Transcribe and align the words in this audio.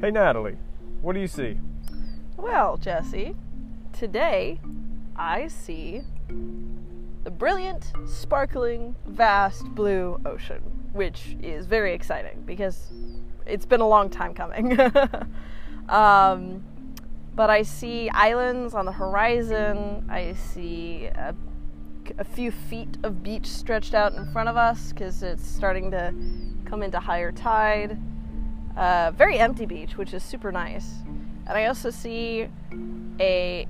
Hey 0.00 0.10
Natalie, 0.10 0.56
what 1.02 1.12
do 1.12 1.20
you 1.20 1.26
see? 1.26 1.58
Well, 2.38 2.78
Jesse, 2.78 3.34
today 3.92 4.58
I 5.14 5.48
see 5.48 6.02
the 7.24 7.30
brilliant, 7.30 7.92
sparkling, 8.06 8.96
vast 9.06 9.64
blue 9.74 10.18
ocean, 10.24 10.62
which 10.92 11.36
is 11.42 11.66
very 11.66 11.92
exciting 11.92 12.44
because 12.46 12.90
it's 13.44 13.66
been 13.66 13.80
a 13.80 13.88
long 13.88 14.08
time 14.08 14.32
coming. 14.32 14.78
um, 15.90 16.64
but 17.34 17.50
I 17.50 17.62
see 17.62 18.08
islands 18.08 18.72
on 18.72 18.86
the 18.86 18.92
horizon. 18.92 20.06
I 20.08 20.32
see 20.32 21.06
a, 21.06 21.34
a 22.18 22.24
few 22.24 22.50
feet 22.50 22.96
of 23.02 23.22
beach 23.22 23.46
stretched 23.46 23.94
out 23.94 24.14
in 24.14 24.30
front 24.32 24.48
of 24.48 24.56
us 24.56 24.92
because 24.92 25.22
it's 25.22 25.46
starting 25.46 25.90
to 25.92 26.14
come 26.64 26.82
into 26.82 26.98
higher 27.00 27.32
tide. 27.32 27.98
Uh, 28.76 29.10
very 29.16 29.38
empty 29.38 29.66
beach, 29.66 29.96
which 29.96 30.14
is 30.14 30.22
super 30.22 30.50
nice. 30.52 30.94
And 31.46 31.56
I 31.58 31.66
also 31.66 31.90
see 31.90 32.48
a 33.20 33.66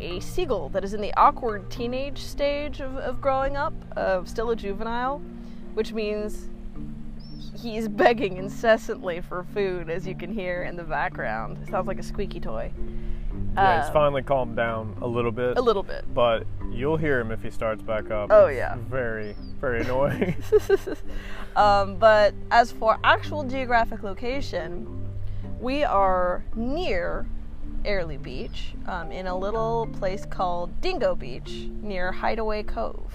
a 0.00 0.18
seagull 0.20 0.68
that 0.70 0.82
is 0.84 0.92
in 0.92 1.00
the 1.00 1.14
awkward 1.16 1.70
teenage 1.70 2.18
stage 2.18 2.80
of, 2.80 2.96
of 2.96 3.20
growing 3.20 3.56
up, 3.56 3.72
of 3.96 4.28
still 4.28 4.50
a 4.50 4.56
juvenile, 4.56 5.22
which 5.74 5.92
means 5.92 6.48
he's 7.56 7.86
begging 8.02 8.36
incessantly 8.36 9.20
for 9.20 9.44
food, 9.54 9.88
as 9.88 10.06
you 10.06 10.14
can 10.14 10.32
hear 10.32 10.64
in 10.64 10.76
the 10.76 10.82
background. 10.82 11.58
It 11.62 11.68
sounds 11.70 11.86
like 11.86 11.98
a 12.00 12.02
squeaky 12.02 12.40
toy. 12.40 12.72
Yeah, 13.54 13.80
he's 13.80 13.86
Um, 13.88 13.92
finally 13.94 14.22
calmed 14.22 14.56
down 14.56 14.96
a 15.00 15.06
little 15.06 15.30
bit. 15.32 15.56
a 15.56 15.62
little 15.62 15.84
bit. 15.84 16.04
But 16.12 16.44
you'll 16.74 16.96
hear 16.96 17.20
him 17.20 17.30
if 17.30 17.42
he 17.42 17.50
starts 17.50 17.82
back 17.82 18.10
up. 18.10 18.30
Oh, 18.30 18.46
It's 18.46 18.56
yeah. 18.56 18.76
Very, 18.88 19.36
very 19.60 19.80
annoying. 19.84 20.36
um, 21.56 21.96
but 21.96 22.34
as 22.50 22.72
for 22.72 22.98
actual 23.04 23.44
geographic 23.44 24.02
location, 24.02 24.86
we 25.60 25.84
are 25.84 26.44
near 26.54 27.26
Airlie 27.84 28.16
Beach 28.16 28.74
um, 28.86 29.12
in 29.12 29.26
a 29.26 29.36
little 29.36 29.86
place 29.98 30.26
called 30.26 30.80
Dingo 30.80 31.14
Beach 31.14 31.68
near 31.80 32.12
Hideaway 32.12 32.62
Cove. 32.62 33.12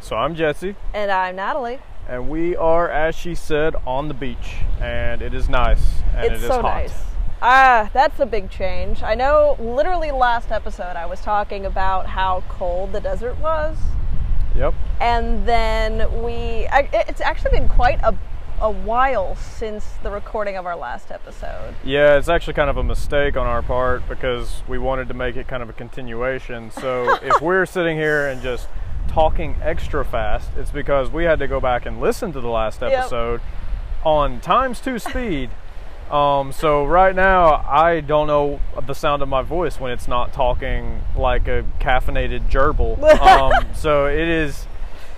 so 0.00 0.16
I'm 0.16 0.34
Jesse, 0.34 0.76
And 0.92 1.10
I'm 1.10 1.36
Natalie. 1.36 1.78
And 2.08 2.28
we 2.28 2.56
are, 2.56 2.88
as 2.90 3.14
she 3.14 3.34
said, 3.34 3.74
on 3.86 4.08
the 4.08 4.14
beach, 4.14 4.56
and 4.80 5.22
it 5.22 5.34
is 5.34 5.48
nice, 5.48 6.02
and 6.14 6.26
it's 6.26 6.42
it 6.42 6.44
is 6.44 6.48
so 6.48 6.62
hot. 6.62 6.62
nice. 6.62 6.94
Ah, 7.42 7.90
that's 7.92 8.20
a 8.20 8.26
big 8.26 8.50
change. 8.50 9.02
I 9.02 9.14
know 9.14 9.56
literally 9.58 10.10
last 10.10 10.50
episode 10.50 10.96
I 10.96 11.06
was 11.06 11.20
talking 11.20 11.66
about 11.66 12.06
how 12.06 12.42
cold 12.48 12.92
the 12.92 13.00
desert 13.00 13.38
was. 13.38 13.76
Yep. 14.56 14.72
and 15.00 15.46
then 15.48 16.22
we 16.22 16.68
I, 16.68 16.88
it's 16.92 17.20
actually 17.20 17.58
been 17.58 17.68
quite 17.68 18.00
a, 18.02 18.16
a 18.60 18.70
while 18.70 19.34
since 19.34 19.84
the 20.04 20.12
recording 20.12 20.56
of 20.56 20.64
our 20.64 20.76
last 20.76 21.10
episode 21.10 21.74
Yeah, 21.82 22.16
it's 22.16 22.28
actually 22.28 22.54
kind 22.54 22.70
of 22.70 22.76
a 22.76 22.84
mistake 22.84 23.36
on 23.36 23.48
our 23.48 23.62
part 23.62 24.08
because 24.08 24.62
we 24.68 24.78
wanted 24.78 25.08
to 25.08 25.14
make 25.14 25.34
it 25.34 25.48
kind 25.48 25.60
of 25.60 25.68
a 25.68 25.72
continuation. 25.72 26.70
So 26.70 27.18
if 27.22 27.42
we're 27.42 27.66
sitting 27.66 27.96
here 27.96 28.28
and 28.28 28.40
just 28.40 28.68
talking 29.08 29.56
extra 29.62 30.04
fast, 30.04 30.50
it's 30.56 30.70
because 30.70 31.10
we 31.10 31.24
had 31.24 31.38
to 31.38 31.46
go 31.48 31.60
back 31.60 31.86
and 31.86 32.00
listen 32.00 32.32
to 32.32 32.40
the 32.40 32.48
last 32.48 32.82
episode 32.82 33.40
on 34.04 34.40
times 34.40 34.80
two 34.80 34.98
speed. 34.98 35.50
Um, 36.10 36.52
so 36.52 36.84
right 36.84 37.14
now, 37.14 37.64
I 37.66 38.00
don't 38.00 38.26
know 38.26 38.60
the 38.86 38.94
sound 38.94 39.22
of 39.22 39.28
my 39.28 39.40
voice 39.42 39.80
when 39.80 39.90
it's 39.90 40.06
not 40.06 40.32
talking 40.34 41.00
like 41.16 41.48
a 41.48 41.64
caffeinated 41.80 42.50
gerbil. 42.50 42.98
Um, 43.24 43.52
so 43.74 44.06
it 44.06 44.28
is 44.28 44.66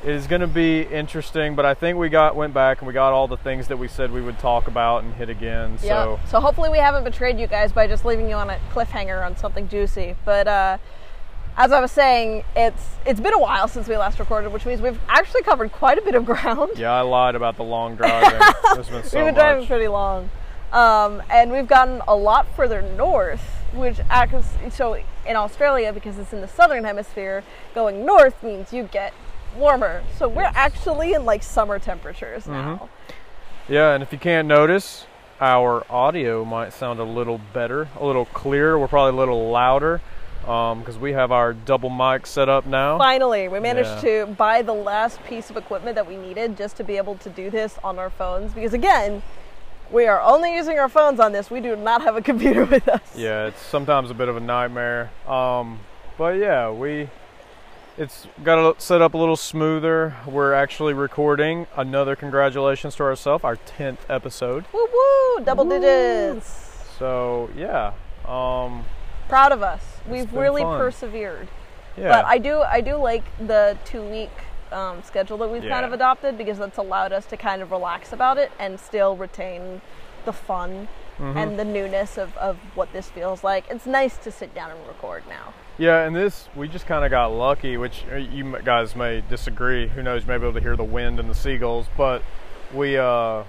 it 0.05 0.11
is 0.15 0.29
going 0.29 0.43
to 0.43 0.47
be 0.47 0.83
interesting, 0.83 1.57
but 1.57 1.65
I 1.67 1.75
think 1.75 1.99
we 1.99 2.09
got 2.09 2.37
went 2.37 2.55
back 2.55 2.79
and 2.79 2.87
we 2.87 2.93
got 2.95 3.13
all 3.13 3.27
the 3.27 3.37
things 3.37 3.67
that 3.69 3.77
we 3.79 3.89
said 3.89 4.13
we 4.13 4.21
would 4.21 4.39
talk 4.39 4.69
about 4.69 5.03
and 5.03 5.13
hit 5.15 5.29
again. 5.29 5.79
So 5.79 6.13
Yep. 6.21 6.29
so 6.31 6.41
hopefully 6.41 6.69
we 6.71 6.79
haven't 6.79 7.03
betrayed 7.03 7.41
you 7.41 7.49
guys 7.49 7.73
by 7.73 7.89
just 7.89 8.05
leaving 8.05 8.29
you 8.29 8.37
on 8.37 8.49
a 8.51 8.59
cliffhanger 8.73 9.25
on 9.27 9.37
something 9.37 9.69
juicy 9.69 10.15
but 10.25 10.47
uh 10.47 10.79
as 11.57 11.73
I 11.73 11.81
was 11.81 11.91
saying, 11.93 12.45
it's 12.55 12.83
it's 13.07 13.21
been 13.21 13.33
a 13.35 13.39
while 13.39 13.69
since 13.69 13.89
we 13.89 13.97
last 13.97 14.19
recorded, 14.19 14.53
which 14.53 14.67
means 14.67 14.81
we've 14.81 15.01
actually 15.09 15.43
covered 15.43 15.73
quite 15.73 15.99
a 15.99 16.03
bit 16.03 16.15
of 16.15 16.25
ground. 16.27 16.73
Yeah, 16.77 16.93
I 16.93 17.01
lied 17.03 17.35
about 17.35 17.57
the 17.57 17.65
long 17.65 17.95
driving. 17.97 18.39
There's 18.75 18.89
been 18.89 19.03
so 19.05 19.19
we've 19.19 19.27
been 19.27 19.35
driving 19.35 19.61
much. 19.63 19.69
pretty 19.69 19.89
long, 19.89 20.31
um, 20.73 21.23
and 21.31 21.51
we've 21.53 21.67
gotten 21.69 22.03
a 22.09 22.15
lot 22.17 22.47
further 22.57 22.83
north, 22.83 23.41
which 23.73 23.99
acts 24.11 24.49
so 24.71 24.95
in 25.27 25.37
Australia 25.37 25.93
because 25.93 26.19
it's 26.19 26.33
in 26.33 26.41
the 26.41 26.49
southern 26.49 26.85
hemisphere. 26.85 27.43
Going 27.75 28.05
north 28.05 28.43
means 28.43 28.73
you 28.73 28.85
get 28.85 29.13
warmer, 29.57 30.03
so 30.19 30.29
we're 30.29 30.53
actually 30.55 31.15
in 31.15 31.25
like 31.25 31.43
summer 31.43 31.79
temperatures 31.79 32.45
Mm-hmm. 32.45 32.53
now. 32.53 32.89
Yeah, 33.69 33.95
and 33.95 34.03
if 34.03 34.13
you 34.13 34.19
can't 34.19 34.47
notice, 34.47 35.07
our 35.41 35.85
audio 35.91 36.45
might 36.45 36.73
sound 36.73 37.01
a 37.01 37.05
little 37.05 37.41
better, 37.53 37.89
a 37.99 38.05
little 38.07 38.27
clearer. 38.27 38.79
We're 38.79 38.87
probably 38.87 39.17
a 39.17 39.19
little 39.19 39.51
louder 39.51 40.01
because 40.47 40.97
we 40.99 41.13
have 41.13 41.33
our 41.33 41.53
double 41.53 41.91
mic 41.91 42.27
set 42.27 42.49
up 42.49 42.67
now. 42.67 42.99
Finally, 42.99 43.49
we 43.49 43.59
managed 43.61 44.05
Yeah. 44.05 44.25
to 44.27 44.27
buy 44.27 44.63
the 44.63 44.73
last 44.73 45.23
piece 45.25 45.51
of 45.51 45.57
equipment 45.57 45.97
that 45.97 46.07
we 46.07 46.17
needed 46.17 46.57
just 46.57 46.77
to 46.77 46.85
be 46.85 46.97
able 46.97 47.17
to 47.17 47.29
do 47.29 47.51
this 47.51 47.79
on 47.83 47.99
our 47.99 48.11
phones. 48.11 48.53
Because 48.53 48.73
again, 48.73 49.23
we 49.91 50.07
are 50.07 50.21
only 50.21 50.55
using 50.55 50.79
our 50.79 50.89
phones 50.89 51.19
on 51.21 51.33
this. 51.33 51.51
We 51.51 51.61
do 51.61 51.75
not 51.75 52.03
have 52.03 52.17
a 52.17 52.23
computer 52.31 52.65
with 52.65 52.89
us. 52.89 53.01
Yeah, 53.17 53.47
it's 53.47 53.61
sometimes 53.61 54.11
a 54.11 54.15
bit 54.15 54.29
of 54.29 54.37
a 54.37 54.41
nightmare. 54.41 55.11
Um, 55.29 55.81
but 56.17 56.37
yeah, 56.37 56.71
we 56.71 57.09
it's 57.99 58.27
got 58.45 58.57
to 58.77 58.81
set 58.81 59.01
up 59.03 59.15
a 59.15 59.19
little 59.19 59.37
smoother. 59.37 60.15
We're 60.27 60.53
actually 60.53 60.93
recording 60.93 61.67
another 61.77 62.15
congratulations 62.15 62.95
to 62.97 63.03
ourselves, 63.05 63.43
our 63.43 63.57
10th 63.57 63.99
episode. 64.09 64.67
Woo 64.73 64.87
woo! 64.93 65.45
Double 65.45 65.65
digits. 65.65 66.73
So, 66.99 67.49
yeah. 67.57 67.93
Um, 68.27 68.85
Proud 69.29 69.51
of 69.53 69.63
us. 69.63 69.83
We've 70.09 70.33
really 70.33 70.63
fun. 70.63 70.79
persevered. 70.79 71.49
yeah. 71.97 72.09
But 72.09 72.25
I 72.25 72.39
do 72.39 72.61
I 72.61 72.81
do 72.81 72.97
like 72.97 73.25
the 73.39 73.77
two 73.85 74.03
week 74.03 74.31
um, 74.73 75.03
schedule 75.03 75.39
that 75.39 75.49
we've 75.49 75.63
kind 75.63 75.85
of 75.85 75.93
adopted 75.93 76.37
because 76.37 76.59
that's 76.59 76.79
allowed 76.79 77.13
us 77.13 77.27
to 77.27 77.37
kind 77.37 77.63
of 77.63 77.71
relax 77.71 78.13
about 78.13 78.39
it 78.39 78.51
and 78.59 78.79
still 78.81 79.17
retain 79.17 79.81
the 80.25 80.33
fun 80.33 80.89
Mm-hmm. 81.19 81.39
and 81.39 81.59
the 81.59 81.65
newness 81.65 82.19
of, 82.19 82.37
of 82.37 82.59
what 82.75 82.93
this 82.93 83.09
feels 83.09 83.43
like. 83.43 83.65
It's 83.71 83.87
nice 83.87 84.19
to 84.19 84.31
sit 84.31 84.55
down 84.55 84.71
and 84.71 84.87
record 84.87 85.23
now. 85.27 85.55
Yeah, 85.79 86.05
and 86.05 86.15
this 86.15 86.51
we 86.55 86.69
just 86.69 86.85
kind 86.87 87.07
of 87.07 87.11
got 87.11 87.29
lucky, 87.29 87.79
which 87.79 88.05
uh, 88.13 88.17
you 88.17 88.59
guys 88.63 88.95
may 88.95 89.23
disagree. 89.23 89.89
Who 89.89 90.03
knows? 90.03 90.27
Maybe 90.27 90.45
able 90.45 90.53
to 90.53 90.61
hear 90.61 90.77
the 90.77 90.85
wind 90.85 91.19
and 91.19 91.31
the 91.31 91.35
seagulls, 91.35 91.87
but 91.97 92.21
we 92.75 92.99
uh, 92.99 93.45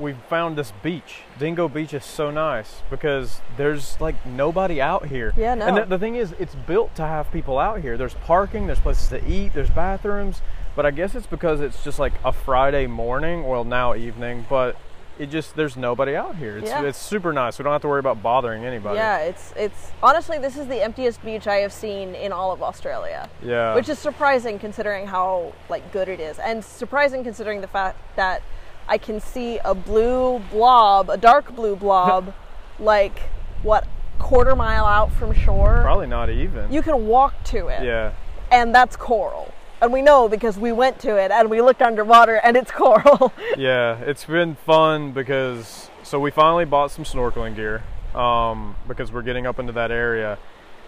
we 0.00 0.14
found 0.28 0.56
this 0.56 0.72
beach. 0.82 1.20
Dingo 1.38 1.68
Beach 1.68 1.94
is 1.94 2.04
so 2.04 2.30
nice 2.30 2.82
because 2.90 3.40
there's 3.56 4.00
like 4.00 4.24
nobody 4.26 4.80
out 4.80 5.06
here. 5.06 5.32
Yeah, 5.36 5.54
no. 5.54 5.66
And 5.66 5.76
the, 5.76 5.84
the 5.84 5.98
thing 5.98 6.16
is, 6.16 6.32
it's 6.38 6.54
built 6.54 6.94
to 6.96 7.02
have 7.02 7.30
people 7.30 7.58
out 7.58 7.80
here. 7.80 7.96
There's 7.96 8.14
parking, 8.14 8.66
there's 8.66 8.80
places 8.80 9.08
to 9.08 9.30
eat, 9.30 9.52
there's 9.54 9.70
bathrooms. 9.70 10.42
But 10.74 10.86
I 10.86 10.92
guess 10.92 11.14
it's 11.14 11.26
because 11.26 11.60
it's 11.60 11.84
just 11.84 11.98
like 11.98 12.12
a 12.24 12.32
Friday 12.32 12.86
morning, 12.86 13.46
well 13.46 13.64
now 13.64 13.94
evening, 13.94 14.46
but 14.48 14.76
it 15.18 15.28
just 15.28 15.54
there's 15.54 15.76
nobody 15.76 16.16
out 16.16 16.36
here. 16.36 16.56
It's 16.56 16.70
Yeah. 16.70 16.82
it's 16.84 16.98
super 16.98 17.32
nice. 17.32 17.58
We 17.58 17.64
don't 17.64 17.72
have 17.72 17.82
to 17.82 17.88
worry 17.88 17.98
about 18.00 18.22
bothering 18.22 18.64
anybody. 18.64 18.96
Yeah, 18.96 19.18
it's 19.18 19.52
it's 19.54 19.92
honestly 20.02 20.38
this 20.38 20.56
is 20.56 20.66
the 20.66 20.82
emptiest 20.82 21.22
beach 21.22 21.46
I 21.46 21.56
have 21.56 21.72
seen 21.72 22.14
in 22.14 22.32
all 22.32 22.52
of 22.52 22.62
Australia. 22.62 23.28
Yeah. 23.42 23.74
Which 23.74 23.90
is 23.90 23.98
surprising 23.98 24.58
considering 24.58 25.06
how 25.06 25.52
like 25.68 25.92
good 25.92 26.08
it 26.08 26.20
is, 26.20 26.38
and 26.38 26.64
surprising 26.64 27.22
considering 27.22 27.60
the 27.60 27.68
fact 27.68 27.98
that 28.16 28.42
I 28.90 28.98
can 28.98 29.20
see 29.20 29.58
a 29.64 29.72
blue 29.72 30.40
blob, 30.50 31.10
a 31.10 31.16
dark 31.16 31.54
blue 31.54 31.76
blob, 31.76 32.34
like 32.80 33.20
what 33.62 33.86
quarter 34.18 34.56
mile 34.56 34.84
out 34.84 35.12
from 35.12 35.32
shore. 35.32 35.78
Probably 35.82 36.08
not 36.08 36.28
even. 36.28 36.72
You 36.72 36.82
can 36.82 37.06
walk 37.06 37.44
to 37.44 37.68
it, 37.68 37.84
yeah. 37.84 38.12
and 38.50 38.74
that's 38.74 38.96
coral. 38.96 39.54
And 39.80 39.92
we 39.92 40.02
know 40.02 40.28
because 40.28 40.58
we 40.58 40.72
went 40.72 40.98
to 41.00 41.16
it 41.16 41.30
and 41.30 41.48
we 41.48 41.62
looked 41.62 41.80
underwater 41.80 42.34
and 42.34 42.56
it's 42.56 42.70
coral. 42.70 43.32
Yeah, 43.56 43.96
it's 44.00 44.24
been 44.24 44.56
fun 44.56 45.12
because 45.12 45.88
so 46.02 46.18
we 46.18 46.32
finally 46.32 46.64
bought 46.64 46.90
some 46.90 47.04
snorkeling 47.04 47.54
gear 47.54 47.84
um, 48.14 48.74
because 48.88 49.12
we're 49.12 49.22
getting 49.22 49.46
up 49.46 49.60
into 49.60 49.72
that 49.74 49.92
area, 49.92 50.36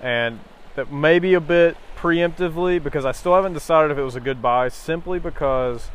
and 0.03 0.41
that 0.75 0.93
may 0.93 1.21
be 1.21 1.35
a 1.35 1.41
bit 1.41 1.77
preemptively 1.97 2.83
because 2.83 3.05
I 3.05 3.13
still 3.13 3.35
haven't 3.35 3.53
decided 3.53 3.93
if 3.93 3.99
it 3.99 4.03
was 4.03 4.17
a 4.17 4.21
good 4.21 4.43
buy. 4.43 4.69
Simply 4.69 5.21
because 5.21 5.91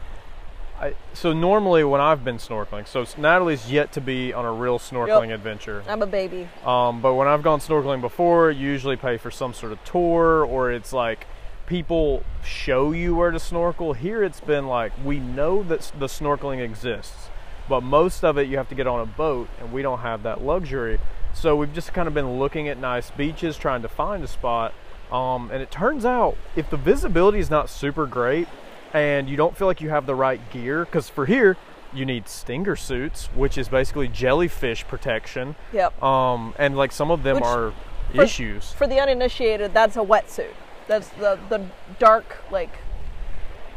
I 0.79 0.93
so 1.13 1.33
normally 1.33 1.83
when 1.83 2.01
I've 2.01 2.23
been 2.23 2.37
snorkeling, 2.37 2.87
so 2.87 3.05
Natalie's 3.19 3.71
yet 3.71 3.91
to 3.93 4.01
be 4.01 4.33
on 4.33 4.45
a 4.45 4.51
real 4.51 4.79
snorkeling 4.79 5.33
adventure. 5.33 5.83
I'm 5.87 6.01
a 6.01 6.07
baby. 6.07 6.47
Um, 6.63 7.01
but 7.01 7.15
when 7.15 7.27
I've 7.27 7.43
gone 7.43 7.59
snorkeling 7.59 8.01
before, 8.01 8.51
you 8.51 8.69
usually 8.69 8.95
pay 8.95 9.17
for 9.17 9.31
some 9.31 9.53
sort 9.53 9.71
of 9.71 9.83
tour 9.83 10.45
or 10.45 10.71
it's 10.71 10.93
like 10.93 11.25
people 11.65 12.23
show 12.43 12.91
you 12.91 13.15
where 13.15 13.31
to 13.31 13.39
snorkel. 13.39 13.93
Here 13.93 14.23
it's 14.23 14.39
been 14.39 14.67
like 14.67 14.93
we 15.03 15.19
know 15.19 15.63
that 15.63 15.91
the 15.97 16.07
snorkeling 16.07 16.63
exists, 16.63 17.29
but 17.67 17.81
most 17.81 18.23
of 18.23 18.37
it 18.37 18.47
you 18.47 18.57
have 18.57 18.69
to 18.69 18.75
get 18.75 18.87
on 18.87 18.99
a 18.99 19.05
boat 19.05 19.49
and 19.59 19.71
we 19.71 19.81
don't 19.81 19.99
have 19.99 20.23
that 20.23 20.43
luxury. 20.43 20.99
So 21.33 21.55
we've 21.55 21.73
just 21.73 21.93
kind 21.93 22.07
of 22.07 22.13
been 22.13 22.39
looking 22.39 22.67
at 22.67 22.77
nice 22.77 23.11
beaches, 23.11 23.57
trying 23.57 23.81
to 23.81 23.89
find 23.89 24.23
a 24.23 24.27
spot. 24.27 24.73
Um, 25.11 25.49
and 25.51 25.61
it 25.61 25.71
turns 25.71 26.03
out 26.03 26.35
if 26.55 26.69
the 26.69 26.77
visibility 26.77 27.39
is 27.39 27.49
not 27.49 27.69
super 27.69 28.05
great 28.05 28.47
and 28.93 29.29
you 29.29 29.37
don't 29.37 29.57
feel 29.57 29.67
like 29.67 29.81
you 29.81 29.89
have 29.89 30.05
the 30.05 30.15
right 30.15 30.41
gear, 30.51 30.85
because 30.85 31.09
for 31.09 31.25
here, 31.25 31.57
you 31.93 32.05
need 32.05 32.27
stinger 32.27 32.75
suits, 32.75 33.27
which 33.27 33.57
is 33.57 33.69
basically 33.69 34.07
jellyfish 34.07 34.85
protection. 34.87 35.55
Yep. 35.73 36.01
Um, 36.03 36.53
and 36.59 36.77
like 36.77 36.91
some 36.91 37.11
of 37.11 37.23
them 37.23 37.35
Which, 37.35 37.43
are 37.45 37.73
for- 38.13 38.21
issues. 38.21 38.71
For 38.73 38.87
the 38.87 38.99
uninitiated, 38.99 39.73
that's 39.73 39.95
a 39.95 40.01
wetsuit. 40.01 40.53
That's 40.87 41.09
the 41.09 41.37
the 41.49 41.65
dark 41.99 42.37
like. 42.51 42.71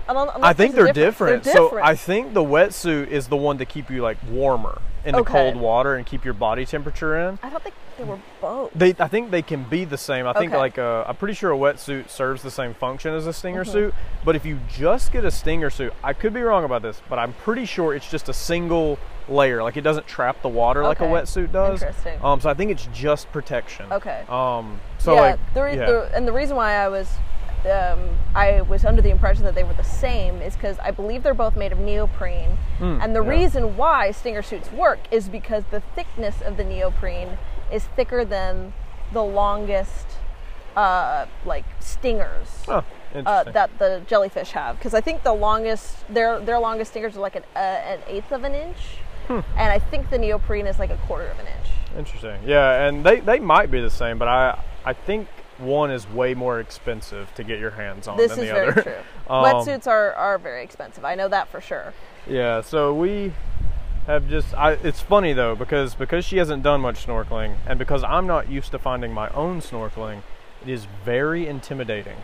I, 0.08 0.12
don't, 0.12 0.28
I 0.42 0.52
think 0.54 0.74
they're 0.74 0.92
different. 0.92 1.44
They're 1.44 1.54
So. 1.54 1.78
I 1.80 1.94
think 1.94 2.34
the 2.34 2.42
wetsuit 2.42 3.08
is 3.08 3.28
the 3.28 3.36
one 3.36 3.58
to 3.58 3.64
keep 3.64 3.90
you 3.90 4.02
like 4.02 4.18
warmer 4.28 4.80
in 5.04 5.14
the 5.14 5.22
cold 5.22 5.54
water 5.56 5.94
and 5.94 6.04
keep 6.04 6.24
your 6.24 6.34
body 6.34 6.66
temperature 6.66 7.16
in. 7.16 7.38
I 7.44 7.50
thought 7.50 7.62
they, 7.62 7.70
they 8.00 8.08
were 8.08 8.18
both. 8.40 8.72
They, 8.74 8.94
I 8.98 9.08
think 9.08 9.30
they 9.30 9.42
can 9.42 9.64
be 9.64 9.84
the 9.84 9.98
same. 9.98 10.26
I 10.26 10.32
think 10.32 10.52
like 10.52 10.78
uh, 10.78 11.04
I'm 11.06 11.16
pretty 11.16 11.34
sure 11.34 11.52
a 11.52 11.56
wetsuit 11.56 12.08
serves 12.08 12.42
the 12.42 12.50
same 12.50 12.74
function 12.74 13.12
as 13.14 13.26
a 13.26 13.32
stinger 13.32 13.60
Mm-hmm. 13.60 13.72
suit. 13.72 13.94
But 14.24 14.36
if 14.36 14.46
you 14.46 14.58
just 14.70 15.12
get 15.12 15.24
a 15.24 15.30
stinger 15.30 15.70
suit, 15.70 15.92
I 16.02 16.12
could 16.14 16.32
be 16.32 16.40
wrong 16.40 16.64
about 16.64 16.82
this, 16.82 17.02
but 17.10 17.18
I'm 17.18 17.34
pretty 17.34 17.66
sure 17.66 17.94
it's 17.94 18.10
just 18.10 18.28
a 18.28 18.32
single 18.32 18.98
layer. 19.28 19.62
Like 19.62 19.76
it 19.76 19.82
doesn't 19.82 20.06
trap 20.06 20.40
the 20.40 20.48
water 20.48 20.82
like 20.82 21.00
a 21.00 21.04
wetsuit 21.04 21.52
does. 21.52 21.82
Interesting. 21.82 22.18
Um, 22.24 22.40
so 22.40 22.48
I 22.48 22.54
think 22.54 22.70
it's 22.70 22.88
just 22.92 23.30
protection. 23.32 23.92
Okay. 23.92 24.24
Um, 24.28 24.80
so 24.98 25.14
yeah, 25.14 25.20
like 25.20 25.54
the, 25.54 25.62
re- 25.62 25.76
yeah. 25.76 25.86
the, 25.86 26.10
and 26.14 26.26
the 26.26 26.32
reason 26.32 26.56
why 26.56 26.74
I 26.74 26.88
was 26.88 27.08
um, 27.70 28.08
I 28.34 28.62
was 28.62 28.86
under 28.86 29.02
the 29.02 29.10
impression 29.10 29.44
that 29.44 29.54
they 29.54 29.64
were 29.64 29.74
the 29.74 29.84
same 29.84 30.40
is 30.40 30.54
because 30.54 30.78
I 30.78 30.92
believe 30.92 31.22
they're 31.22 31.34
both 31.34 31.56
made 31.56 31.72
of 31.72 31.78
neoprene, 31.78 32.56
and 32.80 33.14
the 33.14 33.22
yeah. 33.22 33.28
reason 33.28 33.76
why 33.76 34.12
stinger 34.12 34.40
suits 34.42 34.72
work 34.72 34.98
is 35.10 35.28
because 35.28 35.64
the 35.70 35.80
thickness 35.94 36.40
of 36.40 36.56
the 36.56 36.64
neoprene 36.64 37.36
is 37.72 37.84
thicker 37.96 38.24
than 38.24 38.72
the 39.12 39.22
longest 39.22 40.06
uh, 40.76 41.26
like 41.44 41.64
stingers. 41.80 42.48
Huh, 42.66 42.82
Uh, 43.12 43.42
that 43.42 43.76
the 43.80 44.00
jellyfish 44.06 44.52
have 44.52 44.76
because 44.78 44.94
I 44.94 45.00
think 45.00 45.24
the 45.24 45.32
longest 45.32 45.96
their 46.08 46.38
their 46.38 46.60
longest 46.60 46.92
stingers 46.92 47.16
are 47.16 47.20
like 47.20 47.34
an, 47.34 47.42
uh, 47.56 47.58
an 47.58 47.98
eighth 48.06 48.30
of 48.30 48.44
an 48.44 48.54
inch, 48.54 48.76
Hmm. 49.26 49.40
and 49.56 49.72
I 49.72 49.80
think 49.80 50.10
the 50.10 50.18
neoprene 50.18 50.68
is 50.68 50.78
like 50.78 50.90
a 50.90 50.96
quarter 51.08 51.26
of 51.26 51.38
an 51.40 51.46
inch. 51.46 51.68
Interesting. 51.98 52.38
Yeah, 52.46 52.86
and 52.86 53.04
they, 53.04 53.18
they 53.18 53.40
might 53.40 53.68
be 53.68 53.80
the 53.80 53.90
same, 53.90 54.16
but 54.16 54.28
I 54.28 54.62
I 54.84 54.92
think 54.92 55.26
one 55.58 55.90
is 55.90 56.08
way 56.08 56.34
more 56.34 56.60
expensive 56.60 57.34
to 57.34 57.42
get 57.42 57.58
your 57.58 57.72
hands 57.72 58.06
on 58.06 58.16
This 58.16 58.30
than 58.30 58.44
is 58.44 58.48
the 58.48 58.54
very 58.54 58.68
other. 58.68 58.82
true. 58.82 58.94
Um, 59.30 59.44
Wetsuits 59.44 59.86
are, 59.86 60.12
are 60.14 60.38
very 60.38 60.62
expensive. 60.64 61.04
I 61.04 61.14
know 61.14 61.28
that 61.28 61.46
for 61.48 61.60
sure. 61.60 61.92
Yeah, 62.26 62.62
so 62.62 62.92
we 62.94 63.32
have 64.06 64.28
just 64.28 64.54
I, 64.54 64.72
it's 64.72 65.00
funny 65.00 65.32
though 65.32 65.54
because 65.54 65.94
because 65.94 66.24
she 66.24 66.38
hasn't 66.38 66.62
done 66.62 66.80
much 66.80 67.06
snorkeling 67.06 67.56
and 67.66 67.78
because 67.78 68.02
I'm 68.04 68.26
not 68.26 68.50
used 68.50 68.70
to 68.72 68.78
finding 68.78 69.12
my 69.12 69.28
own 69.30 69.60
snorkeling, 69.60 70.22
it 70.62 70.68
is 70.68 70.86
very 71.04 71.46
intimidating 71.46 72.16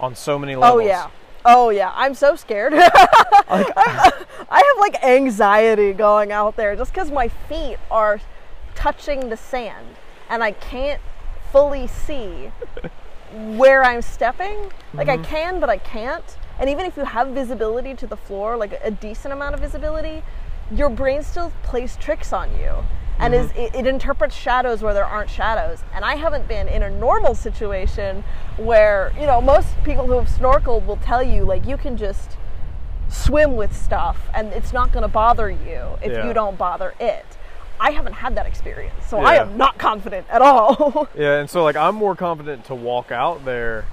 on 0.00 0.14
so 0.14 0.38
many 0.38 0.54
oh, 0.54 0.60
levels. 0.60 0.82
Oh 0.82 0.86
yeah. 0.86 1.10
Oh 1.44 1.70
yeah. 1.70 1.92
I'm 1.94 2.14
so 2.14 2.36
scared. 2.36 2.74
I 3.48 4.24
have 4.50 4.78
like 4.78 5.02
anxiety 5.04 5.92
going 5.92 6.32
out 6.32 6.56
there 6.56 6.76
just 6.76 6.92
because 6.92 7.10
my 7.10 7.28
feet 7.28 7.76
are 7.90 8.20
touching 8.74 9.28
the 9.28 9.36
sand 9.36 9.96
and 10.28 10.42
I 10.42 10.52
can't 10.52 11.00
fully 11.52 11.86
see 11.86 12.50
where 13.32 13.84
I'm 13.84 14.02
stepping. 14.02 14.72
Like 14.92 15.08
I 15.08 15.16
mm-hmm. 15.16 15.24
can, 15.24 15.60
but 15.60 15.70
I 15.70 15.78
can't. 15.78 16.24
And 16.58 16.70
even 16.70 16.86
if 16.86 16.96
you 16.96 17.04
have 17.04 17.28
visibility 17.28 17.94
to 17.94 18.06
the 18.06 18.16
floor, 18.16 18.56
like 18.56 18.78
a 18.82 18.90
decent 18.90 19.32
amount 19.32 19.54
of 19.54 19.60
visibility, 19.60 20.22
your 20.72 20.90
brain 20.90 21.22
still 21.22 21.52
plays 21.62 21.96
tricks 21.96 22.32
on 22.32 22.50
you. 22.58 22.84
And 23.18 23.34
is 23.34 23.50
mm-hmm. 23.50 23.74
it, 23.74 23.74
it 23.74 23.86
interprets 23.86 24.34
shadows 24.34 24.82
where 24.82 24.92
there 24.92 25.06
aren't 25.06 25.30
shadows. 25.30 25.82
And 25.94 26.04
I 26.04 26.16
haven't 26.16 26.46
been 26.48 26.68
in 26.68 26.82
a 26.82 26.90
normal 26.90 27.34
situation 27.34 28.22
where, 28.58 29.10
you 29.18 29.24
know, 29.24 29.40
most 29.40 29.68
people 29.84 30.06
who 30.06 30.12
have 30.12 30.28
snorkeled 30.28 30.84
will 30.84 30.98
tell 30.98 31.22
you 31.22 31.44
like 31.44 31.66
you 31.66 31.78
can 31.78 31.96
just 31.96 32.36
swim 33.08 33.56
with 33.56 33.74
stuff 33.74 34.28
and 34.34 34.52
it's 34.52 34.72
not 34.72 34.92
going 34.92 35.02
to 35.02 35.08
bother 35.08 35.48
you 35.48 35.96
if 36.02 36.12
Yeah. 36.12 36.26
you 36.26 36.34
don't 36.34 36.58
bother 36.58 36.94
it. 37.00 37.24
I 37.78 37.90
haven't 37.90 38.14
had 38.14 38.34
that 38.36 38.46
experience, 38.46 39.06
so 39.06 39.18
I 39.18 39.34
am 39.34 39.56
not 39.58 39.78
confident 39.78 40.26
at 40.30 40.40
all. 40.40 41.08
Yeah, 41.16 41.40
and 41.40 41.48
so 41.48 41.62
like 41.62 41.76
I'm 41.76 41.94
more 41.94 42.16
confident 42.16 42.64
to 42.66 42.74
walk 42.74 43.12
out 43.12 43.44
there, 43.44 43.84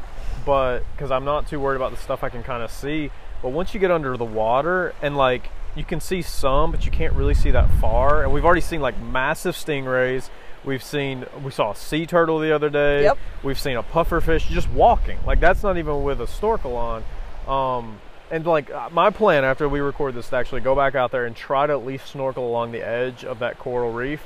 but 0.46 0.84
because 0.96 1.12
I'm 1.12 1.26
not 1.26 1.48
too 1.48 1.60
worried 1.60 1.76
about 1.76 1.92
the 1.92 1.98
stuff 1.98 2.24
I 2.24 2.30
can 2.30 2.44
kind 2.44 2.64
of 2.64 2.72
see. 2.72 3.12
But 3.42 3.50
once 3.50 3.74
you 3.74 3.80
get 3.82 3.92
under 3.92 4.16
the 4.16 4.26
water 4.26 4.96
and 5.02 5.18
like 5.18 5.50
you 5.76 5.84
can 5.84 6.00
see 6.00 6.22
some, 6.22 6.72
but 6.72 6.86
you 6.86 6.92
can't 6.92 7.14
really 7.14 7.34
see 7.34 7.52
that 7.52 7.70
far. 7.80 8.24
And 8.24 8.32
we've 8.32 8.46
already 8.46 8.62
seen 8.62 8.82
like 8.82 9.00
massive 9.00 9.56
stingrays. 9.56 10.30
We've 10.64 10.84
seen 10.84 11.26
we 11.44 11.52
saw 11.52 11.72
a 11.72 11.76
sea 11.76 12.06
turtle 12.06 12.40
the 12.40 12.54
other 12.54 12.70
day. 12.70 13.04
Yep. 13.04 13.18
We've 13.44 13.60
seen 13.60 13.76
a 13.76 13.84
puffer 13.84 14.22
fish 14.22 14.48
just 14.48 14.70
walking. 14.70 15.20
Like 15.26 15.40
that's 15.40 15.64
not 15.64 15.78
even 15.78 16.04
with 16.04 16.22
a 16.22 16.28
snorkel 16.28 16.76
on. 16.76 17.04
Um, 17.48 18.00
and 18.32 18.46
like 18.46 18.72
uh, 18.72 18.90
my 18.92 19.10
plan 19.10 19.44
after 19.44 19.68
we 19.68 19.80
record 19.80 20.16
this 20.16 20.30
to 20.30 20.36
actually 20.38 20.62
go 20.62 20.76
back 20.76 20.96
out 20.96 21.12
there 21.12 21.26
and 21.26 21.36
try 21.36 21.68
to 21.68 21.74
at 21.74 21.86
least 21.86 22.08
snorkel 22.08 22.48
along 22.48 22.72
the 22.72 22.86
edge 22.86 23.26
of 23.26 23.40
that 23.40 23.60
coral 23.60 23.92
reef. 23.92 24.24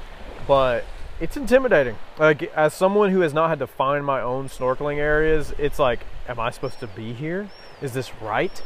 But 0.47 0.85
it's 1.19 1.35
intimidating. 1.37 1.97
Like 2.19 2.43
as 2.55 2.73
someone 2.73 3.09
who 3.09 3.21
has 3.21 3.33
not 3.33 3.49
had 3.49 3.59
to 3.59 3.67
find 3.67 4.05
my 4.05 4.21
own 4.21 4.49
snorkeling 4.49 4.97
areas, 4.97 5.53
it's 5.57 5.79
like, 5.79 6.01
am 6.27 6.39
I 6.39 6.51
supposed 6.51 6.79
to 6.81 6.87
be 6.87 7.13
here? 7.13 7.49
Is 7.81 7.93
this 7.93 8.13
right? 8.21 8.61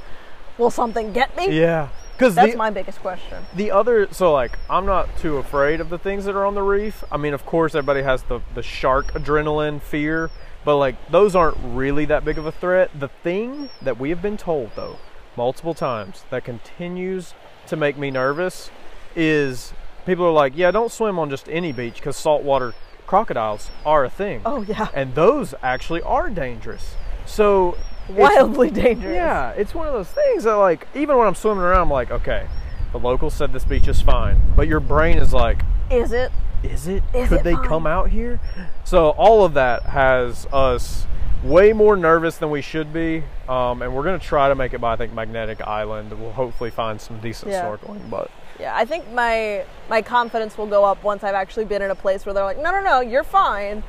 Will 0.58 0.70
something 0.72 1.14
get 1.14 1.36
me? 1.38 1.58
Yeah. 1.60 1.90
Because 2.18 2.36
That's 2.36 2.52
the, 2.52 2.58
my 2.58 2.70
biggest 2.70 3.00
question. 3.00 3.44
the 3.56 3.72
other 3.72 4.08
so 4.14 4.32
like 4.32 4.60
i'm 4.70 4.86
not 4.86 5.10
too 5.18 5.38
afraid 5.38 5.82
of 5.82 5.90
the 5.90 5.98
things 5.98 6.26
that 6.26 6.36
are 6.36 6.46
on 6.46 6.54
the 6.54 6.62
reef 6.62 7.04
i 7.12 7.18
mean 7.18 7.34
of 7.34 7.44
course 7.48 7.74
everybody 7.74 8.04
has 8.04 8.22
the 8.24 8.42
the 8.54 8.62
shark 8.62 9.08
adrenaline 9.14 9.82
fear 9.82 10.30
but 10.64 10.78
like 10.78 10.96
those 11.10 11.36
aren't 11.36 11.58
really 11.64 12.06
that 12.06 12.24
big 12.24 12.38
of 12.38 12.46
a 12.46 12.52
threat 12.52 12.92
the 13.00 13.08
thing 13.08 13.72
that 13.82 14.00
we 14.00 14.12
have 14.12 14.22
been 14.22 14.38
told 14.38 14.70
though 14.76 14.98
multiple 15.36 15.74
times 15.74 16.24
that 16.30 16.44
continues 16.44 17.34
to 17.66 17.76
make 17.76 17.98
me 17.98 18.12
nervous 18.12 18.70
is 19.16 19.74
people 20.06 20.24
are 20.26 20.32
like 20.32 20.54
yeah 20.56 20.70
don't 20.70 20.92
swim 20.92 21.18
on 21.18 21.28
just 21.28 21.50
any 21.50 21.72
beach 21.72 21.96
because 21.96 22.16
saltwater 22.16 22.76
crocodiles 23.08 23.72
are 23.84 24.06
a 24.06 24.10
thing 24.12 24.42
Oh 24.46 24.62
yeah, 24.62 24.90
and 24.94 25.16
those 25.16 25.56
actually 25.64 26.04
are 26.04 26.30
dangerous 26.30 26.96
so 27.26 27.76
it's- 28.18 28.36
wildly 28.36 28.70
dangerous. 28.70 29.14
yeah, 29.16 29.52
it's 29.52 29.74
one 29.76 29.88
of 29.88 29.94
those 29.94 30.10
things 30.10 30.44
that 30.44 30.54
like 30.56 30.88
even 30.96 31.18
when 31.18 31.28
I'm 31.28 31.36
swimming 31.36 31.64
around, 31.64 31.82
I'm 31.82 31.90
like, 31.92 32.12
okay, 32.12 32.48
the 32.92 33.00
locals 33.00 33.34
said 33.34 33.54
this 33.54 33.64
beach 33.66 33.88
is 33.88 34.02
fine, 34.02 34.40
but 34.56 34.68
your 34.68 34.80
brain 34.80 35.18
is 35.18 35.34
like, 35.34 35.60
Is 35.90 36.12
it? 36.12 36.32
is 36.64 36.88
it? 36.88 37.04
Is 37.14 37.30
Could 37.30 37.40
it 37.40 37.44
they 37.44 37.54
fine? 37.56 37.68
come 37.68 37.88
out 37.88 38.10
here? 38.10 38.40
So 38.84 39.10
all 39.12 39.44
of 39.46 39.54
that 39.56 39.84
has 39.84 40.46
us 40.54 41.06
way 41.44 41.74
more 41.74 41.96
nervous 41.96 42.38
than 42.38 42.52
we 42.52 42.62
should 42.62 42.94
be, 42.94 43.24
um, 43.50 43.82
and 43.82 43.96
we're 43.96 44.04
gonna 44.04 44.20
try 44.20 44.48
to 44.50 44.56
make 44.56 44.74
it 44.74 44.80
by 44.82 44.94
I 44.94 44.96
think 44.96 45.12
Magnetic 45.14 45.60
Island. 45.62 46.14
We'll 46.20 46.32
hopefully 46.34 46.70
find 46.70 47.02
some 47.02 47.20
decent 47.20 47.52
Yeah. 47.52 47.64
snorkeling, 47.66 48.10
but 48.10 48.30
Yeah, 48.60 48.76
I 48.76 48.86
think 48.86 49.10
my 49.12 49.64
my 49.90 50.02
confidence 50.04 50.56
will 50.58 50.68
go 50.68 50.86
up 50.86 51.04
once 51.04 51.24
I've 51.24 51.34
actually 51.34 51.66
been 51.66 51.82
in 51.82 51.90
a 51.90 51.96
place 51.96 52.26
where 52.28 52.34
they're 52.34 52.44
like, 52.44 52.60
no, 52.62 52.70
no, 52.72 52.82
no, 52.84 53.00
you're 53.00 53.24
fine. 53.24 53.82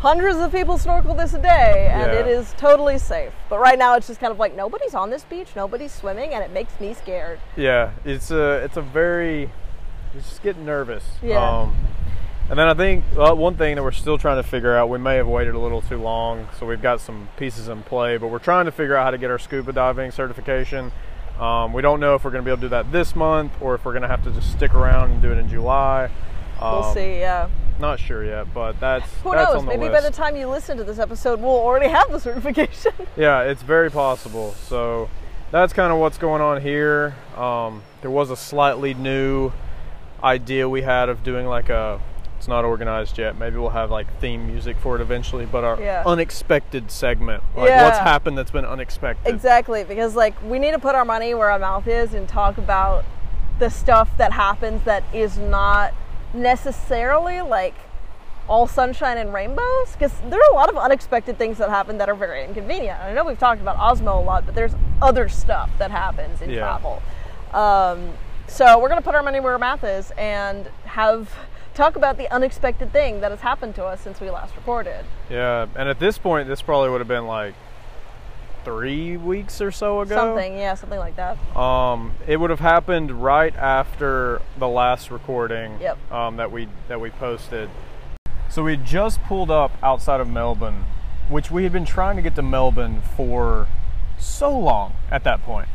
Hundreds 0.00 0.38
of 0.38 0.50
people 0.50 0.78
snorkel 0.78 1.14
this 1.14 1.34
a 1.34 1.38
day, 1.38 1.88
and 1.92 2.10
Yeah. 2.10 2.20
it 2.20 2.26
is 2.26 2.54
totally 2.56 2.96
safe. 2.96 3.32
But 3.50 3.58
right 3.58 3.78
now, 3.78 3.96
it's 3.96 4.06
just 4.06 4.18
kind 4.18 4.32
of 4.32 4.38
like 4.38 4.56
nobody's 4.56 4.94
on 4.94 5.10
this 5.10 5.24
beach, 5.24 5.48
nobody's 5.54 5.92
swimming, 5.92 6.32
and 6.32 6.42
it 6.42 6.50
makes 6.50 6.78
me 6.80 6.94
scared. 6.94 7.38
yeah, 7.54 7.90
it's 8.04 8.30
a 8.30 8.64
it's 8.64 8.78
a 8.78 8.82
very 8.82 9.50
you 10.14 10.20
just 10.22 10.42
get 10.42 10.56
nervous. 10.56 11.04
Yeah. 11.22 11.36
Um, 11.46 11.76
and 12.48 12.58
then 12.58 12.66
I 12.66 12.72
think 12.74 13.04
well, 13.14 13.36
one 13.36 13.56
thing 13.56 13.76
that 13.76 13.82
we're 13.82 13.92
still 13.92 14.16
trying 14.16 14.42
to 14.42 14.48
figure 14.48 14.74
out, 14.74 14.88
we 14.88 14.96
may 14.98 15.16
have 15.16 15.28
waited 15.28 15.54
a 15.54 15.58
little 15.58 15.82
too 15.82 15.98
long, 15.98 16.48
so 16.58 16.64
we've 16.64 16.80
got 16.82 17.00
some 17.02 17.28
pieces 17.36 17.68
in 17.68 17.82
play, 17.82 18.16
but 18.16 18.28
we're 18.28 18.38
trying 18.38 18.64
to 18.64 18.72
figure 18.72 18.96
out 18.96 19.04
how 19.04 19.10
to 19.10 19.18
get 19.18 19.30
our 19.30 19.38
scuba 19.38 19.70
diving 19.72 20.10
certification. 20.12 20.92
Um, 21.38 21.72
we 21.74 21.82
don't 21.82 22.00
know 22.00 22.14
if 22.14 22.24
we're 22.24 22.30
going 22.32 22.42
to 22.42 22.48
be 22.48 22.50
able 22.50 22.62
to 22.62 22.66
do 22.66 22.68
that 22.70 22.90
this 22.90 23.14
month 23.14 23.52
or 23.60 23.74
if 23.74 23.84
we're 23.84 23.92
going 23.92 24.02
to 24.02 24.08
have 24.08 24.24
to 24.24 24.30
just 24.30 24.50
stick 24.50 24.74
around 24.74 25.10
and 25.10 25.20
do 25.22 25.30
it 25.30 25.36
in 25.38 25.48
July. 25.48 26.10
We'll 26.60 26.84
Um, 26.84 26.94
see. 26.94 27.20
Yeah. 27.20 27.48
Not 27.80 27.98
sure 27.98 28.24
yet, 28.24 28.52
but 28.52 28.78
that's 28.78 29.06
Who 29.22 29.32
that's 29.32 29.50
knows? 29.52 29.60
on 29.60 29.64
the 29.66 29.70
Maybe 29.72 29.88
list. 29.90 30.02
by 30.04 30.08
the 30.10 30.14
time 30.14 30.36
you 30.36 30.46
listen 30.48 30.76
to 30.76 30.84
this 30.84 30.98
episode, 30.98 31.40
we'll 31.40 31.50
already 31.50 31.88
have 31.88 32.10
the 32.12 32.20
certification. 32.28 32.92
Yeah, 33.16 33.42
it's 33.42 33.62
very 33.62 33.90
possible. 33.90 34.52
So 34.68 35.08
that's 35.50 35.72
kind 35.72 35.92
of 35.92 35.98
what's 35.98 36.18
going 36.18 36.42
on 36.42 36.60
here. 36.60 37.14
Um, 37.36 37.82
there 38.02 38.10
was 38.10 38.30
a 38.30 38.36
slightly 38.36 38.92
new 38.94 39.50
idea 40.22 40.68
we 40.68 40.82
had 40.82 41.08
of 41.08 41.22
doing 41.24 41.46
like 41.46 41.68
a. 41.70 42.00
It's 42.38 42.48
not 42.48 42.64
organized 42.64 43.18
yet. 43.18 43.36
Maybe 43.36 43.56
we'll 43.58 43.68
have 43.68 43.90
like 43.90 44.06
theme 44.18 44.46
music 44.46 44.78
for 44.78 44.96
it 44.96 45.02
eventually. 45.02 45.44
But 45.44 45.62
our 45.62 45.78
Yeah. 45.78 46.02
unexpected 46.06 46.90
segment, 46.90 47.42
like 47.54 47.68
what's 47.70 47.98
happened 47.98 48.38
that's 48.38 48.50
been 48.50 48.64
unexpected. 48.64 49.28
Exactly, 49.34 49.84
because 49.84 50.14
like 50.16 50.34
we 50.42 50.58
need 50.58 50.70
to 50.72 50.78
put 50.78 50.94
our 50.94 51.04
money 51.04 51.34
where 51.34 51.50
our 51.50 51.58
mouth 51.58 51.86
is 51.86 52.14
and 52.14 52.26
talk 52.26 52.56
about 52.56 53.04
the 53.58 53.68
stuff 53.68 54.16
that 54.16 54.32
happens 54.32 54.82
that 54.84 55.02
is 55.14 55.36
not 55.36 55.92
necessarily 56.32 57.40
like 57.40 57.74
all 58.48 58.66
sunshine 58.66 59.16
and 59.18 59.32
rainbows 59.32 59.92
because 59.92 60.12
there 60.28 60.40
are 60.40 60.50
a 60.50 60.54
lot 60.54 60.68
of 60.68 60.76
unexpected 60.76 61.38
things 61.38 61.58
that 61.58 61.68
happen 61.70 61.98
that 61.98 62.08
are 62.08 62.14
very 62.14 62.44
inconvenient. 62.44 62.98
I 63.00 63.12
know 63.12 63.24
we've 63.24 63.38
talked 63.38 63.60
about 63.60 63.76
Osmo 63.76 64.18
a 64.18 64.24
lot, 64.24 64.44
but 64.46 64.54
there's 64.54 64.72
other 65.00 65.28
stuff 65.28 65.70
that 65.78 65.90
happens 65.90 66.42
in 66.42 66.50
Yeah. 66.50 66.60
travel. 66.60 67.02
Um, 67.54 68.10
so 68.48 68.78
we're 68.80 68.88
gonna 68.88 69.02
put 69.02 69.14
our 69.14 69.22
money 69.22 69.38
where 69.38 69.52
our 69.52 69.58
mouth 69.58 69.84
is 69.84 70.10
and 70.18 70.68
have 70.84 71.28
talk 71.74 71.94
about 71.94 72.16
the 72.18 72.28
unexpected 72.34 72.92
thing 72.92 73.20
that 73.20 73.30
has 73.30 73.40
happened 73.40 73.74
to 73.76 73.84
us 73.84 74.00
since 74.00 74.20
we 74.20 74.28
last 74.28 74.54
recorded. 74.56 75.04
Yeah, 75.28 75.66
and 75.76 75.88
at 75.88 76.00
this 76.00 76.18
point, 76.18 76.48
this 76.48 76.60
probably 76.60 76.90
would 76.90 77.00
have 77.00 77.08
been 77.08 77.26
like 77.28 77.54
three 78.64 79.16
weeks 79.16 79.60
or 79.60 79.70
so 79.70 80.00
ago. 80.00 80.14
Something, 80.16 80.58
yeah, 80.58 80.74
something 80.74 80.98
like 80.98 81.16
that. 81.16 81.36
Um, 81.56 82.12
it 82.26 82.36
would 82.38 82.50
have 82.50 82.60
happened 82.60 83.22
right 83.22 83.54
after 83.56 84.40
the 84.58 84.68
last 84.68 85.10
recording 85.10 85.78
Yep. 85.80 86.12
um, 86.12 86.36
that 86.36 86.50
we 86.52 86.68
that 86.88 87.00
we 87.00 87.10
posted. 87.10 87.70
So 88.48 88.64
we 88.64 88.76
just 88.76 89.22
pulled 89.22 89.50
up 89.50 89.70
outside 89.82 90.20
of 90.20 90.28
Melbourne, 90.28 90.84
which 91.28 91.50
we 91.50 91.62
had 91.62 91.72
been 91.72 91.84
trying 91.84 92.16
to 92.16 92.22
get 92.22 92.34
to 92.36 92.42
Melbourne 92.42 93.00
for 93.16 93.68
so 94.18 94.56
long 94.56 94.94
at 95.10 95.24
that 95.24 95.42
point. 95.42 95.68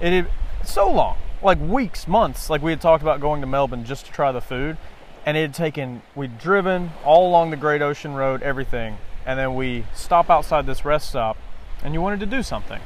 It 0.00 0.12
had 0.12 0.30
so 0.64 0.90
long, 0.90 1.18
like 1.42 1.58
weeks, 1.60 2.06
months. 2.06 2.48
Like 2.48 2.62
we 2.62 2.70
had 2.70 2.80
talked 2.80 3.02
about 3.02 3.20
going 3.20 3.40
to 3.40 3.46
Melbourne 3.46 3.84
just 3.84 4.06
to 4.06 4.12
try 4.12 4.30
the 4.32 4.40
food, 4.40 4.76
and 5.26 5.36
it 5.36 5.42
had 5.42 5.54
taken. 5.54 6.02
We'd 6.14 6.38
driven 6.38 6.92
all 7.04 7.28
along 7.28 7.50
the 7.50 7.56
Great 7.56 7.82
Ocean 7.82 8.14
Road, 8.14 8.42
everything, 8.42 8.98
and 9.26 9.38
then 9.38 9.54
we 9.54 9.84
stop 9.94 10.30
outside 10.30 10.66
this 10.66 10.84
rest 10.84 11.08
stop, 11.10 11.36
and 11.82 11.94
you 11.94 12.00
wanted 12.00 12.20
to 12.20 12.26
do 12.26 12.42
something. 12.42 12.80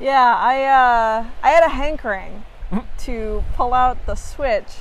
Yeah, 0.00 0.36
I 0.36 0.64
uh, 0.64 1.26
I 1.42 1.50
had 1.50 1.62
a 1.64 1.68
hankering 1.70 2.44
Mm-hmm. 2.70 2.86
to 3.06 3.42
pull 3.54 3.72
out 3.72 4.04
the 4.04 4.14
Switch 4.14 4.74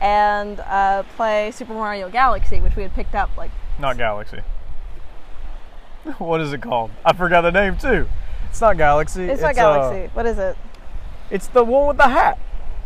and 0.00 0.60
uh, 0.60 1.02
play 1.16 1.50
Super 1.50 1.72
Mario 1.74 2.08
Galaxy, 2.08 2.60
which 2.60 2.76
we 2.76 2.82
had 2.84 2.94
picked 2.94 3.16
up 3.16 3.36
like 3.36 3.50
Not 3.80 3.96
Galaxy. 3.98 4.38
What 6.18 6.40
is 6.40 6.52
it 6.52 6.60
called? 6.62 6.90
I 7.04 7.12
forgot 7.14 7.40
the 7.40 7.50
name 7.50 7.76
too. 7.78 8.06
It's 8.50 8.60
not 8.60 8.76
Galaxy. 8.76 9.24
it's, 9.24 9.42
not 9.42 9.50
uh, 9.50 9.52
Galaxy. 9.54 10.10
what 10.14 10.26
is 10.26 10.38
it? 10.38 10.56
it's 11.30 11.46
the 11.48 11.64
one 11.64 11.88
with 11.88 11.96
the 11.96 12.08
hat. 12.08 12.38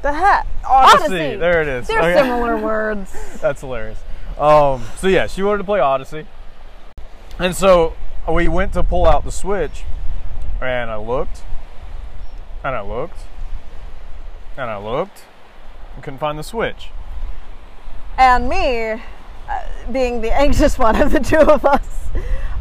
The 0.03 0.13
hat. 0.13 0.47
Odyssey. 0.67 1.37
There 1.37 1.61
it 1.61 1.69
is. 1.69 1.89
They're 1.89 1.99
Okay. 2.01 2.15
similar 2.23 2.57
words. 2.65 3.13
That's 3.41 3.61
hilarious. 3.61 3.99
Um, 4.39 4.85
so 4.97 5.09
yeah, 5.09 5.27
she 5.27 5.43
wanted 5.43 5.59
to 5.59 5.65
play 5.65 5.81
Odyssey, 5.81 6.27
and 7.41 7.55
so 7.57 7.95
we 8.33 8.49
went 8.49 8.73
to 8.75 8.83
pull 8.83 9.07
out 9.07 9.25
the 9.25 9.33
Switch, 9.33 9.85
and 10.61 10.91
I 10.91 10.97
looked, 10.97 11.43
and 12.63 12.75
I 12.75 12.83
looked, 12.83 13.21
and 14.57 14.71
I 14.71 14.79
looked, 14.79 15.25
and 15.95 16.05
couldn't 16.05 16.19
find 16.19 16.39
the 16.39 16.43
Switch. 16.43 16.91
And 18.19 18.49
me, 18.49 18.91
uh, 18.91 19.01
being 19.93 20.21
the 20.21 20.33
anxious 20.41 20.79
one 20.79 21.01
of 21.01 21.13
the 21.13 21.21
two 21.21 21.39
of 21.39 21.65
us, 21.65 22.09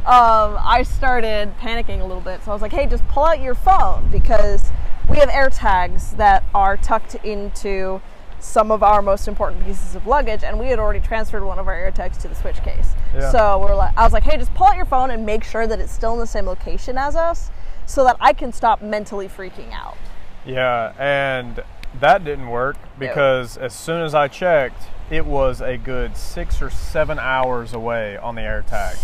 um, 0.05 0.57
I 0.63 0.83
started 0.83 1.53
panicking 1.59 1.99
a 1.99 2.05
little 2.05 2.21
bit. 2.21 2.43
So 2.43 2.51
I 2.51 2.53
was 2.53 2.61
like, 2.61 2.71
hey, 2.71 2.85
just 2.85 3.05
pull 3.09 3.25
out 3.25 3.41
your 3.41 3.55
phone 3.55 4.07
because 4.09 4.71
we 5.09 5.17
have 5.17 5.29
AirTags 5.29 6.15
that 6.17 6.45
are 6.53 6.77
tucked 6.77 7.15
into 7.15 8.01
some 8.47 8.71
of 8.71 8.81
our 8.81 9.01
most 9.01 9.27
important 9.27 9.65
pieces 9.65 9.93
of 9.93 10.07
luggage, 10.07 10.43
and 10.43 10.57
we 10.57 10.67
had 10.67 10.79
already 10.79 10.99
transferred 10.99 11.43
one 11.43 11.59
of 11.59 11.67
our 11.67 11.75
AirTags 11.75 12.17
to 12.21 12.27
the 12.27 12.35
switch 12.35 12.61
case. 12.63 12.93
Yeah. 13.13 13.31
So 13.31 13.59
we're 13.59 13.75
like, 13.75 13.95
I 13.97 14.03
was 14.03 14.13
like, 14.13 14.23
hey, 14.23 14.37
just 14.37 14.53
pull 14.53 14.67
out 14.67 14.77
your 14.77 14.85
phone 14.85 15.11
and 15.11 15.25
make 15.25 15.43
sure 15.43 15.67
that 15.67 15.79
it's 15.79 15.91
still 15.91 16.13
in 16.13 16.19
the 16.19 16.27
same 16.27 16.45
location 16.45 16.97
as 16.97 17.15
us, 17.15 17.51
so 17.85 18.03
that 18.05 18.15
I 18.19 18.33
can 18.33 18.51
stop 18.53 18.81
mentally 18.81 19.27
freaking 19.27 19.71
out. 19.73 19.97
Yeah, 20.45 20.93
and 20.97 21.61
that 21.99 22.23
didn't 22.23 22.49
work 22.49 22.77
because 22.97 23.57
as 23.57 23.73
soon 23.73 24.01
as 24.01 24.15
I 24.15 24.27
checked, 24.27 24.83
it 25.09 25.25
was 25.25 25.61
a 25.61 25.77
good 25.77 26.15
six 26.15 26.61
or 26.61 26.69
seven 26.69 27.19
hours 27.19 27.73
away 27.73 28.17
on 28.17 28.35
the 28.35 28.41
AirTag. 28.41 28.97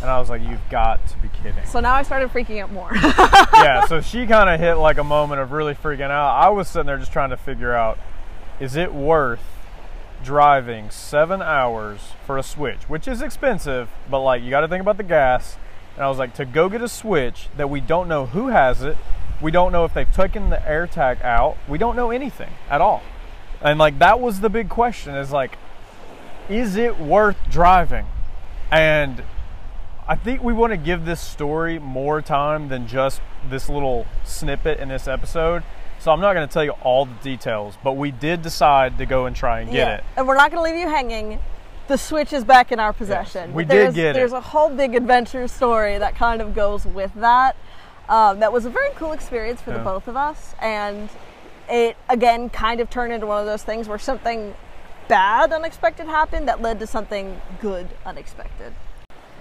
And 0.00 0.08
I 0.08 0.18
was 0.18 0.30
like, 0.30 0.42
you've 0.42 0.66
got 0.70 1.06
to 1.08 1.18
be 1.18 1.28
kidding. 1.28 1.64
So 1.66 1.78
now 1.78 1.94
I 1.94 2.02
started 2.02 2.30
freaking 2.30 2.62
out 2.62 2.72
more. 2.72 2.90
yeah, 2.94 3.86
so 3.86 4.00
she 4.00 4.26
kind 4.26 4.48
of 4.48 4.58
hit 4.58 4.74
like 4.74 4.98
a 4.98 5.04
moment 5.04 5.42
of 5.42 5.52
really 5.52 5.74
freaking 5.74 6.10
out. 6.10 6.36
I 6.42 6.48
was 6.48 6.68
sitting 6.68 6.86
there 6.86 6.96
just 6.96 7.12
trying 7.12 7.30
to 7.30 7.36
figure 7.36 7.74
out 7.74 7.98
is 8.60 8.76
it 8.76 8.94
worth 8.94 9.40
driving 10.22 10.90
seven 10.90 11.40
hours 11.40 12.12
for 12.26 12.36
a 12.36 12.42
Switch, 12.42 12.82
which 12.88 13.08
is 13.08 13.22
expensive, 13.22 13.88
but 14.10 14.20
like 14.20 14.42
you 14.42 14.50
got 14.50 14.60
to 14.60 14.68
think 14.68 14.82
about 14.82 14.98
the 14.98 15.02
gas. 15.02 15.56
And 15.94 16.04
I 16.04 16.08
was 16.08 16.18
like, 16.18 16.34
to 16.34 16.44
go 16.44 16.68
get 16.68 16.82
a 16.82 16.88
Switch 16.88 17.48
that 17.56 17.70
we 17.70 17.80
don't 17.80 18.06
know 18.06 18.26
who 18.26 18.48
has 18.48 18.82
it, 18.82 18.96
we 19.40 19.50
don't 19.50 19.72
know 19.72 19.84
if 19.84 19.94
they've 19.94 20.12
taken 20.12 20.50
the 20.50 20.58
AirTag 20.58 21.22
out, 21.22 21.56
we 21.66 21.78
don't 21.78 21.96
know 21.96 22.10
anything 22.10 22.50
at 22.68 22.80
all. 22.80 23.02
And 23.62 23.78
like 23.78 23.98
that 23.98 24.20
was 24.20 24.40
the 24.40 24.50
big 24.50 24.68
question 24.68 25.14
is 25.14 25.32
like, 25.32 25.58
is 26.48 26.76
it 26.76 26.98
worth 26.98 27.38
driving? 27.50 28.06
And 28.70 29.22
I 30.06 30.16
think 30.16 30.42
we 30.42 30.52
want 30.52 30.72
to 30.72 30.76
give 30.76 31.04
this 31.04 31.20
story 31.20 31.78
more 31.78 32.20
time 32.20 32.68
than 32.68 32.86
just 32.86 33.20
this 33.48 33.68
little 33.68 34.06
snippet 34.24 34.78
in 34.80 34.88
this 34.88 35.08
episode. 35.08 35.62
So 36.00 36.10
I'm 36.10 36.20
not 36.20 36.32
going 36.32 36.48
to 36.48 36.52
tell 36.52 36.64
you 36.64 36.70
all 36.82 37.04
the 37.04 37.14
details, 37.22 37.76
but 37.84 37.92
we 37.92 38.10
did 38.10 38.40
decide 38.40 38.96
to 38.98 39.06
go 39.06 39.26
and 39.26 39.36
try 39.36 39.60
and 39.60 39.70
get 39.70 39.98
it. 39.98 40.04
And 40.16 40.26
we're 40.26 40.34
not 40.34 40.50
going 40.50 40.64
to 40.64 40.72
leave 40.72 40.80
you 40.80 40.88
hanging. 40.88 41.38
The 41.88 41.98
Switch 41.98 42.32
is 42.32 42.42
back 42.42 42.72
in 42.72 42.80
our 42.80 42.94
possession. 42.94 43.52
we 43.52 43.64
But 43.64 43.74
did 43.74 43.82
there's, 43.82 43.94
get 43.94 44.06
it. 44.10 44.12
There's 44.14 44.32
a 44.32 44.40
whole 44.40 44.70
big 44.70 44.94
adventure 44.94 45.46
story 45.46 45.98
that 45.98 46.14
kind 46.14 46.40
of 46.40 46.54
goes 46.54 46.86
with 46.86 47.12
that. 47.16 47.54
Um, 48.08 48.40
that 48.40 48.50
was 48.50 48.64
a 48.64 48.70
very 48.70 48.90
cool 48.94 49.12
experience 49.12 49.60
for 49.60 49.72
the 49.72 49.78
both 49.78 50.08
of 50.08 50.16
us, 50.16 50.54
and 50.60 51.08
it 51.68 51.96
again 52.08 52.50
kind 52.50 52.80
of 52.80 52.90
turned 52.90 53.12
into 53.12 53.26
one 53.26 53.38
of 53.38 53.46
those 53.46 53.62
things 53.62 53.86
where 53.86 53.98
something 54.00 54.54
bad 55.06 55.52
unexpected 55.52 56.06
happened 56.06 56.48
that 56.48 56.60
led 56.60 56.80
to 56.80 56.88
something 56.88 57.40
good 57.60 57.88
unexpected. 58.04 58.72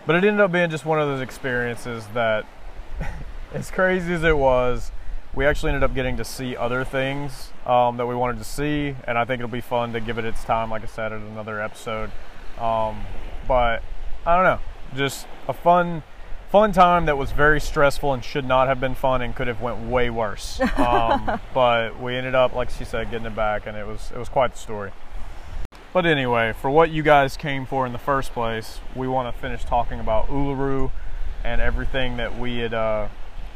But 0.06 0.18
it 0.18 0.24
ended 0.24 0.42
up 0.42 0.51
being 0.51 0.70
just 0.70 0.86
one 0.86 1.00
of 1.00 1.08
those 1.08 1.22
experiences 1.22 2.06
that, 2.13 2.46
as 3.54 3.72
crazy 3.72 4.13
as 4.13 4.24
it 4.24 4.38
was, 4.38 4.92
we 5.34 5.46
actually 5.46 5.70
ended 5.70 5.84
up 5.84 5.94
getting 5.94 6.18
to 6.18 6.26
see 6.26 6.56
other 6.56 6.84
things 6.84 7.52
um, 7.66 7.98
that 7.98 8.08
we 8.08 8.16
wanted 8.16 8.38
to 8.40 8.44
see, 8.44 8.96
and 9.04 9.18
I 9.18 9.26
think 9.26 9.40
it'll 9.40 9.50
be 9.50 9.62
fun 9.62 9.94
to 9.94 10.00
give 10.00 10.18
it 10.18 10.26
its 10.26 10.44
time, 10.44 10.72
like 10.72 10.84
I 10.84 10.88
said, 10.88 11.12
in 11.12 11.22
another 11.22 11.62
episode. 11.62 12.12
Um, 12.58 13.04
but 13.48 13.84
I 14.26 14.36
don't 14.36 14.44
know, 14.44 14.60
just 14.96 15.28
a 15.48 15.54
fun, 15.54 16.04
fun 16.52 16.72
time 16.72 17.06
that 17.06 17.18
was 17.18 17.32
very 17.32 17.62
stressful 17.62 18.14
and 18.14 18.24
should 18.24 18.46
not 18.46 18.68
have 18.68 18.80
been 18.80 18.96
fun 18.96 19.22
and 19.22 19.36
could 19.36 19.48
have 19.48 19.62
went 19.62 19.80
way 19.88 20.10
worse. 20.10 20.60
Um, 20.78 21.40
but 21.54 22.00
we 22.02 22.16
ended 22.16 22.36
up, 22.36 22.54
like 22.54 22.72
she 22.72 22.84
said, 22.84 23.12
getting 23.12 23.28
it 23.28 23.36
back, 23.36 23.68
and 23.68 23.78
it 23.78 23.86
was 23.86 24.12
it 24.12 24.18
was 24.18 24.30
quite 24.30 24.54
the 24.54 24.60
story. 24.60 24.92
But 25.94 26.06
anyway, 26.06 26.54
for 26.54 26.70
what 26.70 26.92
you 26.92 27.02
guys 27.02 27.38
came 27.38 27.66
for 27.66 27.86
in 27.86 27.94
the 27.94 28.00
first 28.00 28.32
place, 28.32 28.80
we 28.96 29.08
want 29.08 29.34
to 29.34 29.42
finish 29.42 29.64
talking 29.64 30.00
about 30.00 30.28
Uluru 30.28 30.92
and 31.44 31.62
everything 31.62 32.18
that 32.18 32.38
we 32.38 32.58
had 32.58 32.74
uh, 32.74 33.08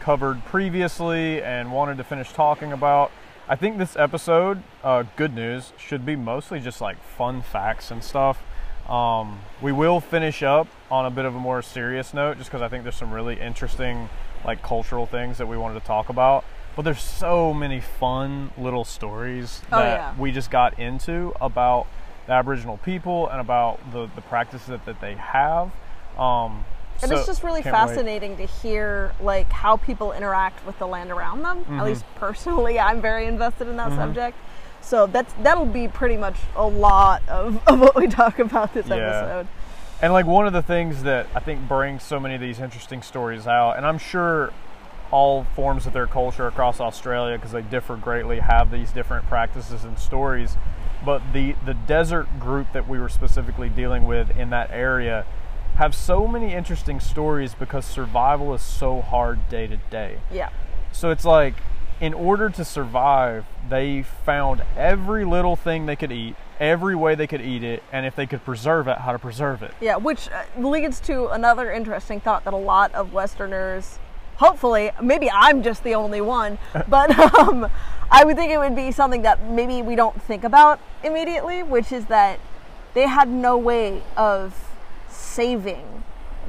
covered 0.03 0.43
previously 0.45 1.41
and 1.41 1.72
wanted 1.72 1.98
to 1.98 2.03
finish 2.03 2.31
talking 2.33 2.74
about. 2.74 3.10
I 3.48 3.55
think 3.55 3.77
this 3.77 3.95
episode, 3.95 4.62
uh, 4.83 5.03
good 5.15 5.33
news, 5.33 5.72
should 5.77 6.05
be 6.05 6.15
mostly 6.17 6.60
just 6.60 6.81
like 6.81 7.01
fun 7.01 7.41
facts 7.41 7.89
and 7.89 8.03
stuff. 8.03 8.43
Um, 8.89 9.39
we 9.62 9.72
will 9.72 10.01
finish 10.01 10.43
up 10.43 10.67
on 10.91 11.05
a 11.05 11.10
bit 11.10 11.24
of 11.24 11.36
a 11.36 11.39
more 11.39 11.62
serious 11.62 12.13
note 12.13 12.38
just 12.38 12.50
because 12.50 12.62
I 12.62 12.67
think 12.67 12.83
there's 12.83 12.98
some 12.98 13.13
really 13.13 13.39
interesting 13.39 14.10
like 14.43 14.62
cultural 14.62 15.05
things 15.05 15.38
that 15.38 15.48
we 15.48 15.55
wanted 15.57 15.79
to 15.79 15.86
talk 15.86 16.10
about. 16.10 16.43
But 16.75 16.81
there's 16.81 17.01
so 17.01 17.53
many 17.53 17.79
fun 17.79 18.51
little 18.57 18.83
stories 18.83 19.62
Oh, 19.72 19.77
that 19.79 19.98
yeah. 20.00 20.19
we 20.19 20.31
just 20.31 20.51
got 20.51 20.77
into 20.79 21.33
about 21.39 21.88
the 22.27 22.33
Aboriginal 22.33 22.77
people 22.77 23.29
and 23.29 23.39
about 23.39 23.79
the, 23.93 24.10
the 24.15 24.22
practices 24.22 24.67
that, 24.67 24.86
that 24.86 25.00
they 25.00 25.15
have. 25.15 25.72
Um, 26.17 26.65
And 27.03 27.12
so- 27.12 27.17
it's 27.17 27.27
just 27.27 27.43
really 27.43 27.62
can't 27.62 27.75
wait. 27.75 27.88
fascinating 27.88 28.38
to 28.38 28.45
hear 28.45 29.13
like 29.22 29.51
how 29.51 29.77
people 29.77 30.12
interact 30.13 30.65
with 30.65 30.77
the 30.79 30.88
land 30.88 31.12
around 31.12 31.41
them. 31.43 31.60
Mm-hmm. 31.60 31.79
At 31.79 31.86
least 31.86 32.05
personally, 32.15 32.79
I'm 32.88 33.01
very 33.01 33.25
invested 33.25 33.67
in 33.67 33.77
that 33.77 33.91
subject. 33.91 34.38
So 34.81 35.05
that's 35.07 35.33
that'll 35.43 35.65
be 35.65 35.88
pretty 35.88 36.17
much 36.17 36.36
a 36.55 36.67
lot 36.67 37.22
of, 37.29 37.62
of 37.67 37.79
what 37.79 37.95
we 37.95 38.07
talk 38.07 38.39
about 38.39 38.74
this 38.74 38.88
Yeah. 38.88 38.95
episode. 38.95 39.48
And 40.01 40.12
like 40.12 40.25
one 40.25 40.48
of 40.48 40.53
the 40.53 40.62
things 40.62 41.03
that 41.03 41.27
I 41.36 41.39
think 41.39 41.67
brings 41.67 42.03
so 42.03 42.19
many 42.19 42.36
of 42.36 42.41
these 42.41 42.60
interesting 42.60 43.01
stories 43.01 43.48
out, 43.48 43.77
and 43.77 43.86
I'm 43.86 43.98
sure 43.98 44.51
all 45.12 45.43
forms 45.55 45.86
of 45.86 45.93
their 45.93 46.07
culture 46.07 46.48
across 46.48 46.81
Australia, 46.81 47.38
because 47.38 47.51
they 47.51 47.62
differ 47.62 47.95
greatly, 47.95 48.39
have 48.39 48.72
these 48.72 48.91
different 48.91 49.27
practices 49.27 49.83
and 49.86 49.98
stories. 49.98 50.57
But 51.05 51.22
the 51.33 51.55
the 51.65 51.74
desert 51.74 52.27
group 52.39 52.72
that 52.74 52.88
we 52.89 53.00
were 53.00 53.10
specifically 53.10 53.69
dealing 53.69 54.05
with 54.05 54.36
in 54.38 54.50
that 54.50 54.72
area 54.72 55.25
have 55.75 55.96
so 55.96 56.27
many 56.27 56.53
interesting 56.53 57.00
stories 57.00 57.56
because 57.56 57.86
survival 57.86 58.53
is 58.53 58.62
so 58.62 59.01
hard 59.01 59.50
day 59.50 59.68
to 59.68 59.77
day. 59.89 60.20
Yeah. 60.32 60.50
So 60.92 61.10
it's 61.10 61.25
like, 61.25 61.56
in 62.00 62.13
order 62.13 62.50
to 62.50 62.65
survive, 62.65 63.46
they 63.70 64.03
found 64.03 64.62
every 64.77 65.25
little 65.25 65.56
thing 65.56 65.86
they 65.86 65.96
could 65.96 66.12
eat, 66.12 66.36
every 66.60 66.96
way 66.96 67.15
they 67.15 67.27
could 67.27 67.42
eat 67.42 67.63
it, 67.63 67.82
and 67.92 68.06
if 68.06 68.15
they 68.15 68.25
could 68.27 68.44
preserve 68.44 68.88
it, 68.88 69.00
how 69.00 69.12
to 69.12 69.20
preserve 69.20 69.63
it. 69.63 69.74
Yeah, 69.80 69.96
which 69.96 70.30
uh, 70.30 70.44
leads 70.58 71.00
to 71.01 71.30
another 71.30 71.72
interesting 71.72 72.20
thought 72.20 72.44
that 72.44 72.53
a 72.53 72.58
lot 72.58 72.94
of 72.94 73.13
Westerners, 73.13 74.00
hopefully, 74.36 74.92
maybe 75.01 75.30
I'm 75.32 75.63
just 75.63 75.84
the 75.84 75.96
only 75.96 76.22
one, 76.22 76.58
but 76.88 77.18
um, 77.39 77.70
I 78.12 78.24
would 78.24 78.36
think 78.36 78.51
it 78.51 78.58
would 78.58 78.75
be 78.75 78.92
something 78.92 79.22
that 79.24 79.50
maybe 79.50 79.82
we 79.82 79.96
don't 79.96 80.22
think 80.22 80.44
about 80.44 80.80
immediately, 81.03 81.63
which 81.63 81.92
is 81.92 82.06
that 82.06 82.39
they 82.94 83.08
had 83.08 83.27
no 83.27 83.58
way 83.58 84.03
of 84.15 84.73
saving 85.24 86.03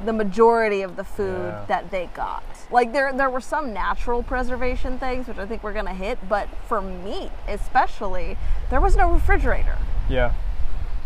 the 0.05 0.11
majority 0.13 0.81
of 0.81 0.95
the 0.97 1.03
food 1.05 1.47
Yeah. 1.53 1.65
that 1.67 1.89
they 1.91 2.07
got. 2.13 2.43
Like 2.69 2.91
there, 2.91 3.13
there 3.13 3.29
were 3.29 3.39
some 3.41 3.73
natural 3.73 4.23
preservation 4.23 4.99
things, 4.99 5.27
which 5.27 5.37
I 5.37 5.45
think 5.45 5.63
we're 5.63 5.73
gonna 5.73 5.93
hit, 5.93 6.17
but 6.27 6.49
for 6.67 6.81
meat 6.81 7.31
especially, 7.47 8.37
there 8.69 8.81
was 8.81 8.95
no 8.97 9.11
refrigerator. 9.11 9.77
Yeah. 10.09 10.33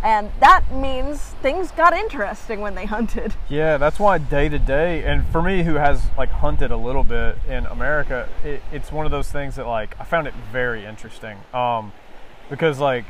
And 0.01 0.31
that 0.39 0.71
means 0.71 1.19
things 1.41 1.71
got 1.71 1.93
interesting 1.93 2.61
when 2.61 2.73
they 2.73 2.85
hunted. 2.85 3.33
Yeah, 3.49 3.77
that's 3.77 3.99
why 3.99 4.17
day 4.17 4.47
to 4.49 4.57
day, 4.57 5.03
and 5.03 5.25
for 5.27 5.41
me 5.41 5.63
who 5.63 5.75
has 5.75 6.01
like 6.17 6.29
hunted 6.29 6.71
a 6.71 6.77
little 6.77 7.03
bit 7.03 7.37
in 7.47 7.65
America, 7.65 8.29
it, 8.43 8.61
it's 8.71 8.91
one 8.91 9.05
of 9.05 9.11
those 9.11 9.29
things 9.29 9.55
that 9.57 9.67
like 9.67 9.95
I 9.99 10.03
found 10.05 10.25
it 10.27 10.33
very 10.51 10.85
interesting. 10.85 11.37
Um, 11.53 11.91
because 12.49 12.79
like 12.79 13.05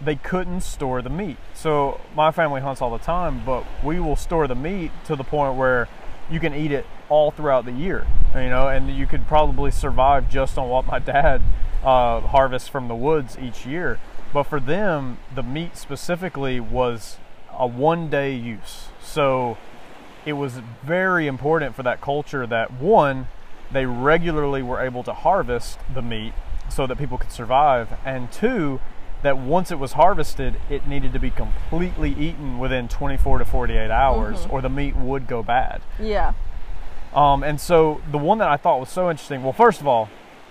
they 0.00 0.16
couldn't 0.16 0.62
store 0.62 1.02
the 1.02 1.10
meat. 1.10 1.36
So 1.54 2.00
my 2.14 2.30
family 2.30 2.60
hunts 2.60 2.80
all 2.80 2.90
the 2.90 3.04
time, 3.04 3.42
but 3.44 3.64
we 3.82 4.00
will 4.00 4.16
store 4.16 4.46
the 4.46 4.54
meat 4.54 4.90
to 5.06 5.16
the 5.16 5.24
point 5.24 5.56
where 5.56 5.88
you 6.30 6.40
can 6.40 6.54
eat 6.54 6.72
it 6.72 6.86
all 7.08 7.30
throughout 7.30 7.64
the 7.64 7.72
year, 7.72 8.06
you 8.34 8.48
know, 8.48 8.68
and 8.68 8.96
you 8.96 9.06
could 9.06 9.26
probably 9.26 9.70
survive 9.70 10.30
just 10.30 10.56
on 10.56 10.68
what 10.68 10.86
my 10.86 10.98
dad 10.98 11.42
uh, 11.82 12.20
harvests 12.20 12.68
from 12.68 12.88
the 12.88 12.94
woods 12.94 13.36
each 13.38 13.66
year. 13.66 13.98
But 14.32 14.44
for 14.44 14.58
them, 14.58 15.18
the 15.34 15.42
meat 15.42 15.76
specifically 15.76 16.58
was 16.60 17.18
a 17.52 17.66
one 17.66 18.08
day 18.10 18.34
use. 18.34 18.88
So 19.02 19.58
it 20.24 20.32
was 20.32 20.60
very 20.82 21.26
important 21.26 21.76
for 21.76 21.82
that 21.82 22.00
culture 22.00 22.46
that 22.46 22.72
one, 22.72 23.28
they 23.70 23.86
regularly 23.86 24.62
were 24.62 24.80
able 24.80 25.02
to 25.04 25.12
harvest 25.12 25.78
the 25.92 26.02
meat 26.02 26.32
so 26.68 26.86
that 26.86 26.96
people 26.96 27.18
could 27.18 27.30
survive, 27.30 27.88
and 28.04 28.32
two, 28.32 28.80
that 29.24 29.38
once 29.38 29.70
it 29.70 29.78
was 29.78 29.94
harvested, 29.94 30.54
it 30.68 30.86
needed 30.86 31.12
to 31.14 31.18
be 31.18 31.30
completely 31.30 32.10
eaten 32.12 32.58
within 32.58 32.88
24 32.88 33.38
to 33.38 33.44
48 33.44 33.90
hours, 33.90 34.44
Mhm. 34.46 34.52
or 34.52 34.60
the 34.60 34.68
meat 34.68 34.94
would 34.94 35.26
go 35.26 35.42
bad. 35.42 35.80
Yeah. 35.98 36.34
Um, 37.14 37.42
and 37.42 37.58
so 37.60 38.00
the 38.10 38.18
one 38.18 38.38
that 38.38 38.48
I 38.48 38.56
thought 38.58 38.80
was 38.80 38.90
so 38.90 39.10
interesting, 39.10 39.42
well, 39.42 39.52
first 39.54 39.80
of 39.80 39.86
all, 39.88 40.08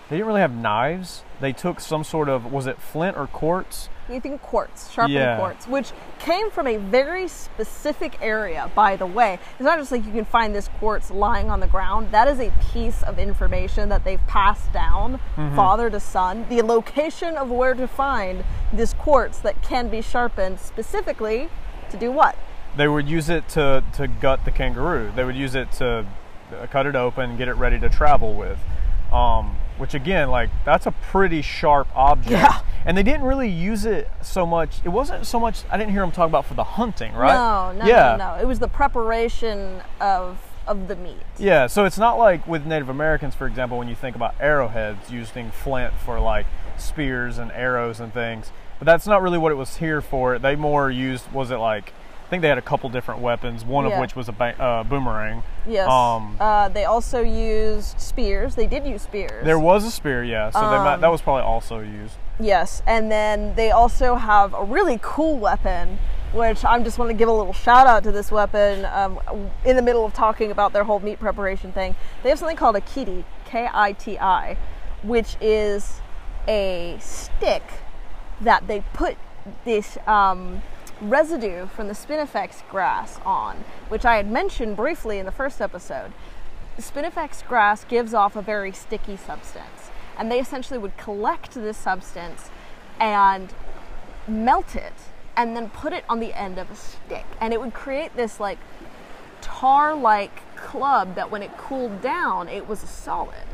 they 0.10 0.18
didn't 0.18 0.28
really 0.28 0.42
have 0.42 0.54
knives. 0.54 1.24
They 1.40 1.54
took 1.54 1.80
some 1.80 2.04
sort 2.04 2.30
of, 2.30 2.52
was 2.52 2.68
it 2.68 2.80
flint 2.80 3.18
or 3.18 3.28
quartz? 3.28 3.90
You 4.10 4.20
think 4.20 4.42
quartz, 4.42 4.92
sharpened 4.92 5.14
Yeah. 5.14 5.38
quartz, 5.38 5.66
which 5.66 5.92
came 6.20 6.52
from 6.52 6.68
a 6.68 6.76
very 6.76 7.28
specific 7.30 8.18
area, 8.22 8.70
by 8.76 8.98
the 8.98 9.06
way. 9.06 9.40
It's 9.54 9.62
not 9.62 9.80
just 9.80 9.92
like 9.94 10.06
you 10.06 10.12
can 10.12 10.26
find 10.26 10.54
this 10.54 10.68
quartz 10.80 11.10
lying 11.10 11.50
on 11.50 11.62
the 11.62 11.68
ground. 11.68 12.10
That 12.12 12.28
is 12.28 12.40
a 12.42 12.52
piece 12.74 13.02
of 13.04 13.18
information 13.18 13.88
that 13.90 14.04
they've 14.04 14.26
passed 14.28 14.72
down 14.74 15.20
Mm-hmm. 15.38 15.56
father 15.56 15.90
to 15.90 16.00
son. 16.02 16.46
The 16.50 16.62
location 16.64 17.38
of 17.38 17.50
where 17.50 17.74
to 17.74 17.88
find 17.88 18.44
this 18.74 18.94
quartz 18.94 19.40
that 19.40 19.62
can 19.62 19.88
be 19.88 20.02
sharpened 20.02 20.60
specifically 20.60 21.50
to 21.90 21.98
do 21.98 22.12
what? 22.12 22.36
They 22.76 22.88
would 22.90 23.08
use 23.08 23.30
it 23.30 23.48
to, 23.50 23.84
to 23.94 24.08
gut 24.08 24.44
the 24.46 24.52
kangaroo. 24.52 25.12
They 25.16 25.24
would 25.24 25.36
use 25.36 25.56
it 25.56 25.72
to 25.74 26.06
cut 26.72 26.86
it 26.88 26.96
open, 26.96 27.38
get 27.38 27.48
it 27.48 27.54
ready 27.54 27.80
to 27.80 27.90
travel 27.90 28.34
with. 28.34 28.60
Um, 29.14 29.56
which 29.78 29.94
again, 29.94 30.30
like 30.30 30.50
that's 30.66 30.86
a 30.86 30.92
pretty 30.92 31.42
sharp 31.42 31.88
object. 31.96 32.32
Yeah. 32.32 32.62
And 32.86 32.98
they 32.98 33.04
didn't 33.04 33.24
really 33.24 33.50
use 33.50 33.86
it 33.86 34.10
so 34.22 34.46
much. 34.46 34.82
It 34.84 34.90
wasn't 34.90 35.26
so 35.26 35.40
much. 35.40 35.64
I 35.72 35.78
didn't 35.78 35.92
hear 35.92 36.02
them 36.02 36.12
talk 36.12 36.28
about 36.28 36.46
for 36.46 36.54
the 36.54 36.64
hunting, 36.64 37.14
right? 37.14 37.34
No, 37.34 37.80
no, 37.80 37.86
yeah. 37.86 38.18
no, 38.18 38.36
no. 38.36 38.42
It 38.42 38.46
was 38.46 38.60
the 38.60 38.68
preparation 38.68 39.82
of 40.02 40.38
of 40.68 40.88
the 40.88 40.96
meat. 40.96 41.18
Yeah, 41.38 41.68
so 41.68 41.86
it's 41.86 41.98
not 41.98 42.18
like 42.18 42.48
with 42.48 42.66
Native 42.66 42.90
Americans, 42.90 43.36
for 43.36 43.48
example, 43.48 43.78
when 43.78 43.88
you 43.88 43.96
think 43.96 44.16
about 44.16 44.36
arrowheads 44.40 45.12
using 45.12 45.52
flint 45.52 45.94
for 46.06 46.20
like 46.20 46.46
spears 46.78 47.38
and 47.38 47.52
arrows 47.52 48.00
and 48.00 48.14
things. 48.14 48.52
But 48.80 48.86
that's 48.86 49.08
not 49.08 49.22
really 49.22 49.38
what 49.38 49.52
it 49.52 49.56
was 49.56 49.78
here 49.78 50.02
for. 50.02 50.40
They 50.40 50.56
more 50.56 50.90
used, 50.90 51.32
was 51.32 51.52
it 51.52 51.58
like, 51.58 51.94
think 52.34 52.42
they 52.42 52.48
had 52.50 52.58
a 52.58 52.64
couple 52.64 52.90
different 52.90 53.22
weapons, 53.22 53.64
one 53.64 53.86
Yeah. 53.86 53.92
of 53.94 54.00
which 54.00 54.16
was 54.16 54.28
a 54.28 54.32
ba- 54.32 54.60
uh, 54.60 54.84
boomerang. 54.84 55.44
Yes. 55.68 55.88
Um, 55.88 56.36
uh, 56.40 56.68
they 56.68 56.86
also 56.86 57.22
used 57.22 58.00
spears. 58.00 58.56
They 58.56 58.66
did 58.66 58.88
use 58.88 59.04
spears. 59.04 59.46
There 59.46 59.60
was 59.60 59.86
a 59.86 59.92
spear, 59.92 60.24
yeah, 60.24 60.50
so 60.50 60.60
they 60.62 60.78
might, 60.78 60.96
Um, 60.96 61.02
that 61.02 61.12
was 61.12 61.22
probably 61.22 61.44
also 61.44 61.78
used. 61.78 62.16
Yes, 62.40 62.82
and 62.88 63.12
then 63.12 63.54
they 63.54 63.70
also 63.70 64.16
have 64.16 64.56
a 64.56 64.64
really 64.64 64.98
cool 65.04 65.38
weapon, 65.38 66.00
which 66.32 66.66
I'm 66.66 66.84
just 66.84 66.98
want 66.98 67.10
to 67.10 67.14
give 67.14 67.30
a 67.30 67.32
little 67.32 67.54
shout 67.54 67.86
out 67.86 68.02
to 68.06 68.12
this 68.12 68.32
weapon. 68.32 68.86
Um, 68.86 69.20
in 69.64 69.76
the 69.76 69.84
middle 69.84 70.04
of 70.04 70.14
talking 70.14 70.50
about 70.50 70.74
their 70.74 70.86
whole 70.86 71.00
meat 71.00 71.20
preparation 71.20 71.72
thing, 71.72 71.94
they 72.24 72.30
have 72.30 72.40
something 72.40 72.58
called 72.58 72.76
a 72.76 72.82
kiti, 72.82 73.26
K-I-T-I, 73.46 74.58
which 75.04 75.38
is 75.40 76.02
a 76.48 76.98
stick 77.00 77.62
that 78.42 78.66
they 78.68 78.84
put 78.94 79.18
this 79.66 80.00
um, 80.08 80.64
residue 81.04 81.68
from 81.68 81.88
the 81.88 81.94
Spinifex 81.94 82.68
grass 82.70 83.20
on, 83.26 83.64
which 83.90 84.06
I 84.06 84.18
had 84.18 84.30
mentioned 84.30 84.76
briefly 84.76 85.20
in 85.20 85.26
the 85.26 85.32
first 85.32 85.62
episode. 85.62 86.12
Spinifex 86.78 87.46
grass 87.48 87.84
gives 87.84 88.14
off 88.14 88.36
a 88.36 88.42
very 88.42 88.72
sticky 88.72 89.18
substance, 89.18 89.92
and 90.18 90.32
they 90.32 90.40
essentially 90.40 90.80
would 90.80 90.98
collect 90.98 91.54
this 91.54 91.78
substance 91.78 92.50
and 93.00 93.54
melt 94.28 94.76
it 94.76 94.94
and 95.36 95.56
then 95.56 95.70
put 95.70 95.94
it 95.94 96.04
on 96.08 96.20
the 96.20 96.34
end 96.34 96.58
of 96.58 96.72
a 96.72 96.76
stick, 96.76 97.26
and 97.42 97.54
it 97.54 97.60
would 97.60 97.74
create 97.74 98.16
this 98.16 98.40
like 98.40 98.60
tar 99.42 99.94
like 99.96 100.56
club 100.56 101.16
that 101.16 101.30
when 101.30 101.44
it 101.44 101.58
cooled 101.58 102.02
down, 102.02 102.48
it 102.48 102.68
was 102.68 102.84
a 102.84 102.88
solid. 102.88 103.46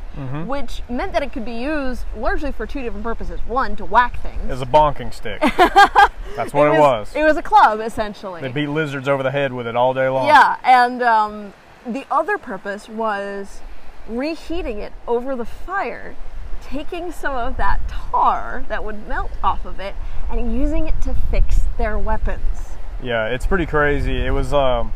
Which 0.48 0.82
meant 0.90 1.14
that 1.14 1.24
it 1.24 1.32
could 1.32 1.46
be 1.46 1.54
used 1.54 2.06
largely 2.16 2.52
for 2.52 2.66
two 2.66 2.82
different 2.82 3.04
purposes. 3.04 3.40
One, 3.48 3.76
to 3.78 3.86
whack 3.86 4.22
things. 4.22 4.44
It 4.44 4.50
was 4.50 4.62
a 4.62 4.66
bonking 4.66 5.14
stick. 5.14 5.42
That's 6.36 6.54
what 6.54 6.74
it 6.74 6.80
was. 6.80 7.16
It 7.16 7.24
was 7.24 7.38
a 7.38 7.42
club, 7.42 7.80
essentially. 7.80 8.42
They 8.42 8.52
beat 8.52 8.68
lizards 8.68 9.08
over 9.08 9.24
the 9.24 9.32
head 9.32 9.54
with 9.54 9.68
it 9.68 9.76
all 9.76 9.94
day 9.94 10.10
long. 10.10 10.28
Yeah, 10.28 10.58
and 10.64 11.02
um, 11.02 11.54
the 11.86 12.06
other 12.12 12.38
purpose 12.38 12.88
was 12.90 13.62
reheating 14.08 14.80
it 14.80 14.94
over 15.08 15.36
the 15.36 15.46
fire, 15.46 16.16
taking 16.62 17.12
some 17.12 17.36
of 17.36 17.58
that 17.58 17.80
tar 17.88 18.66
that 18.68 18.84
would 18.84 19.08
melt 19.08 19.32
off 19.44 19.66
of 19.66 19.80
it, 19.80 19.96
and 20.30 20.56
using 20.56 20.88
it 20.88 21.02
to 21.02 21.16
fix 21.32 21.62
their 21.78 21.98
weapons. 21.98 22.70
Yeah, 23.02 23.28
it's 23.28 23.46
pretty 23.46 23.66
crazy. 23.66 24.26
It 24.26 24.32
was 24.32 24.54
um, 24.54 24.94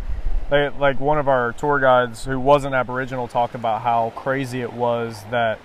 they 0.49 0.69
like 0.69 0.99
one 0.99 1.17
of 1.17 1.27
our 1.27 1.53
tour 1.53 1.79
guides 1.79 2.25
who 2.25 2.39
wasn't 2.39 2.75
Aboriginal 2.75 3.27
talked 3.27 3.55
about 3.55 3.81
how 3.81 4.11
crazy 4.15 4.61
it 4.61 4.73
was 4.73 5.23
that 5.31 5.59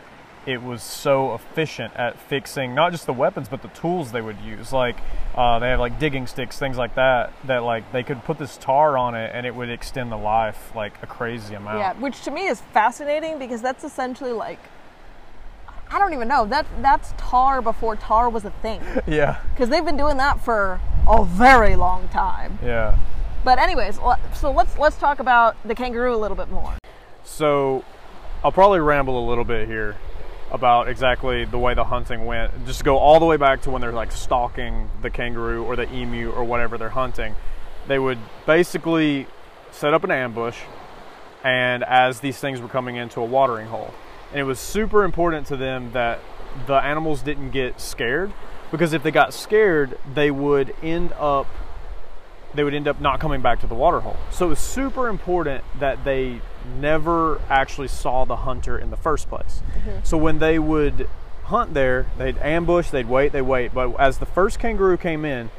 it 0.46 0.62
was 0.62 0.82
so 0.82 1.34
efficient 1.34 1.94
at 1.94 2.18
fixing 2.18 2.74
not 2.74 2.90
just 2.90 3.04
the 3.04 3.12
weapons 3.12 3.48
but 3.50 3.60
the 3.60 3.68
tools 3.68 4.12
they 4.12 4.22
would 4.22 4.38
use. 4.40 4.72
Like 4.72 4.96
uh, 5.34 5.58
they 5.58 5.68
have 5.68 5.80
like 5.80 5.98
digging 5.98 6.26
sticks, 6.26 6.58
things 6.58 6.78
like 6.78 6.94
that. 6.94 7.32
That 7.44 7.64
like 7.64 7.90
they 7.92 8.02
could 8.02 8.24
put 8.24 8.38
this 8.38 8.56
tar 8.56 8.96
on 8.96 9.14
it 9.14 9.30
and 9.34 9.44
it 9.46 9.54
would 9.54 9.68
extend 9.68 10.10
the 10.10 10.16
life 10.16 10.72
like 10.74 10.94
a 11.02 11.06
crazy 11.06 11.54
amount. 11.54 11.78
Yeah, 11.78 11.92
which 11.94 12.22
to 12.22 12.30
me 12.30 12.46
is 12.46 12.60
fascinating 12.72 13.38
because 13.38 13.60
that's 13.60 13.84
essentially 13.84 14.32
like 14.32 14.58
I 15.90 15.98
don't 15.98 16.12
even 16.12 16.28
know 16.28 16.44
that 16.46 16.66
that's 16.82 17.12
tar 17.16 17.62
before 17.62 17.96
tar 17.96 18.28
was 18.28 18.44
a 18.44 18.50
thing 18.50 18.80
Yeah, 19.06 19.40
because 19.54 19.68
they've 19.68 19.84
been 19.84 19.96
doing 19.96 20.16
that 20.18 20.40
for 20.40 20.80
a 21.06 21.24
very 21.24 21.76
long 21.76 22.08
time. 22.08 22.58
yeah. 22.62 22.96
But 23.48 23.58
anyways, 23.58 23.98
so 24.34 24.50
let's 24.50 24.76
let's 24.76 24.98
talk 24.98 25.20
about 25.20 25.56
the 25.66 25.74
kangaroo 25.74 26.14
a 26.14 26.20
little 26.20 26.36
bit 26.36 26.50
more. 26.50 26.74
So 27.24 27.82
I'll 28.44 28.52
probably 28.52 28.80
ramble 28.80 29.24
a 29.24 29.26
little 29.26 29.42
bit 29.42 29.66
here 29.66 29.96
about 30.50 30.86
exactly 30.86 31.46
the 31.46 31.56
way 31.56 31.72
the 31.72 31.84
hunting 31.84 32.26
went. 32.26 32.66
Just 32.66 32.84
go 32.84 32.98
all 32.98 33.18
the 33.18 33.24
way 33.24 33.38
back 33.38 33.62
to 33.62 33.70
when 33.70 33.80
they're 33.80 33.90
like 33.90 34.12
stalking 34.12 34.90
the 35.00 35.08
kangaroo 35.08 35.64
or 35.64 35.76
the 35.76 35.90
emu 35.90 36.30
or 36.30 36.44
whatever 36.44 36.76
they're 36.76 36.90
hunting. 36.90 37.34
They 37.86 37.98
would 37.98 38.18
basically 38.44 39.26
set 39.70 39.94
up 39.94 40.04
an 40.04 40.10
ambush 40.10 40.58
and 41.42 41.82
as 41.84 42.20
these 42.20 42.36
things 42.36 42.60
were 42.60 42.68
coming 42.68 42.96
into 42.96 43.18
a 43.22 43.24
watering 43.24 43.68
hole. 43.68 43.94
And 44.30 44.40
it 44.40 44.44
was 44.44 44.58
super 44.58 45.04
important 45.04 45.46
to 45.46 45.56
them 45.56 45.92
that 45.92 46.20
the 46.66 46.74
animals 46.74 47.22
didn't 47.22 47.52
get 47.52 47.80
scared 47.80 48.30
because 48.70 48.92
if 48.92 49.02
they 49.02 49.10
got 49.10 49.32
scared, 49.32 49.98
they 50.12 50.30
would 50.30 50.74
end 50.82 51.14
up 51.14 51.46
they 52.54 52.64
would 52.64 52.74
end 52.74 52.88
up 52.88 53.00
not 53.00 53.20
coming 53.20 53.40
back 53.40 53.60
to 53.60 53.66
the 53.66 53.74
water 53.74 54.00
hole. 54.00 54.16
So 54.30 54.46
it 54.46 54.48
was 54.50 54.58
super 54.58 55.08
important 55.08 55.64
that 55.78 56.04
they 56.04 56.40
never 56.78 57.40
actually 57.48 57.88
saw 57.88 58.24
the 58.24 58.36
hunter 58.36 58.78
in 58.78 58.90
the 58.90 58.96
first 58.96 59.28
place. 59.28 59.62
Mm-hmm. 59.78 59.98
So 60.02 60.16
when 60.16 60.38
they 60.38 60.58
would 60.58 61.08
hunt 61.44 61.74
there, 61.74 62.06
they'd 62.16 62.38
ambush, 62.38 62.90
they'd 62.90 63.08
wait, 63.08 63.32
they 63.32 63.42
wait. 63.42 63.72
But 63.72 63.94
as 63.98 64.18
the 64.18 64.26
first 64.26 64.58
kangaroo 64.58 64.96
came 64.96 65.24
in, 65.24 65.50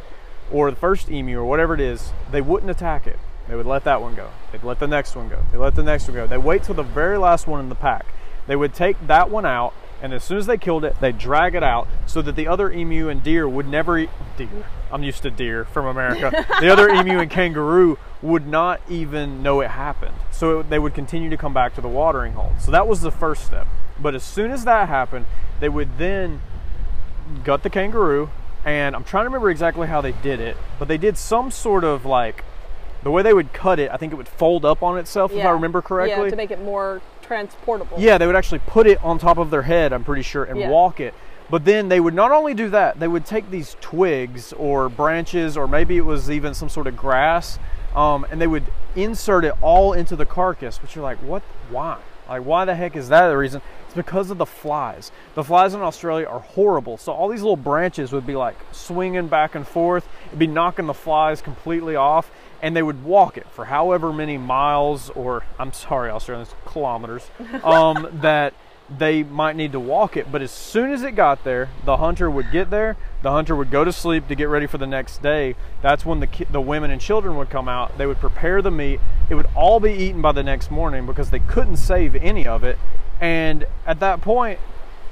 or 0.52 0.72
the 0.72 0.78
first 0.78 1.12
emu, 1.12 1.40
or 1.40 1.46
whatever 1.46 1.74
it 1.74 1.80
is, 1.80 2.12
they 2.32 2.42
wouldn't 2.42 2.72
attack 2.72 3.06
it. 3.06 3.20
They 3.48 3.56
would 3.56 3.66
let 3.66 3.84
that 3.84 4.02
one 4.02 4.16
go. 4.16 4.30
They'd 4.52 4.64
let 4.64 4.80
the 4.80 4.88
next 4.88 5.16
one 5.16 5.30
go. 5.30 5.44
They 5.52 5.58
let 5.58 5.76
the 5.76 5.84
next 5.84 6.08
one 6.08 6.16
go. 6.16 6.28
They 6.28 6.38
wait 6.38 6.64
till 6.64 6.76
the 6.76 6.84
very 6.84 7.18
last 7.18 7.48
one 7.48 7.60
in 7.60 7.70
the 7.70 7.76
pack. 7.76 8.06
They 8.48 8.56
would 8.56 8.74
take 8.74 9.08
that 9.08 9.30
one 9.30 9.46
out, 9.46 9.74
and 10.02 10.14
as 10.14 10.24
soon 10.24 10.38
as 10.38 10.46
they 10.46 10.58
killed 10.58 10.86
it, 10.86 11.00
they'd 11.00 11.18
drag 11.18 11.56
it 11.56 11.64
out 11.64 11.88
so 12.06 12.22
that 12.22 12.36
the 12.36 12.48
other 12.48 12.72
emu 12.72 13.10
and 13.10 13.22
deer 13.22 13.48
would 13.48 13.68
never 13.68 13.98
eat. 13.98 14.10
Deer. 14.38 14.48
I'm 14.92 15.04
used 15.04 15.22
to 15.24 15.32
deer 15.32 15.66
from 15.66 15.86
America. 15.86 16.46
the 16.60 16.72
other 16.72 16.90
emu 16.94 17.20
and 17.20 17.30
kangaroo 17.30 17.98
would 18.22 18.48
not 18.48 18.82
even 18.90 19.44
know 19.44 19.62
it 19.62 19.70
happened. 19.72 20.16
So 20.32 20.60
it, 20.60 20.70
they 20.70 20.80
would 20.80 20.94
continue 20.94 21.30
to 21.30 21.38
come 21.38 21.54
back 21.54 21.76
to 21.76 21.82
the 21.82 21.88
watering 21.88 22.34
hole. 22.34 22.54
So 22.60 22.72
that 22.72 22.88
was 22.88 23.02
the 23.02 23.12
first 23.12 23.46
step. 23.46 23.68
But 24.02 24.16
as 24.16 24.24
soon 24.24 24.52
as 24.52 24.66
that 24.66 24.88
happened, 24.88 25.26
they 25.60 25.70
would 25.70 25.98
then 25.98 26.42
gut 27.44 27.64
the 27.64 27.70
kangaroo, 27.70 28.30
and 28.66 28.96
I'm 28.96 29.04
trying 29.04 29.24
to 29.24 29.30
remember 29.30 29.50
exactly 29.50 29.88
how 29.88 30.02
they 30.02 30.14
did 30.14 30.40
it, 30.40 30.58
but 30.78 30.88
they 30.88 30.98
did 30.98 31.18
some 31.18 31.52
sort 31.52 31.84
of 31.84 32.06
like 32.06 32.44
the 33.04 33.12
way 33.12 33.22
they 33.22 33.34
would 33.34 33.54
cut 33.54 33.80
it. 33.80 33.92
I 33.92 33.98
think 33.98 34.14
it 34.14 34.16
would 34.16 34.28
fold 34.28 34.66
up 34.66 34.84
on 34.84 34.98
itself, 34.98 35.32
if 35.32 35.46
I 35.46 35.52
remember 35.52 35.82
correctly. 35.82 36.26
Yeah, 36.26 36.30
to 36.30 36.36
make 36.36 36.52
it 36.52 36.62
more 36.62 37.02
transportable. 37.30 37.96
Yeah, 38.00 38.18
they 38.18 38.26
would 38.26 38.36
actually 38.36 38.60
put 38.66 38.88
it 38.88 39.02
on 39.04 39.20
top 39.20 39.38
of 39.38 39.52
their 39.52 39.62
head, 39.62 39.94
I'm 39.94 40.04
pretty 40.04 40.24
sure, 40.24 40.46
and 40.46 40.60
Yeah. 40.60 40.70
walk 40.70 41.00
it. 41.00 41.14
But 41.48 41.64
then 41.64 41.88
they 41.88 42.00
would 42.00 42.16
not 42.16 42.32
only 42.32 42.56
do 42.56 42.70
that, 42.70 43.00
they 43.00 43.08
would 43.08 43.24
take 43.24 43.52
these 43.52 43.78
twigs 43.82 44.52
or 44.54 44.90
branches, 44.90 45.56
or 45.56 45.68
maybe 45.68 45.96
it 45.96 46.06
was 46.06 46.32
even 46.32 46.56
some 46.56 46.70
sort 46.70 46.88
of 46.88 46.98
grass, 46.98 47.60
um, 47.96 48.26
and 48.32 48.42
they 48.42 48.48
would 48.48 48.66
insert 48.96 49.46
it 49.46 49.54
all 49.62 49.94
into 49.94 50.16
the 50.16 50.26
carcass. 50.26 50.82
Which 50.82 50.96
you're 50.96 51.04
like, 51.04 51.20
what? 51.20 51.44
Why? 51.70 51.98
Like, 52.28 52.44
why 52.44 52.66
the 52.66 52.74
heck 52.76 52.96
is 52.96 53.10
that 53.10 53.28
the 53.28 53.38
reason? 53.38 53.62
It's 53.86 53.96
because 53.96 54.30
of 54.32 54.38
the 54.40 54.46
flies. 54.46 55.12
The 55.36 55.44
flies 55.44 55.74
in 55.76 55.82
Australia 55.82 56.28
are 56.28 56.40
horrible. 56.40 56.98
So 56.98 57.12
all 57.12 57.28
these 57.28 57.42
little 57.42 57.58
branches 57.58 58.12
would 58.12 58.26
be 58.26 58.36
like 58.36 58.56
swinging 58.72 59.28
back 59.28 59.54
and 59.56 59.68
forth. 59.68 60.08
It'd 60.28 60.40
be 60.40 60.46
knocking 60.48 60.86
the 60.88 60.94
flies 60.94 61.42
completely 61.42 61.96
off, 61.96 62.30
and 62.62 62.76
they 62.76 62.84
would 62.84 63.04
walk 63.04 63.38
it 63.38 63.48
for 63.52 63.66
however 63.66 64.12
many 64.12 64.38
miles, 64.38 65.10
or 65.12 65.44
I'm 65.58 65.74
sorry, 65.74 66.10
Australians, 66.10 66.54
kilometers, 66.66 67.30
um, 67.64 68.08
that 68.22 68.54
they 68.98 69.24
might 69.24 69.56
need 69.56 69.72
to 69.74 69.80
walk 69.80 70.18
it. 70.18 70.32
But 70.32 70.42
as 70.42 70.52
soon 70.52 70.92
as 70.92 71.04
it 71.04 71.12
got 71.12 71.44
there, 71.44 71.70
the 71.86 71.98
hunter 71.98 72.30
would 72.30 72.52
get 72.52 72.70
there. 72.70 72.98
The 73.22 73.32
hunter 73.32 73.56
would 73.56 73.70
go 73.70 73.84
to 73.84 73.92
sleep 73.92 74.28
to 74.28 74.36
get 74.36 74.50
ready 74.50 74.66
for 74.66 74.78
the 74.78 74.88
next 74.88 75.22
day. 75.22 75.56
That's 75.82 76.06
when 76.06 76.20
the 76.20 76.28
the 76.50 76.62
women 76.62 76.90
and 76.92 77.00
children 77.00 77.38
would 77.38 77.50
come 77.50 77.68
out. 77.68 77.98
They 77.98 78.06
would 78.06 78.20
prepare 78.20 78.62
the 78.62 78.72
meat. 78.72 79.00
It 79.30 79.36
would 79.36 79.50
all 79.56 79.80
be 79.80 79.92
eaten 79.92 80.22
by 80.22 80.32
the 80.32 80.44
next 80.44 80.72
morning 80.72 81.06
because 81.06 81.30
they 81.30 81.40
couldn't 81.40 81.78
save 81.78 82.16
any 82.16 82.48
of 82.48 82.64
it. 82.64 82.78
And 83.22 83.66
at 83.86 84.00
that 84.00 84.22
point, 84.22 84.60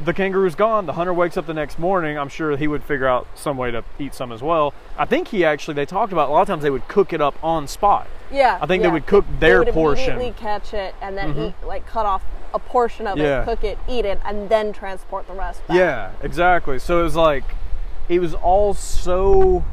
the 0.03 0.13
kangaroo's 0.13 0.55
gone. 0.55 0.85
The 0.85 0.93
hunter 0.93 1.13
wakes 1.13 1.37
up 1.37 1.47
the 1.47 1.53
next 1.53 1.79
morning. 1.79 2.17
I'm 2.17 2.29
sure 2.29 2.55
he 2.55 2.67
would 2.67 2.83
figure 2.83 3.07
out 3.07 3.27
some 3.35 3.57
way 3.57 3.71
to 3.71 3.83
eat 3.97 4.13
some 4.13 4.31
as 4.31 4.41
well. 4.43 4.73
I 4.97 5.05
think 5.05 5.29
he 5.29 5.43
actually 5.43 5.73
they 5.73 5.85
talked 5.85 6.13
about 6.13 6.29
a 6.29 6.31
lot 6.31 6.41
of 6.41 6.47
times 6.47 6.63
they 6.63 6.69
would 6.69 6.87
cook 6.87 7.13
it 7.13 7.21
up 7.21 7.35
on 7.43 7.67
spot. 7.67 8.07
Yeah. 8.31 8.59
I 8.61 8.65
think 8.67 8.83
they 8.83 8.89
would 8.89 9.07
cook 9.07 9.25
They 9.39 9.47
their 9.47 9.59
would 9.59 9.73
portion. 9.73 10.13
immediately 10.15 10.39
catch 10.39 10.73
it 10.73 10.93
and 11.01 11.17
then 11.17 11.33
Mhm. 11.33 11.49
eat, 11.49 11.55
like 11.65 11.87
cut 11.87 12.05
off 12.05 12.23
a 12.53 12.59
portion 12.59 13.07
of 13.07 13.17
Yeah. 13.17 13.41
it, 13.41 13.45
cook 13.45 13.63
it, 13.63 13.77
eat 13.87 14.05
it, 14.05 14.19
and 14.23 14.49
then 14.49 14.71
transport 14.71 15.27
the 15.27 15.33
rest 15.33 15.65
back. 15.67 15.75
Yeah, 15.77 16.09
exactly. 16.21 16.77
So 16.79 16.99
it 16.99 17.03
was 17.03 17.15
like, 17.15 17.43
it 18.07 18.19
was 18.19 18.33
all 18.35 18.73
so, 18.73 19.63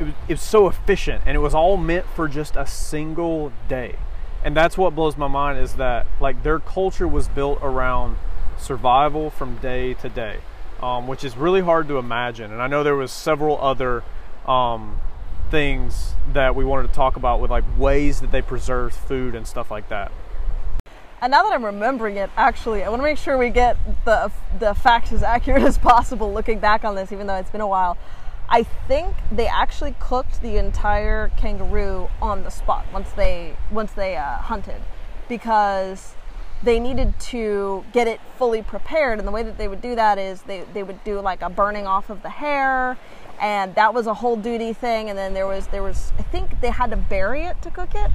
it 0.00 0.04
was, 0.04 0.14
it 0.28 0.32
was 0.34 0.42
so 0.42 0.66
efficient, 0.68 1.22
and 1.26 1.36
it 1.36 1.40
was 1.40 1.54
all 1.54 1.76
meant 1.76 2.06
for 2.14 2.28
just 2.28 2.56
a 2.56 2.66
single 2.66 3.52
day. 3.68 3.96
And 4.44 4.56
that's 4.56 4.76
what 4.78 4.94
blows 4.94 5.16
my 5.16 5.26
mind 5.28 5.58
is 5.58 5.74
that 5.74 6.06
like 6.20 6.42
their 6.42 6.58
culture 6.58 7.08
was 7.08 7.28
built 7.28 7.58
around 7.62 8.16
survival 8.58 9.30
from 9.30 9.56
day 9.56 9.94
to 9.94 10.08
day, 10.08 10.38
um, 10.82 11.06
which 11.06 11.24
is 11.24 11.36
really 11.36 11.60
hard 11.60 11.88
to 11.88 11.98
imagine. 11.98 12.52
And 12.52 12.60
I 12.60 12.66
know 12.66 12.82
there 12.82 12.96
was 12.96 13.12
several 13.12 13.60
other 13.60 14.02
um, 14.46 15.00
things 15.50 16.14
that 16.32 16.54
we 16.54 16.64
wanted 16.64 16.88
to 16.88 16.94
talk 16.94 17.16
about 17.16 17.40
with 17.40 17.50
like 17.50 17.64
ways 17.78 18.20
that 18.20 18.30
they 18.30 18.42
preserved 18.42 18.94
food 18.94 19.34
and 19.34 19.46
stuff 19.46 19.70
like 19.70 19.88
that. 19.88 20.12
And 21.20 21.32
now 21.32 21.42
that 21.42 21.52
I'm 21.52 21.64
remembering 21.64 22.16
it, 22.16 22.30
actually, 22.36 22.84
I 22.84 22.88
want 22.90 23.00
to 23.00 23.04
make 23.04 23.18
sure 23.18 23.36
we 23.36 23.50
get 23.50 23.76
the 24.04 24.30
the 24.60 24.74
facts 24.74 25.12
as 25.12 25.22
accurate 25.22 25.62
as 25.64 25.76
possible. 25.76 26.32
Looking 26.32 26.60
back 26.60 26.84
on 26.84 26.94
this, 26.94 27.10
even 27.10 27.26
though 27.26 27.34
it's 27.34 27.50
been 27.50 27.60
a 27.60 27.66
while, 27.66 27.98
I 28.48 28.62
think 28.62 29.14
they 29.32 29.48
actually 29.48 29.94
cooked 29.98 30.40
the 30.40 30.56
entire 30.56 31.30
kangaroo 31.36 32.08
on 32.22 32.44
the 32.44 32.50
spot 32.50 32.86
once 32.92 33.10
they 33.12 33.56
once 33.70 33.92
they 33.92 34.16
uh, 34.16 34.36
hunted, 34.36 34.80
because 35.28 36.14
they 36.62 36.80
needed 36.80 37.18
to 37.20 37.84
get 37.92 38.08
it 38.08 38.20
fully 38.36 38.62
prepared. 38.62 39.18
And 39.18 39.26
the 39.28 39.32
way 39.32 39.42
that 39.42 39.58
they 39.58 39.68
would 39.68 39.80
do 39.80 39.94
that 39.94 40.18
is 40.18 40.42
they 40.42 40.64
they 40.72 40.82
would 40.82 41.02
do 41.04 41.20
like 41.20 41.42
a 41.42 41.50
burning 41.50 41.86
off 41.86 42.10
of 42.10 42.22
the 42.22 42.30
hair, 42.30 42.96
and 43.40 43.74
that 43.74 43.94
was 43.94 44.06
a 44.06 44.14
whole 44.14 44.36
duty 44.36 44.72
thing. 44.72 45.08
And 45.08 45.18
then 45.18 45.34
there 45.34 45.46
was 45.46 45.68
there 45.68 45.82
was 45.82 46.12
I 46.18 46.22
think 46.22 46.60
they 46.60 46.70
had 46.70 46.90
to 46.90 46.96
bury 46.96 47.44
it 47.44 47.60
to 47.62 47.70
cook 47.70 47.94
it 47.94 48.10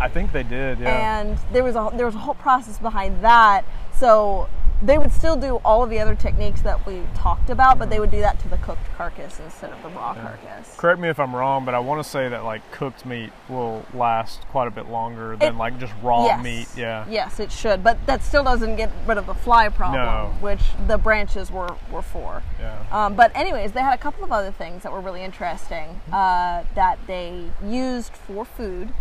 I 0.00 0.08
think 0.08 0.32
they 0.32 0.42
did. 0.42 0.80
Yeah. 0.80 1.20
and 1.20 1.38
there 1.52 1.62
was 1.62 1.76
a 1.76 1.90
there 1.94 2.06
was 2.06 2.14
a 2.14 2.18
whole 2.18 2.34
process 2.34 2.78
behind 2.78 3.22
that. 3.22 3.64
So 3.94 4.48
they 4.82 4.96
would 4.98 5.12
still 5.12 5.36
do 5.36 5.56
all 5.64 5.82
of 5.82 5.90
the 5.90 5.98
other 5.98 6.14
techniques 6.14 6.62
that 6.62 6.86
we 6.86 7.02
talked 7.14 7.50
about, 7.50 7.78
but 7.78 7.90
they 7.90 8.00
would 8.00 8.10
do 8.10 8.20
that 8.20 8.38
to 8.40 8.48
the 8.48 8.56
cooked 8.58 8.84
carcass 8.96 9.38
instead 9.40 9.70
of 9.72 9.82
the 9.82 9.88
raw 9.90 10.14
carcass. 10.14 10.74
Correct 10.76 10.98
me 11.00 11.08
if 11.08 11.20
I'm 11.20 11.34
wrong, 11.36 11.64
but 11.64 11.74
I 11.74 11.78
want 11.78 12.02
to 12.02 12.08
say 12.08 12.28
that 12.28 12.44
like 12.44 12.62
cooked 12.72 13.04
meat 13.04 13.30
will 13.48 13.84
last 13.92 14.40
quite 14.48 14.68
a 14.68 14.70
bit 14.70 14.88
longer 14.88 15.36
than 15.36 15.54
It- 15.54 15.58
like 15.58 15.78
just 15.78 15.92
raw 16.02 16.24
yes. 16.24 16.42
meat. 16.42 16.68
Yeah. 16.76 17.04
Yes, 17.08 17.40
it 17.40 17.52
should, 17.52 17.84
but 17.84 18.04
that 18.06 18.22
still 18.22 18.42
doesn't 18.44 18.76
get 18.76 18.90
rid 19.06 19.18
of 19.18 19.26
the 19.26 19.34
fly 19.34 19.68
problem, 19.68 20.00
No. 20.02 20.30
which 20.40 20.62
the 20.86 20.96
branches 20.98 21.50
were 21.50 21.74
were 21.90 22.02
for. 22.02 22.42
Yeah. 22.58 22.76
Um, 22.90 23.14
but 23.14 23.30
anyways, 23.34 23.72
they 23.72 23.80
had 23.80 23.92
a 23.94 23.98
couple 23.98 24.24
of 24.24 24.32
other 24.32 24.50
things 24.50 24.82
that 24.82 24.92
were 24.92 25.00
really 25.00 25.22
interesting 25.22 26.00
uh, 26.12 26.64
that 26.74 26.98
they 27.06 27.50
used 27.62 28.12
for 28.14 28.44
food. 28.44 28.92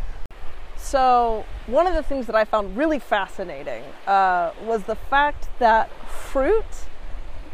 So 0.90 1.46
one 1.68 1.86
of 1.86 1.94
the 1.94 2.02
things 2.02 2.26
that 2.26 2.36
I 2.36 2.46
found 2.46 2.76
really 2.76 2.98
fascinating 2.98 3.84
uh, 4.08 4.54
was 4.64 4.86
the 4.86 4.96
fact 4.96 5.48
that 5.60 5.92
fruit 6.10 6.66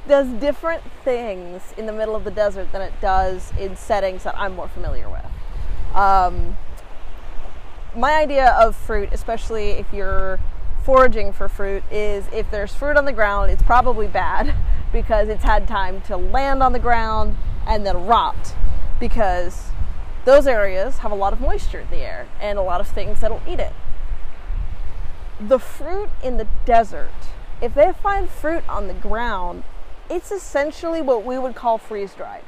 does 0.07 0.29
different 0.39 0.81
things 1.03 1.73
in 1.75 1.85
the 1.85 1.91
middle 1.91 2.15
of 2.15 2.23
the 2.23 2.31
desert 2.31 2.71
than 2.71 2.81
it 2.81 2.93
does 3.01 3.51
in 3.59 3.75
settings 3.75 4.23
that 4.23 4.39
I'm 4.39 4.55
more 4.55 4.69
familiar 4.69 5.09
with. 5.09 5.25
Um, 5.93 6.55
my 7.93 8.13
idea 8.13 8.51
of 8.51 8.73
fruit, 8.73 9.09
especially 9.11 9.71
if 9.71 9.91
you're 9.91 10.39
foraging 10.85 11.33
for 11.33 11.49
fruit, 11.49 11.83
is 11.91 12.29
if 12.31 12.49
there's 12.51 12.73
fruit 12.73 12.95
on 12.95 13.03
the 13.03 13.11
ground, 13.11 13.51
it's 13.51 13.63
probably 13.63 14.07
bad 14.07 14.55
because 14.93 15.27
it's 15.27 15.43
had 15.43 15.67
time 15.67 15.99
to 16.03 16.15
land 16.15 16.63
on 16.63 16.71
the 16.71 16.79
ground 16.79 17.35
and 17.67 17.85
then 17.85 18.05
rot 18.05 18.55
because 18.97 19.71
those 20.25 20.47
areas 20.47 20.99
have 20.99 21.11
a 21.11 21.15
lot 21.15 21.33
of 21.33 21.39
moisture 21.39 21.79
in 21.79 21.89
the 21.89 21.97
air 21.97 22.27
and 22.41 22.57
a 22.57 22.61
lot 22.61 22.81
of 22.81 22.87
things 22.87 23.21
that'll 23.21 23.41
eat 23.47 23.59
it. 23.59 23.73
The 25.39 25.59
fruit 25.59 26.09
in 26.23 26.37
the 26.37 26.47
desert, 26.65 27.11
if 27.61 27.73
they 27.73 27.93
find 27.93 28.29
fruit 28.29 28.67
on 28.67 28.87
the 28.87 28.93
ground, 28.93 29.63
it's 30.09 30.31
essentially 30.31 31.01
what 31.01 31.23
we 31.23 31.37
would 31.37 31.55
call 31.55 31.77
freeze 31.77 32.13
dried. 32.13 32.43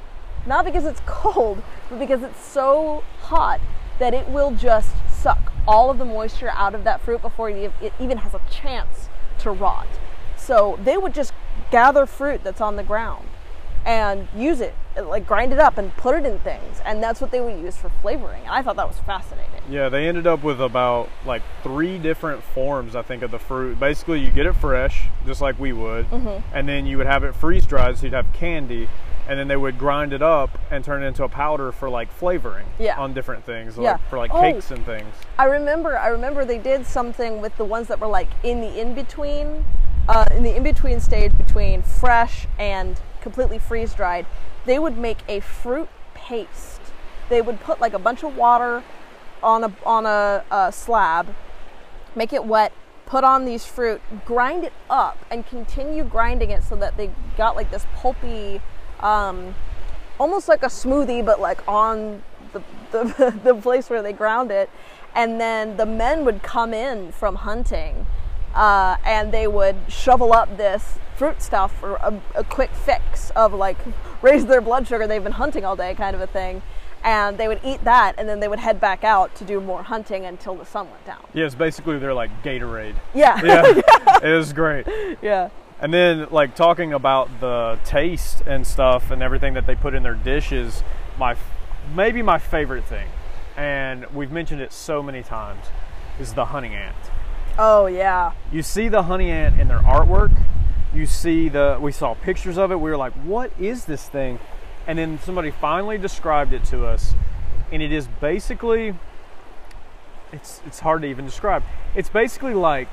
Not 0.45 0.65
because 0.65 0.85
it's 0.85 1.01
cold, 1.05 1.61
but 1.89 1.99
because 1.99 2.23
it's 2.23 2.43
so 2.43 3.03
hot 3.21 3.61
that 3.99 4.13
it 4.13 4.27
will 4.29 4.51
just 4.51 4.93
suck 5.09 5.51
all 5.67 5.89
of 5.89 5.97
the 5.97 6.05
moisture 6.05 6.49
out 6.49 6.73
of 6.73 6.83
that 6.83 7.01
fruit 7.01 7.21
before 7.21 7.49
it 7.49 7.93
even 7.99 8.17
has 8.19 8.33
a 8.33 8.41
chance 8.49 9.09
to 9.39 9.51
rot. 9.51 9.87
So 10.35 10.79
they 10.83 10.97
would 10.97 11.13
just 11.13 11.33
gather 11.71 12.05
fruit 12.05 12.43
that's 12.43 12.61
on 12.61 12.75
the 12.75 12.83
ground 12.83 13.27
and 13.85 14.27
use 14.35 14.61
it, 14.61 14.75
like 15.05 15.25
grind 15.27 15.53
it 15.53 15.59
up 15.59 15.77
and 15.77 15.95
put 15.97 16.15
it 16.15 16.25
in 16.25 16.39
things. 16.39 16.81
And 16.85 17.01
that's 17.01 17.21
what 17.21 17.31
they 17.31 17.41
would 17.41 17.59
use 17.59 17.77
for 17.77 17.89
flavoring. 18.01 18.41
And 18.43 18.51
I 18.51 18.61
thought 18.61 18.75
that 18.77 18.87
was 18.87 18.97
fascinating. 18.99 19.51
Yeah, 19.69 19.89
they 19.89 20.07
ended 20.07 20.25
up 20.27 20.43
with 20.43 20.61
about 20.61 21.09
like 21.25 21.41
three 21.63 21.97
different 21.99 22.41
forms, 22.43 22.95
I 22.95 23.01
think, 23.01 23.21
of 23.23 23.31
the 23.31 23.39
fruit. 23.39 23.79
Basically, 23.79 24.19
you 24.19 24.31
get 24.31 24.45
it 24.45 24.53
fresh, 24.53 25.03
just 25.25 25.41
like 25.41 25.59
we 25.59 25.73
would, 25.73 26.09
Mm-hmm. 26.09 26.55
and 26.55 26.67
then 26.69 26.85
you 26.85 26.97
would 26.97 27.07
have 27.07 27.23
it 27.23 27.35
freeze 27.35 27.65
dried, 27.65 27.97
so 27.97 28.03
you'd 28.05 28.13
have 28.13 28.31
candy, 28.33 28.87
and 29.27 29.37
then 29.37 29.49
they 29.49 29.57
would 29.57 29.77
grind 29.77 30.13
it 30.13 30.21
up 30.21 30.57
and 30.71 30.85
turn 30.85 31.03
it 31.03 31.07
into 31.07 31.23
a 31.25 31.29
powder 31.29 31.73
for 31.73 31.89
like 31.89 32.09
flavoring 32.13 32.65
Yeah. 32.79 32.97
on 32.97 33.13
different 33.13 33.43
things, 33.45 33.77
Yeah. 33.77 33.97
for 34.09 34.17
like 34.17 34.33
Oh. 34.33 34.39
cakes 34.41 34.71
and 34.71 34.85
things. 34.85 35.13
I 35.37 35.45
remember. 35.45 35.97
I 35.97 36.07
remember 36.07 36.45
they 36.45 36.59
did 36.59 36.85
something 36.85 37.41
with 37.41 37.55
the 37.57 37.65
ones 37.65 37.87
that 37.89 37.99
were 37.99 38.07
like 38.07 38.29
in 38.43 38.61
the 38.61 38.79
in 38.79 38.93
between, 38.93 39.65
uh, 40.07 40.25
in 40.31 40.43
the 40.43 40.55
in 40.55 40.63
between 40.63 41.01
stage 41.01 41.37
between 41.37 41.81
fresh 41.81 42.47
and 42.57 43.01
completely 43.19 43.59
freeze 43.59 43.93
dried. 43.93 44.25
They 44.67 44.79
would 44.79 44.97
make 44.97 45.19
a 45.29 45.39
fruit 45.39 45.87
paste. 46.13 46.81
They 47.29 47.41
would 47.41 47.61
put 47.61 47.79
like 47.79 47.93
a 47.93 47.99
bunch 47.99 48.21
of 48.21 48.35
water 48.35 48.83
on 49.41 49.63
a 49.63 49.73
on 49.85 50.05
a, 50.05 50.43
a 50.51 50.71
slab, 50.71 51.33
make 52.15 52.33
it 52.33 52.45
wet, 52.45 52.73
put 53.05 53.23
on 53.23 53.45
these 53.45 53.65
fruit, 53.65 54.01
grind 54.25 54.65
it 54.65 54.73
up, 54.89 55.17
and 55.31 55.47
continue 55.47 56.03
grinding 56.03 56.51
it 56.51 56.63
so 56.63 56.75
that 56.75 56.97
they 56.97 57.09
got 57.37 57.55
like 57.55 57.71
this 57.71 57.85
pulpy, 57.95 58.61
um, 58.99 59.55
almost 60.19 60.49
like 60.49 60.63
a 60.63 60.67
smoothie, 60.67 61.25
but 61.25 61.39
like 61.39 61.65
on 61.65 62.21
the, 62.51 62.61
the, 62.91 63.39
the 63.43 63.55
place 63.55 63.89
where 63.89 64.01
they 64.01 64.13
ground 64.13 64.51
it. 64.51 64.69
And 65.15 65.39
then 65.39 65.77
the 65.77 65.85
men 65.85 66.25
would 66.25 66.43
come 66.43 66.73
in 66.73 67.13
from 67.13 67.35
hunting 67.35 68.05
uh, 68.53 68.97
and 69.05 69.31
they 69.31 69.47
would 69.47 69.75
shovel 69.87 70.33
up 70.33 70.57
this 70.57 70.97
fruit 71.15 71.41
stuff 71.41 71.77
for 71.79 71.95
a, 71.95 72.21
a 72.35 72.43
quick 72.43 72.71
fix 72.71 73.31
of 73.31 73.53
like 73.53 73.77
raise 74.21 74.45
their 74.45 74.61
blood 74.61 74.87
sugar. 74.87 75.07
They've 75.07 75.23
been 75.23 75.33
hunting 75.33 75.65
all 75.65 75.75
day, 75.75 75.95
kind 75.95 76.15
of 76.15 76.21
a 76.21 76.27
thing. 76.27 76.61
And 77.03 77.37
they 77.37 77.47
would 77.47 77.61
eat 77.63 77.83
that 77.83 78.15
and 78.17 78.27
then 78.27 78.39
they 78.39 78.47
would 78.47 78.59
head 78.59 78.81
back 78.81 79.03
out 79.03 79.33
to 79.35 79.45
do 79.45 79.61
more 79.61 79.83
hunting 79.83 80.25
until 80.25 80.55
the 80.55 80.65
sun 80.65 80.89
went 80.89 81.05
down. 81.05 81.23
Yeah, 81.33 81.45
it's 81.45 81.55
basically 81.55 81.99
they're 81.99 82.13
like 82.13 82.43
Gatorade. 82.43 82.95
Yeah. 83.13 83.39
Yeah, 83.43 83.63
it 84.23 84.35
was 84.35 84.51
great. 84.51 84.87
yeah. 85.21 85.49
And 85.79 85.93
then, 85.93 86.27
like 86.31 86.55
talking 86.55 86.91
about 86.93 87.29
the 87.39 87.77
taste 87.85 88.41
and 88.47 88.65
stuff 88.65 89.11
and 89.11 89.21
everything 89.21 89.53
that 89.53 89.67
they 89.67 89.75
put 89.75 89.93
in 89.93 90.01
their 90.01 90.15
dishes, 90.15 90.83
my 91.19 91.35
maybe 91.95 92.23
my 92.23 92.39
favorite 92.39 92.83
thing, 92.85 93.07
and 93.55 94.05
we've 94.07 94.31
mentioned 94.31 94.59
it 94.59 94.73
so 94.73 95.03
many 95.03 95.21
times, 95.21 95.67
is 96.19 96.33
the 96.33 96.45
honey 96.45 96.73
ant. 96.73 96.95
Oh, 97.57 97.87
yeah. 97.87 98.33
You 98.51 98.61
see 98.61 98.87
the 98.87 99.03
honey 99.03 99.31
ant 99.31 99.59
in 99.59 99.67
their 99.67 99.79
artwork. 99.79 100.31
You 100.93 101.05
see 101.05 101.49
the 101.49 101.77
we 101.79 101.91
saw 101.91 102.13
pictures 102.15 102.57
of 102.57 102.71
it. 102.71 102.79
We 102.79 102.89
were 102.89 102.97
like, 102.97 103.13
"What 103.13 103.51
is 103.59 103.85
this 103.85 104.07
thing?" 104.07 104.39
And 104.87 104.97
then 104.97 105.19
somebody 105.19 105.51
finally 105.51 105.97
described 105.97 106.53
it 106.53 106.63
to 106.65 106.85
us, 106.85 107.13
and 107.71 107.81
it 107.81 107.91
is 107.91 108.07
basically 108.19 108.95
it's 110.31 110.61
it's 110.65 110.79
hard 110.79 111.01
to 111.03 111.07
even 111.07 111.25
describe. 111.25 111.63
It's 111.95 112.09
basically 112.09 112.53
like 112.53 112.87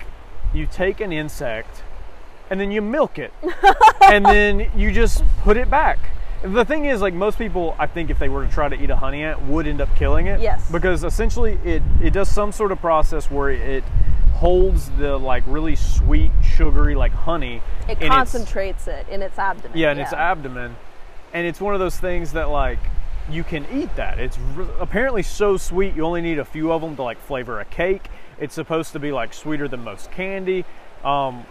you 0.52 0.66
take 0.66 1.00
an 1.00 1.12
insect 1.12 1.82
and 2.50 2.60
then 2.60 2.70
you 2.70 2.82
milk 2.82 3.18
it, 3.18 3.32
and 4.02 4.24
then 4.24 4.70
you 4.76 4.92
just 4.92 5.24
put 5.42 5.56
it 5.56 5.70
back. 5.70 5.98
The 6.42 6.64
thing 6.64 6.84
is, 6.84 7.00
like 7.00 7.14
most 7.14 7.38
people, 7.38 7.74
I 7.78 7.86
think 7.86 8.10
if 8.10 8.18
they 8.18 8.28
were 8.28 8.44
to 8.44 8.52
try 8.52 8.68
to 8.68 8.76
eat 8.76 8.90
a 8.90 8.96
honey 8.96 9.22
ant, 9.22 9.40
would 9.42 9.66
end 9.66 9.80
up 9.80 9.88
killing 9.96 10.26
it. 10.26 10.40
Yes. 10.40 10.70
Because 10.70 11.04
essentially, 11.04 11.58
it 11.64 11.82
it 12.02 12.12
does 12.12 12.28
some 12.28 12.52
sort 12.52 12.70
of 12.70 12.80
process 12.80 13.30
where 13.30 13.50
it 13.50 13.84
holds 14.34 14.90
the 14.90 15.16
like 15.16 15.42
really 15.46 15.76
sweet, 15.76 16.30
sugary 16.42 16.94
like 16.94 17.12
honey. 17.12 17.62
It 17.88 17.98
in 17.98 18.04
its- 18.04 18.08
concentrates 18.08 18.86
it 18.88 19.06
in 19.08 19.22
its 19.22 19.38
abdomen. 19.38 19.76
yeah, 19.78 19.92
in 19.92 19.98
its 19.98 20.12
abdomen, 20.12 20.76
and 21.32 21.46
it's 21.46 21.60
one 21.60 21.74
of 21.74 21.80
those 21.80 21.96
things 21.96 22.32
that 22.32 22.50
like 22.50 22.78
you 23.30 23.42
can 23.44 23.66
eat 23.72 23.94
that. 23.96 24.18
It's 24.18 24.38
r- 24.56 24.66
apparently 24.80 25.22
so 25.22 25.56
sweet. 25.56 25.94
You 25.94 26.04
only 26.04 26.20
need 26.20 26.38
a 26.38 26.44
few 26.44 26.72
of 26.72 26.82
them 26.82 26.96
to 26.96 27.02
like 27.02 27.18
flavor 27.20 27.60
a 27.60 27.64
cake. 27.64 28.08
It's 28.38 28.54
supposed 28.54 28.92
to 28.92 28.98
be 28.98 29.12
like 29.12 29.32
sweeter 29.32 29.68
than 29.68 29.84
most 29.84 30.10
candy. 30.10 30.64
Um, 31.04 31.46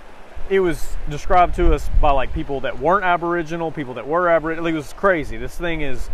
it 0.50 0.60
was 0.60 0.98
described 1.10 1.56
to 1.56 1.74
us 1.74 1.90
by 2.02 2.12
like 2.12 2.34
people 2.34 2.60
that 2.62 2.78
weren't 2.80 3.06
Aboriginal, 3.06 3.72
people 3.72 3.94
that 3.96 4.08
were 4.08 4.28
Aboriginal. 4.30 4.68
It 4.68 4.74
was 4.74 4.94
crazy. 4.94 5.38
This 5.38 5.56
thing 5.58 5.82
is 5.82 6.10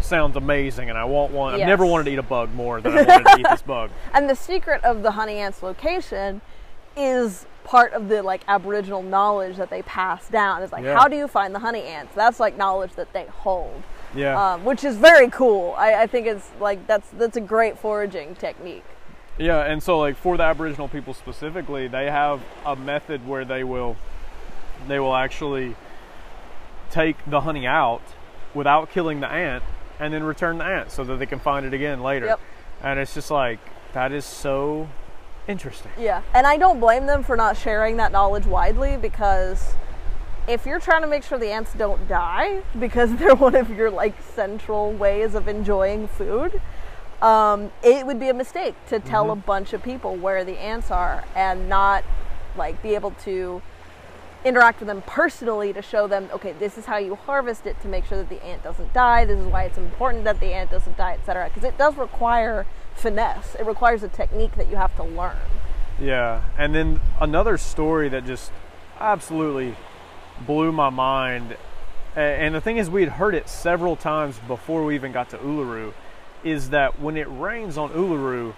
sounds 0.00 0.36
amazing, 0.36 0.88
and 0.90 0.98
I 0.98 1.04
want 1.04 1.32
one. 1.32 1.54
I've 1.54 1.66
never 1.66 1.84
wanted 1.86 2.04
to 2.04 2.10
eat 2.12 2.18
a 2.18 2.22
bug 2.22 2.52
more 2.54 2.80
than 2.80 2.92
I 2.96 3.02
wanted 3.04 3.24
to 3.24 3.38
eat 3.40 3.46
this 3.48 3.62
bug. 3.62 3.90
And 4.14 4.28
the 4.28 4.34
secret 4.36 4.82
of 4.84 5.02
the 5.02 5.12
honey 5.12 5.36
ant's 5.36 5.62
location 5.62 6.40
is 6.96 7.46
part 7.64 7.92
of 7.92 8.08
the 8.08 8.22
like 8.22 8.42
Aboriginal 8.48 9.02
knowledge 9.02 9.56
that 9.56 9.70
they 9.70 9.82
pass 9.82 10.28
down. 10.28 10.62
It's 10.62 10.72
like, 10.72 10.84
Yeah. 10.84 10.98
how 10.98 11.06
do 11.08 11.16
you 11.16 11.28
find 11.28 11.54
the 11.54 11.58
honey 11.60 11.82
ants? 11.82 12.14
That's 12.14 12.40
like 12.40 12.56
knowledge 12.56 12.92
that 12.94 13.12
they 13.12 13.26
hold, 13.26 13.82
Yeah. 14.14 14.52
um, 14.54 14.64
which 14.64 14.84
is 14.84 14.96
very 14.96 15.28
cool. 15.28 15.74
I, 15.76 16.02
I 16.02 16.06
think 16.06 16.26
it's 16.26 16.50
like 16.60 16.86
that's 16.86 17.08
that's 17.10 17.36
a 17.36 17.40
great 17.42 17.78
foraging 17.78 18.34
technique. 18.36 18.84
Yeah, 19.38 19.60
and 19.64 19.80
so 19.82 19.98
like 19.98 20.16
for 20.16 20.36
the 20.36 20.42
Aboriginal 20.42 20.88
people 20.88 21.14
specifically, 21.14 21.86
they 21.86 22.10
have 22.10 22.40
a 22.66 22.74
method 22.74 23.26
where 23.28 23.44
they 23.44 23.62
will 23.62 23.96
they 24.88 24.98
will 24.98 25.14
actually 25.14 25.76
take 26.90 27.16
the 27.26 27.42
honey 27.42 27.66
out 27.66 28.02
without 28.54 28.90
killing 28.90 29.20
the 29.20 29.28
ant 29.30 29.62
and 30.00 30.12
then 30.12 30.22
return 30.22 30.58
the 30.58 30.64
ant 30.64 30.90
so 30.90 31.04
that 31.04 31.18
they 31.18 31.26
can 31.26 31.38
find 31.38 31.66
it 31.66 31.74
again 31.74 32.02
later. 32.02 32.26
Yep. 32.26 32.40
And 32.82 32.98
it's 32.98 33.14
just 33.14 33.30
like 33.30 33.58
that 33.92 34.12
is 34.12 34.24
so 34.24 34.88
interesting. 35.46 35.90
Yeah, 35.98 36.22
and 36.34 36.46
I 36.46 36.56
don't 36.56 36.80
blame 36.80 37.06
them 37.06 37.22
for 37.22 37.36
not 37.36 37.56
sharing 37.56 37.96
that 37.96 38.12
knowledge 38.12 38.46
widely 38.46 38.96
because 38.96 39.74
if 40.46 40.64
you're 40.64 40.80
trying 40.80 41.02
to 41.02 41.08
make 41.08 41.22
sure 41.22 41.38
the 41.38 41.50
ants 41.50 41.72
don't 41.74 42.08
die 42.08 42.62
because 42.78 43.14
they're 43.16 43.34
one 43.34 43.54
of 43.54 43.70
your 43.70 43.90
like 43.90 44.14
central 44.34 44.92
ways 44.92 45.34
of 45.34 45.48
enjoying 45.48 46.08
food, 46.08 46.60
um, 47.20 47.72
it 47.82 48.06
would 48.06 48.20
be 48.20 48.28
a 48.28 48.34
mistake 48.34 48.74
to 48.88 49.00
tell 49.00 49.30
a 49.30 49.36
bunch 49.36 49.72
of 49.72 49.82
people 49.82 50.14
where 50.14 50.44
the 50.44 50.58
ants 50.58 50.90
are 50.90 51.24
and 51.34 51.68
not 51.68 52.04
like 52.56 52.80
be 52.82 52.94
able 52.94 53.10
to 53.10 53.60
interact 54.44 54.78
with 54.80 54.86
them 54.86 55.02
personally 55.06 55.72
to 55.72 55.82
show 55.82 56.06
them 56.06 56.28
okay 56.32 56.52
this 56.58 56.78
is 56.78 56.86
how 56.86 56.96
you 56.96 57.14
harvest 57.14 57.66
it 57.66 57.80
to 57.80 57.88
make 57.88 58.04
sure 58.04 58.18
that 58.18 58.28
the 58.28 58.42
ant 58.44 58.62
doesn't 58.62 58.92
die 58.92 59.24
this 59.24 59.38
is 59.38 59.46
why 59.46 59.64
it's 59.64 59.78
important 59.78 60.24
that 60.24 60.38
the 60.40 60.54
ant 60.54 60.70
doesn't 60.70 60.96
die 60.96 61.12
etc 61.14 61.48
because 61.48 61.64
it 61.64 61.76
does 61.76 61.96
require 61.96 62.64
finesse 62.94 63.56
it 63.56 63.66
requires 63.66 64.02
a 64.02 64.08
technique 64.08 64.54
that 64.54 64.68
you 64.70 64.76
have 64.76 64.94
to 64.96 65.02
learn 65.02 65.36
Yeah. 66.00 66.42
And 66.56 66.74
then 66.74 67.00
another 67.20 67.58
story 67.58 68.08
that 68.10 68.24
just 68.24 68.52
absolutely 69.00 69.74
blew 70.46 70.70
my 70.72 70.90
mind. 70.90 71.56
And 72.14 72.54
the 72.54 72.60
thing 72.60 72.76
is, 72.78 72.88
we 72.90 73.02
had 73.02 73.12
heard 73.12 73.34
it 73.34 73.48
several 73.48 73.96
times 73.96 74.38
before 74.46 74.84
we 74.84 74.94
even 74.94 75.12
got 75.12 75.30
to 75.30 75.38
Uluru. 75.38 75.92
Is 76.44 76.70
that 76.70 77.00
when 77.00 77.16
it 77.16 77.26
rains 77.28 77.76
on 77.76 77.90
Uluru, 77.90 78.54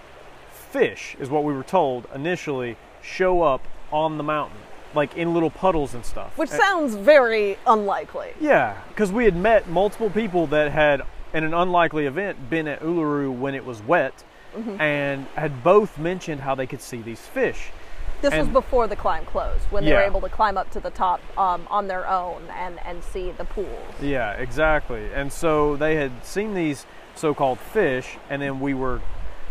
fish, 0.50 1.16
is 1.18 1.30
what 1.30 1.44
we 1.44 1.54
were 1.54 1.64
told 1.64 2.06
initially, 2.14 2.76
show 3.02 3.42
up 3.42 3.66
on 3.90 4.18
the 4.18 4.22
mountain, 4.22 4.58
like 4.94 5.16
in 5.16 5.32
little 5.34 5.50
puddles 5.50 5.94
and 5.94 6.04
stuff. 6.04 6.36
which 6.36 6.50
And- 6.50 6.60
sounds 6.60 6.94
very 6.94 7.58
unlikely 7.66 8.32
yeah, 8.40 8.76
because 8.88 9.12
we 9.12 9.24
had 9.24 9.36
met 9.36 9.68
multiple 9.68 10.10
people 10.10 10.46
that 10.48 10.72
had, 10.72 11.02
in 11.32 11.44
an 11.44 11.54
unlikely 11.54 12.06
event, 12.06 12.50
been 12.50 12.66
at 12.68 12.80
Uluru 12.80 13.32
when 13.32 13.54
it 13.54 13.64
was 13.64 13.82
wet, 13.82 14.24
Mm-hmm. 14.56 14.80
and 14.80 15.26
had 15.36 15.62
both 15.62 15.96
mentioned 15.96 16.40
how 16.40 16.56
they 16.56 16.66
could 16.66 16.80
see 16.80 17.02
these 17.02 17.20
fish. 17.20 17.70
this 18.20 18.34
was 18.34 18.48
before 18.48 18.88
the 18.88 18.96
climb 18.96 19.24
closed 19.24 19.62
when 19.70 19.84
they 19.84 19.92
were 19.92 20.00
able 20.00 20.20
to 20.22 20.28
climb 20.28 20.58
up 20.58 20.68
to 20.72 20.80
the 20.80 20.90
top 20.90 21.20
um, 21.38 21.64
on 21.70 21.86
their 21.86 22.08
own 22.08 22.42
and, 22.58 22.80
and 22.84 23.04
see 23.04 23.30
the 23.30 23.44
pools 23.44 23.68
Yeah, 24.02 24.32
exactly. 24.32 25.08
And 25.14 25.32
so 25.32 25.76
they 25.76 25.94
had 25.94 26.10
seen 26.26 26.54
these 26.54 26.84
so-called 27.14 27.60
fish, 27.60 28.18
and 28.28 28.42
then 28.42 28.58
we 28.58 28.74
were 28.74 29.00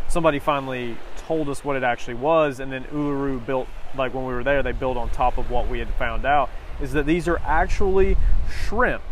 somebody 0.09 0.39
finally 0.39 0.97
told 1.15 1.47
us 1.47 1.63
what 1.63 1.77
it 1.77 1.83
actually 1.83 2.15
was, 2.15 2.59
and 2.59 2.69
then 2.69 2.83
Uluru 2.91 3.45
built 3.45 3.69
like 3.97 4.13
when 4.13 4.25
we 4.25 4.33
were 4.33 4.43
there, 4.43 4.61
they 4.63 4.71
built 4.71 4.97
on 4.97 5.09
top 5.09 5.37
of 5.37 5.49
what 5.49 5.67
we 5.67 5.79
had 5.79 5.89
found 5.95 6.25
out 6.25 6.49
is 6.81 6.93
that 6.93 7.05
these 7.05 7.27
are 7.27 7.39
actually 7.45 8.15
shrimp 8.67 9.03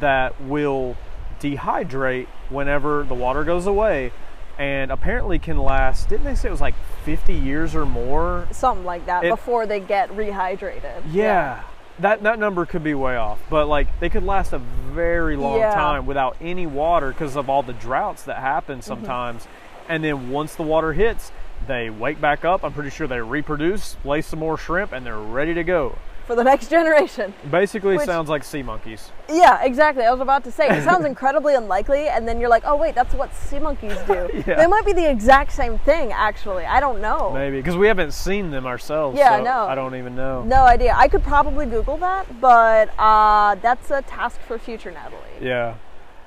that 0.00 0.38
will 0.42 0.96
dehydrate 1.40 2.26
whenever 2.48 3.02
the 3.04 3.14
water 3.14 3.44
goes 3.44 3.66
away 3.66 4.12
and 4.58 4.90
apparently 4.90 5.38
can 5.38 5.58
last 5.58 6.08
didn't 6.08 6.24
they 6.24 6.34
say 6.34 6.48
it 6.48 6.50
was 6.50 6.60
like 6.60 6.74
50 7.04 7.34
years 7.34 7.74
or 7.74 7.84
more 7.84 8.46
something 8.52 8.84
like 8.84 9.04
that 9.06 9.24
It- 9.24 9.30
before 9.30 9.66
they 9.66 9.80
get 9.80 10.10
rehydrated 10.10 11.02
yeah. 11.10 11.62
That 12.00 12.24
that 12.24 12.40
number 12.40 12.66
could 12.66 12.82
be 12.82 12.94
way 12.94 13.16
off, 13.16 13.38
but 13.48 13.68
like 13.68 13.86
they 14.00 14.08
could 14.08 14.24
last 14.24 14.52
a 14.52 14.58
very 14.58 15.36
long 15.36 15.58
Yeah. 15.60 15.74
time 15.74 16.06
without 16.06 16.36
any 16.40 16.66
water 16.66 17.10
because 17.12 17.36
of 17.36 17.48
all 17.48 17.62
the 17.62 17.72
droughts 17.72 18.24
that 18.24 18.38
happen 18.38 18.78
Mm-hmm. 18.80 18.82
sometimes. 18.88 19.46
And 19.88 20.02
then 20.02 20.30
once 20.30 20.56
the 20.56 20.64
water 20.64 20.92
hits, 20.92 21.30
they 21.66 21.90
wake 21.90 22.20
back 22.20 22.44
up. 22.44 22.64
I'm 22.64 22.72
pretty 22.72 22.90
sure 22.90 23.06
they 23.06 23.20
reproduce, 23.20 23.96
lay 24.04 24.20
some 24.22 24.38
more 24.38 24.56
shrimp, 24.58 24.92
and 24.92 25.04
they're 25.04 25.18
ready 25.18 25.54
to 25.54 25.64
go. 25.64 25.96
for 26.26 26.34
the 26.34 26.44
next 26.52 26.70
generation 26.70 27.34
Basically, 27.50 27.96
Which- 27.96 28.06
sounds 28.06 28.28
like 28.30 28.44
sea 28.44 28.62
monkeys. 28.62 29.10
Yeah, 29.28 29.62
exactly. 29.62 30.04
I 30.04 30.10
was 30.10 30.20
about 30.20 30.44
to 30.44 30.50
say 30.52 30.68
it 30.68 30.82
sounds 30.84 31.04
incredibly 31.12 31.54
unlikely, 31.54 32.08
and 32.08 32.26
then 32.28 32.40
you're 32.40 32.48
like, 32.48 32.62
oh 32.66 32.76
wait, 32.76 32.94
that's 32.94 33.14
what 33.14 33.34
sea 33.34 33.58
monkeys 33.58 33.96
do. 34.06 34.28
Yeah. 34.46 34.56
They 34.56 34.66
might 34.66 34.84
be 34.86 34.92
the 34.92 35.08
exact 35.10 35.52
same 35.52 35.78
thing, 35.78 36.12
actually. 36.12 36.64
I 36.64 36.80
don't 36.80 37.00
know. 37.00 37.30
Maybe 37.32 37.56
because 37.58 37.76
we 37.76 37.86
haven't 37.86 38.12
seen 38.12 38.50
them 38.50 38.66
ourselves. 38.66 39.16
Yeah, 39.18 39.38
so 39.38 39.44
no. 39.44 39.66
I 39.66 39.74
don't 39.74 39.94
even 39.96 40.14
know. 40.14 40.44
No 40.44 40.62
idea. 40.64 40.94
I 40.96 41.08
could 41.08 41.22
probably 41.22 41.66
Google 41.66 41.96
that, 41.98 42.40
but 42.40 42.90
uh, 42.98 43.54
that's 43.56 43.90
a 43.90 44.02
task 44.02 44.40
for 44.46 44.58
future 44.58 44.90
Natalie. 44.90 45.20
Yeah. 45.40 45.74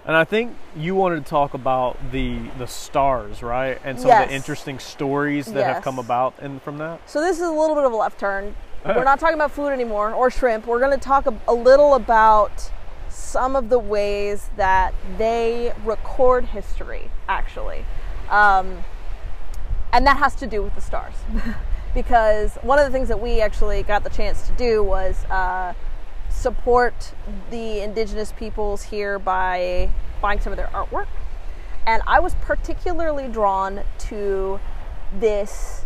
And 0.07 0.15
I 0.15 0.23
think 0.23 0.55
you 0.73 0.95
wanted 0.95 1.25
to 1.25 1.29
talk 1.29 1.53
about 1.53 1.97
the 2.13 2.39
the 2.57 2.65
stars, 2.65 3.43
right? 3.43 3.77
And 3.83 3.99
some 3.99 4.09
of 4.09 4.29
the 4.29 4.33
interesting 4.33 4.79
stories 4.79 5.47
that 5.47 5.65
have 5.65 5.83
come 5.83 5.99
about 5.99 6.33
in, 6.41 6.61
from 6.61 6.77
that. 6.77 7.07
So 7.09 7.19
this 7.19 7.37
is 7.37 7.43
a 7.43 7.51
little 7.51 7.75
bit 7.75 7.83
of 7.83 7.91
a 7.91 7.95
left 7.95 8.19
turn. 8.19 8.55
We're 8.85 9.03
not 9.03 9.19
talking 9.19 9.35
about 9.35 9.51
food 9.51 9.67
anymore 9.67 10.13
or 10.13 10.31
shrimp. 10.31 10.65
We're 10.65 10.79
going 10.79 10.97
to 10.97 11.03
talk 11.03 11.27
a, 11.27 11.37
a 11.45 11.53
little 11.53 11.93
about 11.93 12.71
some 13.09 13.57
of 13.57 13.67
the 13.67 13.79
ways 13.79 14.49
that 14.55 14.93
they 15.17 15.73
record 15.83 16.45
history, 16.45 17.11
actually. 17.27 17.83
Um, 18.29 18.85
and 19.91 20.07
that 20.07 20.17
has 20.17 20.35
to 20.35 20.47
do 20.47 20.63
with 20.63 20.75
the 20.75 20.81
stars. 20.81 21.15
because 21.93 22.55
one 22.61 22.79
of 22.79 22.85
the 22.85 22.91
things 22.91 23.07
that 23.09 23.19
we 23.19 23.41
actually 23.41 23.83
got 23.83 24.03
the 24.03 24.09
chance 24.09 24.47
to 24.47 24.53
do 24.53 24.83
was 24.83 25.25
uh, 25.25 25.73
support 26.37 27.13
the 27.49 27.79
indigenous 27.81 28.31
peoples 28.31 28.83
here 28.83 29.17
by 29.17 29.89
buying 30.21 30.39
some 30.39 30.53
of 30.53 30.57
their 30.57 30.67
artwork. 30.67 31.07
And 31.85 32.03
I 32.05 32.19
was 32.19 32.35
particularly 32.35 33.27
drawn 33.27 33.81
to 33.99 34.59
this 35.17 35.85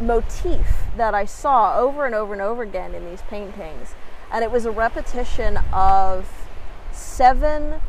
motif 0.00 0.84
that 0.96 1.14
I 1.14 1.24
saw 1.24 1.78
over 1.78 2.06
and 2.06 2.14
over 2.14 2.32
and 2.32 2.42
over 2.42 2.62
again 2.62 2.94
in 2.94 3.04
these 3.04 3.22
paintings. 3.22 3.94
And 4.32 4.42
it 4.42 4.50
was 4.50 4.64
a 4.64 4.70
repetition 4.70 5.58
of 5.72 6.48
seven 6.92 7.80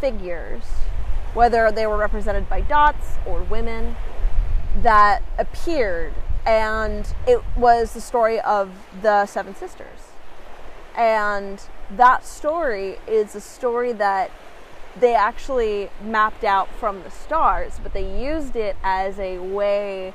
figures, 0.00 0.62
whether 1.34 1.70
they 1.70 1.86
were 1.86 1.96
represented 1.96 2.48
by 2.48 2.60
dots 2.60 3.16
or 3.26 3.42
women, 3.42 3.96
that 4.76 5.22
appeared. 5.38 6.14
And 6.46 7.12
it 7.26 7.42
was 7.56 7.92
the 7.92 8.00
story 8.00 8.40
of 8.40 8.70
the 9.02 9.26
Seven 9.26 9.54
Sisters. 9.54 9.99
And 10.96 11.62
that 11.90 12.24
story 12.24 12.98
is 13.06 13.34
a 13.34 13.40
story 13.40 13.92
that 13.92 14.30
they 14.98 15.14
actually 15.14 15.90
mapped 16.02 16.44
out 16.44 16.68
from 16.74 17.02
the 17.02 17.10
stars, 17.10 17.78
but 17.82 17.92
they 17.92 18.22
used 18.22 18.56
it 18.56 18.76
as 18.82 19.18
a 19.18 19.38
way 19.38 20.12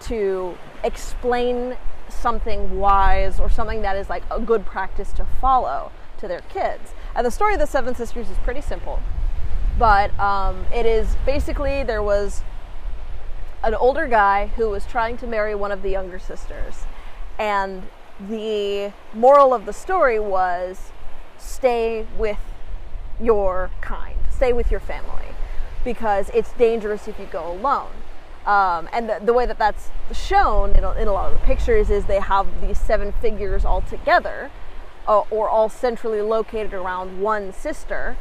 to 0.00 0.56
explain 0.82 1.76
something 2.08 2.78
wise 2.78 3.38
or 3.38 3.50
something 3.50 3.82
that 3.82 3.96
is 3.96 4.08
like 4.08 4.22
a 4.30 4.40
good 4.40 4.64
practice 4.64 5.12
to 5.12 5.24
follow 5.40 5.92
to 6.18 6.26
their 6.26 6.40
kids. 6.42 6.92
And 7.14 7.24
the 7.24 7.30
story 7.30 7.54
of 7.54 7.60
the 7.60 7.66
Seven 7.66 7.94
Sisters 7.94 8.28
is 8.30 8.38
pretty 8.38 8.60
simple, 8.60 9.00
but 9.78 10.18
um, 10.18 10.66
it 10.74 10.86
is 10.86 11.16
basically 11.24 11.82
there 11.82 12.02
was 12.02 12.42
an 13.62 13.74
older 13.74 14.06
guy 14.06 14.46
who 14.56 14.70
was 14.70 14.86
trying 14.86 15.16
to 15.18 15.26
marry 15.26 15.54
one 15.54 15.72
of 15.72 15.82
the 15.82 15.90
younger 15.90 16.18
sisters, 16.18 16.86
and 17.38 17.84
the 18.20 18.92
moral 19.14 19.54
of 19.54 19.66
the 19.66 19.72
story 19.72 20.18
was 20.18 20.92
stay 21.38 22.06
with 22.16 22.38
your 23.20 23.70
kind, 23.80 24.18
stay 24.30 24.52
with 24.52 24.70
your 24.70 24.80
family, 24.80 25.34
because 25.84 26.30
it's 26.34 26.52
dangerous 26.52 27.08
if 27.08 27.18
you 27.18 27.26
go 27.26 27.50
alone. 27.50 27.90
Um, 28.46 28.88
and 28.92 29.08
the, 29.08 29.20
the 29.22 29.32
way 29.32 29.46
that 29.46 29.58
that's 29.58 29.90
shown 30.12 30.72
in 30.74 30.82
a, 30.82 30.92
in 30.92 31.06
a 31.06 31.12
lot 31.12 31.32
of 31.32 31.38
the 31.38 31.46
pictures 31.46 31.90
is 31.90 32.06
they 32.06 32.20
have 32.20 32.60
these 32.60 32.78
seven 32.78 33.12
figures 33.12 33.64
all 33.64 33.82
together, 33.82 34.50
uh, 35.06 35.20
or 35.30 35.48
all 35.48 35.68
centrally 35.68 36.22
located 36.22 36.72
around 36.72 37.20
one 37.20 37.52
sister, 37.52 38.16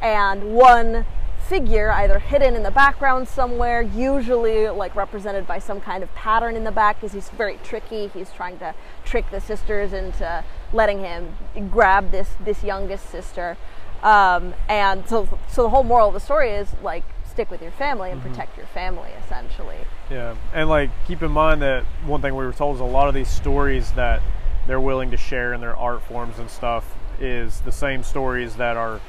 and 0.00 0.54
one 0.54 1.04
figure 1.48 1.90
either 1.92 2.18
hidden 2.18 2.54
in 2.54 2.62
the 2.62 2.70
background 2.70 3.28
somewhere, 3.28 3.82
usually 3.82 4.68
like 4.68 4.94
represented 4.96 5.46
by 5.46 5.58
some 5.58 5.80
kind 5.80 6.02
of 6.02 6.14
pattern 6.14 6.56
in 6.56 6.64
the 6.64 6.72
back, 6.72 7.00
because 7.00 7.12
he's 7.12 7.28
very 7.30 7.58
tricky. 7.62 8.08
He's 8.08 8.32
trying 8.32 8.58
to 8.58 8.74
trick 9.04 9.30
the 9.30 9.40
sisters 9.40 9.92
into 9.92 10.44
letting 10.72 11.00
him 11.00 11.36
grab 11.70 12.10
this 12.10 12.30
this 12.44 12.64
youngest 12.64 13.10
sister. 13.10 13.56
Um, 14.02 14.54
and 14.68 15.06
so, 15.08 15.28
so 15.48 15.62
the 15.62 15.68
whole 15.68 15.84
moral 15.84 16.08
of 16.08 16.14
the 16.14 16.20
story 16.20 16.50
is 16.50 16.68
like 16.82 17.04
stick 17.28 17.50
with 17.50 17.62
your 17.62 17.70
family 17.70 18.10
and 18.10 18.20
protect 18.20 18.56
your 18.56 18.66
family, 18.66 19.10
essentially. 19.24 19.78
Yeah, 20.10 20.36
and 20.52 20.68
like 20.68 20.90
keep 21.06 21.22
in 21.22 21.30
mind 21.30 21.62
that 21.62 21.84
one 22.04 22.20
thing 22.20 22.34
we 22.34 22.44
were 22.44 22.52
told 22.52 22.76
is 22.76 22.80
a 22.80 22.84
lot 22.84 23.08
of 23.08 23.14
these 23.14 23.28
stories 23.28 23.92
that 23.92 24.20
they're 24.66 24.80
willing 24.80 25.10
to 25.10 25.16
share 25.16 25.52
in 25.54 25.60
their 25.60 25.76
art 25.76 26.02
forms 26.02 26.38
and 26.38 26.50
stuff 26.50 26.94
is 27.20 27.60
the 27.60 27.72
same 27.72 28.02
stories 28.02 28.56
that 28.56 28.76
are 28.76 29.00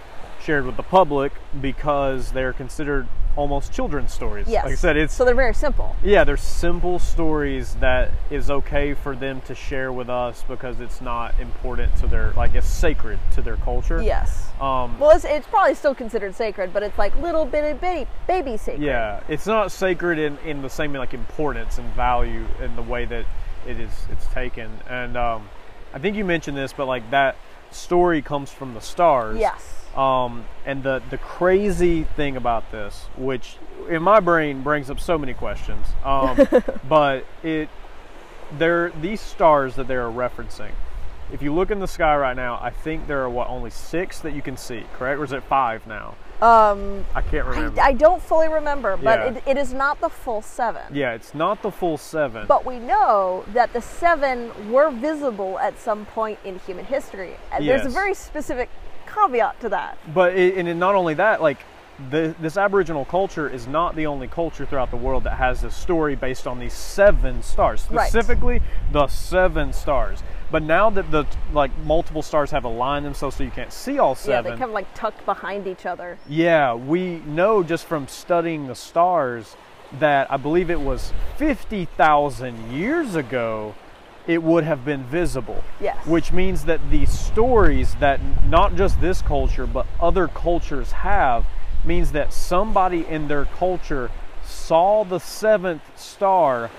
shared 0.44 0.66
with 0.66 0.78
the 0.78 0.84
public 0.84 1.32
because 1.62 2.32
they're 2.32 2.54
considered 2.54 3.08
almost 3.36 3.74
children's 3.74 4.14
stories. 4.14 4.48
Yes. 4.48 4.64
Like 4.64 4.74
I 4.74 4.76
said, 4.76 4.96
it's 4.98 5.14
So 5.14 5.26
they're 5.26 5.34
very 5.34 5.56
simple. 5.56 5.96
yeah, 6.04 6.24
they're 6.24 6.38
simple 6.38 7.00
stories 7.00 7.74
that 7.76 8.12
is 8.30 8.52
okay 8.52 8.94
for 8.94 9.16
them 9.16 9.42
to 9.42 9.56
share 9.56 9.92
with 9.92 10.08
us 10.10 10.44
because 10.48 10.80
it's 10.80 11.02
not 11.02 11.40
important 11.40 11.96
to 11.98 12.08
their 12.08 12.32
like 12.34 12.54
it's 12.54 12.68
sacred 12.68 13.18
to 13.34 13.42
their 13.42 13.56
culture. 13.58 14.02
Yes. 14.04 14.50
Um, 14.62 15.00
Well, 15.00 15.10
it's, 15.12 15.26
it's 15.26 15.48
probably 15.48 15.74
still 15.74 15.96
considered 15.96 16.36
sacred, 16.36 16.74
but 16.74 16.84
it's 16.84 16.98
like 16.98 17.16
little 17.18 17.46
bitty 17.46 17.78
baby, 17.80 18.08
baby 18.28 18.58
sacred. 18.58 18.84
Yeah, 18.84 19.22
it's 19.28 19.48
not 19.48 19.72
sacred 19.72 20.20
in, 20.20 20.38
in 20.40 20.62
the 20.62 20.70
same 20.70 20.94
like 20.94 21.16
importance 21.16 21.80
and 21.80 21.90
value 21.94 22.46
in 22.62 22.76
the 22.76 22.84
way 22.84 23.06
that 23.06 23.26
it 23.68 23.80
is 23.80 23.92
it's 24.12 24.28
taken. 24.28 24.70
And 24.88 25.18
um, 25.18 25.50
I 25.92 25.98
think 25.98 26.16
you 26.16 26.26
mentioned 26.26 26.56
this, 26.56 26.72
but 26.72 26.86
like 26.86 27.10
that 27.10 27.36
story 27.72 28.22
comes 28.22 28.52
from 28.52 28.76
the 28.76 28.82
stars. 28.82 29.40
Yes. 29.40 29.80
Um, 29.96 30.46
and 30.66 30.82
the 30.84 31.02
the 31.10 31.18
crazy 31.18 32.04
thing 32.04 32.36
about 32.36 32.72
this, 32.72 33.06
which 33.18 33.58
in 33.90 34.02
my 34.02 34.20
brain 34.20 34.64
brings 34.64 34.90
up 34.90 35.00
so 35.00 35.18
many 35.18 35.34
questions, 35.34 35.86
um, 36.04 36.48
but 36.90 37.26
it 37.44 37.70
they're 38.58 38.90
these 39.02 39.22
stars 39.22 39.76
that 39.76 39.88
they're 39.88 40.10
referencing. 40.10 40.72
If 41.32 41.42
you 41.42 41.54
look 41.54 41.72
in 41.72 41.80
the 41.80 41.88
sky 41.88 42.16
right 42.18 42.36
now, 42.36 42.60
I 42.62 42.70
think 42.70 43.08
there 43.08 43.22
are 43.24 43.30
what 43.30 43.50
only 43.50 43.70
six 43.70 44.20
that 44.20 44.34
you 44.34 44.42
can 44.42 44.58
see. 44.58 44.84
Correct, 44.98 45.20
or 45.20 45.24
is 45.24 45.32
it 45.32 45.44
five 45.44 45.86
now? 45.88 46.16
Um, 46.42 47.06
I 47.16 47.22
can't 47.22 47.46
remember. 47.48 47.80
I 47.80 47.94
don't 47.94 48.22
fully 48.22 48.50
remember, 48.50 48.98
but 48.98 49.20
Yeah. 49.20 49.26
it, 49.40 49.44
it 49.48 49.58
is 49.58 49.74
not 49.74 50.02
the 50.02 50.10
full 50.10 50.42
seven. 50.42 50.82
Yeah, 50.92 51.14
it's 51.14 51.34
not 51.34 51.62
the 51.62 51.72
full 51.72 51.98
seven. 51.98 52.46
But 52.48 52.66
we 52.66 52.80
know 52.80 53.46
that 53.54 53.72
the 53.72 53.82
seven 53.82 54.72
were 54.72 54.92
visible 54.92 55.58
at 55.60 55.80
some 55.80 56.06
point 56.08 56.40
in 56.44 56.60
human 56.60 56.84
history. 56.86 57.36
And 57.52 57.66
there's 57.66 57.86
a 57.86 57.90
very 57.90 58.14
specific 58.14 58.70
caveat 59.14 59.60
to 59.62 59.70
that. 59.70 59.98
but 60.14 60.36
it, 60.36 60.58
and 60.58 60.68
it, 60.68 60.76
not 60.76 60.96
only 60.96 61.14
that, 61.16 61.42
like 61.42 61.60
the, 62.10 62.34
this 62.42 62.58
Aboriginal 62.58 63.06
culture 63.06 63.48
is 63.48 63.68
not 63.68 63.96
the 63.96 64.08
only 64.08 64.28
culture 64.28 64.66
throughout 64.66 64.90
the 64.90 64.98
world 64.98 65.24
that 65.26 65.38
has 65.38 65.64
a 65.64 65.70
story 65.72 66.16
based 66.16 66.48
on 66.48 66.58
these 66.60 66.74
seven 66.74 67.44
stars, 67.44 67.86
Right. 67.90 68.10
specifically 68.10 68.62
the 68.92 69.08
seven 69.08 69.72
stars. 69.74 70.24
But 70.52 70.64
now 70.64 70.90
that 70.90 71.10
the 71.12 71.26
like 71.52 71.76
multiple 71.80 72.22
stars 72.22 72.52
have 72.52 72.64
aligned 72.64 73.06
themselves 73.06 73.36
so 73.38 73.44
you 73.44 73.52
can't 73.52 73.72
see 73.74 74.00
all 74.00 74.16
seven, 74.16 74.34
Yeah, 74.34 74.42
they 74.42 74.50
kind 74.58 74.64
of 74.64 74.72
like 74.72 74.92
tucked 74.96 75.24
behind 75.26 75.68
each 75.68 75.86
other. 75.86 76.18
Yeah, 76.28 76.74
we 76.74 77.18
know 77.26 77.64
just 77.64 77.86
from 77.86 78.08
studying 78.08 78.68
the 78.68 78.76
stars 78.76 79.56
that 80.00 80.32
I 80.32 80.38
believe 80.38 80.72
it 80.72 80.82
was 80.82 81.14
50,000 81.38 82.72
years 82.72 83.16
ago 83.16 83.76
it 84.28 84.42
would 84.42 84.64
have 84.64 84.86
been 84.86 85.04
visible. 85.04 85.64
Yes. 85.82 86.06
Which 86.06 86.32
means 86.32 86.66
that 86.66 86.80
the 86.90 87.06
stories 87.06 87.96
that 87.96 88.20
not 88.48 88.76
just 88.76 89.00
this 89.02 89.22
culture 89.22 89.66
but 89.68 89.86
other 90.00 90.28
cultures 90.28 90.92
have 90.92 91.46
means 91.84 92.12
that 92.14 92.32
somebody 92.34 93.06
in 93.06 93.28
their 93.28 93.46
culture 93.46 94.10
saw 94.46 95.04
the 95.04 95.20
seventh 95.20 95.82
star 96.00 96.70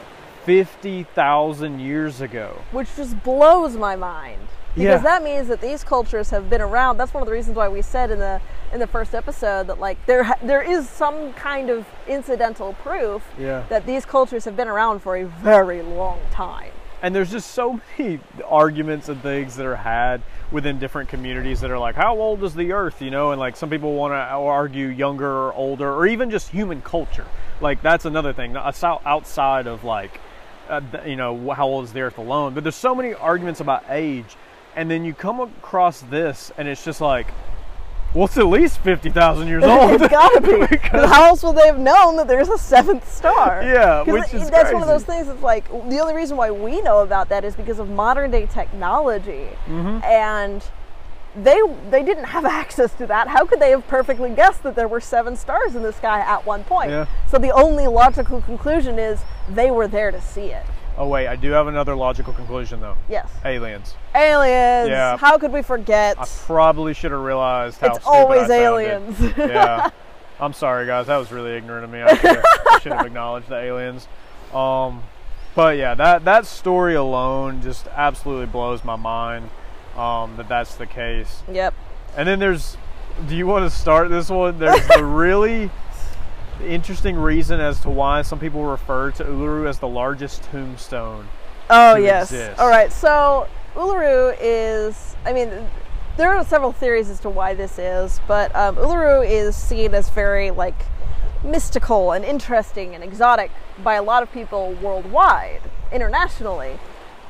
50,000 0.44 1.78
years 1.80 2.20
ago. 2.20 2.60
which 2.72 2.88
just 2.96 3.22
blows 3.22 3.76
my 3.76 3.96
mind 3.96 4.40
because 4.74 4.84
Yeah. 4.84 4.96
that 4.98 5.22
means 5.22 5.48
that 5.48 5.60
these 5.60 5.84
cultures 5.84 6.30
have 6.30 6.50
been 6.50 6.60
around 6.60 6.96
that's 6.98 7.14
one 7.14 7.22
of 7.22 7.26
the 7.26 7.32
reasons 7.32 7.56
why 7.56 7.68
we 7.68 7.80
said 7.80 8.10
in 8.10 8.18
the 8.18 8.40
in 8.72 8.80
the 8.80 8.86
first 8.86 9.14
episode 9.14 9.66
that 9.68 9.78
like 9.80 9.96
there 10.06 10.34
there 10.42 10.62
is 10.62 10.88
some 10.88 11.32
kind 11.34 11.70
of 11.70 11.86
incidental 12.08 12.72
proof 12.82 13.22
Yeah. 13.38 13.62
that 13.68 13.86
these 13.86 14.04
cultures 14.04 14.44
have 14.46 14.56
been 14.56 14.68
around 14.68 15.00
for 15.00 15.16
a 15.16 15.24
very 15.24 15.80
long 15.82 16.18
time 16.30 16.72
And 17.04 17.14
there's 17.14 17.30
just 17.30 17.50
so 17.50 17.82
many 17.98 18.18
arguments 18.46 19.10
and 19.10 19.20
things 19.20 19.56
that 19.56 19.66
are 19.66 19.76
had 19.76 20.22
within 20.50 20.78
different 20.78 21.10
communities 21.10 21.60
that 21.60 21.70
are 21.70 21.78
like, 21.78 21.96
how 21.96 22.18
old 22.18 22.42
is 22.42 22.54
the 22.54 22.72
earth? 22.72 23.02
You 23.02 23.10
know, 23.10 23.32
and 23.32 23.38
like 23.38 23.56
some 23.56 23.68
people 23.68 23.92
want 23.92 24.12
to 24.12 24.16
argue 24.16 24.86
younger 24.86 25.30
or 25.30 25.52
older, 25.52 25.92
or 25.92 26.06
even 26.06 26.30
just 26.30 26.48
human 26.48 26.80
culture. 26.80 27.26
Like 27.60 27.82
that's 27.82 28.06
another 28.06 28.32
thing. 28.32 28.56
Outside 28.56 29.66
of 29.66 29.84
like, 29.84 30.18
uh, 30.70 30.80
you 31.04 31.16
know, 31.16 31.50
how 31.50 31.66
old 31.66 31.84
is 31.84 31.92
the 31.92 32.00
earth 32.00 32.16
alone. 32.16 32.54
But 32.54 32.64
there's 32.64 32.74
so 32.74 32.94
many 32.94 33.12
arguments 33.12 33.60
about 33.60 33.84
age. 33.90 34.34
And 34.74 34.90
then 34.90 35.04
you 35.04 35.12
come 35.12 35.40
across 35.40 36.00
this 36.00 36.52
and 36.56 36.66
it's 36.66 36.86
just 36.86 37.02
like, 37.02 37.26
well, 38.14 38.26
it's 38.26 38.38
at 38.38 38.46
least 38.46 38.78
50,000 38.78 39.48
years 39.48 39.64
old. 39.66 39.90
it's 39.92 40.08
gotta 40.08 40.40
be. 40.40 40.76
How 40.88 41.24
else 41.26 41.42
would 41.42 41.56
they 41.56 41.66
have 41.66 41.78
known 41.78 42.16
that 42.16 42.28
there's 42.28 42.48
a 42.48 42.56
seventh 42.58 43.12
star? 43.12 43.62
Yeah, 43.64 44.02
which 44.02 44.32
it- 44.32 44.42
is 44.42 44.50
that's 44.50 44.72
one 44.72 44.82
of 44.82 44.88
those 44.88 45.04
things 45.04 45.26
that's 45.26 45.42
like 45.42 45.68
the 45.68 45.98
only 46.00 46.14
reason 46.14 46.36
why 46.36 46.50
we 46.50 46.80
know 46.80 47.00
about 47.00 47.28
that 47.30 47.44
is 47.44 47.54
because 47.56 47.78
of 47.78 47.88
modern 47.90 48.30
day 48.30 48.46
technology. 48.46 49.48
Mm-hmm. 49.66 50.02
and 50.04 50.62
they 51.36 51.60
they 51.90 52.04
didn't 52.04 52.26
have 52.26 52.44
access 52.44 52.92
to 52.94 53.06
that. 53.08 53.26
How 53.26 53.44
could 53.44 53.58
they 53.58 53.70
have 53.70 53.86
perfectly 53.88 54.30
guessed 54.30 54.62
that 54.62 54.76
there 54.76 54.86
were 54.86 55.00
seven 55.00 55.34
stars 55.36 55.74
in 55.74 55.82
the 55.82 55.92
sky 55.92 56.20
at 56.20 56.46
one 56.46 56.62
point? 56.62 56.90
Yeah. 56.90 57.06
so 57.28 57.38
the 57.38 57.50
only 57.50 57.88
logical 57.88 58.40
conclusion 58.40 59.00
is 59.00 59.18
they 59.48 59.72
were 59.72 59.88
there 59.88 60.12
to 60.12 60.20
see 60.20 60.46
it 60.52 60.64
oh, 60.96 61.08
wait, 61.08 61.26
I 61.26 61.36
do 61.36 61.50
have 61.50 61.66
another 61.66 61.94
logical 61.94 62.32
conclusion 62.32 62.80
though 62.80 62.96
yes 63.08 63.30
aliens. 63.44 63.94
aliens 64.14 64.88
Yeah. 64.88 65.16
how 65.16 65.38
could 65.38 65.52
we 65.52 65.62
forget 65.62 66.18
I 66.18 66.26
probably 66.46 66.94
should 66.94 67.10
have 67.12 67.20
realized 67.20 67.80
how 67.80 67.88
it's 67.94 68.04
stupid 68.04 68.08
always 68.08 68.50
I 68.50 68.56
aliens 68.62 69.20
yeah. 69.36 69.90
I'm 70.40 70.52
sorry, 70.52 70.84
guys. 70.86 71.06
That 71.06 71.18
was 71.18 71.30
really 71.30 71.52
ignorant 71.52 71.84
of 71.84 71.90
me. 71.90 72.02
I 72.02 72.08
should 72.16 72.36
have, 72.36 72.44
I 72.68 72.78
should 72.80 72.92
have 72.92 73.06
acknowledged 73.12 73.48
the 73.48 73.56
aliens. 73.56 74.08
Um, 74.52 75.04
but 75.54 75.76
yeah, 75.78 75.94
that 75.94 76.24
that 76.24 76.44
story 76.46 76.94
alone 76.96 77.62
just 77.62 77.86
absolutely 77.86 78.46
blows 78.46 78.84
my 78.84 78.96
mind. 78.96 79.48
Um, 79.96 80.36
that 80.36 80.48
that's 80.48 80.74
the 80.74 80.86
case. 80.86 81.42
yep 81.50 81.72
And 82.16 82.26
then 82.26 82.38
there's. 82.40 82.76
Do 83.28 83.36
you 83.36 83.46
want 83.46 83.70
to 83.70 83.76
start 83.76 84.10
this 84.10 84.28
one? 84.28 84.58
There's 84.58 84.84
the 84.88 85.04
really 85.04 85.70
interesting 86.62 87.16
reason 87.16 87.60
as 87.60 87.80
to 87.80 87.90
why 87.90 88.22
some 88.22 88.38
people 88.38 88.64
refer 88.64 89.10
to 89.12 89.24
Uluru 89.24 89.68
as 89.68 89.78
the 89.78 89.88
largest 89.88 90.42
tombstone. 90.44 91.28
Oh 91.70 91.96
to 91.96 92.02
yes. 92.02 92.24
exist. 92.24 92.58
All 92.58 92.68
right. 92.68 92.92
So 92.92 93.48
Uluru 93.74 94.36
is. 94.40 95.16
I 95.24 95.32
mean, 95.32 95.50
there 96.16 96.30
are 96.30 96.44
several 96.44 96.72
theories 96.72 97.08
as 97.08 97.20
to 97.20 97.30
why 97.30 97.54
this 97.54 97.78
is, 97.78 98.20
but 98.28 98.54
um, 98.54 98.76
Uluru 98.76 99.28
is 99.28 99.56
seen 99.56 99.94
as 99.94 100.08
very 100.10 100.50
like 100.50 100.86
mystical 101.42 102.12
and 102.12 102.24
interesting 102.24 102.94
and 102.94 103.04
exotic 103.04 103.50
by 103.82 103.94
a 103.94 104.02
lot 104.02 104.22
of 104.22 104.32
people 104.32 104.72
worldwide, 104.82 105.60
internationally, 105.92 106.78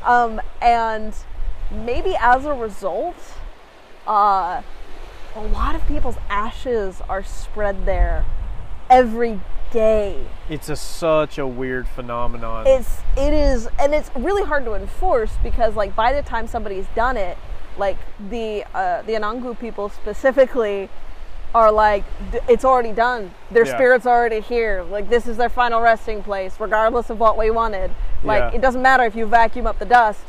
um, 0.05 0.41
and 0.61 1.15
maybe 1.71 2.15
as 2.21 2.45
a 2.45 2.53
result, 2.53 3.17
uh, 4.07 4.63
a 5.35 5.41
lot 5.41 5.75
of 5.75 5.85
people's 5.87 6.17
ashes 6.29 7.01
are 7.09 7.25
spread 7.25 7.87
there 7.87 8.25
every 8.95 9.41
day. 9.73 10.25
It's 10.49 10.69
a, 10.69 10.77
such 10.77 11.37
a 11.39 11.47
weird 11.47 11.89
phenomenon. 11.89 12.67
it's 12.67 12.99
it 13.17 13.33
is 13.33 13.69
and 13.79 13.93
it's 13.93 14.11
really 14.15 14.45
hard 14.45 14.65
to 14.67 14.75
enforce 14.75 15.33
because 15.43 15.75
like 15.75 15.97
by 15.97 16.13
the 16.13 16.23
time 16.23 16.47
somebody's 16.47 16.87
done 16.95 17.17
it 17.17 17.37
like 17.77 17.97
the 18.31 18.65
uh, 18.73 19.03
the 19.03 19.13
Anangu 19.15 19.59
people 19.59 19.89
specifically 19.89 20.89
are 21.55 21.73
like 21.73 22.05
it's 22.49 22.65
already 22.65 22.93
done 22.93 23.33
their 23.51 23.67
Yeah. 23.67 23.75
spirit's 23.77 24.07
already 24.07 24.41
here 24.41 24.83
like 24.85 25.09
this 25.09 25.27
is 25.27 25.37
their 25.39 25.49
final 25.49 25.81
resting 25.81 26.23
place 26.23 26.55
regardless 26.61 27.11
of 27.11 27.19
what 27.19 27.37
we 27.37 27.51
wanted 27.51 27.91
like 28.23 28.43
Yeah. 28.53 28.57
it 28.57 28.61
doesn't 28.61 28.83
matter 28.83 29.05
if 29.05 29.17
you 29.17 29.27
vacuum 29.27 29.67
up 29.67 29.79
the 29.81 29.85
dust 29.87 30.23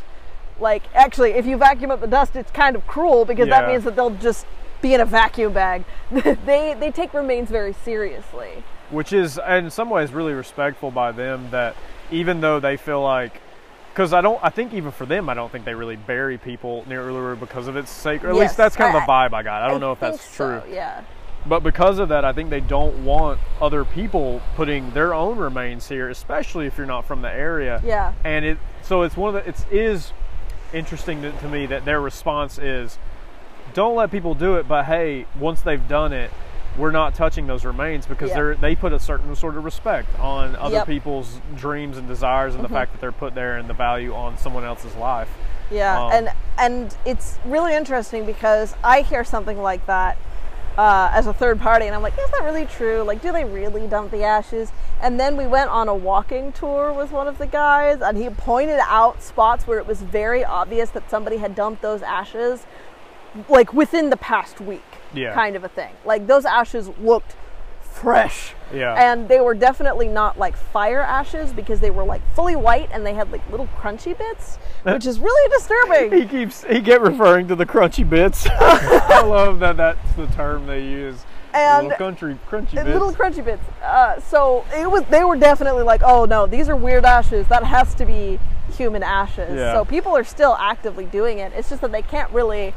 like 0.60 0.84
actually 0.96 1.32
if 1.32 1.46
you 1.46 1.58
vacuum 1.58 1.92
up 1.92 2.00
the 2.02 2.08
dust 2.08 2.36
it's 2.36 2.52
kind 2.52 2.76
of 2.76 2.86
cruel 2.88 3.26
because 3.26 3.48
that 3.50 3.68
means 3.68 3.84
that 3.84 3.96
they'll 3.96 4.10
just 4.30 4.46
be 4.86 4.94
in 4.94 5.02
a 5.02 5.06
vacuum 5.06 5.52
bag. 5.54 5.84
They 6.46 6.76
they 6.80 6.92
take 6.92 7.14
remains 7.14 7.50
very 7.50 7.74
seriously. 7.74 8.64
Which 8.92 9.12
is 9.14 9.40
in 9.48 9.72
some 9.72 9.90
ways 9.90 10.12
really 10.14 10.34
respectful 10.34 10.92
by 10.92 11.12
them 11.12 11.50
that 11.52 11.76
even 12.12 12.40
though 12.42 12.60
they 12.60 12.78
feel 12.78 13.02
like 13.02 13.42
because 13.92 14.14
I 14.14 14.22
don't 14.22 14.40
I 14.44 14.50
think 14.50 14.74
even 14.74 14.92
for 14.92 15.08
them 15.08 15.28
I 15.28 15.34
don't 15.34 15.52
think 15.52 15.66
they 15.66 15.74
really 15.74 15.96
bury 15.96 16.38
people 16.38 16.84
near 16.88 17.02
Uluru 17.02 17.40
because 17.40 17.68
of 17.68 17.76
its 17.76 17.90
sacred 17.90 18.30
at 18.30 18.36
Yes, 18.36 18.42
least 18.42 18.58
that's 18.58 18.76
kind 18.76 18.96
of 18.96 19.02
the 19.02 19.12
vibe 19.12 19.34
I 19.34 19.42
got. 19.42 19.64
I 19.64 19.68
don't 19.68 19.82
know 19.82 19.92
if 19.92 20.00
that's 20.00 20.22
so, 20.22 20.62
true. 20.62 20.72
yeah. 20.74 21.02
But 21.48 21.62
because 21.62 22.00
of 22.00 22.10
that, 22.10 22.26
I 22.26 22.34
think 22.34 22.50
they 22.50 22.60
don't 22.60 23.06
want 23.06 23.40
other 23.62 23.86
people 23.86 24.42
putting 24.56 24.92
their 24.92 25.14
own 25.14 25.38
remains 25.38 25.88
here, 25.88 26.10
especially 26.10 26.66
if 26.66 26.76
you're 26.78 26.88
not 26.88 27.06
from 27.06 27.22
the 27.22 27.30
area. 27.32 27.82
Yeah. 27.84 28.14
And 28.24 28.46
it 28.46 28.58
so 28.84 29.02
it's 29.02 29.18
one 29.18 29.36
of 29.36 29.44
the 29.44 29.50
it 29.50 29.58
is 29.72 30.12
interesting 30.74 31.22
to, 31.24 31.32
to 31.32 31.48
me 31.48 31.66
that 31.66 31.86
their 31.86 32.02
response 32.02 32.58
is 32.60 33.00
don't 33.76 33.96
let 33.96 34.10
people 34.10 34.34
do 34.34 34.56
it, 34.56 34.68
but 34.68 34.86
hey, 34.86 35.28
once 35.40 35.62
they've 35.62 35.88
done 35.88 36.12
it, 36.14 36.32
we're 36.78 36.92
not 36.92 37.14
touching 37.14 37.46
those 37.48 37.64
remains 37.64 38.06
because 38.08 38.30
Yeah. 38.30 38.36
they're 38.36 38.56
they 38.56 38.76
put 38.76 38.92
a 38.92 39.00
certain 39.00 39.36
sort 39.36 39.56
of 39.56 39.64
respect 39.64 40.10
on 40.20 40.56
other 40.56 40.74
Yep. 40.76 40.84
Mm-hmm. 40.84 40.92
people's 40.92 41.40
dreams 41.56 41.98
and 41.98 42.08
desires 42.08 42.56
and 42.56 42.64
the 42.64 42.70
fact 42.70 42.92
that 42.94 43.00
they're 43.02 43.12
put 43.12 43.36
there 43.36 43.58
and 43.58 43.70
the 43.70 43.74
value 43.74 44.14
on 44.16 44.38
someone 44.40 44.64
else's 44.66 44.96
life. 44.96 45.30
Yeah, 45.72 46.04
Um, 46.06 46.12
and 46.12 46.30
and 46.58 46.98
it's 47.06 47.38
really 47.46 47.76
interesting 47.76 48.26
because 48.26 48.76
I 48.84 49.02
hear 49.02 49.24
something 49.24 49.62
like 49.62 49.86
that 49.88 50.18
uh, 50.78 51.10
as 51.14 51.26
a 51.26 51.34
third 51.34 51.60
party, 51.62 51.86
and 51.86 51.96
I'm 51.96 52.02
like, 52.02 52.18
is 52.20 52.30
that 52.32 52.44
really 52.44 52.66
true? 52.66 53.02
Like, 53.04 53.22
do 53.22 53.32
they 53.32 53.46
really 53.46 53.88
dump 53.88 54.12
the 54.12 54.24
ashes? 54.26 54.74
And 55.02 55.18
then 55.18 55.38
we 55.38 55.48
went 55.48 55.70
on 55.70 55.88
a 55.88 55.96
walking 55.96 56.52
tour 56.52 56.92
with 56.92 57.12
one 57.14 57.30
of 57.30 57.38
the 57.38 57.48
guys, 57.48 58.02
and 58.02 58.18
he 58.18 58.30
pointed 58.30 58.82
out 58.84 59.24
spots 59.24 59.66
where 59.66 59.80
it 59.80 59.88
was 59.88 60.02
very 60.02 60.44
obvious 60.44 60.90
that 60.90 61.10
somebody 61.10 61.38
had 61.38 61.56
dumped 61.56 61.82
those 61.82 62.02
ashes, 62.02 62.66
like 63.50 63.74
within 63.74 64.10
the 64.10 64.18
past 64.18 64.60
week, 64.62 64.84
Yeah. 65.14 65.34
kind 65.34 65.56
of 65.56 65.64
a 65.64 65.70
thing. 65.70 65.94
Like 66.06 66.28
those 66.28 66.46
ashes 66.46 66.90
looked 67.00 67.36
fresh. 67.82 68.54
Yeah. 68.74 68.94
And 68.94 69.28
they 69.30 69.40
were 69.40 69.54
definitely 69.54 70.08
not 70.08 70.38
like 70.38 70.56
fire 70.58 71.00
ashes 71.02 71.54
because 71.54 71.80
they 71.80 71.92
were 71.92 72.04
like 72.04 72.22
fully 72.36 72.56
white 72.56 72.90
and 72.92 73.06
they 73.06 73.14
had 73.14 73.32
like 73.32 73.48
little 73.50 73.68
crunchy 73.80 74.18
bits, 74.18 74.58
which 74.84 75.06
is 75.06 75.20
really 75.20 75.50
disturbing. 75.58 76.12
He 76.22 76.28
keeps 76.28 76.64
he 76.66 76.82
kept 76.82 77.02
referring 77.04 77.48
to 77.48 77.56
the 77.56 77.66
crunchy 77.66 78.08
bits. 78.08 78.46
I 78.50 79.22
love 79.22 79.60
that 79.60 79.78
that's 79.78 80.14
the 80.16 80.28
term 80.28 80.68
they 80.68 80.84
use. 80.84 81.24
And- 81.54 81.88
little 81.88 81.98
country 81.98 82.38
crunchy 82.50 82.74
bits. 82.76 82.88
little 82.90 83.14
crunchy 83.14 83.44
bits. 83.46 83.64
Uh, 83.82 84.20
so 84.20 84.66
it 84.76 84.92
was. 84.92 85.04
They 85.10 85.24
were 85.24 85.38
definitely 85.38 85.84
like, 85.84 86.02
"Oh 86.04 86.26
no, 86.26 86.46
these 86.48 86.68
are 86.68 86.76
weird 86.76 87.06
ashes. 87.06 87.48
That 87.48 87.64
has 87.64 87.96
to 87.96 88.06
be 88.06 88.40
human 88.76 89.04
ashes." 89.04 89.56
Yeah. 89.56 89.72
So 89.74 89.86
people 89.86 90.18
are 90.18 90.26
still 90.26 90.58
actively 90.60 91.06
doing 91.06 91.40
it. 91.40 91.54
It's 91.56 91.70
just 91.70 91.82
that 91.82 91.94
they 91.94 92.02
can't 92.02 92.30
really, 92.32 92.74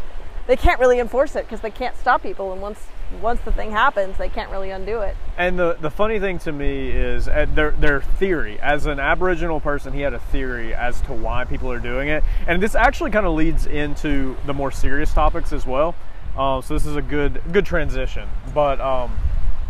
they 0.49 0.57
can't 0.57 0.81
really 0.81 0.99
enforce 0.99 1.37
it 1.37 1.45
because 1.45 1.61
they 1.61 1.71
can't 1.71 1.97
stop 1.97 2.23
people. 2.23 2.53
And 2.53 2.61
once 2.61 2.81
once 3.23 3.41
the 3.43 3.53
thing 3.53 3.71
happens, 3.71 4.19
they 4.19 4.29
can't 4.29 4.51
really 4.51 4.71
undo 4.71 5.01
it. 5.01 5.17
And 5.37 5.59
the 5.59 5.77
the 5.81 5.91
funny 5.91 6.19
thing 6.19 6.39
to 6.41 6.53
me 6.53 6.89
is 6.89 7.29
uh, 7.29 7.47
their 7.55 7.71
their 7.73 8.01
theory. 8.01 8.59
As 8.61 8.87
an 8.87 8.99
Aboriginal 8.99 9.61
person, 9.61 9.93
he 9.93 10.01
had 10.01 10.15
a 10.15 10.19
theory 10.19 10.75
as 10.75 11.01
to 11.03 11.13
why 11.13 11.45
people 11.45 11.71
are 11.71 11.79
doing 11.79 12.09
it, 12.09 12.25
and 12.47 12.61
this 12.63 12.75
actually 12.75 13.11
kind 13.11 13.27
of 13.27 13.35
leads 13.35 13.67
into 13.67 14.37
the 14.47 14.55
more 14.55 14.73
serious 14.73 15.13
topics 15.13 15.53
as 15.53 15.67
well. 15.67 15.95
Um, 16.37 16.63
so 16.63 16.75
this 16.75 16.87
is 16.87 16.97
a 16.97 17.03
good 17.03 17.43
good 17.53 17.67
transition. 17.67 18.29
But 18.55 18.81
um, 18.81 19.17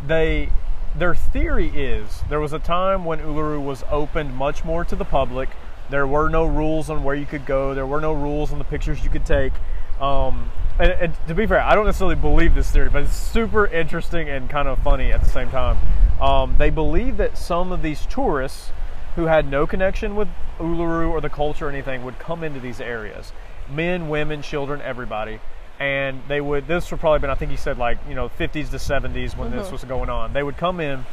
they 0.07 0.51
their 0.95 1.15
theory 1.15 1.69
is 1.69 2.23
there 2.29 2.41
was 2.41 2.53
a 2.53 2.59
time 2.61 3.05
when 3.05 3.19
Uluru 3.19 3.63
was 3.63 3.85
opened 3.91 4.35
much 4.35 4.65
more 4.65 4.85
to 4.85 4.95
the 4.95 5.05
public. 5.05 5.49
There 5.91 6.07
were 6.07 6.29
no 6.29 6.45
rules 6.45 6.89
on 6.89 7.03
where 7.03 7.17
you 7.17 7.27
could 7.27 7.47
go. 7.47 7.75
There 7.75 7.87
were 7.87 8.01
no 8.01 8.13
rules 8.13 8.53
on 8.53 8.59
the 8.59 8.65
pictures 8.65 9.03
you 9.03 9.11
could 9.11 9.27
take. 9.27 9.53
Um, 10.01 10.51
and, 10.79 10.93
and 10.93 11.27
to 11.27 11.35
be 11.35 11.47
fair, 11.47 11.61
I 11.61 11.75
don't 11.75 11.87
necessarily 11.87 12.15
believe 12.15 12.55
this 12.55 12.71
theory, 12.71 12.89
but 12.89 13.03
it's 13.03 13.17
super 13.17 13.67
interesting 13.67 14.29
and 14.29 14.49
kind 14.49 14.69
of 14.69 14.79
funny 14.81 15.13
at 15.13 15.23
the 15.23 15.29
same 15.29 15.51
time. 15.51 15.79
Um, 16.21 16.57
they 16.59 16.71
believe 16.71 17.17
that 17.17 17.39
some 17.39 17.73
of 17.73 17.83
these 17.83 18.07
tourists 18.07 18.73
who 19.17 19.27
had 19.27 19.51
no 19.51 19.67
connection 19.67 20.15
with 20.15 20.29
Uluru 20.59 21.11
or 21.11 21.21
the 21.21 21.29
culture 21.29 21.67
or 21.67 21.71
anything 21.71 22.05
would 22.05 22.19
come 22.19 22.45
into 22.45 22.61
these 22.61 22.81
areas 22.81 23.33
men, 23.71 24.09
women, 24.09 24.41
children, 24.41 24.81
everybody. 24.81 25.41
And 25.79 26.23
they 26.27 26.41
would, 26.41 26.67
this 26.67 26.91
would 26.91 27.01
probably 27.01 27.21
been, 27.21 27.31
I 27.31 27.35
think 27.35 27.51
he 27.51 27.57
said 27.57 27.79
like, 27.79 27.99
you 28.09 28.15
know, 28.15 28.29
50s 28.29 28.71
to 28.71 28.77
70s 28.77 29.37
when 29.37 29.51
this 29.51 29.71
was 29.71 29.85
going 29.85 30.09
on. 30.09 30.33
They 30.33 30.43
would 30.43 30.57
come 30.57 30.81
in 30.81 31.05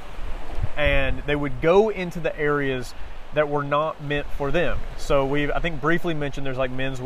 and 0.78 1.22
they 1.26 1.36
would 1.36 1.62
go 1.62 1.90
into 1.90 2.20
the 2.20 2.38
areas 2.40 2.94
that 3.36 3.50
were 3.50 3.64
not 3.64 4.04
meant 4.04 4.26
for 4.38 4.50
them. 4.50 4.80
So 4.98 5.26
we, 5.26 5.52
I 5.52 5.60
think, 5.60 5.80
briefly 5.80 6.14
mentioned 6.14 6.46
there's 6.46 6.58
like 6.58 6.72
men's 6.72 7.00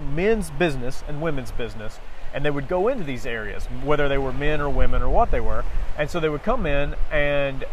men's 0.00 0.50
business 0.50 1.02
and 1.08 1.20
women's 1.20 1.50
business, 1.50 1.98
and 2.32 2.44
they 2.44 2.50
would 2.50 2.68
go 2.68 2.88
into 2.88 3.04
these 3.04 3.26
areas, 3.26 3.64
whether 3.82 4.08
they 4.08 4.18
were 4.18 4.32
men 4.32 4.60
or 4.60 4.68
women 4.68 5.02
or 5.02 5.08
what 5.08 5.30
they 5.30 5.40
were. 5.40 5.64
And 5.98 6.08
so 6.08 6.20
they 6.20 6.28
would 6.28 6.42
come 6.42 6.66
in, 6.66 6.94
and 7.10 7.64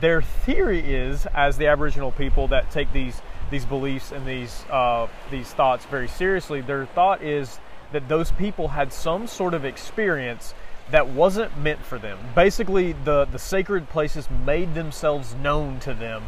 their 0.00 0.20
theory 0.22 0.80
is, 0.80 1.26
as 1.34 1.56
the 1.58 1.68
Aboriginal 1.68 2.12
people 2.12 2.48
that 2.48 2.70
take 2.70 2.92
these 2.92 3.22
these 3.50 3.64
beliefs 3.66 4.12
and 4.12 4.26
these 4.26 4.64
uh, 4.70 5.06
these 5.30 5.52
thoughts 5.52 5.84
very 5.84 6.08
seriously, 6.08 6.60
their 6.62 6.86
thought 6.86 7.22
is 7.22 7.58
that 7.92 8.08
those 8.08 8.32
people 8.32 8.68
had 8.68 8.92
some 8.92 9.26
sort 9.26 9.52
of 9.52 9.64
experience 9.66 10.54
that 10.90 11.08
wasn't 11.08 11.56
meant 11.58 11.80
for 11.84 11.98
them. 11.98 12.18
Basically, 12.34 12.92
the 12.92 13.26
the 13.26 13.38
sacred 13.38 13.88
places 13.90 14.28
made 14.46 14.74
themselves 14.74 15.34
known 15.34 15.78
to 15.80 15.94
them, 15.94 16.24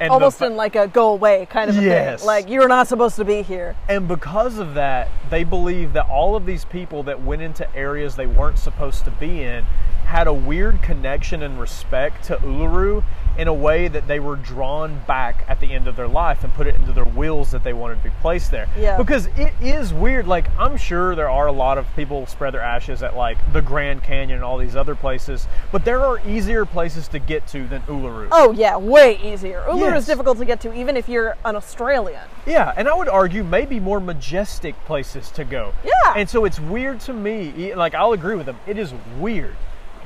and 0.00 0.10
Almost 0.10 0.42
in 0.42 0.56
like 0.56 0.76
a 0.76 0.88
go 0.88 1.12
away 1.12 1.46
kind 1.50 1.70
of 1.70 1.78
a 1.78 1.82
Yes. 1.82 2.20
thing. 2.20 2.26
Like 2.26 2.48
you're 2.48 2.68
not 2.68 2.88
supposed 2.88 3.16
to 3.16 3.24
be 3.24 3.42
here. 3.42 3.76
and 3.88 4.08
because 4.08 4.58
of 4.58 4.74
that, 4.74 5.08
they 5.30 5.44
believe 5.44 5.92
that 5.92 6.08
all 6.08 6.36
of 6.36 6.46
these 6.46 6.64
people 6.64 7.02
that 7.04 7.22
went 7.22 7.42
into 7.42 7.74
areas 7.76 8.16
they 8.16 8.26
weren't 8.26 8.58
supposed 8.58 9.04
to 9.04 9.10
be 9.12 9.42
in 9.42 9.64
had 10.04 10.26
a 10.26 10.32
weird 10.32 10.82
connection 10.82 11.42
and 11.42 11.58
respect 11.58 12.24
to 12.24 12.36
Uluru 12.36 13.02
in 13.36 13.48
a 13.48 13.54
way 13.54 13.88
that 13.88 14.06
they 14.06 14.20
were 14.20 14.36
drawn 14.36 15.00
back 15.08 15.44
at 15.48 15.58
the 15.58 15.72
end 15.72 15.88
of 15.88 15.96
their 15.96 16.06
life 16.06 16.44
and 16.44 16.54
put 16.54 16.68
it 16.68 16.74
into 16.76 16.92
their 16.92 17.04
wills 17.04 17.50
that 17.50 17.64
they 17.64 17.72
wanted 17.72 17.96
to 17.96 18.04
be 18.04 18.10
placed 18.20 18.50
there. 18.52 18.68
Yeah. 18.78 18.96
Because 18.96 19.26
it 19.36 19.52
is 19.60 19.92
weird. 19.92 20.28
Like, 20.28 20.46
I'm 20.56 20.76
sure 20.76 21.16
there 21.16 21.28
are 21.28 21.46
a 21.48 21.52
lot 21.52 21.76
of 21.76 21.86
people 21.96 22.26
spread 22.26 22.54
their 22.54 22.60
ashes 22.60 23.02
at 23.02 23.16
like 23.16 23.36
the 23.52 23.60
Grand 23.60 24.04
Canyon 24.04 24.36
and 24.36 24.44
all 24.44 24.56
these 24.56 24.76
other 24.76 24.94
places, 24.94 25.48
but 25.72 25.84
there 25.84 26.04
are 26.04 26.20
easier 26.28 26.64
places 26.64 27.08
to 27.08 27.18
get 27.18 27.46
to 27.48 27.66
than 27.66 27.82
Uluru. 27.82 28.28
Oh 28.30 28.52
yeah, 28.52 28.76
way 28.76 29.18
easier. 29.20 29.64
Uluru 29.68 29.80
Yes. 29.94 30.02
is 30.02 30.06
difficult 30.06 30.38
to 30.38 30.44
get 30.44 30.60
to 30.60 30.72
even 30.72 30.96
if 30.96 31.08
you're 31.08 31.36
an 31.44 31.56
Australian. 31.56 32.22
Yeah, 32.46 32.72
and 32.76 32.88
I 32.88 32.94
would 32.94 33.08
argue 33.08 33.42
maybe 33.42 33.80
more 33.80 33.98
majestic 33.98 34.76
places 34.84 35.30
to 35.30 35.44
go. 35.44 35.72
Yeah. 35.84 36.14
And 36.16 36.30
so 36.30 36.44
it's 36.44 36.60
weird 36.60 37.00
to 37.00 37.12
me, 37.12 37.74
like 37.74 37.94
I'll 37.94 38.12
agree 38.12 38.36
with 38.36 38.46
them, 38.46 38.58
it 38.66 38.78
is 38.78 38.94
weird 39.18 39.56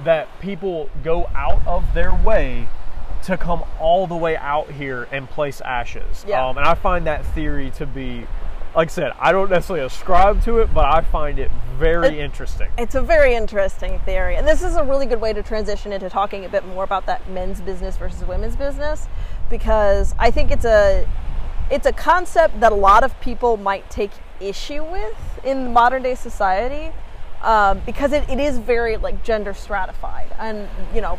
that 0.04 0.28
people 0.40 0.88
go 1.02 1.28
out 1.34 1.66
of 1.66 1.94
their 1.94 2.14
way 2.14 2.68
to 3.24 3.36
come 3.36 3.64
all 3.80 4.06
the 4.06 4.16
way 4.16 4.36
out 4.36 4.70
here 4.70 5.08
and 5.10 5.28
place 5.28 5.60
ashes. 5.60 6.24
Yeah. 6.26 6.46
Um, 6.46 6.56
and 6.56 6.66
I 6.66 6.74
find 6.74 7.06
that 7.06 7.24
theory 7.26 7.70
to 7.72 7.84
be, 7.86 8.26
like 8.76 8.88
I 8.88 8.92
said, 8.92 9.12
I 9.18 9.32
don't 9.32 9.50
necessarily 9.50 9.84
ascribe 9.84 10.42
to 10.44 10.58
it, 10.58 10.72
but 10.72 10.84
I 10.84 11.00
find 11.00 11.38
it 11.38 11.50
very 11.76 12.18
It- 12.18 12.24
interesting. 12.24 12.68
It's 12.78 12.94
a 12.94 13.02
very 13.02 13.34
interesting 13.34 13.98
theory, 14.00 14.36
and 14.36 14.46
this 14.46 14.62
is 14.62 14.76
a 14.76 14.84
really 14.84 15.06
good 15.06 15.20
way 15.20 15.32
to 15.32 15.42
transition 15.42 15.92
into 15.92 16.08
talking 16.08 16.44
a 16.44 16.48
bit 16.48 16.64
more 16.64 16.84
about 16.84 17.06
that 17.06 17.28
men's 17.28 17.60
business 17.60 17.96
versus 17.96 18.24
women's 18.24 18.56
business, 18.56 19.08
because 19.50 20.14
I 20.18 20.30
think 20.30 20.50
it's 20.50 20.64
a 20.64 21.06
it's 21.70 21.86
a 21.86 21.92
concept 21.92 22.60
that 22.60 22.72
a 22.72 22.74
lot 22.74 23.04
of 23.04 23.18
people 23.20 23.58
might 23.58 23.90
take 23.90 24.10
issue 24.40 24.82
with 24.82 25.40
in 25.44 25.70
modern 25.72 26.02
day 26.02 26.14
society, 26.14 26.92
um, 27.42 27.80
because 27.86 28.12
it, 28.12 28.28
it 28.28 28.38
is 28.38 28.58
very 28.58 28.96
like 28.96 29.22
gender 29.22 29.54
stratified, 29.54 30.30
and 30.38 30.68
you 30.94 31.00
know, 31.00 31.18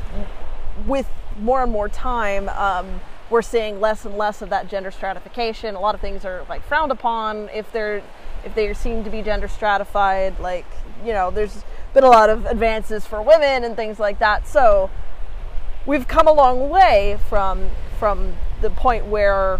with 0.85 1.09
more 1.39 1.63
and 1.63 1.71
more 1.71 1.89
time. 1.89 2.49
Um, 2.49 3.01
we're 3.29 3.41
seeing 3.43 3.79
less 3.79 4.05
and 4.05 4.17
less 4.17 4.41
of 4.41 4.49
that 4.49 4.67
gender 4.67 4.89
stratification. 4.89 5.75
A 5.75 5.79
lot 5.79 5.93
of 5.93 6.01
things 6.01 6.25
are 6.25 6.45
like 6.49 6.63
frowned 6.63 6.91
upon 6.91 7.49
if 7.49 7.71
they're 7.71 8.01
if 8.43 8.55
they 8.55 8.73
seem 8.73 9.03
to 9.03 9.09
be 9.09 9.21
gender 9.21 9.47
stratified. 9.47 10.39
Like 10.39 10.65
you 11.05 11.13
know, 11.13 11.31
there's 11.31 11.63
been 11.93 12.03
a 12.03 12.09
lot 12.09 12.29
of 12.29 12.45
advances 12.45 13.05
for 13.05 13.21
women 13.21 13.63
and 13.63 13.75
things 13.75 13.99
like 13.99 14.19
that. 14.19 14.47
So 14.47 14.89
we've 15.85 16.07
come 16.07 16.27
a 16.27 16.33
long 16.33 16.69
way 16.69 17.19
from 17.29 17.69
from 17.99 18.35
the 18.61 18.69
point 18.69 19.05
where 19.05 19.59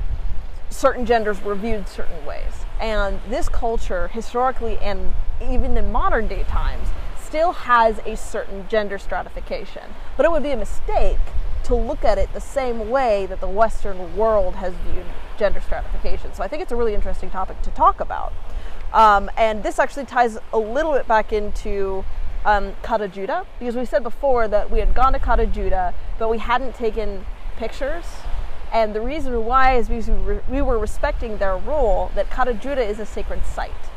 certain 0.70 1.06
genders 1.06 1.42
were 1.44 1.56
viewed 1.56 1.88
certain 1.88 2.26
ways. 2.26 2.54
And 2.80 3.20
this 3.28 3.50
culture, 3.50 4.08
historically 4.10 4.78
and 4.78 5.14
even 5.42 5.78
in 5.78 5.92
modern 5.92 6.28
day 6.28 6.44
times, 6.44 6.90
still 7.24 7.52
has 7.52 8.00
a 8.06 8.18
certain 8.18 8.68
gender 8.68 8.98
stratification. 8.98 9.84
But 10.18 10.26
it 10.26 10.32
would 10.32 10.44
be 10.44 10.52
a 10.52 10.58
mistake 10.58 11.20
to 11.64 11.76
look 11.76 12.04
at 12.04 12.18
it 12.18 12.34
the 12.34 12.42
same 12.42 12.90
way 12.90 13.28
that 13.28 13.40
the 13.40 13.48
Western 13.48 14.16
world 14.18 14.56
has 14.56 14.74
viewed 14.74 15.06
gender 15.38 15.62
stratification. 15.62 16.34
So 16.34 16.44
I 16.44 16.48
think 16.48 16.64
it's 16.64 16.72
a 16.72 16.76
really 16.76 16.96
interesting 16.96 17.30
topic 17.30 17.62
to 17.62 17.70
talk 17.72 18.00
about. 18.00 18.34
Um, 18.94 19.30
and 19.38 19.62
this 19.62 19.78
actually 19.78 20.06
ties 20.06 20.40
a 20.52 20.58
little 20.58 20.94
bit 20.94 21.08
back 21.08 21.32
into 21.32 22.04
um, 22.46 22.74
Kata 22.82 23.08
Tjuta, 23.08 23.46
because 23.60 23.76
we 23.76 23.86
said 23.86 24.02
before 24.02 24.48
that 24.48 24.72
we 24.72 24.80
had 24.80 24.96
gone 24.96 25.14
to 25.14 25.20
Kata 25.20 25.46
Tjuta, 25.46 25.94
but 26.18 26.30
we 26.30 26.40
hadn't 26.40 26.74
taken 26.74 27.26
pictures. 27.58 28.06
And 28.72 28.96
the 28.96 29.02
reason 29.02 29.46
why 29.46 29.76
is 29.76 29.90
because 29.90 30.08
we 30.08 30.16
were, 30.16 30.44
we 30.50 30.62
were 30.62 30.80
respecting 30.80 31.38
their 31.38 31.58
rule 31.58 32.12
that 32.16 32.30
Kata 32.32 32.54
Tjuta 32.54 32.88
is 32.88 33.00
a 33.00 33.06
sacred 33.06 33.46
site. 33.46 33.89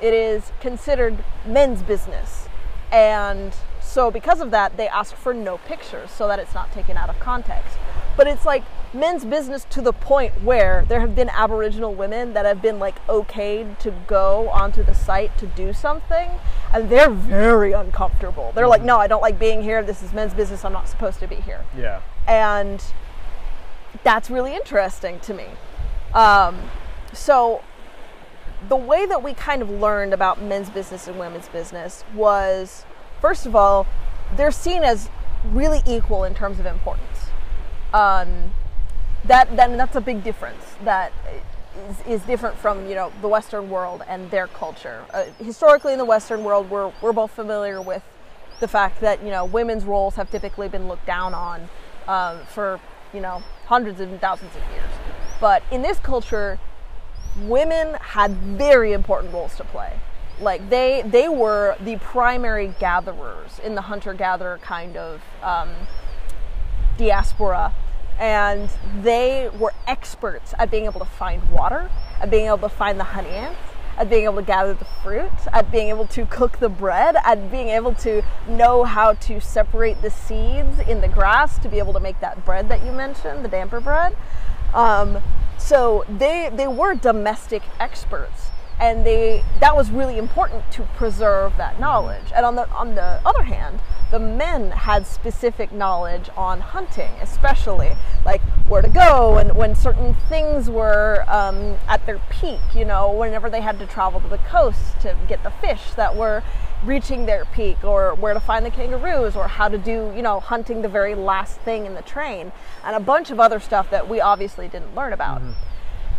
It 0.00 0.14
is 0.14 0.52
considered 0.60 1.24
men's 1.46 1.82
business. 1.82 2.48
And 2.92 3.54
so, 3.80 4.10
because 4.10 4.40
of 4.40 4.50
that, 4.50 4.76
they 4.76 4.88
ask 4.88 5.14
for 5.14 5.32
no 5.32 5.58
pictures 5.58 6.10
so 6.10 6.28
that 6.28 6.38
it's 6.38 6.54
not 6.54 6.72
taken 6.72 6.96
out 6.96 7.08
of 7.08 7.18
context. 7.18 7.78
but 8.16 8.26
it's 8.26 8.44
like 8.44 8.64
men's 8.94 9.24
business 9.24 9.64
to 9.70 9.82
the 9.82 9.92
point 9.92 10.42
where 10.42 10.84
there 10.88 11.00
have 11.00 11.14
been 11.14 11.28
Aboriginal 11.28 11.94
women 11.94 12.32
that 12.32 12.46
have 12.46 12.62
been 12.62 12.78
like 12.78 13.04
okayed 13.06 13.78
to 13.78 13.90
go 14.06 14.48
onto 14.48 14.82
the 14.82 14.94
site 14.94 15.36
to 15.38 15.46
do 15.48 15.72
something, 15.72 16.30
and 16.72 16.88
they're 16.88 17.10
very 17.10 17.72
uncomfortable. 17.72 18.52
They're 18.54 18.68
like, 18.68 18.82
no, 18.82 18.98
I 18.98 19.06
don't 19.06 19.20
like 19.20 19.38
being 19.38 19.62
here. 19.62 19.82
This 19.82 20.02
is 20.02 20.12
men's 20.12 20.34
business. 20.34 20.64
I'm 20.64 20.72
not 20.72 20.88
supposed 20.88 21.20
to 21.20 21.28
be 21.28 21.36
here. 21.36 21.64
Yeah. 21.76 22.00
And 22.26 22.82
that's 24.02 24.30
really 24.30 24.54
interesting 24.54 25.20
to 25.20 25.34
me. 25.34 25.46
Um, 26.14 26.58
so, 27.12 27.62
the 28.68 28.76
way 28.76 29.06
that 29.06 29.22
we 29.22 29.34
kind 29.34 29.62
of 29.62 29.70
learned 29.70 30.12
about 30.12 30.42
men's 30.42 30.70
business 30.70 31.06
and 31.08 31.18
women's 31.18 31.48
business 31.48 32.04
was 32.14 32.84
first 33.20 33.46
of 33.46 33.54
all, 33.54 33.86
they're 34.36 34.50
seen 34.50 34.82
as 34.82 35.08
really 35.52 35.82
equal 35.86 36.24
in 36.24 36.34
terms 36.34 36.58
of 36.58 36.66
importance. 36.66 37.30
Um, 37.92 38.52
that 39.24 39.56
then 39.56 39.76
that's 39.76 39.96
a 39.96 40.00
big 40.00 40.22
difference. 40.22 40.62
That 40.84 41.12
is, 41.88 42.20
is 42.20 42.22
different 42.22 42.56
from 42.56 42.88
you 42.88 42.94
know 42.94 43.12
the 43.20 43.28
Western 43.28 43.68
world 43.70 44.02
and 44.08 44.30
their 44.30 44.46
culture. 44.46 45.04
Uh, 45.12 45.24
historically, 45.38 45.92
in 45.92 45.98
the 45.98 46.04
Western 46.04 46.44
world, 46.44 46.70
we're 46.70 46.92
we're 47.00 47.12
both 47.12 47.30
familiar 47.30 47.80
with 47.80 48.02
the 48.60 48.68
fact 48.68 49.00
that 49.00 49.22
you 49.22 49.30
know 49.30 49.44
women's 49.44 49.84
roles 49.84 50.14
have 50.16 50.30
typically 50.30 50.68
been 50.68 50.88
looked 50.88 51.06
down 51.06 51.34
on 51.34 51.68
um, 52.08 52.44
for 52.46 52.80
you 53.12 53.20
know 53.20 53.42
hundreds 53.66 54.00
and 54.00 54.20
thousands 54.20 54.54
of 54.56 54.62
years. 54.72 54.90
But 55.40 55.62
in 55.70 55.82
this 55.82 55.98
culture, 55.98 56.58
women 57.42 57.94
had 57.94 58.32
very 58.32 58.92
important 58.92 59.32
roles 59.32 59.56
to 59.56 59.64
play. 59.64 59.98
Like 60.40 60.68
they 60.68 61.02
they 61.06 61.28
were 61.28 61.76
the 61.80 61.96
primary 61.96 62.74
gatherers 62.78 63.58
in 63.58 63.74
the 63.74 63.82
hunter 63.82 64.12
gatherer 64.12 64.58
kind 64.58 64.96
of 64.96 65.22
um, 65.42 65.70
diaspora, 66.98 67.74
and 68.18 68.68
they 69.02 69.50
were 69.58 69.72
experts 69.86 70.52
at 70.58 70.70
being 70.70 70.84
able 70.84 71.00
to 71.00 71.06
find 71.06 71.50
water, 71.50 71.90
at 72.20 72.30
being 72.30 72.46
able 72.46 72.58
to 72.58 72.68
find 72.68 73.00
the 73.00 73.04
honey 73.04 73.30
ants, 73.30 73.58
at 73.96 74.10
being 74.10 74.24
able 74.24 74.36
to 74.36 74.42
gather 74.42 74.74
the 74.74 74.84
fruit, 75.02 75.30
at 75.52 75.70
being 75.72 75.88
able 75.88 76.06
to 76.08 76.26
cook 76.26 76.58
the 76.58 76.68
bread, 76.68 77.16
at 77.24 77.50
being 77.50 77.68
able 77.68 77.94
to 77.94 78.22
know 78.46 78.84
how 78.84 79.14
to 79.14 79.40
separate 79.40 80.02
the 80.02 80.10
seeds 80.10 80.78
in 80.80 81.00
the 81.00 81.08
grass 81.08 81.58
to 81.58 81.68
be 81.68 81.78
able 81.78 81.94
to 81.94 82.00
make 82.00 82.20
that 82.20 82.44
bread 82.44 82.68
that 82.68 82.84
you 82.84 82.92
mentioned, 82.92 83.42
the 83.42 83.48
damper 83.48 83.80
bread. 83.80 84.14
Um, 84.74 85.22
so 85.58 86.04
they 86.08 86.50
they 86.54 86.68
were 86.68 86.94
domestic 86.94 87.62
experts 87.80 88.50
and 88.78 89.06
they 89.06 89.42
that 89.60 89.74
was 89.74 89.90
really 89.90 90.18
important 90.18 90.70
to 90.72 90.82
preserve 90.96 91.56
that 91.56 91.80
knowledge. 91.80 92.30
And 92.34 92.44
on 92.44 92.56
the 92.56 92.68
on 92.70 92.94
the 92.94 93.20
other 93.24 93.44
hand, 93.44 93.80
the 94.10 94.18
men 94.18 94.70
had 94.70 95.06
specific 95.06 95.72
knowledge 95.72 96.28
on 96.36 96.60
hunting, 96.60 97.10
especially 97.22 97.92
like 98.24 98.42
where 98.68 98.82
to 98.82 98.88
go 98.88 99.38
and 99.38 99.56
when 99.56 99.74
certain 99.74 100.14
things 100.28 100.68
were 100.68 101.24
um, 101.28 101.76
at 101.88 102.04
their 102.04 102.20
peak. 102.28 102.60
You 102.74 102.84
know, 102.84 103.10
whenever 103.10 103.48
they 103.48 103.62
had 103.62 103.78
to 103.78 103.86
travel 103.86 104.20
to 104.20 104.28
the 104.28 104.38
coast 104.38 105.00
to 105.00 105.16
get 105.26 105.42
the 105.42 105.50
fish 105.50 105.92
that 105.94 106.14
were 106.14 106.42
reaching 106.84 107.26
their 107.26 107.44
peak, 107.46 107.82
or 107.84 108.14
where 108.14 108.34
to 108.34 108.40
find 108.40 108.64
the 108.64 108.70
kangaroos, 108.70 109.36
or 109.36 109.48
how 109.48 109.68
to 109.68 109.78
do 109.78 110.12
you 110.14 110.22
know 110.22 110.40
hunting 110.40 110.82
the 110.82 110.88
very 110.88 111.14
last 111.14 111.58
thing 111.60 111.86
in 111.86 111.94
the 111.94 112.02
train, 112.02 112.52
and 112.84 112.96
a 112.96 113.00
bunch 113.00 113.30
of 113.30 113.40
other 113.40 113.60
stuff 113.60 113.90
that 113.90 114.08
we 114.08 114.20
obviously 114.20 114.68
didn't 114.68 114.94
learn 114.94 115.12
about. 115.12 115.40
Mm-hmm. 115.40 115.52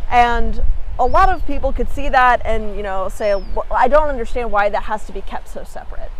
And 0.09 0.63
a 0.99 1.05
lot 1.05 1.29
of 1.29 1.45
people 1.45 1.71
could 1.71 1.89
see 1.89 2.09
that 2.09 2.41
and 2.43 2.75
you 2.75 2.83
know 2.83 3.07
say 3.09 3.33
i 3.71 3.87
don't 3.87 4.09
understand 4.09 4.51
why 4.51 4.69
that 4.69 4.83
has 4.83 5.05
to 5.05 5.11
be 5.11 5.21
kept 5.21 5.47
so 5.47 5.63
separate 5.63 6.11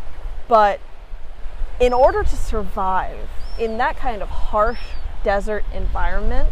but 0.47 0.79
in 1.79 1.93
order 1.93 2.23
to 2.23 2.35
survive 2.35 3.29
in 3.59 3.77
that 3.77 3.97
kind 3.97 4.21
of 4.21 4.29
harsh 4.29 4.79
desert 5.23 5.63
environment 5.73 6.51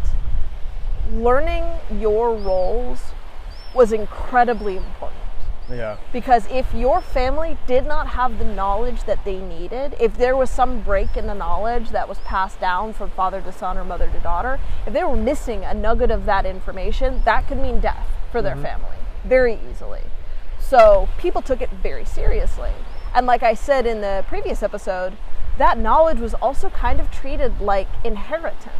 learning 1.12 1.64
your 2.00 2.34
roles 2.34 3.12
was 3.74 3.92
incredibly 3.92 4.76
important 4.76 5.20
yeah. 5.70 5.96
Because 6.12 6.46
if 6.50 6.72
your 6.74 7.00
family 7.00 7.58
did 7.66 7.86
not 7.86 8.08
have 8.08 8.38
the 8.38 8.44
knowledge 8.44 9.04
that 9.04 9.24
they 9.24 9.38
needed, 9.38 9.94
if 10.00 10.16
there 10.16 10.36
was 10.36 10.50
some 10.50 10.82
break 10.82 11.16
in 11.16 11.26
the 11.26 11.34
knowledge 11.34 11.90
that 11.90 12.08
was 12.08 12.18
passed 12.18 12.60
down 12.60 12.92
from 12.92 13.10
father 13.10 13.40
to 13.40 13.52
son 13.52 13.76
or 13.76 13.84
mother 13.84 14.08
to 14.08 14.20
daughter, 14.20 14.60
if 14.86 14.92
they 14.92 15.04
were 15.04 15.16
missing 15.16 15.64
a 15.64 15.74
nugget 15.74 16.10
of 16.10 16.24
that 16.26 16.46
information, 16.46 17.22
that 17.24 17.48
could 17.48 17.58
mean 17.58 17.80
death 17.80 18.08
for 18.30 18.42
their 18.42 18.54
mm-hmm. 18.54 18.64
family 18.64 18.96
very 19.24 19.58
easily. 19.70 20.02
So 20.60 21.08
people 21.18 21.42
took 21.42 21.60
it 21.60 21.70
very 21.70 22.04
seriously. 22.04 22.70
And 23.14 23.26
like 23.26 23.42
I 23.42 23.54
said 23.54 23.86
in 23.86 24.00
the 24.00 24.24
previous 24.28 24.62
episode, 24.62 25.16
that 25.58 25.78
knowledge 25.78 26.18
was 26.18 26.34
also 26.34 26.70
kind 26.70 27.00
of 27.00 27.10
treated 27.10 27.60
like 27.60 27.88
inheritance. 28.04 28.72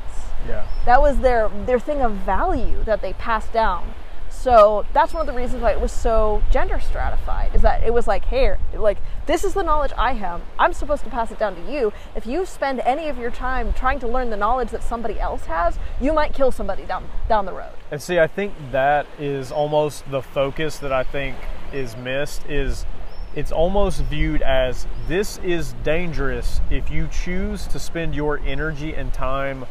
Yeah. 0.46 0.66
That 0.84 1.00
was 1.00 1.18
their 1.18 1.48
their 1.48 1.80
thing 1.80 2.02
of 2.02 2.12
value 2.12 2.84
that 2.84 3.02
they 3.02 3.14
passed 3.14 3.52
down. 3.52 3.94
So 4.40 4.86
that's 4.92 5.12
one 5.12 5.26
of 5.26 5.26
the 5.26 5.38
reasons 5.38 5.62
why 5.62 5.72
it 5.72 5.80
was 5.80 5.90
so 5.90 6.42
gender 6.52 6.78
stratified. 6.78 7.54
Is 7.54 7.62
that 7.62 7.82
it 7.82 7.92
was 7.92 8.06
like, 8.06 8.24
hey, 8.26 8.56
like 8.74 8.98
this 9.26 9.42
is 9.42 9.54
the 9.54 9.62
knowledge 9.62 9.92
I 9.96 10.12
have. 10.12 10.40
I'm 10.58 10.72
supposed 10.72 11.02
to 11.04 11.10
pass 11.10 11.32
it 11.32 11.38
down 11.38 11.56
to 11.56 11.72
you. 11.72 11.92
If 12.14 12.26
you 12.26 12.46
spend 12.46 12.80
any 12.80 13.08
of 13.08 13.18
your 13.18 13.30
time 13.30 13.72
trying 13.72 13.98
to 14.00 14.06
learn 14.06 14.30
the 14.30 14.36
knowledge 14.36 14.70
that 14.70 14.82
somebody 14.82 15.18
else 15.18 15.46
has, 15.46 15.78
you 16.00 16.12
might 16.12 16.32
kill 16.32 16.52
somebody 16.52 16.84
down 16.84 17.08
down 17.28 17.46
the 17.46 17.52
road. 17.52 17.72
And 17.90 18.00
see, 18.00 18.18
I 18.18 18.26
think 18.26 18.52
that 18.70 19.06
is 19.18 19.50
almost 19.50 20.08
the 20.10 20.22
focus 20.22 20.78
that 20.78 20.92
I 20.92 21.02
think 21.02 21.36
is 21.72 21.96
missed. 21.96 22.46
Is 22.46 22.86
it's 23.34 23.50
almost 23.50 24.02
viewed 24.02 24.42
as 24.42 24.86
this 25.08 25.38
is 25.38 25.72
dangerous 25.82 26.60
if 26.70 26.90
you 26.90 27.08
choose 27.08 27.66
to 27.68 27.78
spend 27.78 28.14
your 28.14 28.38
energy 28.40 28.94
and 28.94 29.12
time 29.12 29.66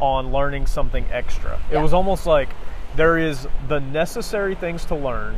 on 0.00 0.32
learning 0.32 0.66
something 0.66 1.04
extra. 1.10 1.60
Yeah. 1.70 1.78
It 1.78 1.82
was 1.82 1.92
almost 1.92 2.26
like 2.26 2.48
there 2.96 3.18
is 3.18 3.46
the 3.68 3.80
necessary 3.80 4.54
things 4.54 4.84
to 4.86 4.94
learn 4.94 5.36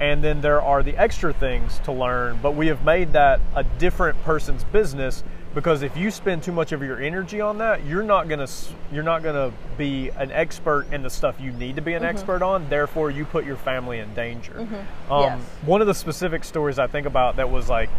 and 0.00 0.24
then 0.24 0.40
there 0.40 0.60
are 0.60 0.82
the 0.82 0.96
extra 0.96 1.32
things 1.32 1.78
to 1.80 1.92
learn 1.92 2.38
but 2.42 2.52
we 2.52 2.66
have 2.66 2.84
made 2.84 3.12
that 3.12 3.40
a 3.54 3.62
different 3.62 4.20
person's 4.24 4.64
business 4.64 5.22
because 5.54 5.82
if 5.82 5.96
you 5.96 6.10
spend 6.10 6.42
too 6.42 6.52
much 6.52 6.72
of 6.72 6.82
your 6.82 7.00
energy 7.00 7.40
on 7.40 7.58
that 7.58 7.84
you're 7.84 8.02
not 8.02 8.26
going 8.28 8.44
to 8.44 8.52
you're 8.92 9.02
not 9.02 9.22
going 9.22 9.34
to 9.34 9.56
be 9.76 10.08
an 10.10 10.32
expert 10.32 10.86
in 10.92 11.02
the 11.02 11.10
stuff 11.10 11.40
you 11.40 11.52
need 11.52 11.76
to 11.76 11.82
be 11.82 11.92
an 11.92 12.02
mm-hmm. 12.02 12.08
expert 12.08 12.42
on 12.42 12.68
therefore 12.68 13.10
you 13.10 13.24
put 13.24 13.44
your 13.44 13.56
family 13.56 13.98
in 13.98 14.12
danger 14.14 14.54
mm-hmm. 14.54 15.12
um, 15.12 15.22
yes. 15.22 15.40
one 15.64 15.80
of 15.80 15.86
the 15.86 15.94
specific 15.94 16.42
stories 16.42 16.78
i 16.78 16.86
think 16.86 17.06
about 17.06 17.36
that 17.36 17.50
was 17.50 17.68
like 17.68 17.90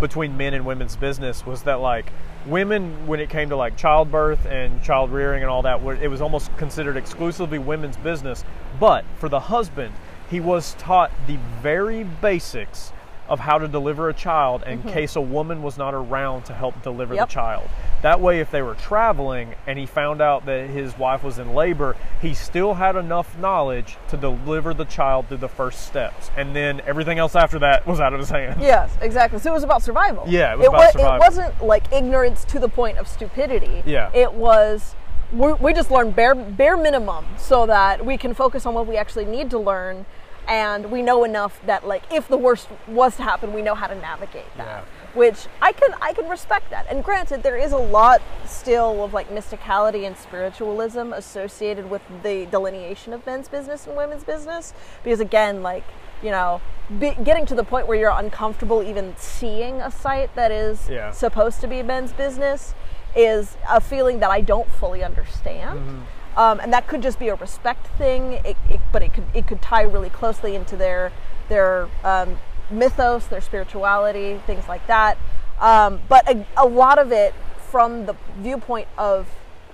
between 0.00 0.36
men 0.36 0.54
and 0.54 0.64
women's 0.64 0.96
business 0.96 1.44
was 1.44 1.62
that 1.64 1.80
like 1.80 2.06
women 2.46 3.06
when 3.06 3.20
it 3.20 3.30
came 3.30 3.48
to 3.48 3.56
like 3.56 3.76
childbirth 3.76 4.44
and 4.46 4.82
child 4.82 5.10
rearing 5.10 5.42
and 5.42 5.50
all 5.50 5.62
that 5.62 5.82
it 6.02 6.08
was 6.08 6.20
almost 6.20 6.54
considered 6.56 6.96
exclusively 6.96 7.58
women's 7.58 7.96
business. 7.96 8.44
But 8.78 9.04
for 9.18 9.28
the 9.28 9.40
husband 9.40 9.94
he 10.30 10.40
was 10.40 10.74
taught 10.74 11.10
the 11.26 11.38
very 11.62 12.04
basics 12.04 12.92
of 13.28 13.40
how 13.40 13.58
to 13.58 13.66
deliver 13.66 14.08
a 14.08 14.14
child 14.14 14.62
in 14.64 14.78
mm-hmm. 14.78 14.88
case 14.90 15.16
a 15.16 15.20
woman 15.20 15.62
was 15.62 15.78
not 15.78 15.94
around 15.94 16.44
to 16.44 16.52
help 16.52 16.82
deliver 16.82 17.14
yep. 17.14 17.28
the 17.28 17.32
child. 17.32 17.68
That 18.02 18.20
way, 18.20 18.40
if 18.40 18.50
they 18.50 18.60
were 18.60 18.74
traveling 18.74 19.54
and 19.66 19.78
he 19.78 19.86
found 19.86 20.20
out 20.20 20.44
that 20.46 20.68
his 20.68 20.96
wife 20.98 21.22
was 21.22 21.38
in 21.38 21.54
labor, 21.54 21.96
he 22.20 22.34
still 22.34 22.74
had 22.74 22.96
enough 22.96 23.38
knowledge 23.38 23.96
to 24.08 24.16
deliver 24.16 24.74
the 24.74 24.84
child 24.84 25.28
through 25.28 25.38
the 25.38 25.48
first 25.48 25.86
steps. 25.86 26.30
And 26.36 26.54
then 26.54 26.82
everything 26.82 27.18
else 27.18 27.34
after 27.34 27.58
that 27.60 27.86
was 27.86 28.00
out 28.00 28.12
of 28.12 28.20
his 28.20 28.28
hands. 28.28 28.60
Yes, 28.60 28.94
exactly. 29.00 29.38
So 29.38 29.50
it 29.50 29.54
was 29.54 29.64
about 29.64 29.82
survival. 29.82 30.24
Yeah, 30.26 30.52
it 30.52 30.58
was 30.58 30.66
it 30.66 30.68
about 30.68 30.78
was, 30.80 30.92
survival. 30.92 31.14
It 31.14 31.20
wasn't 31.20 31.64
like 31.64 31.92
ignorance 31.92 32.44
to 32.46 32.58
the 32.58 32.68
point 32.68 32.98
of 32.98 33.08
stupidity. 33.08 33.82
Yeah. 33.86 34.10
It 34.12 34.32
was. 34.32 34.94
We 35.32 35.72
just 35.72 35.90
learned 35.90 36.14
bare 36.14 36.34
bare 36.34 36.76
minimum 36.76 37.24
so 37.38 37.66
that 37.66 38.04
we 38.04 38.16
can 38.16 38.34
focus 38.34 38.66
on 38.66 38.74
what 38.74 38.86
we 38.86 38.96
actually 38.96 39.24
need 39.24 39.50
to 39.50 39.58
learn 39.58 40.06
and 40.48 40.90
we 40.90 41.02
know 41.02 41.24
enough 41.24 41.60
that 41.66 41.86
like 41.86 42.02
if 42.12 42.28
the 42.28 42.36
worst 42.36 42.68
was 42.86 43.16
to 43.16 43.22
happen 43.22 43.52
we 43.52 43.62
know 43.62 43.74
how 43.74 43.86
to 43.86 43.94
navigate 43.94 44.54
that. 44.56 44.66
Yeah. 44.66 44.84
which 45.14 45.46
i 45.62 45.72
can 45.72 45.90
i 46.02 46.12
can 46.12 46.28
respect 46.28 46.70
that. 46.70 46.86
And 46.88 47.02
granted 47.02 47.42
there 47.42 47.56
is 47.56 47.72
a 47.72 47.78
lot 47.78 48.20
still 48.46 49.04
of 49.04 49.12
like 49.12 49.30
mysticality 49.30 50.06
and 50.06 50.16
spiritualism 50.16 51.12
associated 51.12 51.90
with 51.90 52.02
the 52.22 52.46
delineation 52.46 53.12
of 53.12 53.24
men's 53.26 53.48
business 53.48 53.86
and 53.86 53.96
women's 53.96 54.24
business. 54.24 54.74
Because 55.02 55.20
again 55.20 55.62
like 55.62 55.84
you 56.22 56.30
know 56.30 56.60
be, 56.98 57.14
getting 57.24 57.46
to 57.46 57.54
the 57.54 57.64
point 57.64 57.86
where 57.86 57.98
you're 57.98 58.10
uncomfortable 58.10 58.82
even 58.82 59.14
seeing 59.16 59.80
a 59.80 59.90
site 59.90 60.34
that 60.34 60.50
is 60.50 60.88
yeah. 60.88 61.10
supposed 61.10 61.60
to 61.62 61.66
be 61.66 61.82
men's 61.82 62.12
business 62.12 62.74
is 63.16 63.56
a 63.68 63.80
feeling 63.80 64.20
that 64.20 64.30
i 64.30 64.40
don't 64.40 64.70
fully 64.70 65.02
understand. 65.02 65.80
Mm-hmm 65.80 66.13
um, 66.36 66.60
and 66.60 66.72
that 66.72 66.86
could 66.86 67.02
just 67.02 67.18
be 67.18 67.28
a 67.28 67.34
respect 67.34 67.86
thing, 67.98 68.34
it, 68.44 68.56
it, 68.68 68.80
but 68.92 69.02
it 69.02 69.14
could 69.14 69.24
it 69.34 69.46
could 69.46 69.62
tie 69.62 69.82
really 69.82 70.10
closely 70.10 70.54
into 70.54 70.76
their 70.76 71.12
their 71.48 71.88
um, 72.02 72.38
mythos, 72.70 73.26
their 73.26 73.40
spirituality, 73.40 74.40
things 74.46 74.66
like 74.68 74.86
that. 74.86 75.18
Um, 75.60 76.00
but 76.08 76.28
a, 76.28 76.44
a 76.56 76.66
lot 76.66 76.98
of 76.98 77.12
it, 77.12 77.34
from 77.70 78.06
the 78.06 78.16
viewpoint 78.38 78.88
of 78.98 79.28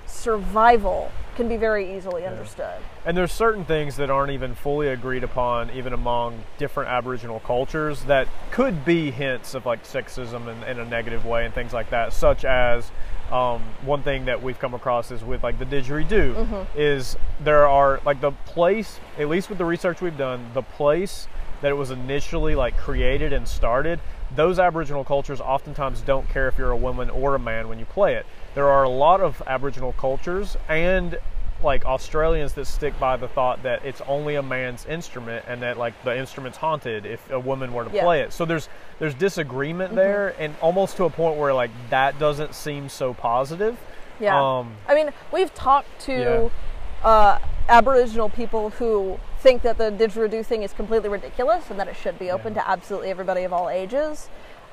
survival, 0.06 1.10
can 1.36 1.48
be 1.48 1.56
very 1.56 1.96
easily 1.96 2.22
yeah. 2.22 2.30
understood. 2.30 2.82
And 3.06 3.16
there's 3.16 3.32
certain 3.32 3.64
things 3.64 3.96
that 3.96 4.10
aren't 4.10 4.32
even 4.32 4.54
fully 4.54 4.88
agreed 4.88 5.24
upon, 5.24 5.70
even 5.70 5.92
among 5.92 6.44
different 6.58 6.90
Aboriginal 6.90 7.40
cultures, 7.40 8.04
that 8.04 8.28
could 8.50 8.84
be 8.84 9.10
hints 9.10 9.54
of 9.54 9.64
like 9.64 9.84
sexism 9.84 10.48
in, 10.48 10.62
in 10.64 10.78
a 10.80 10.84
negative 10.84 11.24
way 11.24 11.46
and 11.46 11.54
things 11.54 11.72
like 11.72 11.90
that, 11.90 12.12
such 12.12 12.44
as 12.44 12.90
um, 13.32 13.62
one 13.84 14.02
thing 14.02 14.24
that 14.24 14.42
we've 14.42 14.58
come 14.58 14.74
across 14.74 15.10
is 15.10 15.22
with 15.22 15.42
like 15.42 15.58
the 15.58 15.64
didgeridoo 15.66 16.34
Mm-hmm. 16.34 16.78
is 16.78 17.16
there 17.44 17.66
are 17.68 18.00
like 18.04 18.20
the 18.20 18.32
place 18.32 18.98
at 19.18 19.28
least 19.28 19.48
with 19.48 19.58
the 19.58 19.64
research 19.64 20.00
we've 20.00 20.16
done 20.18 20.50
the 20.54 20.62
place 20.62 21.28
that 21.62 21.70
it 21.70 21.74
was 21.74 21.90
initially 21.90 22.54
like 22.54 22.76
created 22.76 23.32
and 23.32 23.46
started 23.46 24.00
those 24.34 24.58
aboriginal 24.58 25.04
cultures 25.04 25.40
oftentimes 25.40 26.00
don't 26.00 26.28
care 26.28 26.48
if 26.48 26.56
you're 26.58 26.70
a 26.70 26.76
woman 26.76 27.10
or 27.10 27.34
a 27.34 27.38
man 27.38 27.68
when 27.68 27.78
you 27.78 27.84
play 27.84 28.14
it 28.14 28.26
there 28.54 28.68
are 28.68 28.82
a 28.84 28.88
lot 28.88 29.20
of 29.20 29.42
aboriginal 29.46 29.92
cultures 29.92 30.56
and 30.68 31.18
like 31.62 31.84
Australians 31.84 32.52
that 32.54 32.66
stick 32.66 32.98
by 32.98 33.16
the 33.16 33.28
thought 33.28 33.62
that 33.62 33.84
it's 33.84 34.00
only 34.02 34.36
a 34.36 34.42
man's 34.42 34.86
instrument 34.86 35.44
and 35.48 35.62
that 35.62 35.78
like 35.78 35.94
the 36.04 36.16
instrument's 36.16 36.58
haunted 36.58 37.04
if 37.06 37.30
a 37.30 37.38
woman 37.38 37.72
were 37.74 37.84
to 37.84 37.90
Yeah. 37.94 38.02
play 38.02 38.20
it. 38.20 38.32
So 38.32 38.44
there's 38.44 38.68
there's 38.98 39.14
disagreement 39.14 39.94
there 39.94 40.34
and 40.38 40.54
almost 40.60 40.96
to 40.98 41.04
a 41.04 41.10
point 41.10 41.36
where 41.38 41.52
like 41.54 41.70
that 41.90 42.18
doesn't 42.18 42.54
seem 42.54 42.88
so 42.88 43.14
positive. 43.14 43.76
Yeah. 44.18 44.38
Um, 44.58 44.74
I 44.88 44.94
mean, 44.94 45.10
we've 45.32 45.52
talked 45.54 46.00
to 46.02 46.50
uh, 47.02 47.38
Aboriginal 47.68 48.28
people 48.28 48.70
who 48.70 49.18
think 49.38 49.62
that 49.62 49.78
the 49.78 49.90
didgeridoo 49.90 50.44
thing 50.44 50.62
is 50.62 50.72
completely 50.74 51.08
ridiculous 51.08 51.70
and 51.70 51.80
that 51.80 51.88
it 51.88 51.96
should 51.96 52.18
be 52.18 52.30
open 52.30 52.54
Yeah. 52.54 52.62
to 52.62 52.70
absolutely 52.70 53.08
everybody 53.10 53.42
of 53.44 53.52
all 53.52 53.70
ages. 53.70 54.28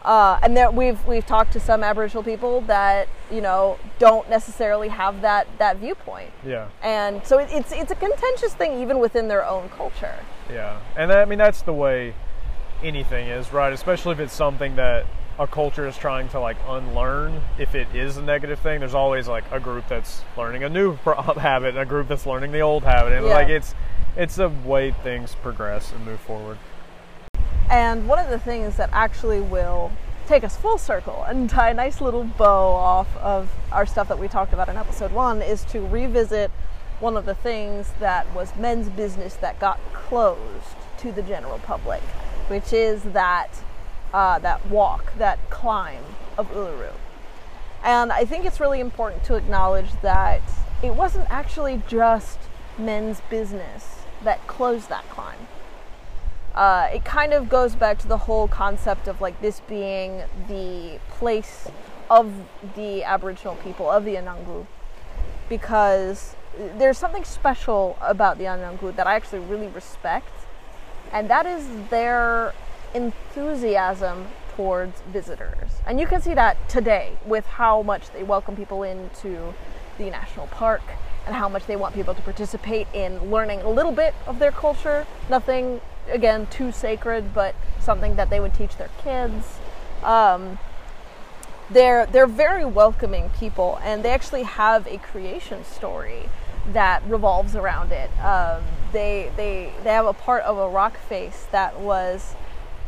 Uh, 0.07 0.39
and 0.41 0.55
that 0.55 0.73
we've 0.73 1.05
we've 1.05 1.25
talked 1.25 1.51
to 1.51 1.59
some 1.59 1.83
Aboriginal 1.83 2.23
people 2.23 2.61
that 2.61 3.09
you 3.29 3.41
know 3.41 3.77
don't 3.99 4.29
necessarily 4.29 4.87
have 4.87 5.19
that 5.21 5.45
that 5.57 5.75
viewpoint, 5.77 6.31
yeah. 6.45 6.69
and 6.81 7.21
so 7.25 7.37
it, 7.39 7.49
it's 7.51 7.73
it's 7.73 7.91
a 7.91 7.95
contentious 7.95 8.53
thing 8.53 8.81
even 8.81 8.99
within 8.99 9.27
their 9.27 9.45
own 9.45 9.67
culture. 9.67 10.15
Yeah. 10.49 10.79
And 10.95 11.11
I 11.11 11.25
mean 11.25 11.37
that's 11.37 11.61
the 11.61 11.73
way 11.73 12.13
anything 12.81 13.27
is, 13.27 13.51
right? 13.51 13.73
Especially 13.73 14.13
if 14.13 14.19
it's 14.21 14.33
something 14.33 14.77
that 14.77 15.05
a 15.39 15.45
culture 15.45 15.85
is 15.85 15.97
trying 15.97 16.29
to 16.29 16.39
like 16.39 16.57
unlearn 16.69 17.41
if 17.59 17.75
it 17.75 17.87
is 17.93 18.17
a 18.17 18.21
negative 18.23 18.57
thing 18.59 18.79
there's 18.79 18.95
always 18.95 19.27
like 19.27 19.43
a 19.51 19.59
group 19.59 19.87
that's 19.87 20.21
learning 20.35 20.63
a 20.63 20.69
new 20.69 20.95
habit 21.05 21.69
and 21.69 21.77
a 21.77 21.85
group 21.85 22.07
that's 22.07 22.25
learning 22.25 22.51
the 22.51 22.59
old 22.59 22.83
habit 22.83 23.13
and 23.13 23.23
Yeah. 23.25 23.33
like 23.33 23.47
it's 23.49 23.75
it's 24.15 24.37
the 24.37 24.49
way 24.65 24.91
things 25.03 25.35
progress 25.35 25.91
and 25.91 26.03
move 26.05 26.19
forward 26.21 26.57
And 27.69 28.07
one 28.07 28.19
of 28.19 28.29
the 28.29 28.39
things 28.39 28.77
that 28.77 28.89
actually 28.93 29.41
will 29.41 29.91
take 30.25 30.43
us 30.43 30.55
full 30.55 30.77
circle 30.77 31.23
and 31.27 31.49
tie 31.49 31.71
a 31.71 31.73
nice 31.73 31.99
little 32.01 32.23
bow 32.23 32.73
off 32.73 33.15
of 33.17 33.49
our 33.71 33.85
stuff 33.85 34.07
that 34.07 34.19
we 34.19 34.27
talked 34.27 34.53
about 34.53 34.69
in 34.69 34.77
episode 34.77 35.11
one 35.11 35.41
is 35.41 35.63
to 35.65 35.81
revisit 35.81 36.51
one 36.99 37.15
of 37.17 37.25
the 37.25 37.35
things 37.35 37.91
that 37.99 38.33
was 38.33 38.55
men's 38.55 38.89
business 38.89 39.35
that 39.35 39.59
got 39.59 39.79
closed 39.93 40.75
to 40.97 41.11
the 41.11 41.21
general 41.21 41.59
public, 41.59 42.01
which 42.47 42.73
is 42.73 43.03
that 43.03 43.49
uh, 44.13 44.39
that 44.39 44.65
walk, 44.67 45.13
that 45.17 45.37
climb 45.49 46.03
of 46.37 46.49
Uluru. 46.51 46.93
And 47.83 48.11
I 48.11 48.23
think 48.25 48.45
it's 48.45 48.59
really 48.59 48.79
important 48.79 49.23
to 49.25 49.35
acknowledge 49.35 49.91
that 50.01 50.41
it 50.81 50.95
wasn't 50.95 51.29
actually 51.29 51.81
just 51.87 52.39
men's 52.77 53.21
business 53.29 54.03
that 54.23 54.45
closed 54.47 54.89
that 54.89 55.07
climb 55.09 55.47
uh, 56.57 56.89
it 56.91 57.05
kind 57.05 57.33
of 57.33 57.49
goes 57.49 57.75
back 57.75 57.99
to 57.99 58.07
the 58.07 58.17
whole 58.17 58.47
concept 58.47 59.07
of 59.07 59.21
like 59.21 59.39
this 59.41 59.59
being 59.61 60.23
the 60.47 60.99
place 61.11 61.67
of 62.09 62.33
the 62.75 63.03
Aboriginal 63.03 63.55
people 63.57 63.89
of 63.91 64.03
the 64.05 64.15
Anangu, 64.15 64.65
because 65.49 66.35
there's 66.77 66.97
something 66.97 67.23
special 67.23 67.95
about 68.01 68.39
the 68.39 68.45
Anangu 68.45 68.95
that 68.95 69.05
I 69.05 69.13
actually 69.13 69.39
really 69.39 69.67
respect, 69.67 70.33
and 71.13 71.29
that 71.29 71.45
is 71.45 71.67
their 71.91 72.53
enthusiasm 72.95 74.27
towards 74.55 75.01
visitors. 75.01 75.69
And 75.85 75.99
you 75.99 76.07
can 76.07 76.21
see 76.21 76.33
that 76.33 76.67
today 76.67 77.17
with 77.23 77.45
how 77.45 77.83
much 77.83 78.09
they 78.13 78.23
welcome 78.23 78.55
people 78.55 78.81
into 78.81 79.53
the 79.99 80.09
national 80.09 80.47
park 80.47 80.81
and 81.27 81.35
how 81.35 81.49
much 81.49 81.67
they 81.67 81.75
want 81.75 81.93
people 81.93 82.15
to 82.15 82.21
participate 82.23 82.87
in 82.93 83.29
learning 83.29 83.61
a 83.61 83.69
little 83.69 83.91
bit 83.91 84.15
of 84.25 84.39
their 84.39 84.51
culture. 84.51 85.05
Nothing, 85.29 85.81
again, 86.09 86.47
too 86.47 86.71
sacred, 86.71 87.33
but 87.33 87.55
something 87.79 88.15
that 88.15 88.29
they 88.29 88.39
would 88.39 88.53
teach 88.53 88.77
their 88.77 88.89
kids. 89.03 89.57
Um, 90.03 90.59
they're 91.69 92.05
they're 92.05 92.27
very 92.27 92.65
welcoming 92.65 93.29
people, 93.37 93.79
and 93.83 94.03
they 94.03 94.11
actually 94.11 94.43
have 94.43 94.87
a 94.87 94.97
creation 94.97 95.65
story 95.65 96.29
that 96.71 97.03
revolves 97.07 97.55
around 97.55 97.91
it. 97.91 98.09
Um, 98.19 98.63
they 98.93 99.31
they 99.35 99.73
they 99.83 99.91
have 99.91 100.05
a 100.05 100.13
part 100.13 100.43
of 100.43 100.57
a 100.57 100.69
rock 100.69 100.97
face 100.97 101.47
that 101.51 101.79
was 101.79 102.35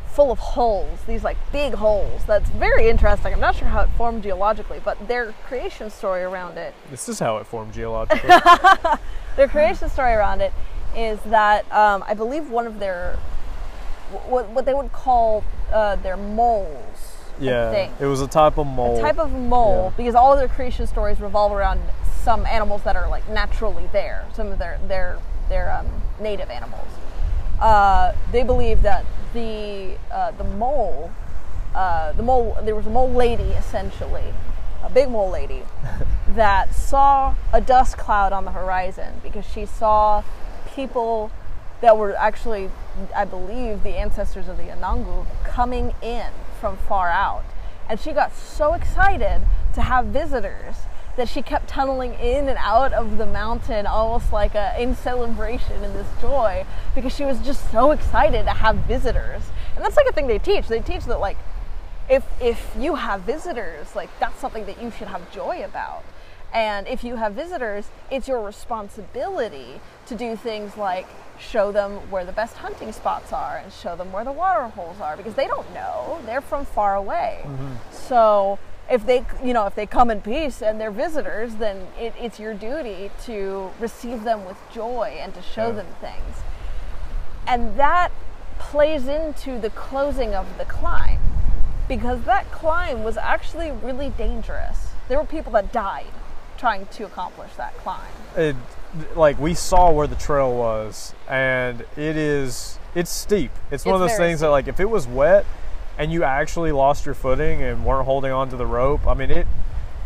full 0.07 0.32
of 0.32 0.39
holes, 0.39 0.99
these 1.07 1.24
like 1.24 1.38
big 1.51 1.74
holes. 1.76 2.24
That's 2.26 2.49
very 2.49 2.89
interesting. 2.89 3.34
I'm 3.34 3.39
not 3.39 3.55
sure 3.55 3.67
how 3.67 3.82
it 3.82 3.89
formed 3.97 4.24
geologically, 4.24 4.82
but 4.84 5.07
their 5.07 5.34
creation 5.45 5.89
story 5.89 6.24
around 6.24 6.57
it 6.57 6.74
this 6.89 7.07
is 7.09 7.20
how 7.20 7.38
it 7.38 7.45
formed 7.45 7.74
geologically 7.74 8.30
their 9.36 9.47
creation 9.47 9.89
story 9.89 10.13
around 10.13 10.41
it 10.41 10.51
is 10.96 11.20
that 11.26 11.72
um, 11.72 12.04
I 12.08 12.14
believe 12.14 12.50
one 12.50 12.68
of 12.68 12.80
their 12.80 13.18
what, 14.28 14.50
what 14.50 14.66
they 14.66 14.74
would 14.74 14.92
call 14.92 15.44
uh, 15.72 15.96
their 15.98 16.18
moles. 16.18 17.16
Yeah 17.40 17.90
it 18.00 18.06
was 18.06 18.20
a 18.20 18.28
type 18.28 18.58
of 18.58 18.68
mole 18.68 18.98
A 18.98 19.02
type 19.02 19.18
of 19.18 19.32
mole 19.32 19.92
Yeah. 19.92 19.98
because 19.98 20.14
all 20.16 20.34
of 20.34 20.40
their 20.40 20.50
creation 20.50 20.86
stories 20.88 21.22
revolve 21.22 21.54
around 21.54 21.80
some 22.22 22.46
animals 22.46 22.84
that 22.84 22.98
are 22.98 23.08
like 23.08 23.28
naturally 23.30 23.88
there. 23.94 24.26
Some 24.34 24.48
of 24.48 24.60
their 24.60 24.80
their 24.88 25.20
their 25.48 25.72
um, 25.72 25.88
native 26.20 26.50
animals. 26.50 26.88
Uh, 27.60 28.14
they 28.32 28.44
believe 28.44 28.82
that 28.82 29.06
the 29.34 29.98
uh, 30.12 30.32
the 30.32 30.44
mole, 30.44 31.12
uh, 31.76 32.12
the 32.14 32.24
mole, 32.24 32.58
there 32.64 32.76
was 32.76 32.86
a 32.86 32.90
mole 32.90 33.10
lady 33.12 33.52
essentially, 33.54 34.34
a 34.84 34.90
big 34.90 35.10
mole 35.10 35.30
lady, 35.30 35.64
that 36.30 36.74
saw 36.76 37.36
a 37.54 37.62
dust 37.62 37.98
cloud 37.98 38.34
on 38.34 38.46
the 38.46 38.52
horizon 38.52 39.14
because 39.24 39.46
she 39.46 39.66
saw 39.66 40.24
people 40.76 41.32
that 41.82 41.97
were 41.97 42.15
actually, 42.15 42.70
I 43.15 43.26
believe, 43.26 43.84
the 43.84 43.97
ancestors 43.97 44.47
of 44.47 44.57
the 44.57 44.63
Anangu 44.63 45.26
coming 45.43 45.93
in 46.01 46.28
from 46.59 46.78
far 46.78 47.09
out. 47.09 47.43
And 47.89 47.99
she 47.99 48.11
got 48.11 48.36
so 48.36 48.74
excited 48.74 49.41
to 49.74 49.82
have 49.82 50.07
visitors 50.07 50.76
that 51.15 51.28
she 51.28 51.41
kept 51.41 51.67
tunneling 51.67 52.13
in 52.13 52.47
and 52.47 52.57
out 52.59 52.93
of 52.93 53.17
the 53.17 53.26
mountain 53.26 53.86
almost 53.86 54.32
like 54.32 54.55
a, 54.55 54.74
in 54.82 54.95
celebration 54.95 55.84
and 55.84 55.93
this 55.95 56.07
joy 56.22 56.65
because 56.95 57.13
she 57.13 57.26
was 57.26 57.39
just 57.39 57.72
so 57.72 57.91
excited 57.91 58.43
to 58.45 58.51
have 58.51 58.78
visitors. 58.78 59.43
And 59.76 59.84
that's 59.84 59.97
like 59.97 60.07
a 60.07 60.13
thing 60.13 60.28
they 60.28 60.39
teach. 60.39 60.67
They 60.67 60.80
teach 60.80 61.05
that 61.05 61.20
like 61.20 61.38
if 62.09 62.26
if 62.41 62.74
you 62.78 62.95
have 62.95 63.22
visitors, 63.22 63.95
like 63.95 64.09
that's 64.20 64.39
something 64.39 64.65
that 64.65 64.82
you 64.82 64.91
should 64.91 65.07
have 65.07 65.32
joy 65.32 65.63
about. 65.63 66.03
And 66.54 66.88
if 66.88 67.04
you 67.04 67.18
have 67.18 67.34
visitors, 67.34 67.89
it's 68.10 68.28
your 68.28 68.41
responsibility 68.43 69.80
to 70.08 70.16
do 70.16 70.36
things 70.36 70.78
like 70.78 71.08
show 71.39 71.72
them 71.72 71.93
where 72.12 72.26
the 72.26 72.32
best 72.32 72.58
hunting 72.58 72.91
spots 72.91 73.32
are 73.32 73.58
and 73.58 73.72
show 73.72 73.95
them 73.95 74.12
where 74.12 74.24
the 74.26 74.32
water 74.32 74.68
holes 74.68 75.00
are 75.00 75.16
because 75.16 75.36
they 75.36 75.47
don't 75.47 75.72
know. 75.74 76.20
They're 76.26 76.41
from 76.41 76.66
far 76.66 76.95
away. 76.95 77.41
Mm-hmm. 77.43 77.76
So 77.91 78.60
if 78.89 79.06
they 79.06 79.24
you 79.43 79.54
know 79.54 79.68
if 79.68 79.76
they 79.76 79.86
come 79.86 80.10
in 80.10 80.20
peace 80.22 80.62
and 80.64 80.82
they're 80.82 80.89
visitors 80.89 81.56
then 81.56 81.86
it, 82.00 82.12
it's 82.20 82.39
your 82.39 82.56
duty 82.56 83.12
to 83.26 83.70
receive 83.80 84.24
them 84.24 84.45
with 84.45 84.58
joy 84.74 85.16
and 85.22 85.32
to 85.36 85.41
show 85.43 85.68
Yeah. 85.68 85.74
them 85.74 85.86
things 86.02 86.36
and 87.45 87.78
that 87.78 88.10
plays 88.58 89.08
into 89.08 89.60
the 89.60 89.70
closing 89.70 90.34
of 90.34 90.58
the 90.58 90.66
climb 90.66 91.20
because 91.88 92.24
that 92.24 92.52
climb 92.52 93.04
was 93.04 93.16
actually 93.16 93.70
really 93.72 94.10
dangerous. 94.10 94.88
There 95.08 95.20
were 95.20 95.26
people 95.26 95.52
that 95.54 95.72
died 95.72 96.06
trying 96.60 96.86
to 96.88 97.05
accomplish 97.05 97.51
that 97.55 97.76
climb. 97.78 98.01
it, 98.36 98.55
like 99.16 99.39
we 99.39 99.53
saw 99.53 99.91
where 99.91 100.07
the 100.07 100.16
trail 100.16 100.53
was 100.55 101.14
and 101.30 101.82
it 101.95 102.18
is 102.18 102.78
it's 102.95 103.12
steep 103.12 103.51
it's, 103.72 103.86
one 103.86 103.93
of 103.95 104.01
those 104.01 104.18
things 104.18 104.39
that 104.41 104.49
like 104.49 104.68
if 104.68 104.80
it 104.80 104.89
was 104.89 105.07
wet 105.07 105.45
and 105.97 106.12
you 106.12 106.24
actually 106.24 106.72
lost 106.72 107.05
your 107.05 107.16
footing 107.16 107.62
and 107.62 107.86
weren't 107.86 108.05
holding 108.05 108.32
on 108.32 108.49
to 108.49 108.57
the 108.57 108.66
rope 108.66 109.05
i 109.07 109.14
mean 109.14 109.30
it 109.32 109.47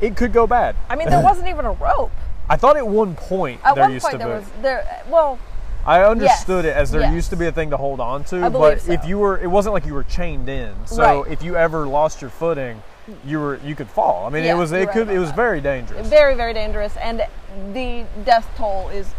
it 0.02 0.16
could 0.18 0.34
go 0.34 0.46
bad 0.46 0.76
I 0.90 0.96
mean, 0.96 1.10
there 1.10 1.24
wasn't 1.32 1.48
even 1.48 1.66
a 1.66 1.72
rope. 1.72 2.12
i 2.50 2.56
thought 2.58 2.76
at 2.78 2.86
one 2.88 3.16
point 3.16 3.62
At 3.64 3.76
there 3.76 3.86
one 3.86 3.94
used 3.94 4.04
point, 4.04 4.12
to 4.14 4.18
there 4.20 4.28
be 4.28 4.44
was 4.44 4.52
there. 4.62 5.04
Well, 5.08 5.40
i 5.86 6.04
understood 6.04 6.66
it 6.66 6.76
as 6.76 6.92
there 6.92 7.02
yes. 7.02 7.14
used 7.14 7.30
to 7.30 7.36
be 7.38 7.48
a 7.48 7.52
thing 7.52 7.70
to 7.70 7.78
hold 7.78 8.00
on 8.00 8.24
to 8.26 8.42
but 8.42 8.52
believe 8.52 8.90
if 8.90 9.06
you 9.06 9.18
were 9.18 9.38
it 9.40 9.48
wasn't 9.48 9.74
like 9.74 9.86
you 9.86 9.94
were 9.94 10.04
chained 10.04 10.50
in 10.50 10.74
so 10.86 11.24
Right. 11.24 11.32
if 11.32 11.42
you 11.42 11.56
ever 11.56 11.88
lost 11.88 12.22
your 12.22 12.30
footing 12.30 12.82
you 13.26 13.40
were 13.40 13.60
you 13.64 13.76
could 13.76 13.90
fall 13.90 14.26
i 14.26 14.30
mean 14.30 14.44
Yeah, 14.44 14.56
it 14.56 14.58
was 14.58 14.72
it 14.72 14.90
could 14.92 15.10
it 15.10 15.20
was 15.20 15.30
that. 15.30 15.36
very 15.36 15.62
dangerous 15.62 16.08
very 16.08 16.36
very 16.36 16.54
dangerous, 16.54 16.96
and 16.98 17.22
the 17.74 18.06
death 18.24 18.50
toll 18.56 18.90
is 18.90 19.14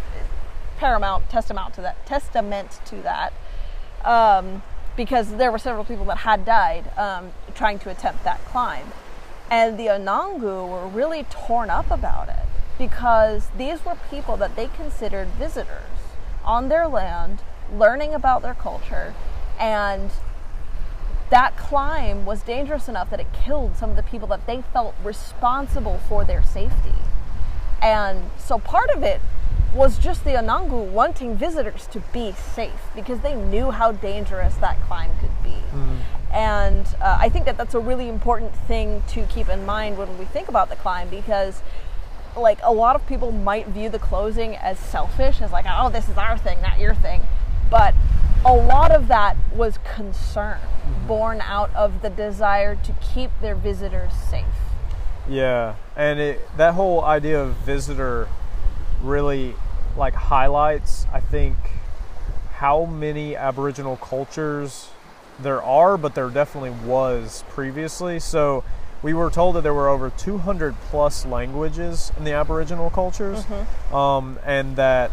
paramount 0.78 1.28
testament 1.30 1.72
to 1.74 1.80
that. 1.80 2.05
Testament 2.05 2.80
to 2.87 2.97
that, 2.97 3.32
um, 4.05 4.62
because 4.97 5.37
there 5.37 5.53
were 5.53 5.59
several 5.59 5.85
people 5.85 6.05
that 6.07 6.18
had 6.18 6.45
died 6.45 6.91
um, 6.99 7.32
trying 7.55 7.78
to 7.78 7.91
attempt 7.91 8.24
that 8.24 8.45
climb, 8.47 8.87
and 9.51 9.78
the 9.78 9.87
Anangu 9.87 10.68
were 10.68 10.87
really 10.87 11.24
torn 11.30 11.70
up 11.70 11.91
about 11.91 12.28
it 12.28 12.47
because 12.76 13.49
these 13.57 13.85
were 13.85 13.97
people 14.11 14.37
that 14.37 14.57
they 14.57 14.66
considered 14.66 15.28
visitors 15.28 15.91
on 16.45 16.68
their 16.68 16.89
land, 16.89 17.39
learning 17.72 18.12
about 18.14 18.43
their 18.43 18.55
culture, 18.55 19.14
and 19.59 20.11
that 21.31 21.57
climb 21.57 22.25
was 22.25 22.43
dangerous 22.43 22.89
enough 22.89 23.11
that 23.11 23.20
it 23.20 23.33
killed 23.33 23.77
some 23.77 23.91
of 23.91 23.97
the 23.97 24.03
people 24.03 24.29
that 24.29 24.47
they 24.47 24.62
felt 24.72 24.95
responsible 25.03 25.99
for 26.09 26.25
their 26.25 26.43
safety. 26.43 26.95
And 27.83 28.31
so 28.39 28.59
part 28.59 28.91
of 28.91 29.03
it 29.03 29.20
was 29.75 29.99
just 29.99 30.25
the 30.25 30.31
Anangu 30.31 30.87
wanting 30.91 31.37
visitors 31.37 31.87
to 31.89 32.01
be 32.12 32.33
safe 32.33 32.81
because 32.95 33.20
they 33.20 33.35
knew 33.35 33.70
how 33.72 33.93
dangerous 33.93 34.55
that 34.57 34.81
climb 34.83 35.11
could 35.20 35.43
be. 35.43 35.57
And 36.33 36.87
uh, 37.01 37.18
I 37.20 37.29
think 37.29 37.45
that 37.47 37.57
that's 37.57 37.75
a 37.75 37.81
really 37.81 38.09
important 38.09 38.55
thing 38.55 39.03
to 39.09 39.25
keep 39.27 39.49
in 39.49 39.66
mind 39.66 39.99
when 39.99 40.18
we 40.18 40.25
think 40.27 40.49
about 40.49 40.68
the 40.68 40.77
climb 40.77 41.09
because 41.09 41.62
like 42.37 42.59
a 42.62 42.72
lot 42.72 42.97
of 42.97 43.07
people 43.07 43.31
might 43.31 43.68
view 43.68 43.89
the 43.89 43.99
closing 43.99 44.57
as 44.57 44.79
selfish 44.79 45.41
as 45.41 45.53
like 45.53 45.66
oh 45.68 45.89
this 45.89 46.09
is 46.09 46.16
our 46.16 46.37
thing 46.37 46.61
not 46.62 46.81
your 46.81 46.95
thing 46.95 47.22
but 47.71 47.95
a 48.45 48.53
lot 48.53 48.91
of 48.91 49.09
that 49.09 49.37
was 49.55 49.79
concern 49.95 50.59
born 51.07 51.41
out 51.41 51.75
of 51.75 52.03
the 52.03 52.11
desire 52.11 52.77
to 52.77 52.93
keep 53.01 53.31
their 53.41 53.55
visitors 53.55 54.12
safe. 54.12 54.45
Yeah, 55.29 55.77
and 55.97 56.21
it, 56.21 56.57
that 56.57 56.75
whole 56.75 57.03
idea 57.03 57.43
of 57.43 57.55
visitor 57.57 58.29
really 59.03 59.55
like 59.97 60.15
highlights, 60.15 61.07
I 61.12 61.21
think, 61.21 61.57
how 62.53 62.85
many 62.85 63.37
Aboriginal 63.37 63.97
cultures 63.97 64.89
there 65.41 65.62
are, 65.62 65.97
but 65.97 66.15
there 66.15 66.29
definitely 66.29 66.71
was 66.87 67.45
previously. 67.49 68.21
So 68.21 68.65
we 69.03 69.15
were 69.15 69.31
told 69.31 69.57
that 69.57 69.62
there 69.62 69.75
were 69.75 69.89
over 69.89 70.11
200 70.11 70.75
plus 70.91 71.27
languages 71.27 72.12
in 72.17 72.25
the 72.25 72.33
Aboriginal 72.33 72.91
cultures, 72.91 73.45
um, 73.93 74.39
and 74.45 74.77
that 74.77 75.11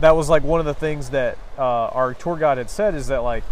that 0.00 0.16
was 0.16 0.28
like 0.28 0.42
one 0.42 0.60
of 0.60 0.66
the 0.66 0.74
things 0.74 1.10
that 1.10 1.36
uh, 1.60 1.88
our 1.92 2.14
tour 2.14 2.36
guide 2.36 2.58
had 2.58 2.70
said 2.70 2.94
is 2.94 3.06
that 3.08 3.18
like 3.18 3.44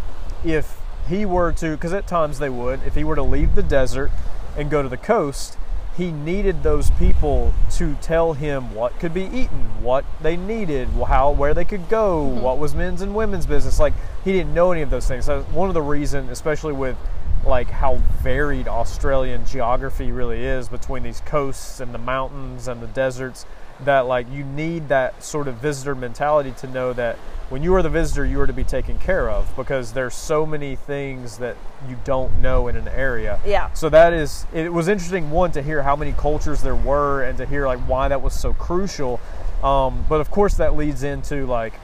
if 0.45 0.81
he 1.09 1.25
were 1.25 1.53
to, 1.53 1.73
because 1.73 1.93
at 1.93 2.07
times 2.07 2.39
they 2.39 2.49
would, 2.49 2.83
if 2.85 2.95
he 2.95 3.05
were 3.05 3.15
to 3.15 3.23
leave 3.23 3.55
the 3.55 3.63
desert 3.63 4.11
and 4.57 4.71
go 4.71 4.83
to 4.83 4.89
the 4.89 4.97
coast, 4.97 5.57
he 5.97 6.13
needed 6.13 6.63
those 6.63 6.91
people 6.93 7.53
to 7.73 7.95
tell 7.97 8.33
him 8.33 8.73
what 8.75 8.99
could 9.01 9.13
be 9.13 9.25
eaten, 9.25 9.83
what 9.83 10.05
they 10.23 10.37
needed, 10.37 10.89
how 10.89 11.33
where 11.33 11.53
they 11.53 11.65
could 11.65 11.89
go, 11.89 12.23
what 12.23 12.57
was 12.57 12.75
men's 12.75 13.03
and 13.03 13.15
women's 13.15 13.47
business. 13.47 13.81
Like 13.81 13.95
he 14.25 14.33
didn't 14.33 14.55
know 14.55 14.71
any 14.71 14.83
of 14.83 14.91
those 14.91 15.09
things. 15.09 15.25
So 15.25 15.43
one 15.51 15.69
of 15.69 15.75
the 15.75 15.83
reason, 15.83 16.29
especially 16.29 16.73
with 16.73 16.97
like 17.45 17.69
how 17.69 17.97
varied 18.23 18.69
Australian 18.69 19.45
geography 19.45 20.13
really 20.13 20.45
is 20.45 20.69
between 20.69 21.03
these 21.03 21.21
coasts 21.21 21.81
and 21.81 21.93
the 21.93 21.99
mountains 21.99 22.69
and 22.69 22.81
the 22.81 22.87
deserts, 22.87 23.45
that 23.85 24.07
like 24.07 24.31
you 24.31 24.45
need 24.45 24.89
that 24.89 25.23
sort 25.23 25.49
of 25.49 25.57
visitor 25.57 25.95
mentality 25.95 26.53
to 26.59 26.67
know 26.69 26.93
that 26.93 27.17
when 27.49 27.63
you 27.63 27.75
are 27.75 27.83
the 27.83 27.89
visitor, 27.89 28.27
you 28.27 28.41
are 28.41 28.47
to 28.47 28.53
be 28.53 28.65
taken 28.65 28.99
care 28.99 29.31
of 29.31 29.55
because 29.57 29.93
there's 29.95 30.15
so 30.15 30.45
many 30.45 30.77
things 30.77 31.39
that 31.39 31.57
you 31.89 31.97
don't 32.05 32.41
know 32.41 32.69
in 32.69 32.77
an 32.77 32.89
area. 32.89 33.41
Yeah. 33.47 33.73
So 33.73 33.89
that 33.89 34.13
is 34.13 34.47
it 34.53 34.73
was 34.73 34.89
interesting 34.89 35.31
one 35.31 35.53
to 35.53 35.63
hear 35.63 35.83
how 35.83 35.97
many 35.97 36.13
cultures 36.13 36.63
there 36.63 36.75
were 36.75 37.23
and 37.23 37.39
to 37.39 37.47
hear 37.47 37.67
like 37.67 37.81
why 37.81 38.09
that 38.09 38.21
was 38.21 38.39
so 38.39 38.53
crucial. 38.53 39.21
Um, 39.63 40.05
but 40.09 40.21
of 40.21 40.31
course 40.31 40.55
that 40.55 40.77
leads 40.77 41.03
into 41.03 41.47
like 41.47 41.75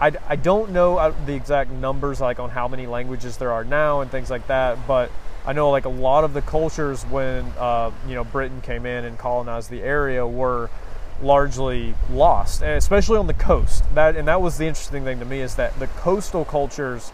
I, 0.00 0.12
I 0.28 0.36
don't 0.36 0.72
know 0.72 0.98
uh, 0.98 1.14
the 1.24 1.34
exact 1.34 1.70
numbers 1.70 2.20
like 2.20 2.38
on 2.38 2.50
how 2.50 2.68
many 2.68 2.86
languages 2.86 3.36
there 3.38 3.52
are 3.52 3.64
now 3.64 4.00
and 4.00 4.10
things 4.10 4.28
like 4.28 4.46
that, 4.48 4.86
but 4.86 5.10
I 5.46 5.52
know 5.52 5.70
like 5.70 5.84
a 5.84 5.90
lot 5.90 6.24
of 6.24 6.34
the 6.34 6.42
cultures 6.42 7.04
when 7.04 7.44
uh, 7.58 7.92
you 8.08 8.14
know 8.14 8.24
Britain 8.24 8.60
came 8.60 8.84
in 8.84 9.04
and 9.04 9.16
colonized 9.16 9.70
the 9.70 9.82
area 9.82 10.26
were 10.26 10.68
largely 11.22 11.94
lost, 12.10 12.62
and 12.62 12.72
especially 12.72 13.18
on 13.18 13.26
the 13.26 13.34
coast. 13.34 13.84
That 13.94 14.16
and 14.16 14.28
that 14.28 14.40
was 14.40 14.58
the 14.58 14.66
interesting 14.66 15.04
thing 15.04 15.18
to 15.20 15.24
me 15.24 15.40
is 15.40 15.56
that 15.56 15.78
the 15.78 15.86
coastal 15.86 16.44
cultures, 16.44 17.12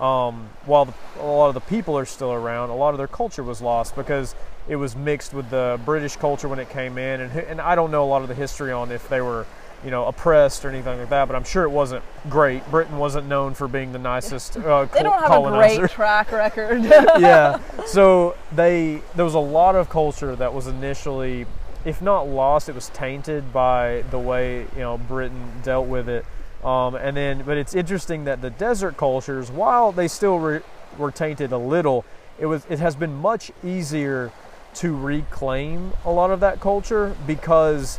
um, 0.00 0.50
while 0.66 0.84
the, 0.84 0.94
a 1.20 1.24
lot 1.24 1.48
of 1.48 1.54
the 1.54 1.60
people 1.60 1.96
are 1.98 2.06
still 2.06 2.32
around, 2.32 2.70
a 2.70 2.76
lot 2.76 2.94
of 2.94 2.98
their 2.98 3.08
culture 3.08 3.42
was 3.42 3.60
lost 3.60 3.96
because 3.96 4.34
it 4.68 4.76
was 4.76 4.94
mixed 4.94 5.32
with 5.32 5.50
the 5.50 5.80
British 5.84 6.16
culture 6.16 6.48
when 6.48 6.58
it 6.58 6.68
came 6.70 6.98
in, 6.98 7.20
and 7.20 7.32
and 7.32 7.60
I 7.60 7.74
don't 7.74 7.90
know 7.90 8.04
a 8.04 8.10
lot 8.10 8.22
of 8.22 8.28
the 8.28 8.34
history 8.34 8.72
on 8.72 8.92
if 8.92 9.08
they 9.08 9.20
were 9.20 9.46
you 9.84 9.90
know 9.90 10.06
oppressed 10.06 10.64
or 10.64 10.70
anything 10.70 10.98
like 10.98 11.08
that, 11.08 11.26
but 11.26 11.36
I'm 11.36 11.44
sure 11.44 11.64
it 11.64 11.70
wasn't 11.70 12.02
great. 12.28 12.68
Britain 12.70 12.98
wasn't 12.98 13.28
known 13.28 13.54
for 13.54 13.68
being 13.68 13.92
the 13.92 13.98
nicest 13.98 14.56
uh, 14.56 14.84
they 14.94 15.02
don't 15.02 15.18
have 15.18 15.28
colonizer 15.28 15.74
a 15.74 15.78
great 15.78 15.90
track 15.90 16.32
record 16.32 16.82
yeah. 16.84 17.60
So 17.86 18.36
they 18.52 19.02
there 19.14 19.24
was 19.24 19.34
a 19.34 19.40
lot 19.40 19.74
of 19.74 19.88
culture 19.88 20.34
that 20.36 20.52
was 20.52 20.66
initially, 20.66 21.46
if 21.84 22.02
not 22.02 22.28
lost, 22.28 22.68
it 22.68 22.74
was 22.74 22.88
tainted 22.90 23.52
by 23.52 24.04
the 24.10 24.18
way 24.18 24.60
you 24.74 24.80
know 24.80 24.98
Britain 24.98 25.52
dealt 25.62 25.86
with 25.86 26.08
it. 26.08 26.24
Um, 26.64 26.96
and 26.96 27.16
then, 27.16 27.42
but 27.44 27.56
it's 27.56 27.74
interesting 27.74 28.24
that 28.24 28.42
the 28.42 28.50
desert 28.50 28.96
cultures, 28.96 29.50
while 29.50 29.92
they 29.92 30.08
still 30.08 30.38
re- 30.38 30.60
were 30.96 31.12
tainted 31.12 31.52
a 31.52 31.58
little, 31.58 32.04
it 32.38 32.46
was 32.46 32.66
it 32.68 32.78
has 32.80 32.96
been 32.96 33.14
much 33.14 33.52
easier 33.64 34.32
to 34.74 34.96
reclaim 34.96 35.92
a 36.04 36.10
lot 36.10 36.30
of 36.30 36.40
that 36.40 36.60
culture 36.60 37.16
because 37.26 37.98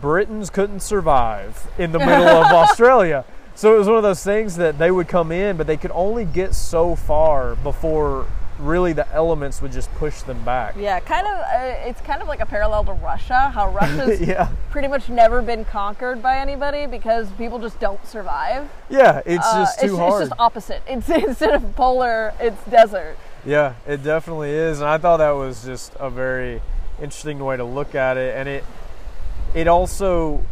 Britons 0.00 0.50
couldn't 0.50 0.80
survive 0.80 1.68
in 1.78 1.92
the 1.92 1.98
middle 1.98 2.28
of 2.28 2.46
Australia. 2.52 3.24
So 3.54 3.74
it 3.74 3.78
was 3.78 3.86
one 3.88 3.96
of 3.96 4.02
those 4.02 4.22
things 4.22 4.56
that 4.56 4.78
they 4.78 4.90
would 4.90 5.08
come 5.08 5.32
in, 5.32 5.56
but 5.56 5.66
they 5.66 5.78
could 5.78 5.92
only 5.92 6.24
get 6.26 6.54
so 6.54 6.94
far 6.94 7.56
before 7.56 8.26
really 8.58 8.92
the 8.92 9.06
elements 9.12 9.60
would 9.60 9.72
just 9.72 9.92
push 9.96 10.22
them 10.22 10.42
back. 10.44 10.74
yeah 10.78 10.98
kind 11.00 11.26
of 11.26 11.32
uh, 11.40 11.88
it's 11.88 12.00
kind 12.00 12.22
of 12.22 12.28
like 12.28 12.40
a 12.40 12.46
parallel 12.46 12.84
to 12.84 12.92
russia 12.94 13.50
how 13.50 13.68
russia's 13.80 14.20
Yeah. 14.20 14.48
pretty 14.70 14.88
much 14.88 15.08
never 15.10 15.42
been 15.42 15.64
conquered 15.66 16.22
by 16.22 16.38
anybody 16.38 16.86
because 16.86 17.30
people 17.32 17.58
just 17.58 17.78
don't 17.80 18.04
survive 18.06 18.68
Yeah, 18.88 19.20
it's 19.26 19.44
Uh, 19.46 19.64
just 19.64 19.80
too 19.80 19.86
it's, 19.86 19.96
hard. 19.96 20.22
it's 20.22 20.30
just 20.30 20.40
opposite 20.40 20.82
it's 20.88 21.08
instead 21.08 21.50
of 21.54 21.76
polar 21.76 22.32
it's 22.40 22.62
desert 22.64 23.16
Yeah, 23.44 23.74
it 23.86 24.02
definitely 24.02 24.50
is, 24.50 24.80
and 24.80 24.88
I 24.88 24.98
thought 24.98 25.18
that 25.18 25.32
was 25.32 25.62
just 25.64 25.92
a 26.00 26.08
very 26.10 26.62
interesting 27.00 27.38
way 27.44 27.56
to 27.58 27.64
look 27.64 27.94
at 27.94 28.16
it, 28.16 28.34
and 28.36 28.48
it 28.48 28.64
it 29.54 29.68
also 29.68 30.42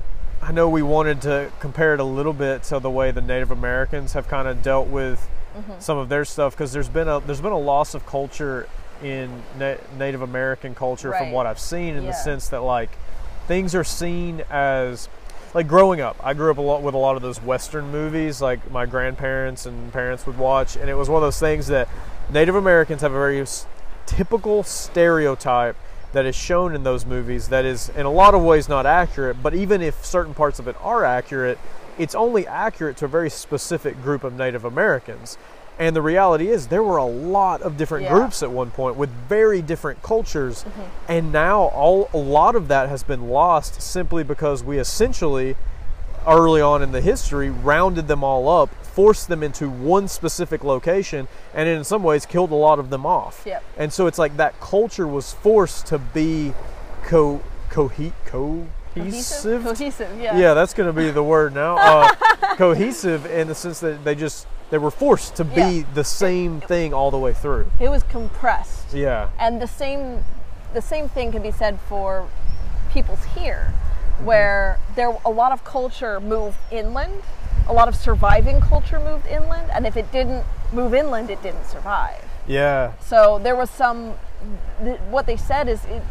I 0.42 0.52
know 0.52 0.68
we 0.68 0.82
wanted 0.82 1.22
to 1.22 1.50
compare 1.58 1.94
it 1.94 2.00
a 2.00 2.04
little 2.04 2.34
bit 2.34 2.64
to 2.64 2.78
the 2.78 2.90
way 2.90 3.10
the 3.12 3.22
Native 3.22 3.50
Americans 3.50 4.12
have 4.12 4.28
kind 4.28 4.46
of 4.46 4.62
dealt 4.62 4.88
with 4.88 5.26
Mm-hmm. 5.54 5.72
some 5.80 5.98
of 5.98 6.08
their 6.08 6.24
stuff 6.24 6.52
because 6.54 6.72
there's 6.72 6.88
been 6.88 7.06
a 7.08 7.20
there's 7.20 7.40
been 7.40 7.52
a 7.52 7.58
loss 7.58 7.94
of 7.94 8.04
culture 8.06 8.68
in 9.02 9.42
Na- 9.58 9.76
Native 9.96 10.20
American 10.22 10.74
culture 10.74 11.12
from 11.12 11.30
what 11.32 11.46
I've 11.46 11.58
seen 11.60 11.94
in 11.94 12.04
the 12.06 12.12
sense 12.12 12.48
that 12.48 12.60
like 12.62 12.90
things 13.46 13.74
are 13.74 13.84
seen 13.84 14.42
as 14.50 15.08
like 15.52 15.68
growing 15.68 16.00
up 16.00 16.16
i 16.24 16.32
grew 16.34 16.50
up 16.50 16.58
a 16.58 16.60
lot 16.60 16.82
with 16.82 16.94
a 16.94 16.98
lot 16.98 17.14
of 17.14 17.22
those 17.22 17.40
western 17.42 17.92
movies 17.92 18.40
like 18.42 18.68
my 18.72 18.86
grandparents 18.86 19.66
and 19.66 19.92
parents 19.92 20.26
would 20.26 20.36
watch 20.38 20.74
and 20.76 20.88
it 20.90 20.94
was 20.94 21.08
one 21.08 21.18
of 21.22 21.26
those 21.26 21.38
things 21.38 21.68
that 21.68 21.88
native 22.30 22.54
americans 22.56 23.02
have 23.02 23.12
a 23.12 23.14
very 23.14 23.40
s- 23.40 23.66
typical 24.06 24.62
stereotype 24.64 25.76
that 26.12 26.24
is 26.24 26.34
shown 26.34 26.74
in 26.74 26.82
those 26.84 27.04
movies 27.04 27.48
that 27.50 27.64
is 27.64 27.88
in 27.90 28.06
a 28.06 28.10
lot 28.10 28.34
of 28.34 28.42
ways 28.42 28.68
not 28.68 28.86
accurate 28.86 29.40
but 29.42 29.54
even 29.54 29.82
if 29.82 30.04
certain 30.04 30.32
parts 30.34 30.58
of 30.58 30.66
it 30.66 30.74
are 30.80 31.04
accurate 31.04 31.58
it's 31.98 32.14
only 32.14 32.46
accurate 32.46 32.96
to 32.96 33.04
a 33.04 33.08
very 33.08 33.30
specific 33.30 34.00
group 34.02 34.24
of 34.24 34.32
native 34.34 34.64
americans 34.64 35.38
and 35.78 35.96
the 35.96 36.02
reality 36.02 36.48
is 36.48 36.68
there 36.68 36.82
were 36.84 36.98
a 36.98 37.04
lot 37.04 37.60
of 37.62 37.76
different 37.76 38.04
Yeah. 38.04 38.12
groups 38.14 38.42
at 38.42 38.50
one 38.50 38.70
point 38.70 38.96
with 38.96 39.10
very 39.28 39.60
different 39.60 40.02
cultures 40.02 40.62
mm-hmm. 40.64 40.82
and 41.08 41.32
now 41.32 41.62
all 41.62 42.08
a 42.14 42.18
lot 42.18 42.54
of 42.54 42.68
that 42.68 42.88
has 42.88 43.02
been 43.02 43.28
lost 43.28 43.80
simply 43.82 44.22
because 44.22 44.62
we 44.62 44.78
essentially 44.78 45.56
early 46.26 46.60
on 46.60 46.82
in 46.82 46.92
the 46.92 47.00
history 47.00 47.50
rounded 47.50 48.08
them 48.08 48.22
all 48.24 48.48
up 48.48 48.70
forced 48.84 49.26
them 49.28 49.42
into 49.42 49.68
one 49.68 50.06
specific 50.06 50.62
location 50.62 51.26
and 51.52 51.68
in 51.68 51.82
some 51.82 52.02
ways 52.04 52.24
killed 52.24 52.52
a 52.52 52.54
lot 52.54 52.78
of 52.78 52.88
them 52.90 53.04
off 53.04 53.42
Yep. 53.44 53.62
and 53.76 53.92
so 53.92 54.06
it's 54.06 54.18
like 54.18 54.36
that 54.36 54.58
culture 54.60 55.06
was 55.08 55.32
forced 55.32 55.86
to 55.86 55.98
be 55.98 56.54
co 57.02 57.40
cohe- 57.68 58.12
cohesive 58.94 59.62
cohesive 59.62 60.20
yeah 60.20 60.36
yeah, 60.36 60.54
that's 60.54 60.74
going 60.74 60.86
to 60.86 60.92
be 60.92 61.10
the 61.10 61.22
word 61.22 61.54
now. 61.54 61.76
Uh, 61.76 62.08
cohesive 62.56 63.26
in 63.26 63.48
the 63.48 63.54
sense 63.54 63.80
that 63.80 64.04
they 64.04 64.14
just 64.14 64.46
they 64.70 64.78
were 64.78 64.90
forced 64.90 65.36
to 65.36 65.44
be 65.44 65.60
Yeah. 65.60 65.82
the 65.94 66.04
same 66.04 66.60
thing 66.60 66.94
all 66.94 67.10
the 67.10 67.18
way 67.18 67.32
through. 67.32 67.70
it 67.80 67.88
was 67.88 68.02
compressed 68.04 68.92
Yeah, 68.94 69.28
and 69.38 69.60
the 69.60 69.66
same 69.66 70.24
the 70.72 70.82
same 70.82 71.08
thing 71.08 71.32
can 71.32 71.42
be 71.42 71.50
said 71.50 71.78
for 71.88 72.28
peoples 72.90 73.22
here 73.36 73.72
where 74.22 74.78
there 74.94 75.16
a 75.24 75.30
lot 75.30 75.50
of 75.52 75.64
culture 75.64 76.20
moved 76.20 76.56
inland 76.70 77.22
a 77.68 77.72
lot 77.72 77.88
of 77.88 77.96
surviving 77.96 78.60
culture 78.60 79.00
moved 79.00 79.26
inland 79.26 79.68
and 79.72 79.86
if 79.86 79.96
it 79.96 80.10
didn't 80.12 80.44
move 80.72 80.94
inland 80.94 81.30
it 81.30 81.42
didn't 81.42 81.66
survive 81.66 82.22
yeah, 82.46 82.92
so 83.00 83.40
there 83.42 83.56
was 83.56 83.70
some 83.70 84.12
th- 84.84 85.00
what 85.08 85.24
they 85.24 85.36
said 85.36 85.66
is 85.66 85.82
it, 85.86 86.02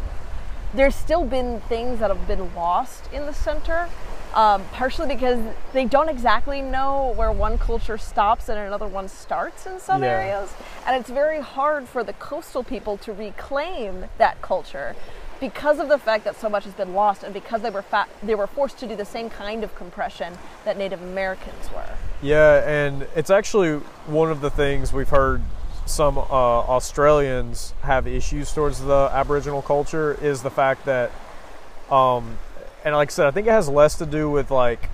there's 0.73 0.95
still 0.95 1.23
been 1.25 1.59
things 1.61 1.99
that 1.99 2.09
have 2.09 2.27
been 2.27 2.53
lost 2.55 3.11
in 3.13 3.25
the 3.25 3.33
center 3.33 3.87
um, 4.33 4.63
partially 4.71 5.07
because 5.07 5.39
they 5.73 5.85
don't 5.85 6.09
exactly 6.09 6.59
know 6.61 7.13
where 7.15 7.31
one 7.31 7.57
culture 7.59 7.99
stops 7.99 8.49
and 8.49 8.57
another 8.57 8.87
one 8.87 9.07
starts 9.07 9.67
in 9.67 9.79
some 9.79 10.01
Yeah. 10.01 10.09
areas 10.09 10.53
and 10.87 10.95
it's 10.99 11.09
very 11.09 11.39
hard 11.41 11.87
for 11.87 12.03
the 12.03 12.13
coastal 12.13 12.63
people 12.63 12.97
to 12.97 13.13
reclaim 13.13 14.05
that 14.17 14.41
culture 14.41 14.95
because 15.39 15.77
of 15.79 15.87
the 15.89 15.97
fact 15.99 16.23
that 16.23 16.35
so 16.39 16.47
much 16.49 16.63
has 16.63 16.73
been 16.73 16.93
lost 16.93 17.21
and 17.23 17.33
because 17.33 17.61
they 17.61 17.69
were 17.69 17.81
fa- 17.81 18.07
they 18.23 18.33
were 18.33 18.47
forced 18.47 18.77
to 18.79 18.87
do 18.87 18.95
the 18.95 19.05
same 19.05 19.29
kind 19.29 19.63
of 19.63 19.75
compression 19.75 20.33
that 20.65 20.77
Native 20.77 21.01
Americans 21.01 21.69
were. 21.75 21.95
yeah, 22.21 22.63
and 22.67 23.05
it's 23.15 23.29
actually 23.29 23.73
one 24.07 24.31
of 24.31 24.39
the 24.41 24.49
things 24.49 24.93
we've 24.93 25.09
heard 25.09 25.41
some 25.85 26.17
uh, 26.17 26.21
Australians 26.21 27.73
have 27.81 28.07
issues 28.07 28.53
towards 28.53 28.79
the 28.81 29.09
Aboriginal 29.11 29.61
culture 29.61 30.17
is 30.21 30.41
the 30.41 30.49
fact 30.49 30.85
that, 30.85 31.11
um, 31.91 32.37
and 32.85 32.95
like 32.95 33.09
I 33.09 33.11
said, 33.11 33.27
I 33.27 33.31
think 33.31 33.47
it 33.47 33.51
has 33.51 33.67
less 33.67 33.97
to 33.97 34.05
do 34.05 34.29
with 34.29 34.49
like 34.49 34.89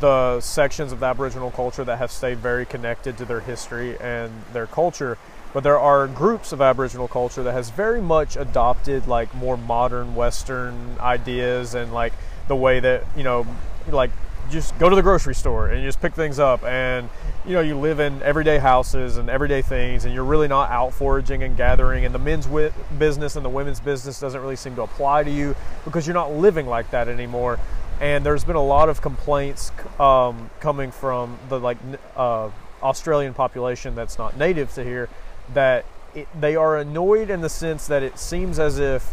the 0.00 0.40
sections 0.40 0.92
of 0.92 1.00
the 1.00 1.06
Aboriginal 1.06 1.50
culture 1.50 1.84
that 1.84 1.98
have 1.98 2.10
stayed 2.10 2.38
very 2.38 2.66
connected 2.66 3.16
to 3.18 3.24
their 3.24 3.40
history 3.40 3.98
and 3.98 4.30
their 4.52 4.66
culture. 4.66 5.18
But 5.52 5.62
there 5.62 5.78
are 5.78 6.06
groups 6.06 6.52
of 6.52 6.60
Aboriginal 6.60 7.08
culture 7.08 7.42
that 7.42 7.52
has 7.52 7.70
very 7.70 8.02
much 8.02 8.36
adopted 8.36 9.08
like 9.08 9.34
more 9.34 9.56
modern 9.56 10.14
Western 10.14 10.96
ideas 11.00 11.74
and 11.74 11.92
like 11.92 12.12
the 12.48 12.56
way 12.56 12.80
that 12.80 13.04
you 13.16 13.22
know, 13.22 13.46
like 13.88 14.10
just 14.50 14.78
go 14.78 14.88
to 14.88 14.96
the 14.96 15.02
grocery 15.02 15.34
store 15.34 15.68
and 15.68 15.82
you 15.82 15.88
just 15.88 16.00
pick 16.00 16.14
things 16.14 16.38
up. 16.38 16.62
And 16.64 17.08
you 17.46 17.54
know 17.54 17.60
you 17.60 17.78
live 17.78 18.00
in 18.00 18.22
everyday 18.22 18.58
houses 18.58 19.16
and 19.16 19.28
everyday 19.28 19.62
things 19.62 20.04
and 20.04 20.14
you're 20.14 20.24
really 20.24 20.48
not 20.48 20.70
out 20.70 20.94
foraging 20.94 21.42
and 21.42 21.56
gathering. 21.56 22.04
And 22.04 22.14
the 22.14 22.18
men's 22.18 22.46
wi- 22.46 22.72
business 22.98 23.36
and 23.36 23.44
the 23.44 23.50
women's 23.50 23.80
business 23.80 24.20
doesn't 24.20 24.40
really 24.40 24.56
seem 24.56 24.74
to 24.76 24.82
apply 24.82 25.24
to 25.24 25.30
you 25.30 25.54
because 25.84 26.06
you're 26.06 26.14
not 26.14 26.32
living 26.32 26.66
like 26.66 26.90
that 26.90 27.08
anymore. 27.08 27.58
And 28.00 28.24
there's 28.24 28.44
been 28.44 28.56
a 28.56 28.64
lot 28.64 28.88
of 28.88 29.00
complaints 29.02 29.72
um, 29.98 30.50
coming 30.60 30.90
from 30.90 31.38
the 31.48 31.58
like 31.58 31.78
uh, 32.16 32.50
australian 32.80 33.34
population 33.34 33.96
that's 33.96 34.18
not 34.18 34.36
native 34.36 34.72
to 34.72 34.84
here 34.84 35.08
that 35.52 35.84
it, 36.14 36.28
they 36.40 36.54
are 36.54 36.76
annoyed 36.78 37.28
in 37.30 37.40
the 37.40 37.48
sense 37.48 37.88
that 37.88 38.04
it 38.04 38.18
seems 38.18 38.58
as 38.58 38.78
if 38.78 39.12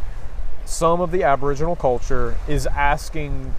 some 0.66 1.02
of 1.02 1.12
the 1.12 1.24
aboriginal 1.24 1.76
culture 1.76 2.36
is 2.48 2.68
asking 2.68 3.54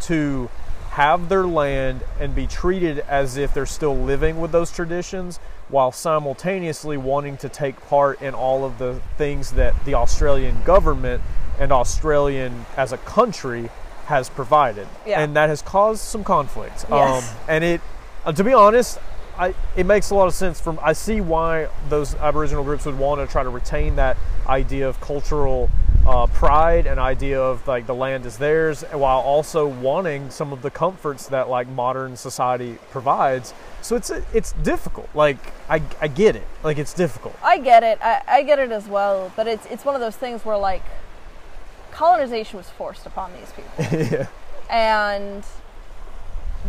to 0.00 0.48
have 0.92 1.30
their 1.30 1.46
land 1.46 2.02
and 2.20 2.34
be 2.34 2.46
treated 2.46 2.98
as 3.00 3.38
if 3.38 3.54
they're 3.54 3.64
still 3.64 3.96
living 3.96 4.38
with 4.38 4.52
those 4.52 4.70
traditions 4.70 5.38
while 5.70 5.90
simultaneously 5.90 6.98
wanting 6.98 7.34
to 7.38 7.48
take 7.48 7.80
part 7.88 8.20
in 8.20 8.34
all 8.34 8.62
of 8.62 8.76
the 8.76 9.00
things 9.16 9.52
that 9.52 9.74
the 9.86 9.94
Australian 9.94 10.62
government 10.64 11.22
and 11.58 11.72
Australian 11.72 12.66
as 12.76 12.92
a 12.92 12.98
country 12.98 13.70
has 14.04 14.28
provided. 14.28 14.86
Yeah. 15.06 15.22
And 15.22 15.34
that 15.34 15.48
has 15.48 15.62
caused 15.62 16.02
some 16.02 16.24
conflict. 16.24 16.84
Yes. 16.90 17.30
Um, 17.30 17.38
and 17.48 17.64
it, 17.64 17.80
uh, 18.26 18.32
to 18.32 18.44
be 18.44 18.52
honest, 18.52 18.98
I, 19.38 19.54
it 19.74 19.86
makes 19.86 20.10
a 20.10 20.14
lot 20.14 20.28
of 20.28 20.34
sense 20.34 20.60
from 20.60 20.78
I 20.82 20.92
see 20.92 21.22
why 21.22 21.68
those 21.88 22.14
Aboriginal 22.16 22.64
groups 22.64 22.84
would 22.84 22.98
want 22.98 23.26
to 23.26 23.32
try 23.32 23.42
to 23.42 23.48
retain 23.48 23.96
that 23.96 24.18
idea 24.46 24.86
of 24.90 25.00
cultural 25.00 25.70
uh, 26.06 26.26
pride 26.26 26.86
and 26.86 26.98
idea 26.98 27.40
of 27.40 27.66
like 27.68 27.86
the 27.86 27.94
land 27.94 28.26
is 28.26 28.38
theirs 28.38 28.82
while 28.92 29.20
also 29.20 29.66
wanting 29.66 30.30
some 30.30 30.52
of 30.52 30.62
the 30.62 30.70
comforts 30.70 31.28
that 31.28 31.48
like 31.48 31.68
modern 31.68 32.16
society 32.16 32.78
provides. 32.90 33.54
So 33.82 33.96
it's 33.96 34.10
it's 34.10 34.52
difficult. 34.52 35.08
Like 35.14 35.38
I, 35.68 35.82
I 36.00 36.08
get 36.08 36.36
it. 36.36 36.46
Like 36.64 36.78
it's 36.78 36.94
difficult. 36.94 37.36
I 37.42 37.58
get 37.58 37.82
it. 37.82 37.98
I, 38.02 38.22
I 38.26 38.42
get 38.42 38.58
it 38.58 38.72
as 38.72 38.88
well. 38.88 39.32
But 39.36 39.46
it's 39.46 39.66
it's 39.66 39.84
one 39.84 39.94
of 39.94 40.00
those 40.00 40.16
things 40.16 40.44
where 40.44 40.56
like 40.56 40.82
colonization 41.92 42.56
was 42.56 42.68
forced 42.70 43.06
upon 43.06 43.30
these 43.34 43.52
people, 43.52 43.98
yeah. 44.18 44.26
And 44.70 45.44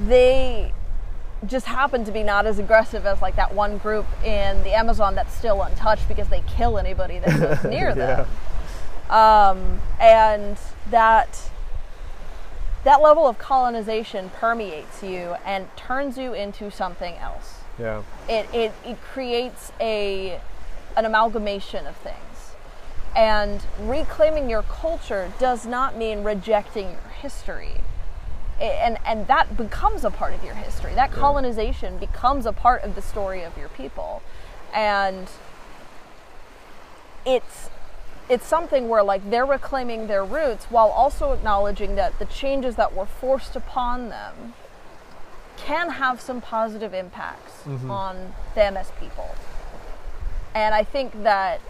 they 0.05 0.73
just 1.45 1.65
happen 1.65 2.05
to 2.05 2.11
be 2.11 2.23
not 2.23 2.45
as 2.45 2.59
aggressive 2.59 3.05
as 3.05 3.21
like 3.21 3.35
that 3.35 3.53
one 3.53 3.77
group 3.77 4.05
in 4.23 4.61
the 4.63 4.73
Amazon 4.73 5.15
that's 5.15 5.33
still 5.33 5.61
untouched 5.61 6.07
because 6.07 6.27
they 6.29 6.41
kill 6.47 6.77
anybody 6.77 7.19
that 7.19 7.39
goes 7.39 7.63
near 7.71 7.93
them. 7.93 8.27
Um, 9.13 9.79
and 9.99 10.57
that 10.89 11.49
that 12.83 13.01
level 13.01 13.27
of 13.27 13.37
colonization 13.37 14.29
permeates 14.31 15.01
you 15.03 15.35
and 15.45 15.67
turns 15.77 16.17
you 16.17 16.33
into 16.33 16.69
something 16.69 17.15
else. 17.15 17.59
yeah. 17.79 18.01
It, 18.27 18.47
it, 18.53 18.71
it 18.85 18.97
creates 19.01 19.71
a 19.79 20.39
an 20.97 21.05
amalgamation 21.05 21.85
of 21.87 21.95
things. 21.97 22.17
And 23.15 23.63
reclaiming 23.79 24.49
your 24.49 24.63
culture 24.63 25.31
does 25.39 25.65
not 25.65 25.95
mean 25.95 26.23
rejecting 26.23 26.89
your 26.91 27.09
history. 27.21 27.75
I- 28.59 28.63
and 28.65 28.97
and 29.05 29.27
that 29.27 29.55
becomes 29.55 30.03
a 30.03 30.09
part 30.11 30.33
of 30.33 30.43
your 30.43 30.55
history. 30.55 30.93
That 30.95 31.11
colonization 31.11 31.97
becomes 31.99 32.45
a 32.47 32.51
part 32.53 32.81
of 32.83 32.95
the 32.95 33.01
story 33.01 33.43
of 33.43 33.57
your 33.57 33.69
people. 33.69 34.21
And 34.73 35.29
it's 37.25 37.69
it's 38.29 38.45
something 38.45 38.87
where 38.87 39.03
like 39.03 39.29
they're 39.29 39.45
reclaiming 39.45 40.07
their 40.07 40.23
roots 40.23 40.65
while 40.65 40.89
also 40.89 41.33
acknowledging 41.33 41.95
that 41.95 42.17
the 42.19 42.25
changes 42.25 42.75
that 42.75 42.93
were 42.93 43.05
forced 43.05 43.55
upon 43.55 44.09
them 44.09 44.53
can 45.57 45.91
have 45.91 46.19
some 46.19 46.41
positive 46.41 46.93
impacts 46.93 47.63
mm-hmm. 47.63 47.89
on 47.89 48.33
them 48.55 48.75
as 48.75 48.91
people. 48.99 49.35
And 50.55 50.73
I 50.75 50.83
think 50.83 51.23
that 51.23 51.61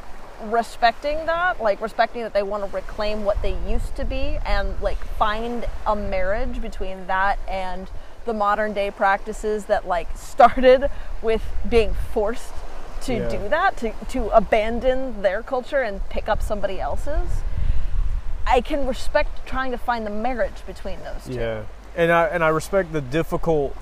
respecting 0.45 1.25
that, 1.25 1.61
like 1.61 1.79
respecting 1.81 2.23
that 2.23 2.33
they 2.33 2.43
want 2.43 2.63
to 2.69 2.75
reclaim 2.75 3.23
what 3.23 3.41
they 3.41 3.57
used 3.67 3.95
to 3.95 4.05
be 4.05 4.37
and 4.45 4.79
like 4.81 4.97
find 4.97 5.65
a 5.85 5.95
marriage 5.95 6.61
between 6.61 7.07
that 7.07 7.39
and 7.47 7.89
the 8.25 8.33
modern 8.33 8.73
day 8.73 8.89
practices 8.89 9.65
that 9.65 9.87
like 9.87 10.15
started 10.17 10.89
with 11.21 11.43
being 11.69 11.93
forced 12.13 12.53
to 13.03 13.13
Yeah. 13.13 13.29
do 13.29 13.49
that, 13.49 13.77
to, 13.77 13.91
to 14.09 14.27
abandon 14.29 15.21
their 15.21 15.41
culture 15.43 15.81
and 15.81 16.07
pick 16.09 16.27
up 16.29 16.41
somebody 16.41 16.79
else's. 16.79 17.29
I 18.45 18.61
can 18.61 18.85
respect 18.87 19.45
trying 19.45 19.71
to 19.71 19.77
find 19.77 20.05
the 20.05 20.09
marriage 20.09 20.65
between 20.67 20.99
those 21.03 21.25
two. 21.25 21.33
Yeah, 21.39 21.63
and 21.95 22.11
I 22.11 22.25
and 22.27 22.43
I 22.43 22.49
respect 22.49 22.91
the 22.91 23.01
difficult 23.01 23.75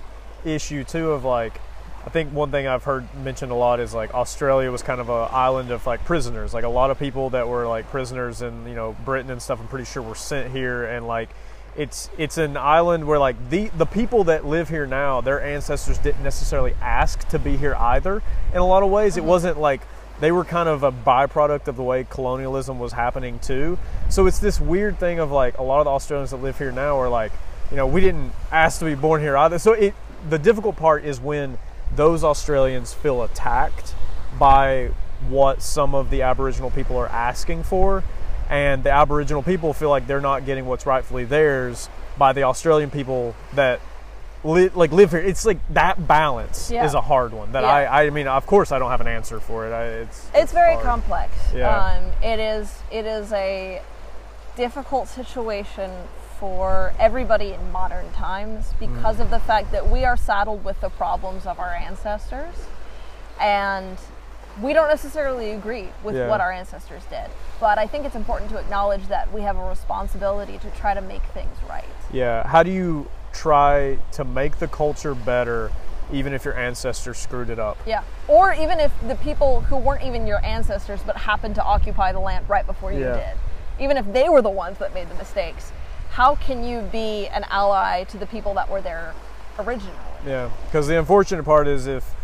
issue 0.45 0.84
too 0.84 1.11
of 1.11 1.24
like. 1.26 1.59
I 2.03 2.09
think 2.09 2.34
one 2.34 2.49
thing 2.49 2.65
I've 2.67 2.84
heard 2.84 3.05
mentioned 3.24 3.51
a 3.51 3.55
lot 3.55 3.80
is 3.80 3.93
like 3.93 4.13
Australia 4.15 4.72
was 4.72 4.82
kind 4.82 4.99
of 4.99 5.09
a 5.09 5.30
island 5.32 5.69
of 5.72 5.86
like 5.86 6.03
prisoners. 6.05 6.51
Like 6.53 6.63
a 6.63 6.69
lot 6.69 6.89
of 6.89 6.97
people 6.97 7.30
that 7.32 7.47
were 7.47 7.67
like 7.67 7.89
prisoners 7.91 8.41
in 8.41 8.67
you 8.67 8.76
know 8.76 8.95
Britain 9.05 9.30
and 9.32 9.41
stuff. 9.41 9.59
I'm 9.59 9.67
pretty 9.67 9.86
sure 9.86 10.01
were 10.03 10.15
sent 10.15 10.51
here, 10.51 10.84
and 10.86 11.07
like 11.07 11.30
it's 11.76 12.09
it's 12.17 12.38
an 12.38 12.57
island 12.57 13.05
where 13.05 13.19
like 13.19 13.49
the 13.49 13.69
the 13.78 13.86
people 13.86 14.24
that 14.26 14.45
live 14.45 14.69
here 14.69 14.86
now, 14.86 15.22
their 15.22 15.41
ancestors 15.41 15.97
didn't 15.97 16.24
necessarily 16.24 16.74
ask 16.82 17.28
to 17.30 17.39
be 17.39 17.57
here 17.57 17.76
either. 17.76 18.22
In 18.51 18.57
a 18.57 18.65
lot 18.65 18.84
of 18.84 18.89
ways, 18.89 19.17
it 19.17 19.22
mm-hmm. 19.22 19.30
wasn't 19.30 19.59
like 19.59 19.82
they 20.19 20.32
were 20.32 20.45
kind 20.45 20.69
of 20.69 20.84
a 20.84 20.91
byproduct 20.91 21.67
of 21.67 21.76
the 21.76 21.84
way 21.84 22.05
colonialism 22.09 22.78
was 22.78 22.93
happening 22.93 23.39
too. 23.39 23.78
So 24.09 24.28
it's 24.28 24.39
this 24.39 24.59
weird 24.59 24.99
thing 24.99 25.19
of 25.19 25.32
like 25.32 25.57
a 25.57 25.63
lot 25.63 25.80
of 25.80 25.86
the 25.86 25.91
Australians 25.91 26.32
that 26.32 26.38
live 26.38 26.57
here 26.57 26.72
now 26.72 26.99
are 26.99 27.09
like, 27.09 27.32
you 27.72 27.78
know, 27.78 27.88
we 27.88 28.01
didn't 28.01 28.32
ask 28.51 28.80
to 28.80 28.86
be 28.86 28.95
born 28.95 29.22
here 29.22 29.38
either. 29.38 29.57
So 29.57 29.74
it 29.74 29.95
the 30.30 30.38
difficult 30.38 30.76
part 30.76 31.03
is 31.03 31.19
when 31.19 31.57
those 31.95 32.24
Australians 32.24 32.93
feel 32.93 33.24
attacked 33.24 33.95
by 34.38 34.91
what 35.28 35.61
some 35.61 35.93
of 35.95 36.09
the 36.09 36.22
Aboriginal 36.22 36.72
people 36.72 36.97
are 36.97 37.07
asking 37.07 37.63
for, 37.63 38.03
and 38.52 38.84
the 38.84 38.91
Aboriginal 38.91 39.41
people 39.41 39.74
feel 39.74 39.89
like 39.89 40.06
they're 40.06 40.22
not 40.22 40.45
getting 40.45 40.66
what's 40.68 40.86
rightfully 40.86 41.24
theirs 41.24 41.89
by 42.18 42.34
the 42.34 42.43
Australian 42.43 42.91
people 42.91 43.34
that 43.56 43.80
li- 44.43 44.70
like 44.76 44.91
live 44.91 45.12
here. 45.12 45.22
It's 45.22 45.45
like 45.45 45.60
that 45.74 46.06
balance 46.08 46.70
Yeah. 46.70 46.86
is 46.86 46.93
a 46.93 47.02
hard 47.02 47.32
one. 47.34 47.54
That 47.54 47.64
Yeah. 47.64 47.70
I, 47.70 48.04
I 48.06 48.10
mean, 48.10 48.28
of 48.28 48.45
course, 48.45 48.72
I 48.74 48.78
don't 48.80 48.91
have 48.91 49.02
an 49.02 49.08
answer 49.08 49.39
for 49.39 49.66
it. 49.68 49.72
I, 49.74 49.84
it's 49.86 50.30
It's 50.36 50.52
very 50.52 50.74
hard. 50.74 50.86
complex. 50.86 51.32
Yeah. 51.56 51.70
Um, 51.74 52.04
it 52.22 52.39
is. 52.39 52.78
It 52.91 53.06
is 53.06 53.32
a 53.32 53.82
difficult 54.58 55.08
situation 55.08 55.89
for 56.38 56.91
everybody 56.99 57.54
in 57.54 57.72
modern 57.72 58.12
times 58.12 58.74
because 58.80 59.18
Mm. 59.18 59.22
of 59.22 59.30
the 59.30 59.39
fact 59.39 59.72
that 59.72 59.89
we 59.89 60.04
are 60.04 60.18
saddled 60.18 60.66
with 60.66 60.82
the 60.82 60.89
problems 60.89 61.45
of 61.45 61.58
our 61.60 61.74
ancestors, 61.74 62.56
and 63.39 63.97
we 64.62 64.74
don't 64.74 64.89
necessarily 64.89 65.52
agree 65.52 65.89
with 66.04 66.16
Yeah. 66.16 66.28
what 66.28 66.41
our 66.41 66.52
ancestors 66.52 67.04
did. 67.06 67.30
But 67.60 67.78
I 67.78 67.88
think 67.88 68.06
it's 68.06 68.16
important 68.16 68.49
to 68.52 68.58
acknowledge 68.58 69.08
that 69.08 69.32
we 69.32 69.41
have 69.41 69.58
a 69.58 69.64
responsibility 69.64 70.58
to 70.58 70.70
try 70.72 70.93
to 70.93 71.02
make 71.02 71.24
things 71.34 71.56
right. 71.70 71.86
Yeah. 72.12 72.45
How 72.47 72.64
do 72.64 72.72
you 72.72 73.10
try 73.34 73.97
to 74.14 74.24
make 74.26 74.60
the 74.60 74.68
culture 74.68 75.16
better, 75.16 75.72
even 76.12 76.34
if 76.34 76.43
your 76.43 76.58
ancestors 76.58 77.18
screwed 77.18 77.49
it 77.49 77.60
up? 77.60 77.78
Yeah. 77.86 78.04
Or 78.28 78.54
even 78.54 78.80
if 78.80 78.91
the 79.08 79.16
people 79.16 79.62
who 79.62 79.78
weren't 79.78 80.04
even 80.04 80.28
your 80.28 80.43
ancestors 80.45 80.99
but 81.06 81.16
happened 81.16 81.56
to 81.56 81.64
occupy 81.64 82.12
the 82.12 82.20
land 82.20 82.49
right 82.49 82.66
before 82.66 82.91
you 82.91 83.02
Yeah. 83.06 83.14
did, 83.14 83.38
even 83.80 83.95
if 83.95 84.12
they 84.12 84.28
were 84.28 84.41
the 84.41 84.49
ones 84.49 84.78
that 84.80 84.93
made 84.93 85.10
the 85.10 85.16
mistakes, 85.16 85.72
how 86.12 86.36
can 86.36 86.64
you 86.64 86.82
be 86.82 87.28
an 87.30 87.45
ally 87.49 88.04
to 88.04 88.18
the 88.18 88.26
people 88.26 88.54
that 88.56 88.70
were 88.70 88.82
there 88.82 89.14
originally? 89.58 89.95
Yeah, 90.28 90.49
because 90.66 90.88
the 90.88 90.99
unfortunate 90.99 91.43
part 91.43 91.68
is 91.68 91.88
if 91.88 92.16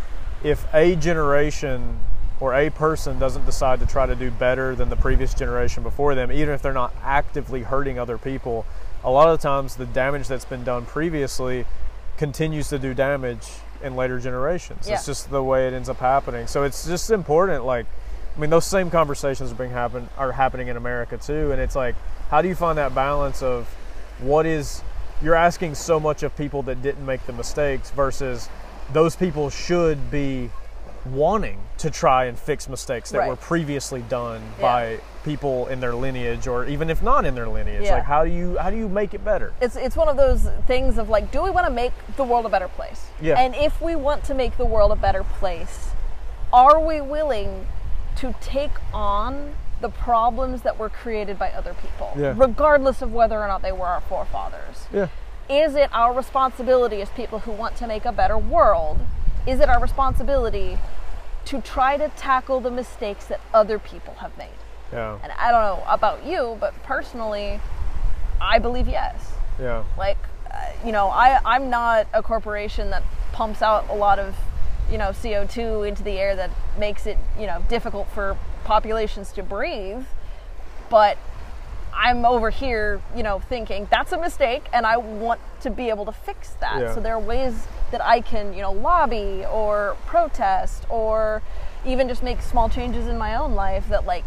if 0.44 0.68
a 0.72 0.96
generation 0.96 2.00
or 2.40 2.54
a 2.54 2.70
person 2.70 3.18
doesn't 3.20 3.46
decide 3.46 3.80
to 3.80 3.86
try 3.86 4.06
to 4.06 4.16
do 4.16 4.30
better 4.30 4.76
than 4.76 4.90
the 4.90 4.96
previous 4.96 5.34
generation 5.34 5.84
before 5.84 6.16
them, 6.16 6.32
even 6.32 6.54
if 6.54 6.62
they're 6.62 6.74
not 6.74 6.94
actively 7.02 7.64
hurting 7.64 7.98
other 7.98 8.18
people, 8.18 8.66
a 9.04 9.12
lot 9.12 9.30
of 9.30 9.40
times 9.40 9.76
the 9.76 9.86
damage 9.86 10.28
that's 10.28 10.46
been 10.46 10.64
done 10.64 10.86
previously 10.86 11.66
continues 12.18 12.70
to 12.70 12.80
do 12.80 12.94
damage 12.94 13.48
in 13.84 13.96
later 13.96 14.20
generations. 14.20 14.88
Yeah. 14.88 14.96
It's 14.96 15.06
just 15.06 15.30
the 15.30 15.44
way 15.44 15.68
it 15.68 15.74
ends 15.74 15.90
up 15.90 15.98
happening. 15.98 16.48
So 16.48 16.64
it's 16.64 16.86
just 16.88 17.12
important. 17.12 17.66
Like, 17.66 17.86
I 18.36 18.40
mean, 18.40 18.50
those 18.50 18.66
same 18.66 18.90
conversations 18.90 19.52
are 19.52 19.56
being 19.56 19.72
happen 19.72 20.10
are 20.18 20.32
happening 20.32 20.68
in 20.68 20.78
America 20.78 21.18
too, 21.18 21.52
and 21.52 21.60
it's 21.60 21.76
like, 21.76 21.96
how 22.30 22.42
do 22.42 22.48
you 22.48 22.56
find 22.56 22.78
that 22.78 22.94
balance 22.94 23.42
of 23.42 23.68
what 24.20 24.46
is 24.46 24.84
you're 25.22 25.36
asking 25.36 25.74
so 25.74 26.00
much 26.00 26.22
of 26.22 26.36
people 26.38 26.62
that 26.64 26.82
didn't 26.84 27.06
make 27.06 27.26
the 27.26 27.34
mistakes 27.34 27.90
versus 27.92 28.50
those 28.94 29.16
people 29.16 29.50
should 29.50 30.12
be 30.12 30.50
wanting 31.14 31.60
to 31.78 31.90
try 31.90 32.26
and 32.26 32.38
fix 32.38 32.68
mistakes 32.70 33.12
that 33.12 33.20
Right. 33.20 33.30
were 33.30 33.36
previously 33.36 34.02
done 34.02 34.42
Yeah. 34.58 34.62
by 34.62 35.00
people 35.24 35.68
in 35.68 35.80
their 35.80 35.94
lineage 35.94 36.48
or 36.48 36.66
even 36.66 36.90
if 36.90 37.02
not 37.04 37.26
in 37.26 37.36
their 37.36 37.48
lineage 37.48 37.84
Yeah. 37.84 37.96
like 37.96 38.04
how 38.06 38.24
do 38.24 38.30
you 38.32 38.58
how 38.58 38.70
do 38.70 38.78
you 38.78 38.88
make 38.88 39.14
it 39.14 39.24
better 39.26 39.52
it's 39.60 39.76
it's 39.76 39.96
one 39.98 40.08
of 40.08 40.16
those 40.18 40.48
things 40.68 40.98
of 40.98 41.10
like 41.10 41.32
do 41.32 41.44
we 41.44 41.50
want 41.50 41.66
to 41.68 41.72
make 41.74 41.92
the 42.16 42.24
world 42.24 42.46
a 42.46 42.50
better 42.50 42.68
place 42.70 43.08
Yeah. 43.22 43.38
and 43.40 43.54
if 43.56 43.82
we 43.82 43.96
want 43.96 44.24
to 44.26 44.34
make 44.34 44.58
the 44.58 44.66
world 44.66 44.92
a 44.92 44.96
better 44.96 45.24
place 45.24 45.90
are 46.54 46.80
we 46.80 47.02
willing 47.02 47.68
to 48.18 48.34
take 48.42 48.72
on 48.94 49.54
the 49.82 49.90
problems 49.90 50.62
that 50.64 50.80
were 50.80 50.90
created 50.90 51.38
by 51.38 51.52
other 51.52 51.74
people 51.74 52.12
Yeah. 52.16 52.34
regardless 52.38 53.02
of 53.02 53.14
whether 53.14 53.40
or 53.42 53.48
not 53.48 53.62
they 53.62 53.72
were 53.74 53.86
our 53.88 54.02
forefathers 54.02 54.88
yeah 54.94 55.08
is 55.50 55.76
it 55.76 55.90
our 55.94 56.14
responsibility 56.14 57.02
as 57.02 57.10
people 57.10 57.40
who 57.40 57.52
want 57.52 57.76
to 57.78 57.86
make 57.88 58.06
a 58.06 58.12
better 58.12 58.38
world 58.38 58.98
is 59.48 59.60
it 59.62 59.70
our 59.70 59.82
responsibility 59.82 60.78
to 61.46 61.62
try 61.62 61.98
to 61.98 62.10
tackle 62.10 62.60
the 62.60 62.70
mistakes 62.70 63.26
that 63.26 63.40
other 63.54 63.80
people 63.80 64.14
have 64.16 64.38
made? 64.38 64.50
Yeah. 64.92 65.18
And 65.24 65.32
i 65.34 65.52
don't 65.52 65.62
know 65.62 65.84
about 65.88 66.26
you 66.26 66.58
but 66.60 66.74
personally 66.84 67.60
i 68.40 68.60
believe 68.60 68.88
yes. 68.88 69.34
Yeah. 69.60 69.84
Like 69.98 70.18
uh, 70.52 70.72
you 70.86 70.92
know 70.92 71.08
I, 71.08 71.40
i'm 71.44 71.70
not 71.70 72.08
a 72.14 72.22
corporation 72.22 72.90
that 72.92 73.04
pumps 73.34 73.62
out 73.62 73.90
a 73.90 73.96
lot 73.96 74.20
of 74.20 74.36
you 74.92 74.98
know 74.98 75.10
co2 75.10 75.88
into 75.88 76.04
the 76.04 76.12
air 76.12 76.36
that 76.36 76.52
makes 76.78 77.06
it 77.06 77.18
you 77.40 77.48
know 77.48 77.64
difficult 77.68 78.08
for 78.10 78.38
populations 78.64 79.32
to 79.34 79.44
breathe. 79.44 80.06
But 80.90 81.18
i'm 81.94 82.26
over 82.26 82.50
here 82.50 83.02
you 83.16 83.24
know 83.24 83.40
thinking 83.40 83.88
that's 83.90 84.12
a 84.12 84.18
mistake 84.22 84.68
and 84.72 84.86
i 84.86 84.98
want 84.98 85.42
to 85.62 85.70
be 85.70 85.90
able 85.90 86.06
to 86.06 86.12
fix 86.12 86.52
that. 86.62 86.80
Yeah. 86.80 86.94
so 86.94 87.02
there 87.02 87.14
are 87.14 87.20
ways 87.20 87.68
that 87.92 88.04
i 88.04 88.22
can 88.22 88.54
you 88.54 88.62
know 88.62 88.72
lobby 88.72 89.46
or 89.52 89.98
protest 90.06 90.86
or 90.90 91.42
even 91.86 92.08
just 92.08 92.24
make 92.24 92.42
small 92.42 92.70
changes 92.70 93.08
in 93.08 93.18
my 93.18 93.36
own 93.36 93.54
life 93.56 93.88
that 93.90 94.06
like 94.06 94.26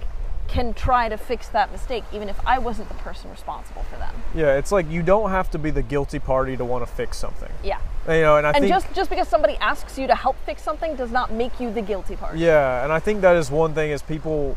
can 0.48 0.74
try 0.74 1.08
to 1.08 1.16
fix 1.16 1.48
that 1.48 1.70
mistake 1.70 2.02
even 2.12 2.28
if 2.28 2.38
i 2.46 2.58
wasn't 2.58 2.88
the 2.88 2.94
person 2.96 3.30
responsible 3.30 3.82
for 3.84 3.96
them 3.96 4.14
yeah 4.34 4.56
it's 4.56 4.72
like 4.72 4.88
you 4.90 5.02
don't 5.02 5.30
have 5.30 5.50
to 5.50 5.58
be 5.58 5.70
the 5.70 5.82
guilty 5.82 6.18
party 6.18 6.56
to 6.56 6.64
want 6.64 6.84
to 6.84 6.92
fix 6.92 7.16
something 7.16 7.50
yeah 7.62 7.80
you 8.08 8.22
know 8.22 8.36
and 8.36 8.46
i 8.46 8.50
and 8.50 8.62
think 8.62 8.72
just 8.72 8.92
just 8.94 9.11
because 9.11 9.28
somebody 9.28 9.56
asks 9.56 9.98
you 9.98 10.06
to 10.06 10.14
help 10.14 10.36
fix 10.46 10.62
something 10.62 10.96
does 10.96 11.11
not 11.11 11.32
make 11.32 11.61
you 11.61 11.72
the 11.72 11.82
guilty 11.82 12.16
party. 12.16 12.38
Yeah, 12.38 12.82
and 12.82 12.92
I 12.92 12.98
think 12.98 13.20
that 13.20 13.36
is 13.36 13.50
one 13.50 13.74
thing 13.74 13.90
is 13.90 14.02
people 14.02 14.56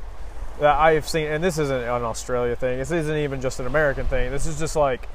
that 0.60 0.76
I 0.76 0.94
have 0.94 1.08
seen, 1.08 1.28
and 1.28 1.44
this 1.44 1.58
isn't 1.58 1.82
an 1.82 2.04
Australia 2.04 2.56
thing. 2.56 2.78
This 2.78 2.92
isn't 2.92 3.18
even 3.18 3.42
just 3.42 3.60
an 3.60 3.68
American 3.68 4.06
thing. 4.06 4.32
This 4.32 4.46
is 4.46 4.60
just 4.60 4.76
like 4.76 5.08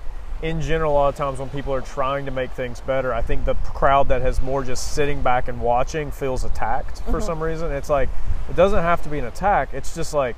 in 0.43 0.61
general. 0.61 0.93
A 0.93 0.95
lot 0.95 1.09
of 1.09 1.16
times 1.16 1.39
when 1.39 1.49
people 1.51 1.74
are 1.74 1.80
trying 1.80 2.24
to 2.26 2.30
make 2.30 2.51
things 2.53 2.80
better, 2.80 3.12
I 3.12 3.22
think 3.22 3.45
the 3.45 3.55
crowd 3.55 4.09
that 4.09 4.22
has 4.22 4.41
more 4.41 4.62
just 4.62 4.93
sitting 4.95 5.22
back 5.22 5.49
and 5.49 5.61
watching 5.61 6.11
feels 6.11 6.45
attacked 6.45 7.01
for 7.11 7.20
some 7.20 7.43
reason. 7.43 7.72
It's 7.72 7.91
like 7.91 8.09
it 8.49 8.57
doesn't 8.57 8.82
have 8.82 9.03
to 9.03 9.09
be 9.09 9.18
an 9.18 9.24
attack. 9.24 9.70
It's 9.72 9.95
just 9.95 10.14
like 10.14 10.36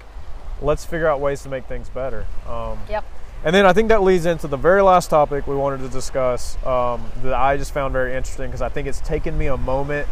let's 0.63 0.85
figure 0.85 1.07
out 1.09 1.21
ways 1.21 1.43
to 1.43 1.49
make 1.49 1.65
things 1.67 1.89
better. 1.89 2.27
Um, 2.49 2.79
Yep. 2.89 3.05
and 3.45 3.55
then 3.55 3.65
I 3.67 3.73
think 3.73 3.89
that 3.89 4.03
leads 4.03 4.27
into 4.27 4.47
the 4.47 4.57
very 4.59 4.83
last 4.83 5.09
topic 5.09 5.47
we 5.47 5.57
wanted 5.57 5.79
to 5.81 5.89
discuss 5.89 6.57
um, 6.67 7.11
that 7.23 7.33
I 7.33 7.57
just 7.57 7.73
found 7.73 7.93
very 7.93 8.15
interesting 8.15 8.47
because 8.49 8.61
I 8.63 8.69
think 8.69 8.87
it's 8.87 9.01
taken 9.01 9.37
me 9.39 9.47
a 9.47 9.57
moment 9.57 10.07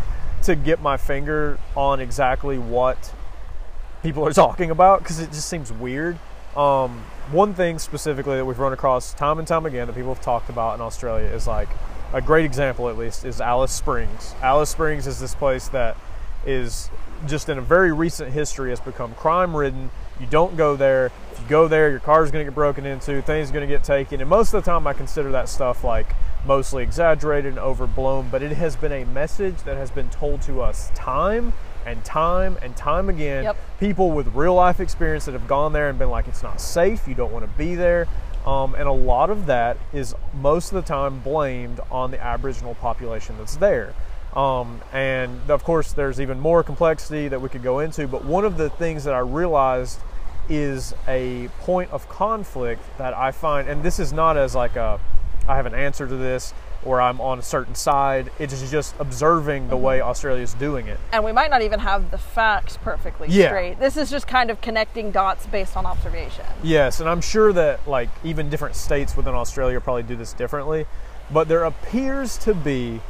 to 0.44 0.54
get 0.54 0.80
my 0.80 0.96
finger 0.96 1.58
on 1.76 2.00
exactly 2.00 2.56
what 2.58 3.12
people 4.02 4.26
are 4.26 4.32
talking 4.44 4.70
about 4.70 5.00
because 5.00 5.18
it 5.20 5.30
just 5.32 5.48
seems 5.48 5.72
weird. 5.72 6.18
Um, 6.58 7.04
one 7.30 7.54
thing 7.54 7.78
specifically 7.78 8.36
that 8.36 8.44
we've 8.44 8.58
run 8.58 8.72
across 8.72 9.14
time 9.14 9.38
and 9.38 9.46
time 9.46 9.64
again 9.64 9.86
that 9.86 9.94
people 9.94 10.12
have 10.12 10.22
talked 10.22 10.50
about 10.50 10.74
in 10.74 10.80
Australia 10.80 11.28
is 11.28 11.46
like 11.46 11.68
a 12.12 12.20
great 12.20 12.44
example, 12.44 12.88
at 12.88 12.98
least, 12.98 13.24
is 13.24 13.40
Alice 13.40 13.70
Springs. 13.70 14.34
Alice 14.42 14.70
Springs 14.70 15.06
is 15.06 15.20
this 15.20 15.36
place 15.36 15.68
that 15.68 15.96
is 16.44 16.90
just 17.28 17.48
in 17.48 17.58
a 17.58 17.60
very 17.60 17.92
recent 17.92 18.32
history 18.32 18.70
has 18.70 18.80
become 18.80 19.14
crime 19.14 19.54
ridden. 19.54 19.90
You 20.18 20.26
don't 20.26 20.56
go 20.56 20.74
there. 20.74 21.12
If 21.30 21.40
you 21.40 21.46
go 21.48 21.68
there, 21.68 21.90
your 21.90 22.00
car's 22.00 22.32
going 22.32 22.44
to 22.44 22.50
get 22.50 22.56
broken 22.56 22.84
into, 22.86 23.22
things 23.22 23.50
are 23.50 23.52
going 23.52 23.68
to 23.68 23.72
get 23.72 23.84
taken. 23.84 24.20
And 24.20 24.28
most 24.28 24.52
of 24.52 24.64
the 24.64 24.68
time, 24.68 24.84
I 24.88 24.94
consider 24.94 25.30
that 25.30 25.48
stuff 25.48 25.84
like 25.84 26.12
mostly 26.44 26.82
exaggerated 26.82 27.52
and 27.52 27.58
overblown, 27.60 28.30
but 28.30 28.42
it 28.42 28.52
has 28.52 28.74
been 28.74 28.92
a 28.92 29.04
message 29.04 29.62
that 29.62 29.76
has 29.76 29.92
been 29.92 30.10
told 30.10 30.42
to 30.42 30.60
us 30.60 30.90
time 30.96 31.52
and 31.88 32.04
time 32.04 32.58
and 32.62 32.76
time 32.76 33.08
again. 33.08 33.44
Yep. 33.44 33.56
People 33.80 34.10
with 34.10 34.28
real 34.34 34.54
life 34.54 34.78
experience 34.78 35.24
that 35.24 35.32
have 35.32 35.48
gone 35.48 35.72
there 35.72 35.88
and 35.88 35.98
been 35.98 36.10
like, 36.10 36.28
it's 36.28 36.42
not 36.42 36.60
safe, 36.60 37.08
you 37.08 37.14
don't 37.14 37.32
want 37.32 37.44
to 37.44 37.58
be 37.58 37.74
there. 37.74 38.06
Um, 38.46 38.74
and 38.74 38.86
a 38.88 38.92
lot 38.92 39.30
of 39.30 39.46
that 39.46 39.76
is 39.92 40.14
most 40.34 40.72
of 40.72 40.76
the 40.76 40.86
time 40.86 41.20
blamed 41.20 41.80
on 41.90 42.10
the 42.10 42.22
Aboriginal 42.22 42.74
population 42.74 43.36
that's 43.38 43.56
there. 43.56 43.94
Um, 44.34 44.80
and 44.92 45.50
of 45.50 45.64
course, 45.64 45.92
there's 45.92 46.20
even 46.20 46.38
more 46.38 46.62
complexity 46.62 47.28
that 47.28 47.40
we 47.40 47.48
could 47.48 47.62
go 47.62 47.80
into. 47.80 48.06
But 48.06 48.24
one 48.24 48.44
of 48.44 48.56
the 48.56 48.70
things 48.70 49.04
that 49.04 49.14
I 49.14 49.20
realized 49.20 49.98
is 50.48 50.94
a 51.06 51.48
point 51.60 51.90
of 51.90 52.08
conflict 52.08 52.82
that 52.98 53.14
I 53.14 53.32
find, 53.32 53.68
and 53.68 53.82
this 53.82 53.98
is 53.98 54.12
not 54.12 54.36
as 54.36 54.54
like 54.54 54.76
a, 54.76 55.00
I 55.46 55.56
have 55.56 55.66
an 55.66 55.74
answer 55.74 56.06
to 56.06 56.16
this 56.16 56.54
or 56.84 57.00
I'm 57.00 57.20
on 57.20 57.38
a 57.38 57.42
certain 57.42 57.74
side. 57.74 58.30
It 58.38 58.52
is 58.52 58.70
just 58.70 58.94
observing 58.98 59.68
the 59.68 59.76
way 59.76 59.98
mm-hmm. 59.98 60.08
Australia 60.08 60.42
is 60.42 60.54
doing 60.54 60.86
it. 60.86 60.98
And 61.12 61.24
we 61.24 61.32
might 61.32 61.50
not 61.50 61.62
even 61.62 61.80
have 61.80 62.10
the 62.10 62.18
facts 62.18 62.78
perfectly 62.78 63.28
Yeah. 63.30 63.48
straight. 63.48 63.80
This 63.80 63.96
is 63.96 64.10
just 64.10 64.26
kind 64.26 64.50
of 64.50 64.60
connecting 64.60 65.10
dots 65.10 65.46
based 65.46 65.76
on 65.76 65.86
observation. 65.86 66.44
Yes, 66.62 67.00
and 67.00 67.08
I'm 67.08 67.20
sure 67.20 67.52
that 67.52 67.86
like 67.88 68.08
even 68.24 68.48
different 68.48 68.76
states 68.76 69.16
within 69.16 69.34
Australia 69.34 69.80
probably 69.80 70.02
do 70.04 70.16
this 70.16 70.32
differently, 70.32 70.86
but 71.30 71.48
there 71.48 71.64
appears 71.64 72.38
to 72.38 72.54
be 72.54 73.00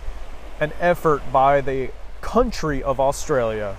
an 0.61 0.73
effort 0.81 1.23
by 1.33 1.61
the 1.61 1.91
country 2.21 2.83
of 2.83 2.99
Australia, 2.99 3.77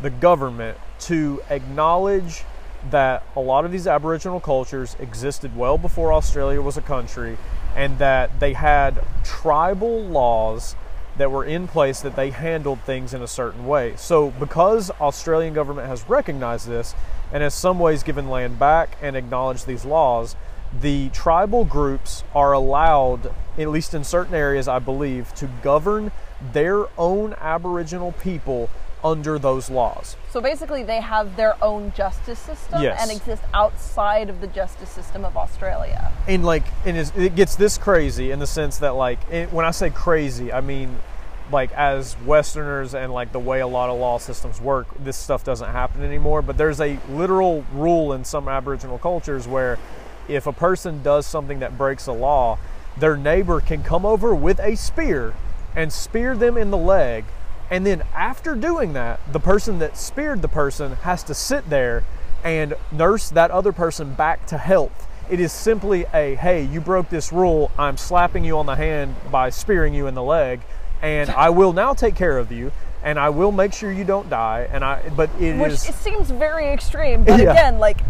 the 0.00 0.10
government, 0.10 0.78
to 1.00 1.42
acknowledge 1.50 2.44
that 2.90 3.22
a 3.36 3.40
lot 3.40 3.64
of 3.64 3.72
these 3.72 3.86
Aboriginal 3.86 4.40
cultures 4.40 4.96
existed 4.98 5.56
well 5.56 5.78
before 5.78 6.12
Australia 6.12 6.60
was 6.60 6.76
a 6.76 6.82
country, 6.82 7.36
and 7.74 7.98
that 7.98 8.40
they 8.40 8.52
had 8.52 9.04
tribal 9.24 10.02
laws 10.02 10.76
that 11.16 11.30
were 11.30 11.44
in 11.44 11.68
place 11.68 12.00
that 12.00 12.16
they 12.16 12.30
handled 12.30 12.80
things 12.80 13.14
in 13.14 13.22
a 13.22 13.28
certain 13.28 13.66
way. 13.66 13.94
So 13.96 14.30
because 14.30 14.90
Australian 15.00 15.54
government 15.54 15.86
has 15.88 16.08
recognized 16.08 16.66
this 16.66 16.94
and 17.32 17.42
has 17.42 17.54
some 17.54 17.78
ways 17.78 18.02
given 18.02 18.28
land 18.28 18.58
back 18.58 18.96
and 19.00 19.16
acknowledged 19.16 19.66
these 19.66 19.84
laws, 19.84 20.34
the 20.80 21.08
tribal 21.10 21.64
groups 21.64 22.24
are 22.34 22.52
allowed, 22.52 23.32
at 23.56 23.68
least 23.68 23.94
in 23.94 24.02
certain 24.02 24.34
areas, 24.34 24.66
I 24.66 24.80
believe, 24.80 25.32
to 25.36 25.48
govern 25.62 26.10
their 26.52 26.86
own 26.98 27.34
Aboriginal 27.34 28.12
people 28.12 28.68
under 29.04 29.38
those 29.38 29.68
laws. 29.70 30.16
So 30.30 30.40
basically, 30.40 30.82
they 30.82 31.00
have 31.00 31.36
their 31.36 31.62
own 31.62 31.92
justice 31.94 32.38
system 32.38 32.80
Yes. 32.82 33.00
and 33.02 33.10
exist 33.10 33.42
outside 33.52 34.30
of 34.30 34.40
the 34.40 34.46
justice 34.48 34.88
system 34.90 35.24
of 35.24 35.36
Australia. 35.36 36.10
and 36.26 36.44
like 36.44 36.64
and 36.86 36.96
it 36.96 37.34
gets 37.36 37.54
this 37.56 37.76
crazy 37.76 38.30
in 38.30 38.38
the 38.38 38.46
sense 38.46 38.78
that 38.78 38.94
like 38.94 39.18
it, 39.30 39.52
when 39.52 39.66
i 39.66 39.70
say 39.70 39.90
crazy 39.90 40.50
i 40.52 40.60
mean 40.62 40.96
like 41.52 41.70
as 41.72 42.16
westerners 42.24 42.94
and 42.94 43.12
like 43.12 43.30
the 43.32 43.38
way 43.38 43.60
a 43.60 43.66
lot 43.66 43.90
of 43.90 43.98
law 43.98 44.16
systems 44.18 44.58
work 44.60 44.86
this 44.98 45.16
stuff 45.18 45.44
doesn't 45.44 45.70
happen 45.70 46.02
anymore 46.02 46.40
but 46.40 46.56
there's 46.56 46.80
a 46.80 46.98
literal 47.10 47.62
rule 47.74 48.14
in 48.14 48.24
some 48.24 48.48
aboriginal 48.48 48.96
cultures 48.98 49.46
where 49.46 49.78
if 50.28 50.46
a 50.46 50.52
person 50.52 51.02
does 51.02 51.26
something 51.26 51.58
that 51.58 51.76
breaks 51.76 52.06
a 52.06 52.12
law 52.12 52.58
their 52.96 53.16
neighbor 53.18 53.60
can 53.60 53.82
come 53.82 54.06
over 54.06 54.34
with 54.34 54.58
a 54.60 54.74
spear 54.76 55.34
and 55.76 55.92
spear 55.92 56.34
them 56.34 56.56
in 56.56 56.70
the 56.70 56.78
leg 56.78 57.24
and 57.70 57.86
then 57.86 58.02
after 58.14 58.54
doing 58.54 58.92
that 58.92 59.20
the 59.32 59.40
person 59.40 59.78
that 59.78 59.96
speared 59.96 60.42
the 60.42 60.48
person 60.48 60.92
has 60.96 61.22
to 61.22 61.34
sit 61.34 61.68
there 61.70 62.04
and 62.42 62.74
nurse 62.92 63.30
that 63.30 63.50
other 63.50 63.72
person 63.72 64.14
back 64.14 64.46
to 64.46 64.58
health 64.58 65.06
it 65.30 65.40
is 65.40 65.52
simply 65.52 66.04
a 66.12 66.34
hey, 66.34 66.64
you 66.64 66.80
broke 66.80 67.08
this 67.08 67.32
rule. 67.32 67.70
I'm 67.78 67.96
slapping 67.96 68.44
you 68.44 68.58
on 68.58 68.66
the 68.66 68.76
hand 68.76 69.14
by 69.30 69.50
spearing 69.50 69.94
you 69.94 70.06
in 70.06 70.14
the 70.14 70.22
leg, 70.22 70.60
and 71.00 71.30
I 71.30 71.50
will 71.50 71.72
now 71.72 71.94
take 71.94 72.14
care 72.14 72.38
of 72.38 72.52
you, 72.52 72.72
and 73.02 73.18
I 73.18 73.30
will 73.30 73.52
make 73.52 73.72
sure 73.72 73.90
you 73.90 74.04
don't 74.04 74.28
die. 74.28 74.68
And 74.70 74.84
I, 74.84 75.08
but 75.16 75.30
it 75.40 75.58
Which 75.58 75.72
is 75.72 75.88
it 75.88 75.94
seems 75.94 76.30
very 76.30 76.68
extreme, 76.68 77.24
but 77.24 77.40
Yeah. 77.40 77.52
again, 77.52 77.78
like 77.78 78.00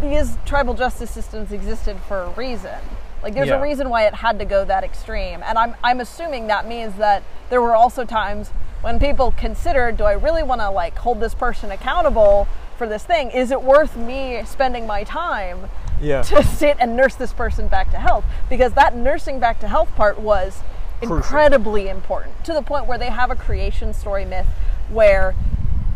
these 0.00 0.36
tribal 0.44 0.74
justice 0.74 1.10
systems 1.10 1.52
existed 1.52 1.96
for 2.08 2.22
a 2.22 2.30
reason. 2.30 2.78
Like 3.22 3.34
there's 3.34 3.48
Yeah. 3.48 3.58
a 3.58 3.62
reason 3.62 3.88
why 3.88 4.06
it 4.06 4.14
had 4.14 4.38
to 4.40 4.44
go 4.44 4.64
that 4.64 4.82
extreme, 4.82 5.42
and 5.44 5.56
I'm 5.58 5.76
I'm 5.84 6.00
assuming 6.00 6.48
that 6.48 6.66
means 6.66 6.96
that 6.96 7.22
there 7.48 7.62
were 7.62 7.76
also 7.76 8.04
times 8.04 8.50
when 8.82 8.98
people 8.98 9.32
considered, 9.32 9.96
do 9.96 10.04
I 10.04 10.12
really 10.12 10.42
want 10.42 10.60
to 10.60 10.70
like 10.70 10.96
hold 10.96 11.20
this 11.20 11.34
person 11.34 11.70
accountable 11.70 12.46
for 12.78 12.86
this 12.86 13.04
thing? 13.04 13.30
Is 13.30 13.50
it 13.50 13.62
worth 13.62 13.96
me 13.96 14.42
spending 14.44 14.86
my 14.86 15.04
time 15.04 15.68
yeah, 16.00 16.22
to 16.22 16.42
sit 16.42 16.76
and 16.78 16.96
nurse 16.96 17.14
this 17.14 17.32
person 17.32 17.68
back 17.68 17.90
to 17.92 17.96
health? 17.98 18.24
Because 18.48 18.74
that 18.74 18.94
nursing 18.94 19.40
back 19.40 19.60
to 19.60 19.68
health 19.68 19.88
part 19.96 20.18
was 20.18 20.60
Crucial. 20.98 21.16
incredibly 21.16 21.88
important 21.88 22.44
to 22.44 22.52
the 22.52 22.62
point 22.62 22.86
where 22.86 22.98
they 22.98 23.10
have 23.10 23.30
a 23.30 23.36
creation 23.36 23.92
story 23.94 24.24
myth 24.24 24.46
where 24.90 25.34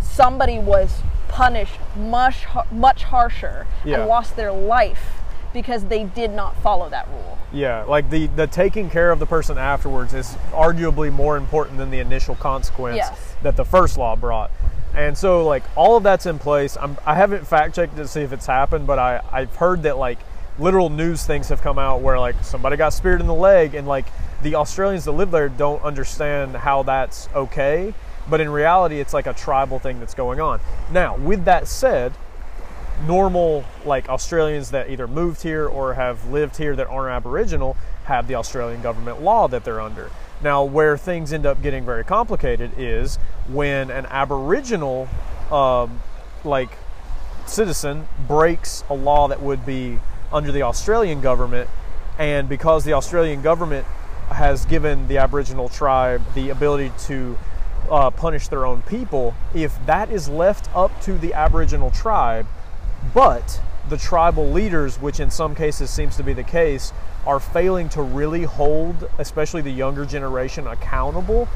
somebody 0.01 0.59
was 0.59 1.03
punished 1.28 1.78
much 1.97 2.45
much 2.72 3.05
harsher 3.05 3.66
Yeah. 3.85 4.01
and 4.01 4.09
lost 4.09 4.35
their 4.37 4.51
life 4.51 5.20
because 5.53 5.84
they 5.84 6.05
did 6.05 6.30
not 6.30 6.57
follow 6.62 6.88
that 6.90 7.09
rule. 7.09 7.38
Yeah, 7.53 7.82
like 7.84 8.11
the 8.11 8.26
the 8.28 8.46
taking 8.46 8.88
care 8.90 9.11
of 9.11 9.18
the 9.18 9.26
person 9.26 9.59
afterwards 9.59 10.14
is 10.14 10.34
arguably 10.53 11.12
more 11.12 11.36
important 11.36 11.78
than 11.78 11.90
the 11.90 11.98
initial 11.98 12.34
consequence 12.36 12.96
Yes. 12.96 13.34
that 13.42 13.57
the 13.57 13.64
first 13.64 13.98
law 13.98 14.14
brought. 14.16 14.51
And 14.94 15.16
so 15.16 15.44
like 15.46 15.62
all 15.76 15.96
of 15.96 16.03
that's 16.03 16.26
in 16.26 16.38
place. 16.38 16.76
I'm, 16.80 16.96
I 17.07 17.14
haven't 17.14 17.46
fact 17.46 17.74
checked 17.74 17.96
to 17.96 18.07
see 18.09 18.22
if 18.22 18.32
it's 18.32 18.46
happened, 18.46 18.86
but 18.86 18.98
I 18.98 19.20
I've 19.32 19.55
heard 19.57 19.82
that 19.84 19.96
like 19.98 20.18
literal 20.59 20.90
news 20.90 21.24
things 21.24 21.48
have 21.48 21.62
come 21.62 21.78
out 21.78 22.01
where 22.03 22.18
like 22.18 22.36
somebody 22.42 22.76
got 22.76 22.90
speared 22.92 23.20
in 23.20 23.26
the 23.26 23.34
leg 23.34 23.74
and 23.74 23.86
like 23.88 24.07
the 24.42 24.55
Australians 24.57 25.05
that 25.05 25.12
live 25.12 25.30
there 25.30 25.48
don't 25.48 25.82
understand 25.82 26.55
how 26.57 26.82
that's 26.82 27.28
okay, 27.34 27.94
but 28.28 28.40
in 28.40 28.48
reality 28.51 29.01
it's 29.01 29.12
like 29.14 29.26
a 29.26 29.32
tribal 29.32 29.78
thing 29.78 29.98
that's 30.01 30.14
going 30.14 30.40
on. 30.40 30.61
Now, 30.92 31.16
with 31.16 31.44
that 31.44 31.66
said, 31.68 32.12
normal 33.07 33.64
like 33.84 34.09
Australians 34.09 34.70
that 34.70 34.90
either 34.90 35.07
moved 35.07 35.42
here 35.42 35.66
or 35.66 35.94
have 35.94 36.30
lived 36.30 36.57
here 36.57 36.76
that 36.76 36.86
aren't 36.86 37.12
Aboriginal 37.12 37.76
have 38.05 38.26
the 38.26 38.34
Australian 38.34 38.82
government 38.82 39.22
law 39.22 39.48
that 39.48 39.64
they're 39.64 39.80
under. 39.80 40.11
Now, 40.42 40.64
where 40.64 40.96
things 40.96 41.32
end 41.32 41.46
up 41.46 41.62
getting 41.62 41.84
very 41.84 42.05
complicated 42.05 42.72
is 42.78 43.16
when 43.48 43.90
an 43.90 44.07
Aboriginal, 44.07 45.09
um, 45.51 46.01
like 46.44 46.70
citizen, 47.46 48.09
breaks 48.26 48.82
a 48.88 48.94
law 48.94 49.28
that 49.28 49.42
would 49.42 49.66
be 49.66 49.98
under 50.32 50.51
the 50.51 50.62
Australian 50.62 51.20
government, 51.20 51.68
and 52.18 52.48
because 52.48 52.84
the 52.84 52.92
Australian 52.94 53.42
government 53.42 53.86
has 54.30 54.64
given 54.64 55.09
the 55.09 55.18
Aboriginal 55.18 55.68
tribe 55.68 56.22
the 56.34 56.51
ability 56.51 56.92
to 57.01 57.36
uh, 57.90 58.11
punish 58.11 58.48
their 58.48 58.64
own 58.64 58.82
people, 58.82 59.34
if 59.55 59.84
that 59.86 60.11
is 60.11 60.28
left 60.28 60.74
up 60.74 61.01
to 61.03 61.18
the 61.18 61.34
Aboriginal 61.34 61.90
tribe, 61.90 62.46
but 63.14 63.61
the 63.88 63.96
tribal 63.96 64.51
leaders, 64.51 65.01
which 65.01 65.20
in 65.20 65.30
some 65.30 65.55
cases 65.55 65.90
seems 65.90 66.16
to 66.16 66.22
be 66.22 66.32
the 66.32 66.44
case, 66.44 66.92
are 67.26 67.40
failing 67.40 67.88
to 67.90 68.03
really 68.03 68.44
hold, 68.44 69.09
especially 69.18 69.62
the 69.62 69.70
younger 69.70 70.05
generation, 70.05 70.66
accountable 70.66 71.48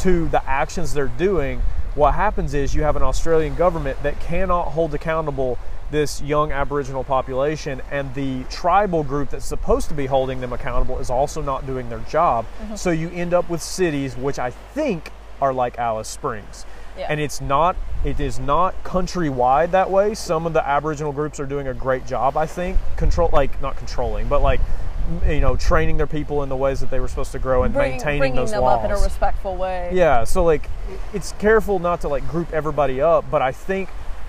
to 0.00 0.28
the 0.28 0.44
actions 0.48 0.94
they're 0.94 1.06
doing. 1.06 1.62
What 1.94 2.14
happens 2.14 2.54
is 2.54 2.74
you 2.74 2.82
have 2.82 2.96
an 2.96 3.02
Australian 3.02 3.54
government 3.54 4.02
that 4.02 4.18
cannot 4.20 4.68
hold 4.68 4.94
accountable 4.94 5.58
this 5.90 6.20
young 6.22 6.50
Aboriginal 6.50 7.04
population, 7.04 7.80
and 7.90 8.12
the 8.14 8.42
tribal 8.44 9.04
group 9.04 9.30
that's 9.30 9.44
supposed 9.44 9.88
to 9.88 9.94
be 9.94 10.06
holding 10.06 10.40
them 10.40 10.52
accountable 10.52 10.98
is 10.98 11.10
also 11.10 11.40
not 11.40 11.66
doing 11.66 11.88
their 11.88 12.00
job. 12.00 12.46
Mm-hmm. 12.62 12.76
So 12.76 12.90
you 12.90 13.10
end 13.10 13.32
up 13.32 13.48
with 13.48 13.62
cities 13.62 14.16
which 14.16 14.38
I 14.38 14.50
think 14.50 15.12
are 15.40 15.52
like 15.52 15.78
Alice 15.78 16.08
Springs. 16.08 16.66
Yeah. 16.96 17.06
And 17.08 17.20
it's 17.20 17.40
not 17.40 17.76
it 18.04 18.20
is 18.20 18.38
not 18.38 18.82
countrywide 18.84 19.70
that 19.72 19.90
way. 19.90 20.14
Some 20.14 20.46
of 20.46 20.52
the 20.52 20.66
Aboriginal 20.66 21.12
groups 21.12 21.40
are 21.40 21.46
doing 21.46 21.68
a 21.68 21.74
great 21.74 22.06
job, 22.06 22.36
I 22.36 22.46
think, 22.46 22.78
control 22.96 23.30
like 23.32 23.60
not 23.60 23.76
controlling, 23.76 24.28
but 24.28 24.42
like 24.42 24.60
you 25.26 25.40
know, 25.40 25.56
training 25.56 25.98
their 25.98 26.06
people 26.06 26.42
in 26.42 26.48
the 26.48 26.56
ways 26.56 26.80
that 26.80 26.90
they 26.90 26.98
were 27.00 27.08
supposed 27.08 27.32
to 27.32 27.38
grow 27.38 27.62
and 27.64 27.74
Bring- 27.74 27.92
maintaining 27.92 28.18
bringing 28.20 28.36
those 28.36 28.52
them 28.52 28.62
laws. 28.62 28.78
up 28.78 28.84
in 28.86 28.90
a 28.90 29.00
respectful 29.00 29.56
way. 29.56 29.90
Yeah, 29.92 30.24
so 30.24 30.42
like 30.44 30.68
it's 31.12 31.32
careful 31.32 31.78
not 31.78 32.00
to 32.02 32.08
like 32.08 32.26
group 32.28 32.52
everybody 32.52 33.00
up, 33.00 33.24
but 33.30 33.42
I 33.42 33.52
think 33.52 33.88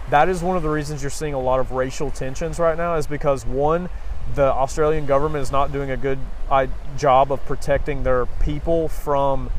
that 0.10 0.30
is 0.30 0.44
one 0.44 0.58
of 0.58 0.64
the 0.64 0.70
reasons 0.70 1.02
you're 1.02 1.10
seeing 1.10 1.34
a 1.34 1.40
lot 1.40 1.60
of 1.60 1.72
racial 1.72 2.12
tensions 2.12 2.60
right 2.60 2.78
now 2.78 2.96
is 2.96 3.08
because 3.08 3.46
one, 3.46 3.90
the 4.36 4.44
Australian 4.52 5.06
government 5.06 5.42
is 5.42 5.52
not 5.52 5.72
doing 5.72 5.92
a 5.92 5.98
good 5.98 6.20
uh, 6.50 6.68
job 6.98 7.32
of 7.32 7.44
protecting 7.46 8.04
their 8.04 8.26
people 8.26 8.88
from 8.88 9.50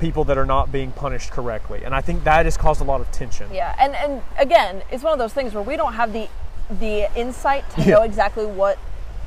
people 0.00 0.24
that 0.24 0.38
are 0.38 0.46
not 0.46 0.72
being 0.72 0.90
punished 0.92 1.30
correctly, 1.30 1.82
and 1.84 1.94
I 1.94 2.00
think 2.00 2.24
that 2.24 2.46
has 2.46 2.56
caused 2.56 2.80
a 2.80 2.84
lot 2.84 3.00
of 3.00 3.10
tension. 3.12 3.52
Yeah, 3.52 3.74
and 3.78 3.94
and 3.94 4.22
again, 4.38 4.82
it's 4.90 5.02
one 5.02 5.12
of 5.12 5.18
those 5.18 5.32
things 5.32 5.54
where 5.54 5.62
we 5.62 5.76
don't 5.76 5.94
have 5.94 6.12
the 6.12 6.28
the 6.70 7.08
insight 7.18 7.68
to 7.70 7.82
Yeah. 7.82 7.96
know 7.96 8.02
exactly 8.02 8.46
what 8.46 8.78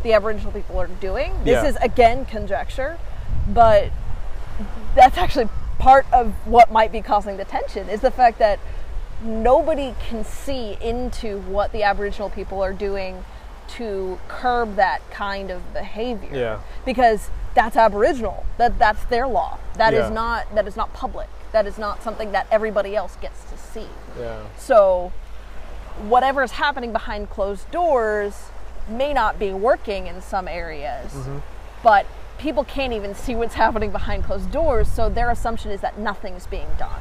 the 0.01 0.13
Aboriginal 0.13 0.51
people 0.51 0.79
are 0.79 0.87
doing. 0.87 1.31
This 1.43 1.63
Yeah. 1.63 1.69
is 1.69 1.75
again 1.77 2.25
conjecture, 2.25 2.97
but 3.47 3.89
that's 4.95 5.17
actually 5.17 5.49
part 5.77 6.05
of 6.11 6.33
what 6.45 6.71
might 6.71 6.91
be 6.91 7.01
causing 7.01 7.37
the 7.37 7.45
tension 7.45 7.89
is 7.89 8.01
the 8.01 8.11
fact 8.11 8.39
that 8.39 8.59
nobody 9.21 9.93
can 10.09 10.23
see 10.23 10.77
into 10.81 11.39
what 11.41 11.71
the 11.71 11.83
Aboriginal 11.83 12.29
people 12.29 12.61
are 12.63 12.73
doing 12.73 13.25
to 13.67 14.19
curb 14.27 14.75
that 14.75 15.01
kind 15.09 15.49
of 15.49 15.73
behavior. 15.73 16.29
Yeah. 16.31 16.59
Because 16.85 17.29
that's 17.53 17.75
Aboriginal. 17.75 18.45
That 18.57 18.79
that's 18.79 19.03
their 19.05 19.27
law. 19.27 19.57
That 19.75 19.93
is 19.93 20.09
Yeah. 20.09 20.13
not 20.13 20.55
that 20.55 20.67
is 20.67 20.75
not 20.75 20.93
public. 20.93 21.27
That 21.51 21.67
is 21.67 21.77
not 21.77 22.01
something 22.03 22.31
that 22.31 22.47
everybody 22.51 22.95
else 22.95 23.15
gets 23.21 23.43
to 23.51 23.57
see. 23.57 23.89
Yeah. 24.19 24.37
So 24.57 25.11
whatever 26.01 26.41
is 26.41 26.53
happening 26.53 26.91
behind 26.91 27.29
closed 27.29 27.69
doors 27.71 28.49
may 28.89 29.13
not 29.13 29.39
be 29.39 29.51
working 29.51 30.07
in 30.07 30.21
some 30.21 30.47
areas, 30.47 31.13
mm-hmm. 31.13 31.37
but 31.83 32.05
people 32.37 32.63
can't 32.63 32.93
even 32.93 33.13
see 33.15 33.35
what's 33.35 33.53
happening 33.53 33.91
behind 33.91 34.23
closed 34.23 34.51
doors, 34.51 34.91
so 34.91 35.07
their 35.07 35.29
assumption 35.29 35.71
is 35.71 35.81
that 35.81 35.97
nothing's 35.97 36.47
being 36.47 36.67
done. 36.77 36.99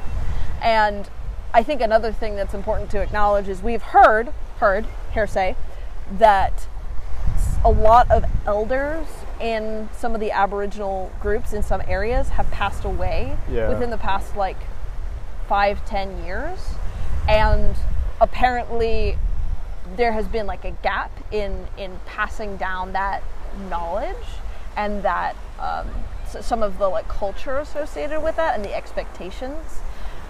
And 0.61 1.09
I 1.53 1.63
think 1.63 1.81
another 1.81 2.11
thing 2.11 2.35
that's 2.35 2.53
important 2.53 2.89
to 2.91 3.01
acknowledge 3.01 3.49
is 3.49 3.61
we've 3.61 3.81
heard, 3.81 4.31
heard, 4.59 4.85
hearsay, 5.13 5.55
that 6.11 6.67
a 7.65 7.71
lot 7.71 8.09
of 8.09 8.25
elders 8.45 9.07
in 9.39 9.89
some 9.97 10.13
of 10.13 10.19
the 10.21 10.31
Aboriginal 10.31 11.11
groups 11.21 11.53
in 11.53 11.63
some 11.63 11.81
areas 11.87 12.29
have 12.29 12.49
passed 12.51 12.83
away 12.85 13.37
Yeah. 13.49 13.69
within 13.69 13.89
the 13.89 13.97
past 13.97 14.35
like 14.35 14.57
five, 15.47 15.83
ten 15.85 16.23
years. 16.23 16.59
And 17.27 17.75
apparently 18.21 19.17
there 19.95 20.11
has 20.13 20.27
been 20.27 20.47
like 20.47 20.63
a 20.65 20.71
gap 20.71 21.11
in 21.31 21.67
in 21.77 21.99
passing 22.05 22.57
down 22.57 22.93
that 22.93 23.21
knowledge 23.69 24.15
and 24.77 25.03
that 25.03 25.35
um, 25.59 25.87
some 26.41 26.63
of 26.63 26.77
the 26.79 26.87
like 26.87 27.07
culture 27.07 27.57
associated 27.57 28.21
with 28.23 28.35
that 28.37 28.55
and 28.55 28.63
the 28.65 28.73
expectations 28.73 29.79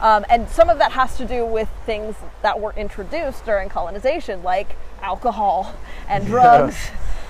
um, 0.01 0.25
and 0.29 0.49
some 0.49 0.69
of 0.69 0.79
that 0.79 0.91
has 0.91 1.15
to 1.15 1.25
do 1.25 1.45
with 1.45 1.69
things 1.85 2.15
that 2.41 2.59
were 2.59 2.73
introduced 2.75 3.45
during 3.45 3.69
colonization 3.69 4.41
like 4.43 4.75
alcohol 5.01 5.73
and 6.09 6.25
drugs 6.25 6.75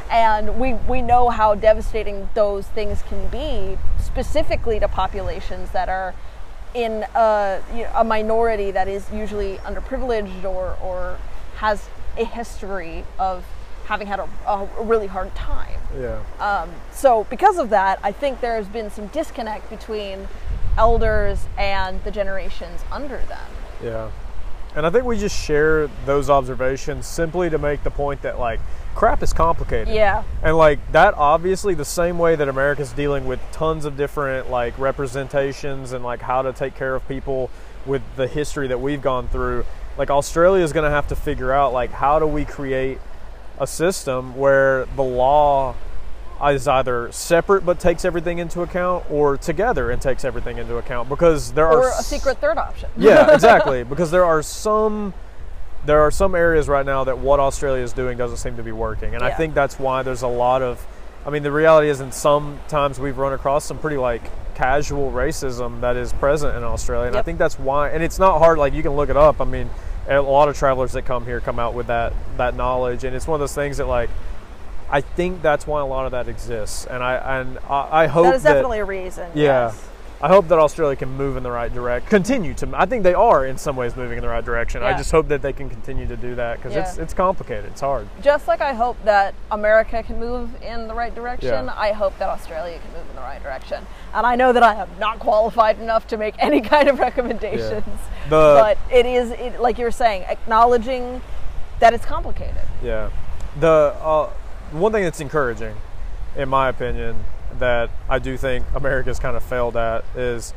and 0.09 0.59
we, 0.59 0.73
we 0.73 1.01
know 1.01 1.29
how 1.29 1.55
devastating 1.55 2.29
those 2.33 2.67
things 2.67 3.01
can 3.03 3.27
be 3.29 3.77
specifically 3.99 4.79
to 4.79 4.87
populations 4.87 5.71
that 5.71 5.89
are 5.89 6.13
in 6.73 7.05
a, 7.15 7.61
you 7.73 7.83
know, 7.83 7.91
a 7.95 8.03
minority 8.03 8.71
that 8.71 8.87
is 8.87 9.09
usually 9.11 9.57
underprivileged 9.57 10.43
or, 10.43 10.77
or 10.81 11.17
has 11.55 11.87
a 12.17 12.25
history 12.25 13.03
of 13.19 13.45
having 13.85 14.07
had 14.07 14.19
a, 14.19 14.29
a 14.47 14.67
really 14.83 15.07
hard 15.07 15.33
time. 15.35 15.79
Yeah. 15.99 16.23
Um, 16.39 16.71
so, 16.91 17.25
because 17.29 17.57
of 17.57 17.69
that, 17.69 17.99
I 18.01 18.11
think 18.11 18.41
there 18.41 18.55
has 18.55 18.67
been 18.67 18.89
some 18.89 19.07
disconnect 19.07 19.69
between 19.69 20.27
elders 20.77 21.45
and 21.57 22.03
the 22.03 22.11
generations 22.11 22.81
under 22.91 23.17
them. 23.17 23.49
Yeah. 23.83 24.09
And 24.75 24.85
I 24.87 24.89
think 24.89 25.05
we 25.05 25.19
just 25.19 25.37
share 25.37 25.87
those 26.05 26.29
observations 26.29 27.05
simply 27.05 27.49
to 27.49 27.57
make 27.57 27.83
the 27.83 27.91
point 27.91 28.23
that 28.23 28.39
like 28.39 28.59
crap 28.95 29.21
is 29.23 29.33
complicated. 29.33 29.93
Yeah. 29.93 30.23
And 30.41 30.57
like 30.57 30.79
that 30.91 31.13
obviously 31.15 31.73
the 31.73 31.85
same 31.85 32.17
way 32.17 32.35
that 32.35 32.47
America's 32.47 32.91
dealing 32.91 33.25
with 33.25 33.39
tons 33.51 33.85
of 33.85 33.97
different 33.97 34.49
like 34.49 34.77
representations 34.79 35.91
and 35.91 36.03
like 36.03 36.21
how 36.21 36.41
to 36.41 36.53
take 36.53 36.75
care 36.75 36.95
of 36.95 37.07
people 37.07 37.49
with 37.85 38.01
the 38.15 38.27
history 38.27 38.67
that 38.69 38.79
we've 38.79 39.01
gone 39.01 39.27
through, 39.27 39.65
like 39.97 40.09
Australia 40.09 40.63
is 40.63 40.71
going 40.73 40.85
to 40.85 40.89
have 40.89 41.07
to 41.09 41.15
figure 41.15 41.51
out 41.51 41.73
like 41.73 41.91
how 41.91 42.19
do 42.19 42.25
we 42.27 42.45
create 42.45 42.99
a 43.59 43.67
system 43.67 44.35
where 44.35 44.85
the 44.95 45.03
law 45.03 45.75
is 46.45 46.67
either 46.67 47.09
separate 47.11 47.65
but 47.65 47.79
takes 47.79 48.03
everything 48.03 48.37
into 48.39 48.61
account 48.61 49.05
or 49.09 49.37
together 49.37 49.91
and 49.91 50.01
takes 50.01 50.25
everything 50.25 50.57
into 50.57 50.75
account 50.77 51.07
because 51.07 51.53
there 51.53 51.67
Or 51.67 51.83
are 51.89 51.99
a 51.99 52.03
secret 52.03 52.39
third 52.39 52.57
option. 52.57 52.89
yeah, 52.97 53.33
exactly. 53.33 53.83
Because 53.83 54.11
there 54.11 54.25
are 54.25 54.41
some 54.41 55.13
there 55.85 56.01
are 56.01 56.11
some 56.11 56.35
areas 56.35 56.67
right 56.67 56.85
now 56.85 57.03
that 57.03 57.17
what 57.17 57.39
Australia 57.39 57.83
is 57.83 57.93
doing 57.93 58.17
doesn't 58.17 58.37
seem 58.37 58.57
to 58.57 58.63
be 58.63 58.71
working, 58.71 59.15
and 59.15 59.23
I 59.23 59.31
think 59.31 59.53
that's 59.53 59.79
why 59.79 60.03
there's 60.03 60.21
a 60.21 60.27
lot 60.27 60.61
of. 60.61 60.85
I 61.25 61.29
mean, 61.29 61.43
the 61.43 61.51
reality 61.51 61.89
is, 61.89 62.01
in 62.01 62.11
sometimes 62.11 62.99
we've 62.99 63.17
run 63.17 63.33
across 63.33 63.65
some 63.65 63.77
pretty 63.79 63.97
like 63.97 64.21
casual 64.55 65.11
racism 65.11 65.81
that 65.81 65.95
is 65.95 66.13
present 66.13 66.55
in 66.55 66.63
Australia, 66.63 67.07
and 67.07 67.15
I 67.15 67.21
think 67.21 67.39
that's 67.39 67.57
why. 67.57 67.89
And 67.89 68.03
it's 68.03 68.19
not 68.19 68.39
hard; 68.39 68.57
like 68.57 68.73
you 68.73 68.83
can 68.83 68.91
look 68.91 69.09
it 69.09 69.17
up. 69.17 69.39
I 69.41 69.45
mean, 69.45 69.69
a 70.07 70.21
lot 70.21 70.49
of 70.49 70.57
travelers 70.57 70.91
that 70.93 71.03
come 71.05 71.25
here 71.25 71.39
come 71.39 71.59
out 71.59 71.73
with 71.73 71.87
that 71.87 72.13
that 72.37 72.55
knowledge, 72.55 73.03
and 73.03 73.15
it's 73.15 73.27
one 73.27 73.35
of 73.35 73.39
those 73.39 73.55
things 73.55 73.77
that 73.77 73.87
like. 73.87 74.09
I 74.89 75.01
think 75.01 75.41
that's 75.41 75.65
why 75.65 75.81
a 75.81 75.85
lot 75.85 76.05
of 76.05 76.11
that 76.11 76.27
exists, 76.27 76.85
and 76.85 77.01
I 77.01 77.39
and 77.39 77.57
I, 77.67 78.03
I 78.03 78.07
hope 78.07 78.25
That 78.25 78.35
is 78.35 78.43
definitely 78.43 78.77
a 78.79 78.85
reason. 78.85 79.31
yeah. 79.33 79.71
yes. 79.71 79.87
I 80.23 80.29
hope 80.29 80.47
that 80.47 80.57
Australia 80.57 80.95
can 80.95 81.09
move 81.17 81.35
in 81.35 81.43
the 81.43 81.51
right 81.51 81.71
direction. 81.73 82.09
Continue 82.09 82.53
to. 82.53 82.69
I 82.75 82.85
think 82.85 83.03
they 83.03 83.13
are 83.13 83.45
in 83.45 83.57
some 83.57 83.75
ways 83.75 83.97
moving 83.97 84.17
in 84.17 84.21
the 84.21 84.29
right 84.29 84.43
direction. 84.45 84.81
I 84.81 84.95
just 84.97 85.11
hope 85.11 85.27
that 85.27 85.41
they 85.41 85.51
can 85.51 85.69
continue 85.69 86.07
to 86.07 86.15
do 86.15 86.33
that 86.35 86.55
because 86.59 86.77
it's 86.77 86.95
Yeah. 86.95 87.03
it's 87.03 87.13
complicated. 87.13 87.65
It's 87.65 87.81
hard. 87.81 88.07
Just 88.21 88.47
like 88.47 88.61
I 88.61 88.71
hope 88.71 88.95
that 89.03 89.35
America 89.51 90.01
can 90.01 90.17
move 90.21 90.49
in 90.63 90.87
the 90.87 90.93
right 90.93 91.13
direction, 91.13 91.65
Yeah. 91.65 91.73
I 91.75 91.91
hope 91.91 92.17
that 92.19 92.29
Australia 92.29 92.79
can 92.79 92.93
move 92.93 93.09
in 93.09 93.17
the 93.17 93.21
right 93.21 93.43
direction. 93.43 93.85
And 94.13 94.25
I 94.25 94.35
know 94.35 94.53
that 94.53 94.63
I 94.63 94.75
am 94.75 94.87
not 94.97 95.19
qualified 95.19 95.77
enough 95.81 96.07
to 96.07 96.15
make 96.15 96.35
any 96.39 96.61
kind 96.61 96.87
of 96.87 96.99
recommendations. 96.99 97.83
The- 98.29 98.29
but 98.29 98.77
it 98.89 99.05
is, 99.05 99.31
it, 99.31 99.59
like 99.59 99.77
you 99.77 99.83
were 99.83 99.91
saying, 99.91 100.21
acknowledging 100.29 101.21
that 101.79 101.93
it's 101.93 102.05
complicated. 102.05 102.63
Yeah. 102.81 103.09
The 103.59 103.93
uh, 104.01 104.29
one 104.71 104.93
thing 104.93 105.03
that's 105.03 105.19
encouraging, 105.19 105.75
in 106.37 106.47
my 106.47 106.69
opinion, 106.69 107.25
that 107.59 107.89
I 108.09 108.19
do 108.19 108.37
think 108.37 108.65
America's 108.75 109.19
kind 109.19 109.35
of 109.37 109.43
failed 109.43 109.75
at 109.77 110.03
is 110.15 110.53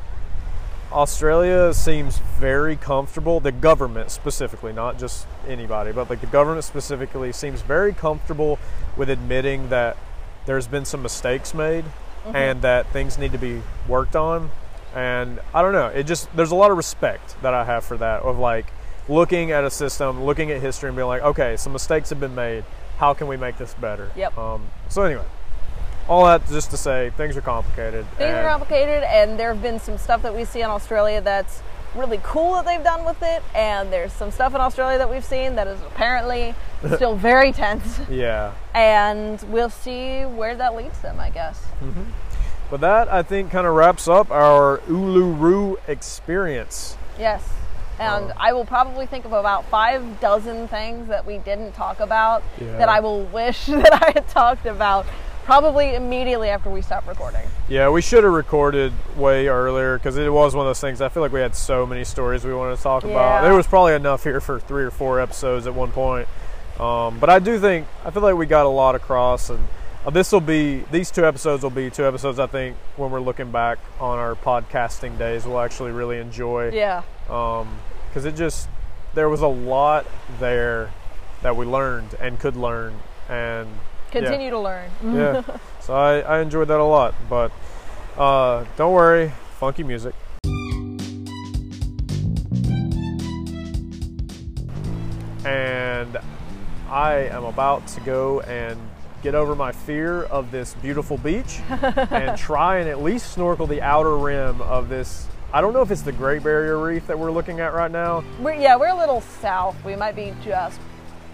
Australia 0.93 1.75
seems 1.75 2.19
very 2.39 2.77
comfortable. 2.77 3.41
The 3.41 3.53
government 3.53 4.11
specifically, 4.11 4.73
not 4.73 4.99
just 4.99 5.27
anybody, 5.47 5.93
but 5.93 6.09
like 6.09 6.21
the 6.21 6.27
government 6.29 6.65
specifically 6.65 7.33
seems 7.33 7.61
very 7.63 7.93
comfortable 7.93 8.59
with 8.97 9.11
admitting 9.11 9.69
that 9.69 9.97
there's 10.47 10.67
been 10.69 10.85
some 10.85 11.03
mistakes 11.03 11.55
made 11.55 11.85
Mm-hmm. 12.27 12.35
and 12.35 12.63
that 12.63 12.89
things 12.89 13.19
need 13.19 13.31
to 13.31 13.39
be 13.39 13.63
worked 13.87 14.17
on. 14.17 14.51
And 14.97 15.39
I 15.55 15.63
don't 15.63 15.73
know, 15.73 15.87
it 15.87 16.09
just 16.09 16.35
there's 16.35 16.51
a 16.51 16.57
lot 16.57 16.73
of 16.73 16.77
respect 16.77 17.41
that 17.43 17.55
I 17.55 17.65
have 17.65 17.85
for 17.85 17.97
that 17.99 18.23
of 18.23 18.37
like 18.37 18.67
looking 19.09 19.53
at 19.53 19.63
a 19.63 19.71
system, 19.71 20.25
looking 20.25 20.51
at 20.51 20.61
history, 20.61 20.89
and 20.89 20.97
being 20.97 21.07
like, 21.07 21.23
okay, 21.23 21.57
some 21.57 21.73
mistakes 21.73 22.11
have 22.11 22.19
been 22.19 22.35
made. 22.35 22.65
How 22.99 23.15
can 23.15 23.29
we 23.29 23.37
make 23.37 23.59
this 23.59 23.75
better? 23.75 24.11
Yep. 24.17 24.37
Um, 24.37 24.65
so 24.89 25.05
anyway, 25.05 25.23
all 26.09 26.25
that 26.27 26.47
just 26.49 26.71
to 26.71 26.77
say 26.77 27.11
things 27.17 27.37
are 27.37 27.41
complicated. 27.41 28.07
Things 28.17 28.35
are 28.35 28.49
complicated, 28.49 29.03
and 29.05 29.39
there 29.39 29.53
have 29.53 29.63
been 29.63 29.79
some 29.81 29.99
stuff 29.99 30.23
that 30.23 30.35
we 30.35 30.45
see 30.45 30.61
in 30.61 30.67
Australia 30.71 31.21
that's 31.21 31.63
really 31.95 32.21
cool 32.23 32.55
that 32.55 32.65
they've 32.67 32.85
done 32.85 33.05
with 33.05 33.23
it, 33.23 33.43
and 33.55 33.93
there's 33.93 34.13
some 34.13 34.31
stuff 34.31 34.55
in 34.55 34.61
Australia 34.61 34.99
that 34.99 35.09
we've 35.11 35.25
seen 35.25 35.55
that 35.57 35.67
is 35.67 35.81
apparently 35.83 36.55
still 36.95 37.17
very 37.17 37.53
tense, 37.53 37.99
Yeah. 38.11 38.53
and 38.75 39.41
we'll 39.49 39.71
see 39.71 40.23
where 40.25 40.55
that 40.57 40.77
leads 40.77 40.99
them, 41.01 41.19
I 41.19 41.31
guess. 41.31 41.59
Mm-hmm. 41.83 42.03
But 42.71 42.81
that 42.81 43.09
I 43.09 43.23
think 43.23 43.51
kind 43.51 43.67
of 43.67 43.75
wraps 43.75 44.09
up 44.09 44.31
our 44.31 44.79
Uluru 44.89 45.77
experience. 45.89 46.97
Yes. 47.19 47.43
And 47.99 48.27
Oh. 48.31 48.35
I 48.37 48.53
will 48.53 48.67
probably 48.67 49.07
think 49.07 49.25
of 49.25 49.33
about 49.33 49.65
five 49.67 50.21
dozen 50.21 50.69
things 50.69 51.09
that 51.09 51.25
we 51.25 51.39
didn't 51.39 51.73
talk 51.73 52.01
about 52.01 52.43
Yeah. 52.61 52.77
that 52.77 52.89
I 52.91 53.01
will 53.01 53.23
wish 53.23 53.67
that 53.67 54.03
I 54.03 54.11
had 54.15 54.29
talked 54.29 54.67
about 54.67 55.07
probably 55.47 55.95
immediately 55.95 56.49
after 56.49 56.69
we 56.69 56.83
stop 56.83 57.07
recording. 57.07 57.41
Yeah, 57.69 57.89
we 57.89 58.03
should 58.03 58.25
have 58.25 58.33
recorded 58.33 58.93
way 59.17 59.47
earlier 59.47 59.97
because 59.97 60.17
it 60.17 60.31
was 60.31 60.57
one 60.57 60.67
of 60.67 60.69
those 60.69 60.81
things. 60.81 61.01
I 61.01 61.09
feel 61.09 61.23
like 61.23 61.31
we 61.31 61.39
had 61.39 61.55
so 61.55 61.87
many 61.87 62.03
stories 62.03 62.45
we 62.45 62.53
wanted 62.53 62.77
to 62.77 62.83
talk 62.83 63.05
about. 63.05 63.43
There 63.43 63.55
was 63.55 63.69
probably 63.69 63.95
enough 63.95 64.25
here 64.25 64.41
for 64.41 64.59
three 64.59 64.83
or 64.83 64.91
four 64.91 65.21
episodes 65.21 65.69
at 65.69 65.75
one 65.75 65.93
point. 65.93 66.29
Um, 66.81 67.21
but 67.21 67.31
I 67.31 67.39
do 67.39 67.61
think 67.61 67.87
I 68.05 68.11
feel 68.11 68.23
like 68.23 68.35
we 68.35 68.45
got 68.45 68.67
a 68.67 68.69
lot 68.69 68.97
across, 68.97 69.49
and 69.49 69.67
uh, 70.05 70.11
this 70.11 70.33
will 70.33 70.41
be 70.41 70.81
these 70.91 71.13
two 71.13 71.25
episodes 71.25 71.63
will 71.63 71.71
be 71.71 71.91
two 71.91 72.05
episodes 72.05 72.41
I 72.41 72.49
think 72.49 72.77
when 72.97 73.13
we're 73.13 73.21
looking 73.21 73.53
back 73.53 73.79
on 74.01 74.19
our 74.19 74.35
podcasting 74.35 75.17
days 75.17 75.47
we'll 75.47 75.61
actually 75.61 75.93
really 75.93 76.19
enjoy. 76.19 76.73
Yeah. 76.73 77.03
because 77.27 78.25
it 78.25 78.35
just 78.35 78.69
there 79.15 79.29
was 79.29 79.41
a 79.41 79.49
lot 79.49 80.07
there 80.41 80.91
that 81.43 81.57
we 81.57 81.65
learned 81.65 82.15
and 82.21 82.39
could 82.39 82.57
learn 82.57 82.99
and 83.29 83.69
yeah. 84.17 84.29
Continue 84.31 84.51
to 84.51 84.59
learn. 84.59 84.91
yeah 85.05 85.43
so 85.81 85.95
I, 85.95 86.21
I 86.21 86.41
enjoyed 86.41 86.69
that 86.69 86.81
a 86.81 86.85
lot 86.85 87.15
but 87.29 87.53
uh, 88.17 88.65
don't 88.77 88.93
worry 88.93 89.31
funky 89.59 89.85
music 89.85 90.15
and 95.45 96.17
i 96.89 97.29
am 97.31 97.45
about 97.45 97.87
to 97.87 98.01
go 98.01 98.41
and 98.41 98.79
get 99.23 99.35
over 99.35 99.55
my 99.55 99.73
fear 99.73 100.25
of 100.25 100.51
this 100.51 100.75
beautiful 100.83 101.19
beach 101.19 101.61
and 101.69 102.37
try 102.39 102.79
and 102.79 102.89
at 102.89 103.03
least 103.03 103.33
snorkel 103.33 103.67
the 103.67 103.81
outer 103.81 104.17
rim 104.17 104.61
of 104.63 104.89
this 104.89 105.27
i 105.53 105.61
don't 105.61 105.73
know 105.73 105.83
if 105.83 105.91
it's 105.91 106.03
the 106.03 106.13
great 106.13 106.43
barrier 106.43 106.79
reef 106.79 107.07
that 107.07 107.19
we're 107.19 107.31
looking 107.31 107.61
at 107.61 107.73
right 107.75 107.91
now 107.91 108.25
We're, 108.41 108.55
yeah, 108.55 108.77
we're 108.77 108.89
a 108.89 108.97
little 108.97 109.21
south. 109.21 109.77
We 109.85 109.95
might 109.97 110.17
be 110.17 110.35
just 110.43 110.81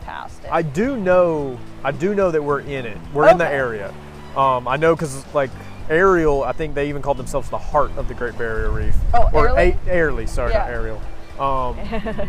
past 0.05 0.45
it. 0.45 0.51
I 0.53 0.63
do 0.63 0.97
know. 0.97 1.59
I 1.85 1.91
do 1.93 2.15
know 2.15 2.31
that 2.31 2.43
we're 2.43 2.61
in 2.61 2.87
it. 2.87 2.99
We're 3.13 3.29
in 3.31 3.39
the 3.39 3.49
area. 3.49 3.95
Um, 4.37 4.67
I 4.69 4.77
know 4.77 4.95
because 4.95 5.25
like 5.35 5.51
Ariel, 5.91 6.43
I 6.45 6.53
think 6.53 6.75
they 6.75 6.89
even 6.89 7.03
called 7.03 7.19
themselves 7.19 7.51
the 7.51 7.59
heart 7.59 7.91
of 7.97 8.09
the 8.09 8.15
Great 8.15 8.37
Barrier 8.39 8.71
Reef. 8.71 8.95
Oh, 9.15 9.29
or 9.33 9.49
Airlie? 9.49 9.77
A- 9.87 9.91
Airlie, 9.93 10.27
sorry, 10.27 10.53
not 10.53 10.67
Yeah. 10.69 10.75
Ariel. 10.75 11.03
Um, 11.39 11.77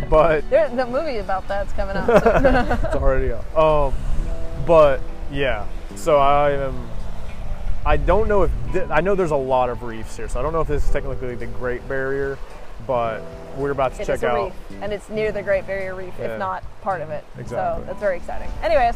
but 0.10 0.50
there, 0.50 0.70
the 0.70 0.86
movie 0.86 1.18
about 1.18 1.48
that's 1.48 1.72
coming 1.74 1.96
out. 1.96 2.08
soon. 2.08 2.46
it's 2.86 2.96
already 2.96 3.32
up. 3.32 3.58
Um, 3.58 3.94
but 4.66 5.02
yeah. 5.32 5.66
So 5.96 6.18
I 6.18 6.52
am. 6.52 6.90
I 7.86 7.98
don't 7.98 8.28
know 8.30 8.44
if 8.44 8.52
th- 8.72 8.90
I 8.90 9.02
know 9.02 9.14
there's 9.14 9.32
a 9.32 9.36
lot 9.36 9.70
of 9.70 9.84
reefs 9.84 10.16
here, 10.16 10.30
so 10.30 10.40
I 10.40 10.44
don't 10.44 10.54
know 10.54 10.62
if 10.62 10.68
this 10.70 10.86
is 10.86 10.90
technically 10.92 11.36
the 11.36 11.48
Great 11.48 11.88
Barrier, 11.90 12.38
but 12.88 13.22
we're 13.58 13.72
about 13.72 13.94
to 13.96 14.02
It 14.02 14.06
check 14.06 14.16
is 14.16 14.24
a 14.24 14.30
out. 14.30 14.46
reef, 14.46 14.82
and 14.82 14.92
it's 14.94 15.10
near 15.10 15.32
the 15.32 15.42
Great 15.44 15.66
Barrier 15.68 15.96
Reef, 15.96 16.14
Yeah. 16.20 16.26
if 16.34 16.40
not 16.40 16.64
part 16.82 17.02
of 17.02 17.10
it. 17.10 17.24
Exactly. 17.38 17.84
So 17.84 17.84
that's 17.88 18.00
very 18.00 18.18
exciting. 18.18 18.50
Anyways, 18.62 18.96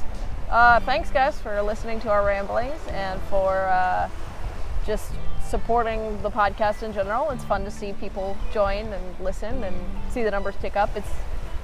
uh, 0.50 0.80
thanks 0.82 1.10
guys 1.12 1.40
for 1.40 1.62
listening 1.62 2.00
to 2.02 2.10
our 2.10 2.24
ramblings 2.26 2.80
and 2.92 3.20
for 3.30 3.68
uh, 3.68 4.10
just 4.86 5.12
supporting 5.48 6.22
the 6.24 6.30
podcast 6.32 6.84
in 6.84 6.92
general. 6.94 7.30
It's 7.32 7.44
fun 7.46 7.64
to 7.66 7.72
see 7.72 7.94
people 7.94 8.36
join 8.54 8.92
and 8.92 9.20
listen 9.20 9.64
and 9.64 9.76
see 10.12 10.24
the 10.24 10.32
numbers 10.32 10.56
tick 10.62 10.76
up. 10.76 10.90
It's 10.96 11.08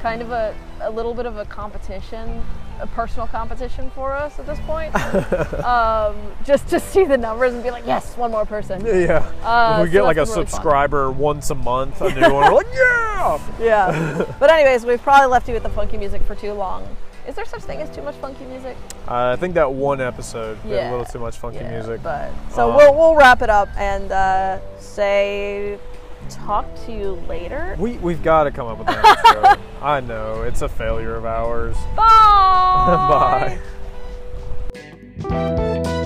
kind 0.03 0.21
of 0.21 0.31
a, 0.31 0.53
a 0.81 0.91
little 0.91 1.13
bit 1.13 1.25
of 1.25 1.37
a 1.37 1.45
competition, 1.45 2.43
a 2.81 2.87
personal 2.87 3.25
competition 3.25 3.89
for 3.91 4.11
us 4.11 4.37
at 4.37 4.45
this 4.45 4.59
point. 4.67 4.93
um, 5.63 6.15
just 6.43 6.67
to 6.67 6.79
see 6.79 7.05
the 7.05 7.17
numbers 7.17 7.53
and 7.53 7.63
be 7.63 7.71
like, 7.71 7.85
yes, 7.87 8.17
one 8.17 8.29
more 8.29 8.45
person. 8.45 8.85
Yeah. 8.85 9.25
Uh, 9.43 9.79
we 9.81 9.87
so 9.87 9.91
get 9.93 10.03
like 10.03 10.17
a 10.17 10.21
really 10.21 10.35
fun. 10.35 10.47
subscriber 10.47 11.09
once 11.09 11.49
a 11.51 11.55
month, 11.55 12.01
a 12.01 12.13
new 12.13 12.33
one. 12.33 12.51
We're 12.51 12.53
like, 12.53 12.67
yeah. 12.73 13.39
Yeah. 13.61 14.35
but 14.39 14.51
anyways, 14.51 14.85
we've 14.85 15.01
probably 15.01 15.27
left 15.27 15.47
you 15.47 15.53
with 15.53 15.63
the 15.63 15.69
funky 15.69 15.97
music 15.97 16.21
for 16.23 16.35
too 16.35 16.51
long. 16.51 16.85
Is 17.25 17.35
there 17.35 17.45
such 17.45 17.61
thing 17.61 17.79
as 17.79 17.89
too 17.95 18.01
much 18.01 18.15
funky 18.15 18.43
music? 18.43 18.75
Uh, 19.07 19.31
I 19.31 19.37
think 19.37 19.53
that 19.53 19.71
one 19.71 20.01
episode 20.01 20.57
had 20.57 20.71
a 20.71 20.91
little 20.91 21.05
too 21.05 21.19
much 21.19 21.37
funky 21.37 21.59
Yeah, 21.59 21.71
music. 21.71 22.03
But 22.03 22.29
so 22.51 22.69
Um, 22.69 22.75
we'll 22.75 22.93
we'll 22.93 23.15
wrap 23.15 23.41
it 23.41 23.49
up 23.49 23.69
and 23.77 24.11
uh, 24.11 24.59
say 24.77 25.79
talk 26.29 26.65
to 26.85 26.91
you 26.91 27.11
later. 27.27 27.75
We 27.79 27.93
we've 27.97 28.23
got 28.23 28.43
to 28.45 28.51
come 28.51 28.67
up 28.67 28.79
with 28.79 28.89
an 28.89 28.95
outro. 28.95 29.59
I 29.81 29.99
know 29.99 30.43
it's 30.43 30.61
a 30.61 30.69
failure 30.69 31.15
of 31.15 31.25
ours. 31.25 31.75
Bye. 31.95 33.59
Bye. 35.29 35.99